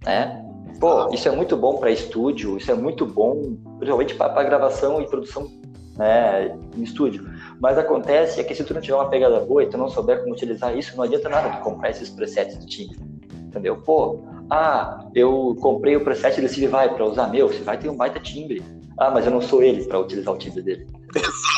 né? 0.03 0.41
Pô, 0.79 1.13
isso 1.13 1.27
é 1.27 1.31
muito 1.31 1.55
bom 1.55 1.77
para 1.77 1.91
estúdio, 1.91 2.57
isso 2.57 2.71
é 2.71 2.73
muito 2.73 3.05
bom, 3.05 3.55
principalmente 3.77 4.15
para 4.15 4.43
gravação 4.43 5.01
e 5.01 5.07
produção 5.07 5.49
né, 5.97 6.57
em 6.75 6.83
estúdio. 6.83 7.29
Mas 7.59 7.77
acontece 7.77 8.39
é 8.39 8.43
que 8.43 8.55
se 8.55 8.63
tu 8.63 8.73
não 8.73 8.81
tiver 8.81 8.95
uma 8.95 9.09
pegada 9.09 9.39
boa 9.39 9.63
e 9.63 9.67
tu 9.67 9.77
não 9.77 9.89
souber 9.89 10.21
como 10.21 10.33
utilizar 10.33 10.75
isso, 10.77 10.95
não 10.95 11.03
adianta 11.03 11.29
nada 11.29 11.49
tu 11.49 11.61
comprar 11.61 11.89
esses 11.91 12.09
presets 12.09 12.57
de 12.59 12.65
timbre, 12.65 12.97
entendeu? 13.47 13.77
Pô, 13.77 14.19
ah, 14.49 15.05
eu 15.15 15.55
comprei 15.61 15.95
o 15.95 16.03
preset 16.03 16.41
do 16.41 16.47
Steve 16.47 16.67
Vai 16.67 16.93
para 16.93 17.05
usar 17.05 17.27
meu, 17.27 17.47
Steve 17.49 17.63
Vai 17.63 17.77
tem 17.77 17.89
um 17.89 17.95
baita 17.95 18.19
timbre. 18.19 18.61
Ah, 18.99 19.09
mas 19.09 19.25
eu 19.25 19.31
não 19.31 19.41
sou 19.41 19.63
ele 19.63 19.83
para 19.85 19.99
utilizar 19.99 20.33
o 20.33 20.37
timbre 20.37 20.61
dele. 20.61 20.87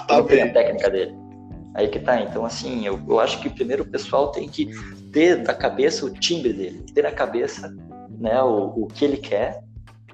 Eu 0.09 0.17
não 0.17 0.25
tenho 0.25 0.45
a 0.45 0.53
técnica 0.53 0.89
dele. 0.89 1.24
Aí 1.75 1.89
que 1.89 1.99
tá. 1.99 2.21
Então, 2.21 2.45
assim, 2.45 2.85
eu, 2.87 2.99
eu 3.07 3.19
acho 3.19 3.41
que 3.41 3.49
primeiro 3.49 3.83
o 3.83 3.87
pessoal 3.87 4.31
tem 4.31 4.47
que 4.47 4.71
ter 5.11 5.43
na 5.43 5.53
cabeça 5.53 6.05
o 6.05 6.09
timbre 6.09 6.53
dele, 6.53 6.85
ter 6.93 7.03
na 7.03 7.11
cabeça 7.11 7.75
né, 8.09 8.41
o, 8.41 8.83
o 8.83 8.87
que 8.87 9.03
ele 9.03 9.17
quer, 9.17 9.61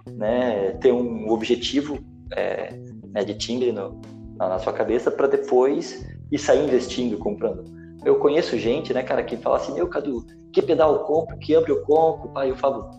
né, 0.08 0.72
ter 0.82 0.92
um 0.92 1.30
objetivo 1.30 2.00
é, 2.36 2.74
né, 3.14 3.24
de 3.24 3.36
timbre 3.36 3.72
no, 3.72 4.02
na, 4.38 4.58
sua 4.58 4.74
cabeça 4.74 5.12
para 5.12 5.28
depois 5.28 6.04
ir 6.32 6.40
sair 6.40 6.66
investindo, 6.66 7.18
comprando. 7.18 7.64
Eu 8.04 8.16
conheço 8.16 8.58
gente, 8.58 8.92
né, 8.92 9.04
cara, 9.04 9.22
que 9.22 9.38
fala 9.38 9.58
assim, 9.58 9.74
meu, 9.76 9.88
Cadu, 9.88 10.26
que 10.52 10.64
pedal 10.64 10.94
eu 10.94 11.00
compro, 11.02 11.38
que 11.38 11.54
amplo 11.54 11.76
eu 11.76 11.84
compro? 11.84 12.30
Pai, 12.30 12.50
eu 12.50 12.58
falo, 12.58 12.90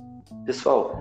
pessoal, 0.47 0.97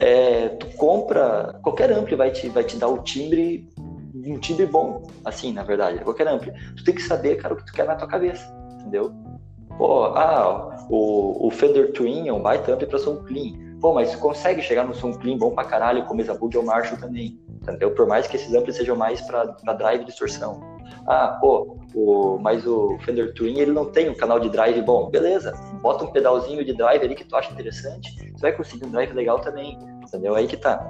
é, 0.00 0.48
tu 0.48 0.66
compra, 0.76 1.58
qualquer 1.62 1.90
ampli 1.92 2.14
vai 2.14 2.30
te, 2.30 2.48
vai 2.50 2.62
te 2.62 2.76
dar 2.76 2.88
o 2.88 2.98
timbre 2.98 3.66
um 4.14 4.38
timbre 4.38 4.66
bom, 4.66 5.02
assim, 5.24 5.52
na 5.52 5.62
verdade, 5.62 5.98
qualquer 6.04 6.28
ampli. 6.28 6.52
Tu 6.76 6.84
tem 6.84 6.94
que 6.94 7.02
saber, 7.02 7.36
cara, 7.36 7.54
o 7.54 7.56
que 7.56 7.66
tu 7.66 7.72
quer 7.72 7.86
na 7.86 7.96
tua 7.96 8.06
cabeça, 8.06 8.46
entendeu? 8.80 9.12
Pô, 9.76 10.04
ah, 10.04 10.86
o, 10.88 11.48
o 11.48 11.50
Fender 11.50 11.92
Twin 11.92 12.28
é 12.28 12.32
um 12.32 12.40
baita 12.40 12.72
ampli 12.72 12.86
para 12.86 12.98
som 12.98 13.16
clean. 13.16 13.54
Pô, 13.80 13.92
mas 13.92 14.12
tu 14.12 14.18
consegue 14.18 14.62
chegar 14.62 14.86
no 14.86 14.94
som 14.94 15.12
clean 15.12 15.36
bom 15.36 15.50
pra 15.50 15.64
caralho 15.64 16.04
com 16.04 16.14
Mesa 16.14 16.32
Bug 16.34 16.56
ou 16.56 16.64
Marshall 16.64 16.98
também, 16.98 17.38
entendeu? 17.60 17.90
Por 17.90 18.06
mais 18.06 18.26
que 18.26 18.36
esses 18.36 18.54
amplis 18.54 18.76
sejam 18.76 18.96
mais 18.96 19.20
para 19.20 19.72
drive 19.74 20.02
e 20.02 20.04
distorção. 20.04 20.60
Ah, 21.06 21.36
pô, 21.40 21.76
o, 21.94 22.38
mas 22.38 22.66
o 22.66 22.96
Fender 23.00 23.34
Twin 23.34 23.58
ele 23.58 23.72
não 23.72 23.90
tem 23.90 24.08
um 24.08 24.14
canal 24.14 24.38
de 24.38 24.48
drive 24.48 24.80
bom. 24.82 25.10
Beleza, 25.10 25.52
bota 25.82 26.04
um 26.04 26.12
pedalzinho 26.12 26.64
de 26.64 26.72
drive 26.72 27.04
ali 27.04 27.14
que 27.14 27.24
tu 27.24 27.36
acha 27.36 27.52
interessante, 27.52 28.14
você 28.32 28.40
vai 28.40 28.52
conseguir 28.52 28.86
um 28.86 28.90
drive 28.90 29.12
legal 29.12 29.40
também, 29.40 29.76
entendeu? 30.02 30.34
Aí 30.34 30.46
que 30.46 30.56
tá. 30.56 30.86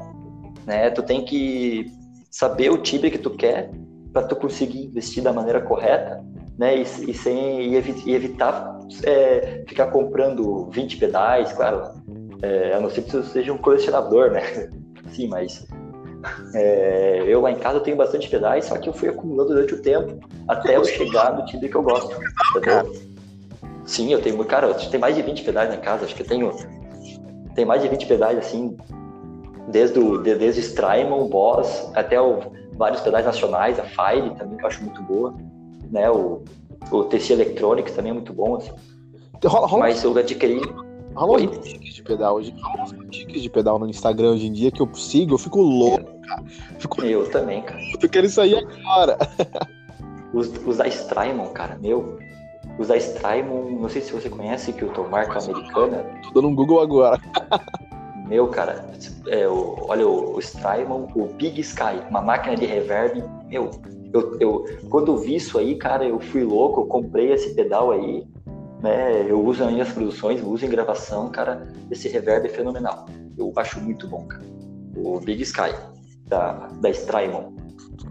Né? 0.66 0.90
Tu 0.90 1.02
tem 1.02 1.24
que 1.24 1.90
saber 2.34 2.68
o 2.68 2.78
timbre 2.78 3.12
que 3.12 3.18
tu 3.18 3.30
quer 3.30 3.70
para 4.12 4.26
tu 4.26 4.34
conseguir 4.34 4.86
investir 4.86 5.22
da 5.22 5.32
maneira 5.32 5.60
correta, 5.60 6.20
né? 6.58 6.76
E, 6.76 6.82
e 6.82 7.14
sem 7.14 7.72
e, 7.72 7.76
evi, 7.76 7.94
e 8.04 8.12
evitar 8.12 8.76
é, 9.04 9.62
ficar 9.68 9.86
comprando 9.86 10.68
20 10.72 10.96
pedais, 10.96 11.52
claro. 11.52 11.92
É, 12.42 12.74
a 12.74 12.80
não 12.80 12.90
ser 12.90 13.02
que 13.02 13.12
você 13.12 13.22
seja 13.22 13.52
um 13.52 13.58
colecionador, 13.58 14.32
né? 14.32 14.42
Sim, 15.14 15.28
mas 15.28 15.64
é, 16.54 17.22
eu 17.24 17.40
lá 17.40 17.52
em 17.52 17.58
casa 17.58 17.78
tenho 17.78 17.96
bastante 17.96 18.28
pedais, 18.28 18.64
só 18.64 18.78
que 18.78 18.88
eu 18.88 18.92
fui 18.92 19.08
acumulando 19.08 19.50
durante 19.50 19.74
o 19.74 19.80
tempo 19.80 20.18
até 20.48 20.76
eu 20.76 20.84
chegar 20.84 21.36
no 21.36 21.44
timbre 21.44 21.68
que 21.68 21.76
eu 21.76 21.84
gosto. 21.84 22.16
Entendeu? 22.56 22.92
Sim, 23.86 24.12
eu 24.12 24.20
tenho, 24.20 24.44
cara, 24.44 24.66
eu 24.66 24.74
tenho 24.74 25.00
mais 25.00 25.14
de 25.14 25.22
20 25.22 25.44
pedais 25.44 25.70
na 25.70 25.76
casa, 25.76 26.04
acho 26.04 26.16
que 26.16 26.22
eu 26.22 26.26
tenho 26.26 26.50
tem 27.54 27.64
mais 27.64 27.80
de 27.80 27.88
20 27.88 28.06
pedais 28.06 28.36
assim, 28.36 28.76
desde 29.68 29.98
o 29.98 30.18
desde 30.18 30.60
Strymon, 30.60 31.28
Boss, 31.28 31.90
até 31.94 32.20
o, 32.20 32.40
vários 32.76 33.00
pedais 33.00 33.24
nacionais, 33.24 33.78
a 33.78 33.84
Fire 33.84 34.30
também, 34.36 34.56
que 34.56 34.64
eu 34.64 34.68
acho 34.68 34.82
muito 34.82 35.02
boa, 35.02 35.34
né? 35.90 36.10
O, 36.10 36.42
o 36.90 37.04
TC 37.04 37.32
Electronics 37.32 37.94
também 37.94 38.10
é 38.10 38.14
muito 38.14 38.32
bom, 38.32 38.56
assim. 38.56 38.70
Rola, 39.44 39.66
rola, 39.66 39.82
Mas 39.84 40.02
eu 40.02 40.16
adquiri. 40.16 40.60
rola 41.14 41.36
uns 41.36 41.44
boutiques 41.46 41.94
de 41.94 42.02
pedal 42.02 42.36
hoje. 42.36 42.54
Rola 42.62 42.84
uns 42.84 42.92
boutiques 42.92 43.42
de 43.42 43.50
pedal 43.50 43.78
no 43.78 43.88
Instagram 43.88 44.32
hoje 44.32 44.46
em 44.46 44.52
dia 44.52 44.70
que 44.70 44.80
eu 44.80 44.94
sigo, 44.94 45.34
eu 45.34 45.38
fico 45.38 45.60
louco, 45.60 46.20
cara. 46.26 46.42
Fico, 46.78 47.02
Eu 47.04 47.30
também, 47.30 47.62
cara. 47.62 47.80
eu 48.00 48.08
quero 48.08 48.26
aí 48.40 48.54
agora. 48.54 49.18
Os, 50.32 50.48
os 50.66 50.78
da 50.78 50.88
Strymon, 50.88 51.46
cara, 51.50 51.78
meu. 51.80 52.18
Os 52.76 52.88
da 52.88 52.96
Strymon, 52.96 53.78
não 53.80 53.88
sei 53.88 54.02
se 54.02 54.12
você 54.12 54.28
conhece, 54.28 54.72
que 54.72 54.82
eu 54.82 54.92
tô 54.92 55.04
marca 55.04 55.38
americana. 55.38 56.04
Tô 56.24 56.30
dando 56.30 56.48
um 56.48 56.54
Google 56.56 56.80
agora. 56.80 57.20
Meu, 58.24 58.48
cara, 58.48 58.84
é, 59.26 59.46
o, 59.46 59.76
olha 59.88 60.06
o, 60.08 60.36
o 60.36 60.38
Strymon, 60.40 61.08
o 61.14 61.26
Big 61.26 61.60
Sky, 61.60 62.02
uma 62.08 62.22
máquina 62.22 62.56
de 62.56 62.64
reverb. 62.64 63.22
Meu, 63.48 63.70
eu, 64.12 64.38
eu, 64.40 64.64
quando 64.88 65.12
eu 65.12 65.18
vi 65.18 65.36
isso 65.36 65.58
aí, 65.58 65.76
cara, 65.76 66.04
eu 66.06 66.18
fui 66.18 66.42
louco, 66.42 66.80
eu 66.80 66.86
comprei 66.86 67.32
esse 67.32 67.54
pedal 67.54 67.90
aí, 67.90 68.26
né? 68.80 69.26
Eu 69.28 69.44
uso 69.44 69.62
nas 69.64 69.72
minhas 69.72 69.92
produções, 69.92 70.42
uso 70.42 70.64
em 70.64 70.70
gravação, 70.70 71.30
cara. 71.30 71.68
Esse 71.90 72.08
reverb 72.08 72.46
é 72.46 72.48
fenomenal. 72.48 73.06
Eu 73.36 73.52
acho 73.56 73.80
muito 73.80 74.06
bom, 74.08 74.26
cara. 74.26 74.44
O 74.96 75.20
Big 75.20 75.42
Sky, 75.42 75.74
da, 76.26 76.68
da 76.80 76.90
Strymon. 76.90 77.52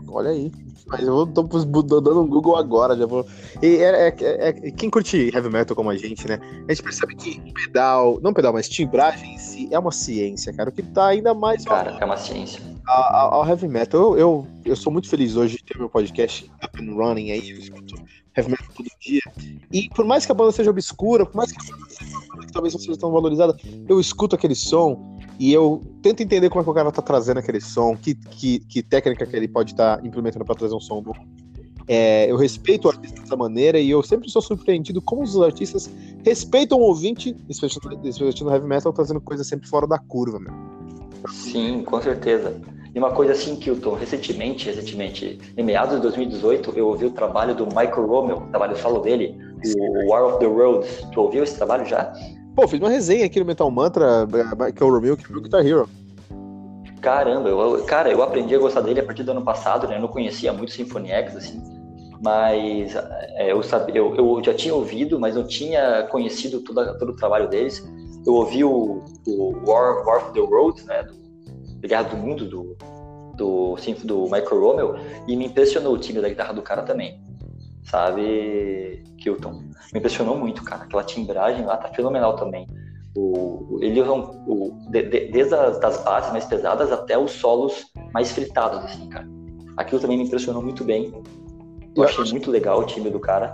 Olha 0.10 0.30
aí. 0.30 0.52
Mas 0.88 1.02
eu 1.08 1.26
tô 1.28 1.44
tô 1.44 2.02
dando 2.02 2.22
um 2.22 2.28
Google 2.28 2.56
agora, 2.58 2.96
já 2.98 3.06
vou. 3.06 3.26
E 3.62 3.78
é, 3.78 4.08
é- 4.10 4.16
é- 4.20 4.48
é- 4.50 4.72
quem 4.72 4.90
curte 4.90 5.32
heavy 5.34 5.50
metal 5.50 5.76
como 5.76 5.90
a 5.90 5.96
gente, 5.98 6.28
né? 6.28 6.40
A 6.68 6.74
gente 6.74 6.84
percebe 6.84 7.16
que 7.16 7.40
pedal, 7.54 8.20
não 8.22 8.34
pedal, 8.34 8.52
mas 8.54 8.68
timbragem 8.70 9.36
em 9.36 9.38
si 9.38 9.68
é 9.72 9.80
uma 9.80 9.92
ciência, 9.92 10.54
cara. 10.54 10.70
O 10.70 10.74
que 10.74 10.84
tá 10.84 11.08
ainda 11.08 11.34
mais 11.34 11.64
Cara, 11.66 11.98
é 12.00 12.06
uma 12.06 12.18
ciência. 12.18 12.62
a- 12.88 13.18
a- 13.18 13.36
ao 13.36 13.48
heavy 13.48 13.68
metal. 13.68 14.02
Eu, 14.02 14.18
eu, 14.18 14.48
eu 14.66 14.76
sou 14.76 14.92
muito 14.92 15.08
feliz 15.10 15.36
hoje 15.36 15.58
de 15.58 15.64
ter 15.64 15.78
meu 15.78 15.90
podcast 15.90 16.52
up 16.64 16.82
and 16.84 16.94
running 16.96 17.32
aí. 17.32 17.50
Eu 17.52 17.58
escuto 17.58 17.96
heavy 18.36 18.52
metal 18.52 18.68
todo 18.76 18.88
dia. 19.00 19.22
E 19.72 19.90
por 19.90 20.06
mais 20.06 20.26
que 20.26 20.32
a 20.32 20.36
banda 20.36 20.52
seja 20.52 20.70
obscura, 20.70 21.26
por 21.26 21.36
mais 21.36 21.52
que 21.52 21.58
a 21.62 21.72
banda 21.76 21.90
seja 21.90 22.12
uma 22.18 22.28
banda 22.28 22.46
que 22.48 22.52
talvez 22.54 22.74
não 22.74 22.82
seja 22.82 22.98
tão 22.98 23.12
valorizada, 23.12 23.56
eu 23.88 24.00
escuto 24.00 24.36
aquele 24.36 24.56
som 24.56 25.13
e 25.40 25.52
eu 25.52 25.82
tento 26.02 26.22
entender 26.22 26.50
como 26.50 26.62
é 26.62 26.64
que 26.64 26.70
o 26.70 26.74
cara 26.74 26.92
tá 26.92 27.02
trazendo 27.02 27.40
aquele 27.40 27.60
som, 27.60 27.96
que, 27.96 28.16
que, 28.16 28.60
que 28.60 28.84
técnica 28.84 29.26
que 29.26 29.36
ele 29.36 29.48
pode 29.48 29.72
estar 29.72 30.04
implementando 30.06 30.46
para 30.46 30.56
trazer 30.56 30.76
um 30.76 30.80
som 30.80 31.02
novo. 31.02 31.26
É, 31.88 32.32
eu 32.32 32.38
respeito 32.38 32.86
o 32.86 32.92
artista 32.92 33.22
dessa 33.22 33.36
maneira 33.36 33.78
e 33.78 33.90
eu 33.90 34.02
sempre 34.02 34.30
sou 34.30 34.42
surpreendido 34.42 35.02
como 35.02 35.22
os 35.22 35.40
artistas 35.42 35.90
respeitam 36.24 36.80
o 36.80 36.82
ouvinte, 36.82 37.36
especialmente 37.50 38.44
no 38.44 38.52
heavy 38.52 38.68
metal, 38.68 38.94
trazendo 38.94 39.20
coisa 39.20 39.44
sempre 39.44 39.68
fora 39.68 39.86
da 39.86 40.00
curva, 40.00 40.40
meu. 40.40 40.54
Sim, 41.30 41.84
com 41.84 42.02
certeza. 42.02 42.62
E 42.96 43.00
uma 43.00 43.12
coisa 43.12 43.34
assim, 43.34 43.56
Kilton, 43.56 43.96
recentemente, 43.96 44.68
recentemente, 44.68 45.40
em 45.58 45.64
meados 45.64 45.96
de 45.96 46.02
2018, 46.04 46.74
eu 46.76 46.88
ouvi 46.88 47.06
o 47.06 47.12
trabalho 47.12 47.56
do 47.56 47.66
Michael 47.66 48.06
Rommel, 48.06 48.38
o 48.38 48.50
trabalho 48.50 48.78
solo 48.78 49.00
dele, 49.00 49.36
o 49.66 50.10
War 50.10 50.26
of 50.26 50.40
the 50.40 50.46
Roads. 50.46 51.04
Tu 51.12 51.20
ouviu 51.20 51.44
esse 51.44 51.56
trabalho 51.56 51.86
já? 51.86 52.14
Pô, 52.56 52.68
fiz 52.68 52.80
uma 52.80 52.90
resenha 52.90 53.26
aqui 53.26 53.40
no 53.40 53.46
Metal 53.46 53.70
Mantra, 53.72 54.28
que 54.76 54.84
é 54.84 54.86
o 54.86 54.92
Romeo, 54.92 55.18
que 55.18 55.32
é 55.32 55.36
o 55.36 55.42
Guitar 55.42 55.66
Hero. 55.66 55.90
Caramba, 57.02 57.50
eu, 57.50 57.84
cara, 57.84 58.12
eu 58.12 58.22
aprendi 58.22 58.56
a 58.56 58.60
gostar 58.60 58.82
dele 58.82 59.00
a 59.00 59.04
partir 59.04 59.24
do 59.24 59.32
ano 59.32 59.44
passado, 59.44 59.88
né? 59.88 59.98
Eu 59.98 60.02
não 60.02 60.08
conhecia 60.08 60.54
muito 60.54 60.72
Symphony 60.72 61.12
X, 61.12 61.36
assim, 61.36 61.62
mas 62.24 62.96
é, 63.36 63.52
eu, 63.52 63.62
sabia, 63.64 63.98
eu, 63.98 64.16
eu 64.16 64.42
já 64.44 64.54
tinha 64.54 64.74
ouvido, 64.74 65.20
mas 65.20 65.36
não 65.36 65.46
tinha 65.46 66.08
conhecido 66.12 66.62
toda, 66.62 66.98
todo 66.98 67.12
o 67.12 67.16
trabalho 67.16 67.50
deles. 67.50 67.84
Eu 68.26 68.36
ouvi 68.36 68.64
o, 68.64 69.04
o 69.28 69.70
War, 69.70 70.06
War 70.06 70.18
of 70.24 70.34
the 70.34 70.40
Roads, 70.40 70.86
né? 70.86 71.04
Do, 71.04 71.88
Guerra 71.88 72.04
do 72.04 72.16
Mundo, 72.16 72.46
do, 72.46 72.78
do, 73.36 73.76
do 74.06 74.24
Michael 74.24 74.62
Rommel 74.62 74.96
e 75.28 75.36
me 75.36 75.48
impressionou 75.48 75.94
o 75.94 75.98
time 75.98 76.22
da 76.22 76.30
guitarra 76.30 76.54
do 76.54 76.62
cara 76.62 76.84
também. 76.84 77.20
Sabe, 77.84 79.04
Kilton? 79.18 79.52
Me 79.92 80.00
impressionou 80.00 80.38
muito, 80.38 80.64
cara. 80.64 80.84
Aquela 80.84 81.04
timbragem 81.04 81.66
lá 81.66 81.78
tá 81.78 81.90
fenomenal 81.90 82.36
também. 82.36 82.68
O, 83.16 83.78
ele 83.82 84.02
usa 84.02 84.12
o, 84.12 84.72
de, 84.90 85.04
de, 85.04 85.32
desde 85.32 85.54
as 85.54 85.80
das 85.80 86.04
bases 86.04 86.32
mais 86.32 86.46
pesadas 86.46 86.92
até 86.92 87.18
os 87.18 87.32
solos 87.32 87.86
mais 88.14 88.32
fritados, 88.32 88.80
assim, 88.86 89.08
cara. 89.10 89.28
Aquilo 89.78 90.02
também 90.02 90.18
me 90.18 90.24
impressionou 90.24 90.62
muito 90.62 90.84
bem. 90.84 91.14
Eu, 91.96 92.04
achei 92.04 92.24
muito 92.32 92.50
legal 92.50 92.80
o 92.80 92.86
time 92.86 93.10
do 93.10 93.20
cara. 93.20 93.54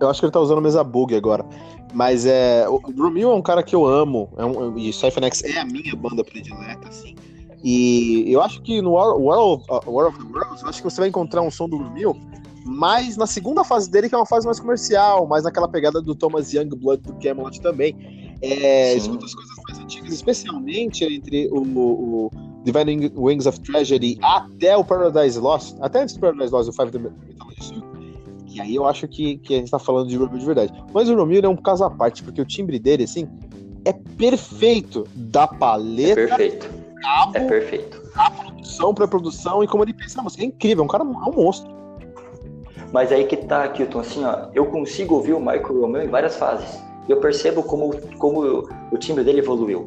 Eu 0.00 0.08
acho 0.08 0.20
que 0.20 0.26
ele 0.26 0.32
tá 0.32 0.40
usando 0.40 0.60
mesa 0.60 0.82
bug 0.82 1.14
agora. 1.14 1.44
Mas 1.92 2.26
é. 2.26 2.68
O 2.68 2.76
Romeo 2.78 3.30
é 3.30 3.34
um 3.34 3.42
cara 3.42 3.62
que 3.62 3.74
eu 3.74 3.86
amo. 3.86 4.32
É 4.36 4.44
um, 4.44 4.76
e 4.76 4.92
Cyphonex 4.92 5.44
é 5.44 5.58
a 5.58 5.64
minha 5.64 5.94
banda 5.94 6.24
predileta, 6.24 6.88
assim. 6.88 7.14
E 7.62 8.24
eu 8.32 8.40
acho 8.40 8.62
que 8.62 8.80
no 8.80 8.92
War, 8.92 9.16
War, 9.16 9.38
of, 9.38 9.64
uh, 9.68 9.90
War 9.90 10.08
of 10.08 10.18
the 10.18 10.24
Worlds, 10.32 10.62
eu 10.62 10.68
acho 10.68 10.78
que 10.78 10.90
você 10.90 11.00
vai 11.00 11.08
encontrar 11.08 11.42
um 11.42 11.50
som 11.50 11.68
do 11.68 11.76
Romeo 11.76 12.16
mais 12.64 13.16
na 13.16 13.26
segunda 13.26 13.64
fase 13.64 13.90
dele, 13.90 14.08
que 14.08 14.14
é 14.14 14.18
uma 14.18 14.26
fase 14.26 14.46
mais 14.46 14.60
comercial, 14.60 15.26
mais 15.26 15.44
naquela 15.44 15.68
pegada 15.68 16.00
do 16.00 16.14
Thomas 16.14 16.52
Youngblood 16.52 17.02
do 17.02 17.14
Camelot 17.14 17.60
também. 17.60 17.96
É, 18.42 18.94
escuta 18.94 19.26
as 19.26 19.34
coisas 19.34 19.54
mais 19.68 19.78
antigas, 19.78 20.12
especialmente 20.12 21.04
entre 21.04 21.48
o, 21.52 21.60
o 21.60 22.30
Divine 22.64 23.12
Wings 23.14 23.46
of 23.46 23.60
Treasury 23.60 24.18
até 24.22 24.76
o 24.76 24.84
Paradise 24.84 25.38
Lost, 25.38 25.76
até 25.80 26.02
antes 26.02 26.14
do 26.14 26.20
Paradise 26.20 26.52
Lost, 26.52 26.68
o 26.68 26.72
Five 26.72 26.98
Mythology 26.98 27.62
Suit, 27.62 27.84
e 28.52 28.60
aí 28.60 28.74
eu 28.74 28.86
acho 28.86 29.06
que, 29.06 29.38
que 29.38 29.54
a 29.54 29.58
gente 29.58 29.70
tá 29.70 29.78
falando 29.78 30.08
de 30.08 30.16
Romeo 30.16 30.38
de 30.38 30.44
verdade. 30.44 30.72
Mas 30.92 31.08
o 31.08 31.14
Romeo 31.14 31.44
é 31.44 31.48
um 31.48 31.56
caso 31.56 31.84
à 31.84 31.90
parte, 31.90 32.22
porque 32.22 32.40
o 32.40 32.44
timbre 32.44 32.78
dele, 32.78 33.04
assim, 33.04 33.28
é 33.84 33.92
perfeito 33.92 35.06
da 35.14 35.46
paleta. 35.46 36.20
É 36.20 36.26
perfeito. 36.26 36.70
Cabo, 37.00 37.36
é 37.36 37.40
perfeito. 37.46 38.02
A 38.14 38.30
produção, 38.30 38.94
pré-produção 38.94 39.64
e 39.64 39.68
como 39.68 39.84
ele 39.84 39.94
pensa 39.94 40.16
na 40.16 40.24
música. 40.24 40.42
É 40.42 40.46
incrível, 40.46 40.82
é 40.82 40.84
um 40.84 40.88
cara 40.88 41.04
é 41.04 41.06
um 41.06 41.32
monstro. 41.32 41.70
Mas 42.92 43.12
aí 43.12 43.24
que 43.24 43.36
tá, 43.36 43.68
Kilton, 43.68 44.00
assim, 44.00 44.24
ó, 44.24 44.48
eu 44.54 44.66
consigo 44.66 45.14
ouvir 45.14 45.32
o 45.32 45.40
Michael 45.40 45.80
Romeo 45.80 46.02
em 46.02 46.08
várias 46.08 46.36
fases. 46.36 46.82
Eu 47.08 47.18
percebo 47.18 47.62
como, 47.62 47.90
como 48.18 48.68
o 48.90 48.98
timbre 48.98 49.24
dele 49.24 49.40
evoluiu 49.40 49.86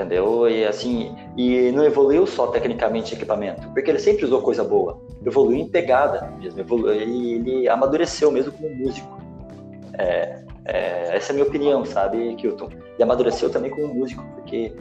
entendeu? 0.00 0.48
E 0.48 0.64
assim, 0.64 1.14
e 1.36 1.70
não 1.72 1.84
evoluiu 1.84 2.26
só 2.26 2.46
tecnicamente 2.46 3.14
equipamento, 3.14 3.68
porque 3.68 3.90
ele 3.90 3.98
sempre 3.98 4.24
usou 4.24 4.40
coisa 4.40 4.64
boa. 4.64 4.98
Evoluiu 5.24 5.60
em 5.60 5.68
pegada 5.68 6.32
mesmo, 6.38 6.60
evoluiu, 6.60 6.94
ele, 6.94 7.34
ele 7.34 7.68
amadureceu 7.68 8.30
mesmo 8.30 8.52
como 8.52 8.74
músico. 8.74 9.20
É, 9.98 10.42
é, 10.64 11.16
essa 11.16 11.30
é 11.30 11.32
a 11.32 11.34
minha 11.34 11.46
opinião, 11.46 11.84
sabe, 11.84 12.34
Kilton? 12.36 12.70
E 12.98 13.02
amadureceu 13.02 13.50
também 13.50 13.70
como 13.70 13.94
músico, 13.94 14.24
porque 14.34 14.72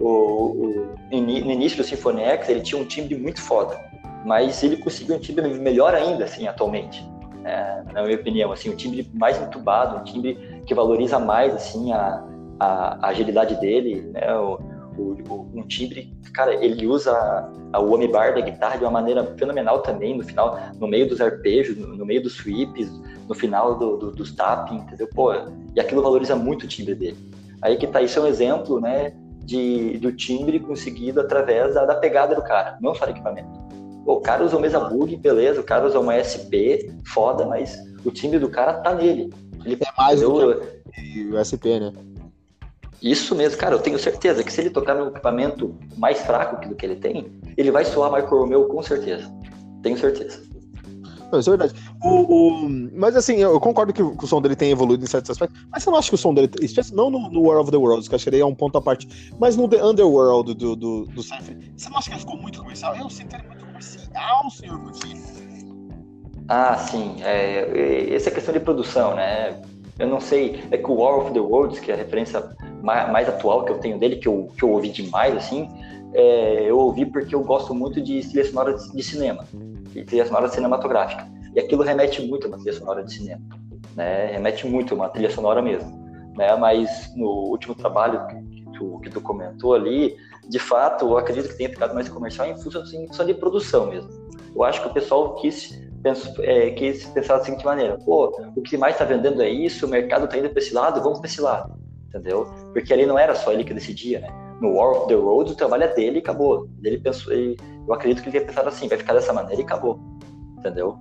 o, 0.00 0.08
o, 0.08 0.94
no 1.10 1.52
início 1.52 1.76
do 1.78 1.84
Symphony 1.84 2.22
X 2.22 2.48
ele 2.48 2.60
tinha 2.62 2.80
um 2.80 2.86
timbre 2.86 3.16
muito 3.16 3.42
foda, 3.42 3.78
mas 4.24 4.62
ele 4.62 4.76
conseguiu 4.76 5.16
um 5.16 5.18
timbre 5.18 5.46
melhor 5.58 5.94
ainda, 5.94 6.24
assim, 6.24 6.46
atualmente. 6.46 7.06
É, 7.44 7.82
na 7.92 8.02
minha 8.02 8.16
opinião, 8.16 8.52
assim, 8.52 8.70
um 8.70 8.76
timbre 8.76 9.08
mais 9.12 9.40
entubado, 9.40 9.98
um 9.98 10.04
timbre 10.04 10.62
que 10.66 10.74
valoriza 10.74 11.18
mais, 11.18 11.54
assim, 11.54 11.92
a, 11.92 12.24
a, 12.58 13.06
a 13.06 13.08
agilidade 13.08 13.60
dele, 13.60 14.00
né? 14.12 14.34
O, 14.36 14.58
o, 14.96 15.50
um 15.54 15.66
timbre, 15.66 16.16
cara, 16.32 16.54
ele 16.54 16.86
usa 16.86 17.12
a, 17.72 17.80
o 17.80 17.92
homem 17.92 18.10
bar 18.10 18.34
da 18.34 18.40
guitarra 18.40 18.78
de 18.78 18.84
uma 18.84 18.90
maneira 18.90 19.24
fenomenal 19.36 19.82
também, 19.82 20.16
no 20.16 20.24
final, 20.24 20.58
no 20.78 20.86
meio 20.86 21.08
dos 21.08 21.20
arpejos, 21.20 21.76
no, 21.76 21.96
no 21.96 22.06
meio 22.06 22.22
dos 22.22 22.34
sweeps, 22.34 22.90
no 23.28 23.34
final 23.34 23.76
do, 23.78 23.96
do, 23.96 24.10
dos 24.12 24.32
tapping, 24.34 24.76
entendeu? 24.76 25.08
Pô, 25.14 25.32
e 25.74 25.80
aquilo 25.80 26.02
valoriza 26.02 26.36
muito 26.36 26.64
o 26.64 26.68
timbre 26.68 26.94
dele. 26.94 27.18
Aí 27.60 27.76
que 27.76 27.86
tá, 27.86 28.00
isso 28.00 28.18
é 28.18 28.22
um 28.22 28.26
exemplo, 28.26 28.80
né, 28.80 29.12
de, 29.40 29.98
do 29.98 30.12
timbre 30.12 30.60
conseguido 30.60 31.20
através 31.20 31.74
da, 31.74 31.84
da 31.84 31.94
pegada 31.94 32.34
do 32.34 32.42
cara, 32.42 32.78
não 32.80 32.94
só 32.94 33.04
do 33.04 33.10
equipamento. 33.10 33.64
O 34.06 34.20
cara 34.20 34.44
usa 34.44 34.56
o 34.56 34.60
mesa 34.60 34.80
bug, 34.80 35.16
beleza, 35.16 35.60
o 35.60 35.64
cara 35.64 35.86
usa 35.86 35.98
uma 35.98 36.14
SP, 36.20 36.90
foda, 37.06 37.46
mas 37.46 37.76
o 38.04 38.10
timbre 38.10 38.38
do 38.38 38.48
cara 38.48 38.74
tá 38.74 38.94
nele. 38.94 39.32
Ele 39.64 39.78
é 39.80 39.92
mais 39.96 40.20
do 40.20 40.60
que 40.92 41.28
o 41.30 41.38
SP, 41.40 41.80
né? 41.80 41.92
Isso 43.00 43.34
mesmo, 43.34 43.58
cara, 43.58 43.74
eu 43.74 43.80
tenho 43.80 43.98
certeza 43.98 44.42
que 44.42 44.52
se 44.52 44.60
ele 44.62 44.70
tocar 44.70 44.94
no 44.94 45.08
equipamento 45.08 45.74
mais 45.96 46.20
fraco 46.20 46.66
do 46.66 46.74
que 46.74 46.86
ele 46.86 46.96
tem, 46.96 47.38
ele 47.56 47.70
vai 47.70 47.84
soar 47.84 48.10
Michael 48.10 48.40
Romeo 48.40 48.64
com 48.66 48.82
certeza. 48.82 49.30
Tenho 49.82 49.98
certeza. 49.98 50.42
Não, 51.34 51.40
isso 51.40 51.52
é 51.52 51.56
verdade. 51.56 51.74
O, 52.00 52.08
o... 52.08 52.68
Mas 52.92 53.16
assim, 53.16 53.36
eu 53.36 53.58
concordo 53.58 53.92
que 53.92 54.02
o 54.02 54.26
som 54.26 54.40
dele 54.40 54.54
tem 54.54 54.70
evoluído 54.70 55.02
em 55.02 55.08
certos 55.08 55.32
aspectos, 55.32 55.60
mas 55.68 55.82
você 55.82 55.90
não 55.90 55.98
acha 55.98 56.08
que 56.08 56.14
o 56.14 56.18
som 56.18 56.32
dele, 56.32 56.48
não 56.92 57.10
no, 57.10 57.28
no 57.28 57.42
War 57.42 57.60
of 57.60 57.72
the 57.72 57.76
Worlds, 57.76 58.08
que 58.08 58.14
acho 58.14 58.30
que 58.30 58.36
é 58.36 58.46
um 58.46 58.54
ponto 58.54 58.78
à 58.78 58.80
parte, 58.80 59.32
mas 59.38 59.56
no 59.56 59.68
The 59.68 59.84
Underworld 59.84 60.54
do, 60.54 60.76
do, 60.76 61.06
do 61.06 61.22
Cypher, 61.22 61.58
você 61.76 61.88
não 61.88 61.98
acha 61.98 62.08
que 62.08 62.14
ele 62.14 62.20
ficou 62.20 62.36
muito 62.36 62.60
comercial? 62.60 62.94
Eu 62.96 63.10
sinto 63.10 63.34
ele 63.34 63.48
muito 63.48 63.66
comercial, 63.66 64.50
senhor 64.50 64.80
Coutinho. 64.80 65.22
Ah, 66.48 66.76
sim. 66.76 67.16
É, 67.22 68.14
essa 68.14 68.30
questão 68.30 68.52
de 68.52 68.60
produção, 68.60 69.14
né? 69.16 69.60
Eu 69.98 70.08
não 70.08 70.20
sei, 70.20 70.62
é 70.70 70.76
que 70.76 70.90
o 70.90 70.94
War 70.94 71.18
of 71.18 71.32
the 71.32 71.40
Worlds, 71.40 71.80
que 71.80 71.90
é 71.90 71.94
a 71.94 71.96
referência 71.96 72.44
mais, 72.82 73.28
atual 73.28 73.64
que 73.64 73.72
eu 73.72 73.78
tenho 73.78 73.98
dele, 73.98 74.16
que 74.16 74.28
eu, 74.28 74.48
que 74.56 74.64
eu 74.64 74.70
ouvi 74.70 74.90
demais, 74.90 75.34
assim, 75.36 75.68
é, 76.12 76.68
eu 76.68 76.78
ouvi 76.78 77.06
porque 77.06 77.34
eu 77.34 77.42
gosto 77.42 77.74
muito 77.74 78.00
de 78.00 78.20
trilha 78.28 78.44
de, 78.44 78.92
de 78.92 79.02
cinema, 79.02 79.44
de 79.94 80.04
trilha 80.04 80.26
sonora 80.26 80.48
cinematográfica. 80.48 81.26
E 81.54 81.60
aquilo 81.60 81.82
remete 81.82 82.22
muito 82.22 82.46
a 82.46 82.48
uma 82.48 82.56
trilha 82.58 82.72
sonora 82.72 83.04
de 83.04 83.12
cinema, 83.12 83.42
né? 83.94 84.26
Remete 84.32 84.66
muito 84.66 84.94
a 84.94 84.96
uma 84.96 85.08
trilha 85.08 85.30
sonora 85.30 85.62
mesmo, 85.62 85.90
né? 86.36 86.54
Mas 86.56 87.12
no 87.14 87.28
último 87.28 87.74
trabalho 87.74 88.26
que 88.26 88.64
tu, 88.76 89.00
que 89.00 89.10
tu 89.10 89.20
comentou 89.20 89.74
ali, 89.74 90.16
de 90.48 90.58
fato, 90.58 91.06
eu 91.06 91.16
acredito 91.16 91.48
que 91.48 91.56
tenha 91.56 91.70
ficado 91.70 91.94
mais 91.94 92.08
comercial 92.08 92.48
em 92.48 92.56
função, 92.56 92.82
assim, 92.82 93.04
em 93.04 93.06
função 93.06 93.24
de 93.24 93.34
produção 93.34 93.86
mesmo. 93.86 94.10
Eu 94.54 94.62
acho 94.64 94.82
que 94.82 94.88
o 94.88 94.92
pessoal 94.92 95.34
quis 95.36 95.80
penso, 96.02 96.34
é, 96.42 96.70
quis 96.70 97.04
pensar 97.06 97.38
da 97.38 97.44
seguinte 97.44 97.64
maneira: 97.64 97.98
pô, 98.04 98.36
o 98.56 98.62
que 98.62 98.76
mais 98.76 98.94
está 98.94 99.04
vendendo 99.04 99.40
é 99.42 99.48
isso, 99.48 99.86
o 99.86 99.88
mercado 99.88 100.24
está 100.24 100.36
indo 100.36 100.50
para 100.50 100.58
esse 100.58 100.74
lado, 100.74 101.00
vamos 101.00 101.20
para 101.20 101.28
esse 101.28 101.40
lado 101.40 101.84
entendeu? 102.14 102.46
Porque 102.72 102.92
ali 102.92 103.06
não 103.06 103.18
era 103.18 103.34
só 103.34 103.52
ele 103.52 103.64
que 103.64 103.74
decidia, 103.74 104.20
né? 104.20 104.28
No 104.60 104.74
War 104.74 104.92
of 104.92 105.08
the 105.08 105.14
Roads, 105.14 105.52
o 105.52 105.56
trabalho 105.56 105.82
é 105.82 105.94
dele 105.94 106.16
e 106.16 106.18
acabou. 106.20 106.68
Ele 106.82 106.98
pensou, 106.98 107.32
ele, 107.32 107.58
eu 107.86 107.94
acredito 107.94 108.22
que 108.22 108.28
ele 108.28 108.38
tenha 108.38 108.46
pensado 108.46 108.68
assim, 108.68 108.88
vai 108.88 108.98
ficar 108.98 109.12
dessa 109.12 109.32
maneira 109.32 109.60
e 109.60 109.64
acabou, 109.64 110.00
entendeu? 110.58 110.96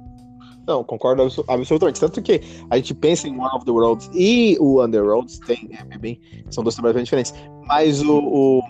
Não, 0.68 0.84
concordo 0.84 1.24
absolutamente. 1.48 2.00
Tanto 2.00 2.22
que 2.22 2.42
a 2.70 2.78
gente 2.78 2.94
pensa 2.94 3.28
em 3.28 3.38
War 3.38 3.56
of 3.56 3.66
the 3.66 3.72
Worlds 3.72 4.10
e 4.14 4.58
o 4.60 4.82
Underworlds, 4.84 5.40
tem, 5.40 5.70
é, 5.72 5.98
bem, 5.98 6.20
são 6.50 6.64
dois 6.64 6.76
trabalhos 6.76 6.96
bem 6.96 7.04
diferentes. 7.04 7.34
Mas 7.66 8.02
o, 8.02 8.18
o, 8.18 8.62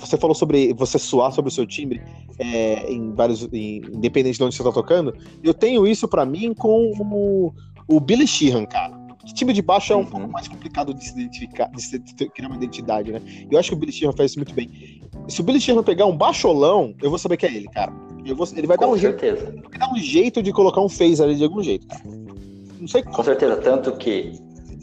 você 0.00 0.16
falou 0.16 0.34
sobre 0.34 0.72
você 0.74 0.98
suar 0.98 1.32
sobre 1.32 1.48
o 1.48 1.52
seu 1.52 1.66
timbre 1.66 2.00
é, 2.38 2.90
em 2.90 3.12
vários, 3.14 3.48
em, 3.52 3.78
independente 3.78 4.38
de 4.38 4.44
onde 4.44 4.54
você 4.54 4.62
está 4.62 4.72
tocando. 4.72 5.12
Eu 5.42 5.52
tenho 5.52 5.86
isso 5.86 6.06
para 6.06 6.24
mim 6.24 6.54
com 6.54 6.92
o, 7.00 7.52
o 7.88 8.00
Billy 8.00 8.26
Sheehan, 8.26 8.64
cara 8.66 8.95
time 9.32 9.52
de 9.52 9.62
baixo 9.62 9.92
é 9.92 9.96
um 9.96 10.00
uhum. 10.00 10.06
pouco 10.06 10.28
mais 10.28 10.48
complicado 10.48 10.94
de 10.94 11.04
se 11.04 11.12
identificar, 11.12 11.70
de 11.70 11.82
se 11.82 11.98
criar 11.98 12.48
uma 12.48 12.56
identidade, 12.56 13.12
né? 13.12 13.20
Eu 13.50 13.58
acho 13.58 13.70
que 13.70 13.74
o 13.74 13.78
Billy 13.78 13.92
Sheehan 13.92 14.12
faz 14.12 14.30
isso 14.30 14.38
muito 14.38 14.54
bem. 14.54 14.70
Se 15.28 15.40
o 15.40 15.44
Billy 15.44 15.60
Sheehan 15.60 15.82
pegar 15.82 16.06
um 16.06 16.16
baixolão, 16.16 16.94
eu 17.02 17.10
vou 17.10 17.18
saber 17.18 17.36
que 17.36 17.46
é 17.46 17.54
ele, 17.54 17.68
cara. 17.68 17.92
Vou, 18.36 18.46
ele 18.56 18.66
vai 18.66 18.76
Com 18.76 18.86
dar 18.86 18.92
um 18.92 18.98
certeza. 18.98 19.46
jeito. 19.46 19.70
Vai 19.70 19.78
dar 19.78 19.92
um 19.92 19.96
jeito 19.96 20.42
de 20.42 20.52
colocar 20.52 20.80
um 20.80 20.88
phase 20.88 21.22
ali 21.22 21.36
de 21.36 21.44
algum 21.44 21.62
jeito, 21.62 21.86
cara. 21.86 22.02
Não 22.78 22.88
sei 22.88 23.02
Com 23.02 23.22
certeza, 23.22 23.56
tanto 23.56 23.92
que, 23.92 24.32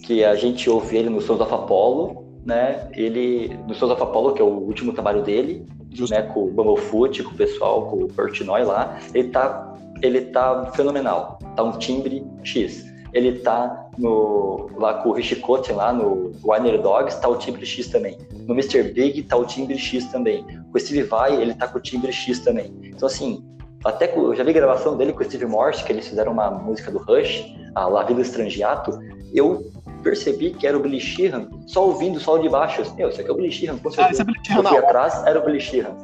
que 0.03 0.23
a 0.23 0.35
gente 0.35 0.69
ouve 0.69 0.97
ele 0.97 1.09
no 1.09 1.21
Sons 1.21 1.39
of 1.39 1.53
Apollo, 1.53 2.23
né? 2.45 2.89
Ele. 2.93 3.57
No 3.67 3.73
Sons 3.75 3.91
of 3.91 4.01
Apollo, 4.01 4.33
que 4.33 4.41
é 4.41 4.45
o 4.45 4.47
último 4.47 4.93
trabalho 4.93 5.23
dele, 5.23 5.65
Justo. 5.91 6.13
né? 6.13 6.21
Com 6.23 6.45
o 6.45 6.51
Bumblefoot, 6.51 7.23
com 7.23 7.31
o 7.31 7.35
pessoal, 7.35 7.87
com 7.87 8.03
o 8.03 8.07
Portnoy 8.07 8.63
lá, 8.63 8.99
ele 9.13 9.29
tá, 9.29 9.75
ele 10.01 10.21
tá 10.21 10.71
fenomenal. 10.75 11.39
Tá 11.55 11.63
um 11.63 11.77
timbre 11.77 12.25
X 12.43 12.93
ele 13.13 13.39
tá 13.39 13.82
no, 13.97 14.69
lá 14.77 14.95
com 14.95 15.09
o 15.09 15.11
Rich 15.13 15.37
Cotten, 15.37 15.75
lá 15.75 15.93
no 15.93 16.31
Warner 16.43 16.81
Dogs, 16.81 17.19
tá 17.19 17.27
o 17.27 17.37
timbre 17.37 17.65
X 17.65 17.87
também. 17.87 18.17
No 18.47 18.53
Mr. 18.53 18.83
Big 18.83 19.23
tá 19.23 19.37
o 19.37 19.45
timbre 19.45 19.77
X 19.77 20.05
também. 20.07 20.43
Com 20.43 20.77
o 20.77 20.79
Steve 20.79 21.03
Vai, 21.03 21.35
ele 21.41 21.53
tá 21.53 21.67
com 21.67 21.77
o 21.77 21.81
timbre 21.81 22.11
X 22.11 22.39
também. 22.39 22.73
Então, 22.83 23.07
assim, 23.07 23.43
até 23.83 24.07
com, 24.07 24.21
eu 24.21 24.35
já 24.35 24.43
vi 24.43 24.53
gravação 24.53 24.97
dele 24.97 25.13
com 25.13 25.21
o 25.21 25.25
Steve 25.25 25.45
Morse, 25.45 25.83
que 25.83 25.91
eles 25.91 26.07
fizeram 26.07 26.31
uma 26.31 26.49
música 26.49 26.89
do 26.89 26.99
Rush, 26.99 27.45
a 27.75 27.87
La 27.87 28.03
Vida 28.03 28.21
Estrangiato, 28.21 28.99
eu 29.33 29.71
percebi 30.01 30.51
que 30.51 30.67
era 30.67 30.77
o 30.77 30.79
Billy 30.79 30.99
Sheehan, 30.99 31.49
só 31.67 31.85
ouvindo 31.85 32.17
o 32.17 32.19
sol 32.19 32.39
de 32.39 32.49
baixo. 32.49 32.83
Meu, 32.95 33.09
isso 33.09 33.21
aqui 33.21 33.29
é 33.29 33.33
o 33.33 33.35
Billy 33.35 33.51
Sheehan, 33.51 33.77
com 33.77 33.89
certeza. 33.89 34.07
Ah, 34.07 34.11
esse 34.11 34.21
é 34.21 34.25
Billy 34.25 34.39
Sheehan, 34.45 34.59
eu 34.59 34.69
fui 34.69 34.77
atrás, 34.77 35.23
era 35.25 35.39
o 35.39 35.45
Billy 35.45 35.59
Sheehan. 35.59 35.97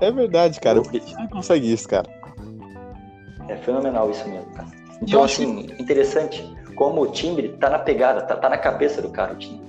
É 0.00 0.10
verdade, 0.10 0.60
cara. 0.60 0.80
O 0.80 0.82
Billy 0.82 1.06
Sheehan 1.06 1.28
consegue 1.28 1.72
isso, 1.72 1.88
cara. 1.88 2.08
É 3.48 3.56
fenomenal 3.56 4.10
isso 4.10 4.28
mesmo, 4.28 4.50
cara. 4.52 4.68
Então, 5.02 5.24
assim, 5.24 5.66
interessante 5.78 6.44
como 6.80 7.02
o 7.02 7.06
timbre 7.08 7.50
tá 7.60 7.68
na 7.68 7.78
pegada, 7.78 8.22
tá, 8.22 8.34
tá 8.34 8.48
na 8.48 8.56
cabeça 8.56 9.02
do 9.02 9.10
cara 9.10 9.34
o 9.34 9.36
timbre. 9.36 9.60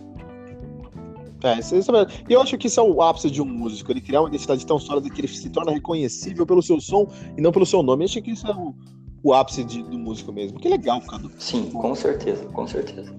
É, 1.44 1.60
isso, 1.60 1.76
isso 1.76 1.94
é 1.94 2.08
E 2.30 2.32
eu 2.32 2.42
acho 2.42 2.58
que 2.58 2.68
isso 2.68 2.80
é 2.80 2.84
o 2.84 3.02
ápice 3.02 3.30
de 3.30 3.42
um 3.42 3.46
músico, 3.46 3.92
ele 3.92 4.00
criar 4.00 4.22
uma 4.22 4.30
identidade 4.30 4.66
tão 4.66 4.80
sólida 4.80 5.10
que 5.10 5.20
ele 5.20 5.28
se 5.28 5.50
torna 5.50 5.74
reconhecível 5.74 6.46
pelo 6.46 6.62
seu 6.64 6.80
som 6.80 7.06
e 7.38 7.42
não 7.42 7.52
pelo 7.52 7.66
seu 7.66 7.84
nome. 7.84 8.04
Eu 8.04 8.06
acho 8.06 8.22
que 8.22 8.32
isso 8.32 8.48
é 8.48 8.56
o, 8.56 8.74
o 9.22 9.34
ápice 9.34 9.62
de, 9.66 9.84
do 9.84 10.00
músico 10.00 10.32
mesmo. 10.32 10.58
Que 10.58 10.70
legal, 10.70 11.02
Cadu. 11.02 11.30
Sim, 11.38 11.70
com 11.72 11.94
certeza, 11.94 12.46
com 12.46 12.66
certeza. 12.66 13.14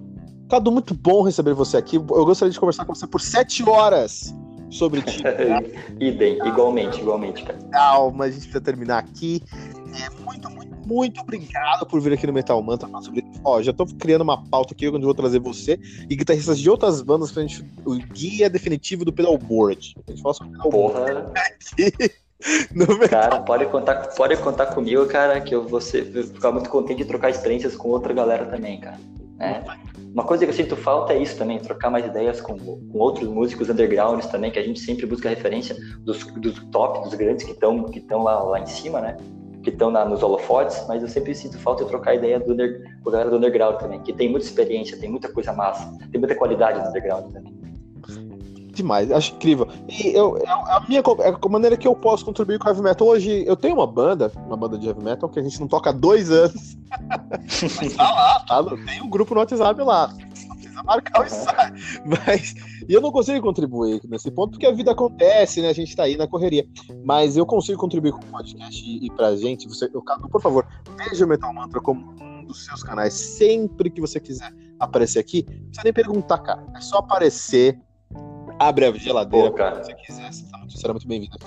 Cadu, 0.49 0.73
muito 0.73 0.95
bom 0.95 1.21
receber 1.21 1.53
você 1.53 1.77
aqui. 1.77 1.97
Eu 1.97 2.25
gostaria 2.25 2.51
de 2.51 2.59
conversar 2.59 2.87
com 2.87 2.95
você 2.95 3.07
por 3.07 3.21
sete 3.21 3.63
horas 3.69 4.35
sobre 4.71 5.03
ti. 5.03 5.23
Idem, 6.01 6.39
igualmente, 6.47 6.99
igualmente, 6.99 7.43
cara. 7.43 7.59
Calma, 7.71 8.25
a 8.25 8.31
gente 8.31 8.41
precisa 8.41 8.61
terminar 8.63 9.01
aqui. 9.01 9.43
É, 10.03 10.25
muito, 10.25 10.49
muito, 10.49 10.72
muito 10.87 11.21
obrigado 11.21 11.87
por 11.87 12.01
vir 12.01 12.13
aqui 12.13 12.27
no 12.27 12.33
Metal 12.33 12.61
Mantra 12.63 12.89
falar 12.89 13.03
sobre 13.03 13.21
isso. 13.21 13.41
Ó, 13.45 13.63
já 13.63 13.73
tô 13.73 13.87
criando 13.87 14.23
uma 14.23 14.43
pauta 14.45 14.75
aqui 14.75 14.89
onde 14.89 14.99
eu 14.99 15.07
vou 15.07 15.15
trazer 15.15 15.39
você 15.39 15.79
e 16.09 16.17
guitarristas 16.17 16.59
de 16.59 16.69
outras 16.69 17.03
bandas 17.03 17.33
pra 17.33 17.43
gente. 17.43 17.65
O 17.85 17.95
guia 17.95 18.49
definitivo 18.49 19.05
do 19.05 19.13
pedalboard. 19.13 19.95
A 20.07 20.11
gente 20.11 20.23
fala 20.23 20.35
sobre 20.35 20.59
Porra. 20.59 21.33
Cara, 23.09 23.41
pode 23.41 23.67
contar, 23.67 24.09
pode 24.17 24.37
contar 24.39 24.67
comigo, 24.67 25.07
cara, 25.07 25.41
que 25.41 25.55
eu 25.55 25.67
vou 25.67 25.81
ser, 25.81 26.05
ficar 26.05 26.51
muito 26.51 26.69
contente 26.69 26.99
de 26.99 27.05
trocar 27.05 27.31
experiências 27.31 27.77
com 27.77 27.89
outra 27.91 28.13
galera 28.13 28.47
também, 28.47 28.81
cara. 28.81 28.99
Né? 29.37 29.63
Uma 30.13 30.25
coisa 30.25 30.45
que 30.45 30.51
eu 30.51 30.55
sinto 30.55 30.77
falta 30.77 31.13
é 31.13 31.23
isso 31.23 31.37
também, 31.39 31.59
trocar 31.59 31.91
mais 31.91 32.05
ideias 32.05 32.41
com, 32.41 32.59
com 32.59 32.99
outros 32.99 33.29
músicos 33.29 33.71
undergrounds 33.71 34.27
também, 34.27 34.51
que 34.51 34.59
a 34.59 34.63
gente 34.63 34.81
sempre 34.81 35.07
busca 35.07 35.29
referência 35.29 35.77
dos, 36.01 36.25
dos 36.25 36.59
top, 36.71 37.05
dos 37.05 37.15
grandes 37.15 37.45
que 37.45 37.53
estão 37.53 37.85
que 37.85 38.05
lá, 38.11 38.43
lá 38.43 38.61
em 38.61 38.67
cima, 38.67 39.01
né? 39.01 39.17
Que 39.63 39.71
estão 39.71 39.91
nos 39.91 40.23
holofotes, 40.23 40.85
mas 40.89 41.03
eu 41.03 41.09
sempre 41.09 41.35
sinto 41.35 41.59
falta 41.59 41.85
de 41.85 41.91
trocar 41.91 42.15
ideia 42.15 42.41
do 42.41 42.53
under, 42.53 42.99
com 43.03 43.11
a 43.11 43.13
galera 43.13 43.31
do 43.31 43.37
underground 43.37 43.77
também, 43.79 44.01
que 44.01 44.13
tem 44.13 44.29
muita 44.29 44.47
experiência, 44.47 44.99
tem 44.99 45.09
muita 45.09 45.29
coisa 45.33 45.53
massa, 45.53 45.97
tem 46.11 46.21
muita 46.21 46.35
qualidade 46.35 46.81
no 46.81 46.89
underground 46.89 47.33
também. 47.33 47.63
Demais, 48.73 49.13
acho 49.13 49.35
incrível. 49.35 49.69
E 49.87 50.09
eu, 50.09 50.39
eu, 50.39 50.47
a 50.47 50.83
minha 50.89 51.03
a 51.03 51.49
maneira 51.49 51.77
que 51.77 51.87
eu 51.87 51.95
posso 51.95 52.25
contribuir 52.25 52.59
com 52.59 52.67
o 52.67 52.71
heavy 52.71 52.83
metal 52.83 53.07
hoje, 53.07 53.45
eu 53.47 53.55
tenho 53.55 53.75
uma 53.75 53.87
banda, 53.87 54.33
uma 54.47 54.57
banda 54.57 54.79
de 54.79 54.89
heavy 54.89 55.05
metal 55.05 55.29
que 55.29 55.39
a 55.39 55.43
gente 55.43 55.61
não 55.61 55.69
toca 55.69 55.91
há 55.91 55.93
dois 55.93 56.31
anos. 56.31 56.77
Mas 57.79 57.95
tá 57.95 58.11
lá, 58.11 58.41
tá? 58.41 58.65
Tem 58.87 59.03
um 59.03 59.11
grupo 59.11 59.35
no 59.35 59.41
WhatsApp 59.41 59.81
lá. 59.83 60.11
Marcar 60.85 61.23
o 61.23 61.25
ensaio. 61.25 61.75
Mas 62.05 62.55
e 62.89 62.93
eu 62.93 63.01
não 63.01 63.13
consigo 63.13 63.41
contribuir 63.41 64.01
nesse 64.09 64.31
ponto, 64.31 64.53
porque 64.53 64.67
a 64.67 64.73
vida 64.73 64.93
acontece, 64.93 65.61
né? 65.61 65.69
A 65.69 65.73
gente 65.73 65.95
tá 65.95 66.05
aí 66.05 66.17
na 66.17 66.27
correria. 66.27 66.67
Mas 67.05 67.37
eu 67.37 67.47
consigo 67.47 67.79
contribuir 67.79 68.13
com 68.13 68.19
o 68.19 68.27
podcast 68.27 68.85
e, 68.85 69.07
e 69.07 69.11
pra 69.11 69.37
gente. 69.37 69.69
Você, 69.69 69.91
eu, 69.93 70.03
por 70.03 70.41
favor, 70.41 70.67
veja 70.97 71.25
o 71.25 71.29
Metal 71.29 71.53
Mantra 71.53 71.81
como 71.81 72.15
um 72.21 72.45
dos 72.45 72.65
seus 72.65 72.83
canais. 72.83 73.15
Sempre 73.15 73.91
que 73.91 74.01
você 74.01 74.21
quiser 74.21 74.53
aparecer 74.79 75.19
aqui, 75.19 75.45
não 75.49 75.67
precisa 75.67 75.85
nem 75.85 75.93
perguntar, 75.93 76.39
cara. 76.39 76.67
É 76.77 76.81
só 76.81 76.99
aparecer, 76.99 77.79
abre 78.59 78.87
a 78.87 78.93
geladeira 78.93 79.51
Pô, 79.51 79.57
cara. 79.57 79.83
se 79.83 79.91
você 79.91 79.95
quiser. 79.95 80.33
Você 80.33 80.45
tá 80.51 80.59
muito, 80.59 80.79
será 80.79 80.93
muito 80.93 81.07
bem-vindo. 81.07 81.39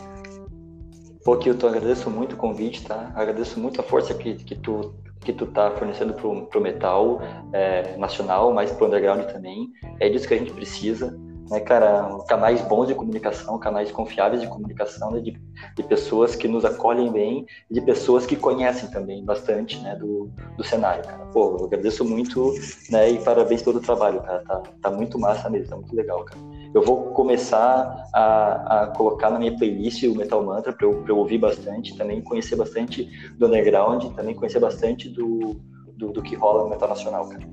Pô, 1.24 1.38
Kilton, 1.38 1.68
agradeço 1.68 2.10
muito 2.10 2.34
o 2.34 2.38
convite, 2.38 2.84
tá? 2.84 3.12
Agradeço 3.16 3.60
muito 3.60 3.82
a 3.82 3.84
força 3.84 4.14
que, 4.14 4.36
que 4.36 4.56
tu 4.56 4.94
que 5.26 5.34
tu 5.34 5.48
tá 5.48 5.72
fornecendo 5.72 6.14
pro, 6.14 6.46
pro 6.46 6.62
metal 6.62 7.20
é, 7.52 7.98
nacional, 7.98 8.54
mas 8.54 8.72
pro 8.72 8.86
underground 8.86 9.26
também. 9.26 9.70
É 10.00 10.08
disso 10.08 10.28
que 10.28 10.34
a 10.34 10.38
gente 10.38 10.54
precisa 10.54 11.18
né, 11.50 11.60
cara, 11.60 12.18
canais 12.28 12.62
bons 12.62 12.88
de 12.88 12.96
comunicação, 12.96 13.60
canais 13.60 13.92
confiáveis 13.92 14.42
de 14.42 14.48
comunicação, 14.48 15.12
né, 15.12 15.20
de, 15.20 15.40
de 15.76 15.84
pessoas 15.84 16.36
que 16.36 16.48
nos 16.48 16.66
acolhem 16.66 17.12
bem, 17.12 17.46
de 17.70 17.82
pessoas 17.82 18.26
que 18.26 18.36
conhecem 18.36 18.90
também 18.90 19.24
bastante, 19.24 19.80
né, 19.80 19.96
do, 19.96 20.32
do 20.58 20.64
cenário, 20.64 21.04
cara. 21.04 21.26
Pô, 21.28 21.58
eu 21.60 21.66
agradeço 21.66 22.04
muito, 22.04 22.54
né, 22.90 23.12
e 23.12 23.20
parabéns 23.20 23.62
pelo 23.62 23.80
trabalho, 23.80 24.22
cara. 24.22 24.40
Tá, 24.40 24.64
tá 24.82 24.92
muito 24.92 25.20
massa 25.20 25.50
mesmo, 25.50 25.70
tá 25.70 25.76
muito 25.76 25.96
legal, 25.96 26.24
cara. 26.24 26.40
Eu 26.76 26.82
vou 26.82 27.06
começar 27.14 28.06
a, 28.14 28.84
a 28.84 28.88
colocar 28.88 29.30
na 29.30 29.40
minha 29.40 29.58
playlist 29.58 30.04
o 30.04 30.14
Metal 30.14 30.44
Mantra 30.44 30.74
para 30.74 30.86
eu, 30.86 31.06
eu 31.08 31.18
ouvir 31.18 31.38
bastante, 31.38 31.96
também 31.96 32.22
conhecer 32.22 32.58
bastante 32.58 33.10
do 33.38 33.48
underground, 33.48 34.14
também 34.14 34.36
conhecer 34.36 34.60
bastante 34.60 35.08
do, 35.08 35.56
do, 35.96 36.12
do 36.12 36.22
que 36.22 36.36
rola 36.36 36.64
no 36.64 36.70
metal 36.70 36.90
nacional, 36.90 37.30
cara. 37.30 37.48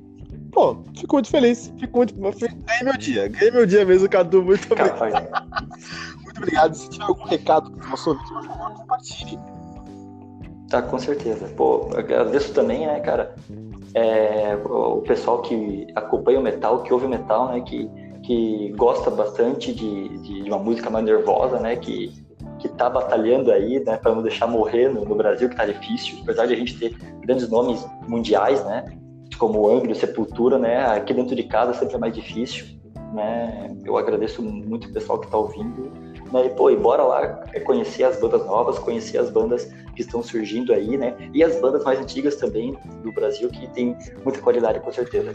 Pô, 0.51 0.77
fico 0.93 1.15
muito 1.15 1.29
feliz. 1.29 1.73
Fico 1.79 1.97
muito. 1.99 2.13
Ganhei 2.13 2.83
meu 2.83 2.97
dia. 2.97 3.29
Ganhei 3.29 3.51
meu 3.51 3.65
dia 3.65 3.85
mesmo, 3.85 4.09
Cadu. 4.09 4.43
Muito 4.43 4.71
obrigado. 4.73 4.99
muito 6.21 6.37
obrigado. 6.37 6.73
Se 6.73 6.89
tiver 6.89 7.05
algum 7.05 7.23
recado 7.23 7.71
para 7.71 7.87
o 7.87 7.89
nosso 7.91 8.09
ouvinte, 8.09 8.33
por 8.33 8.43
favor, 8.43 8.73
compartilhe. 8.73 9.39
Tá, 10.69 10.81
com 10.81 10.99
certeza. 10.99 11.47
Pô, 11.55 11.89
agradeço 11.95 12.53
também, 12.53 12.85
né, 12.85 12.99
cara, 12.99 13.33
é, 13.93 14.55
o 14.65 15.01
pessoal 15.01 15.41
que 15.41 15.87
acompanha 15.95 16.39
o 16.39 16.43
metal, 16.43 16.83
que 16.83 16.91
ouve 16.91 17.05
o 17.05 17.09
metal, 17.09 17.49
né, 17.49 17.61
que, 17.61 17.89
que 18.23 18.73
gosta 18.77 19.11
bastante 19.11 19.73
de, 19.73 20.17
de, 20.19 20.43
de 20.43 20.49
uma 20.49 20.59
música 20.59 20.89
mais 20.89 21.05
nervosa, 21.05 21.59
né, 21.59 21.75
que, 21.75 22.11
que 22.59 22.69
tá 22.69 22.89
batalhando 22.89 23.51
aí, 23.51 23.83
né, 23.83 23.97
para 23.97 24.15
não 24.15 24.21
deixar 24.21 24.47
morrer 24.47 24.89
no, 24.89 25.03
no, 25.03 25.15
Brasil, 25.15 25.49
que 25.49 25.55
tá 25.55 25.65
difícil, 25.65 26.19
apesar 26.23 26.45
de 26.45 26.53
a 26.53 26.57
gente 26.57 26.77
ter 26.79 26.95
grandes 27.21 27.49
nomes 27.49 27.85
mundiais, 28.07 28.63
né, 28.65 28.85
como 29.37 29.67
Angra, 29.69 29.93
Sepultura, 29.95 30.57
né? 30.57 30.85
Aqui 30.85 31.13
dentro 31.13 31.35
de 31.35 31.43
casa 31.43 31.73
sempre 31.73 31.95
é 31.95 31.97
mais 31.97 32.13
difícil, 32.13 32.65
né? 33.13 33.75
Eu 33.83 33.97
agradeço 33.97 34.41
muito 34.41 34.87
o 34.87 34.93
pessoal 34.93 35.19
que 35.19 35.25
está 35.25 35.37
ouvindo, 35.37 35.91
né? 36.31 36.45
E, 36.45 36.49
pô, 36.51 36.69
e 36.69 36.77
bora 36.77 37.03
lá 37.03 37.43
conhecer 37.65 38.03
as 38.03 38.19
bandas 38.19 38.45
novas, 38.45 38.79
conhecer 38.79 39.17
as 39.17 39.29
bandas 39.29 39.65
que 39.95 40.01
estão 40.01 40.23
surgindo 40.23 40.73
aí, 40.73 40.97
né? 40.97 41.15
E 41.33 41.43
as 41.43 41.59
bandas 41.59 41.83
mais 41.83 41.99
antigas 41.99 42.35
também 42.35 42.77
do 43.03 43.11
Brasil 43.11 43.49
que 43.49 43.67
tem 43.73 43.97
muita 44.23 44.39
qualidade, 44.41 44.79
com 44.79 44.91
certeza. 44.91 45.33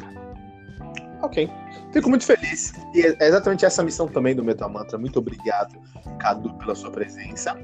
Ok. 1.23 1.51
Fico 1.93 2.09
muito 2.09 2.25
feliz. 2.25 2.73
E 2.95 3.03
é 3.03 3.29
exatamente 3.29 3.65
essa 3.65 3.83
missão 3.83 4.07
também 4.07 4.35
do 4.35 4.45
Metal 4.45 4.69
Mantra. 4.69 4.99
Muito 4.99 5.19
obrigado, 5.19 5.75
Cadu, 6.19 6.53
pela 6.55 6.75
sua 6.75 6.91
presença. 6.91 7.57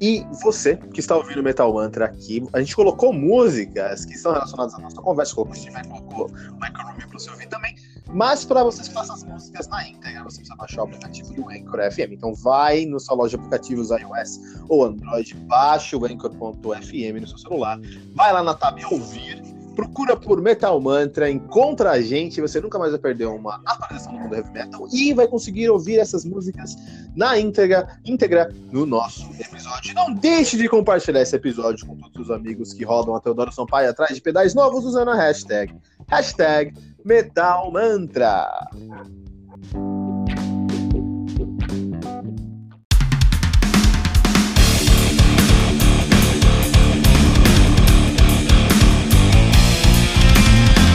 E 0.00 0.26
você 0.42 0.76
que 0.76 1.00
está 1.00 1.16
ouvindo 1.16 1.42
Metal 1.42 1.72
Mantra 1.72 2.06
aqui, 2.06 2.44
a 2.52 2.60
gente 2.60 2.74
colocou 2.74 3.12
músicas 3.12 4.04
que 4.04 4.14
estão 4.14 4.32
relacionadas 4.32 4.74
à 4.74 4.78
nossa 4.78 5.00
conversa, 5.00 5.34
colocou 5.34 5.54
o 5.54 5.56
Steve, 5.56 5.88
colocou 5.88 6.26
o 6.26 6.88
Rubin 6.88 7.06
para 7.06 7.18
você 7.18 7.30
ouvir 7.30 7.46
também. 7.46 7.74
Mas 8.12 8.44
para 8.44 8.62
vocês 8.62 8.88
façam 8.88 9.14
as 9.14 9.24
músicas 9.24 9.66
na 9.68 9.88
íntegra, 9.88 10.22
você 10.24 10.38
precisa 10.38 10.56
baixar 10.56 10.82
o 10.82 10.84
aplicativo 10.84 11.32
do 11.32 11.48
Anchor 11.48 11.90
FM. 11.90 12.12
Então 12.12 12.34
vai 12.34 12.84
no 12.84 13.00
sua 13.00 13.16
loja 13.16 13.36
de 13.36 13.44
aplicativos 13.44 13.90
iOS 13.90 14.40
ou 14.68 14.84
Android, 14.84 15.34
baixa 15.46 15.96
o 15.96 16.04
Anchor.fm 16.04 17.20
no 17.20 17.26
seu 17.26 17.38
celular, 17.38 17.78
vai 18.14 18.32
lá 18.32 18.42
na 18.42 18.54
tab 18.54 18.78
ouvir 18.90 19.42
procura 19.74 20.16
por 20.16 20.40
Metal 20.40 20.80
Mantra, 20.80 21.30
encontra 21.30 21.90
a 21.90 22.00
gente, 22.00 22.40
você 22.40 22.60
nunca 22.60 22.78
mais 22.78 22.92
vai 22.92 23.00
perder 23.00 23.26
uma 23.26 23.60
atualização 23.66 24.12
do 24.12 24.20
mundo 24.20 24.34
heavy 24.34 24.50
metal 24.50 24.86
e 24.92 25.12
vai 25.12 25.26
conseguir 25.26 25.68
ouvir 25.70 25.98
essas 25.98 26.24
músicas 26.24 26.76
na 27.14 27.38
íntegra, 27.38 27.98
íntegra 28.04 28.52
no 28.70 28.86
nosso 28.86 29.28
episódio. 29.38 29.94
Não 29.94 30.14
deixe 30.14 30.56
de 30.56 30.68
compartilhar 30.68 31.22
esse 31.22 31.36
episódio 31.36 31.86
com 31.86 31.96
todos 31.96 32.28
os 32.28 32.30
amigos 32.30 32.72
que 32.72 32.84
rodam 32.84 33.14
a 33.14 33.20
Teodoro 33.20 33.52
Sampaio 33.52 33.90
atrás 33.90 34.14
de 34.14 34.20
pedais 34.20 34.54
novos 34.54 34.84
usando 34.84 35.10
a 35.10 35.14
hashtag, 35.14 35.74
hashtag 36.08 36.74
Metal 37.04 37.70
Mantra. 37.70 38.48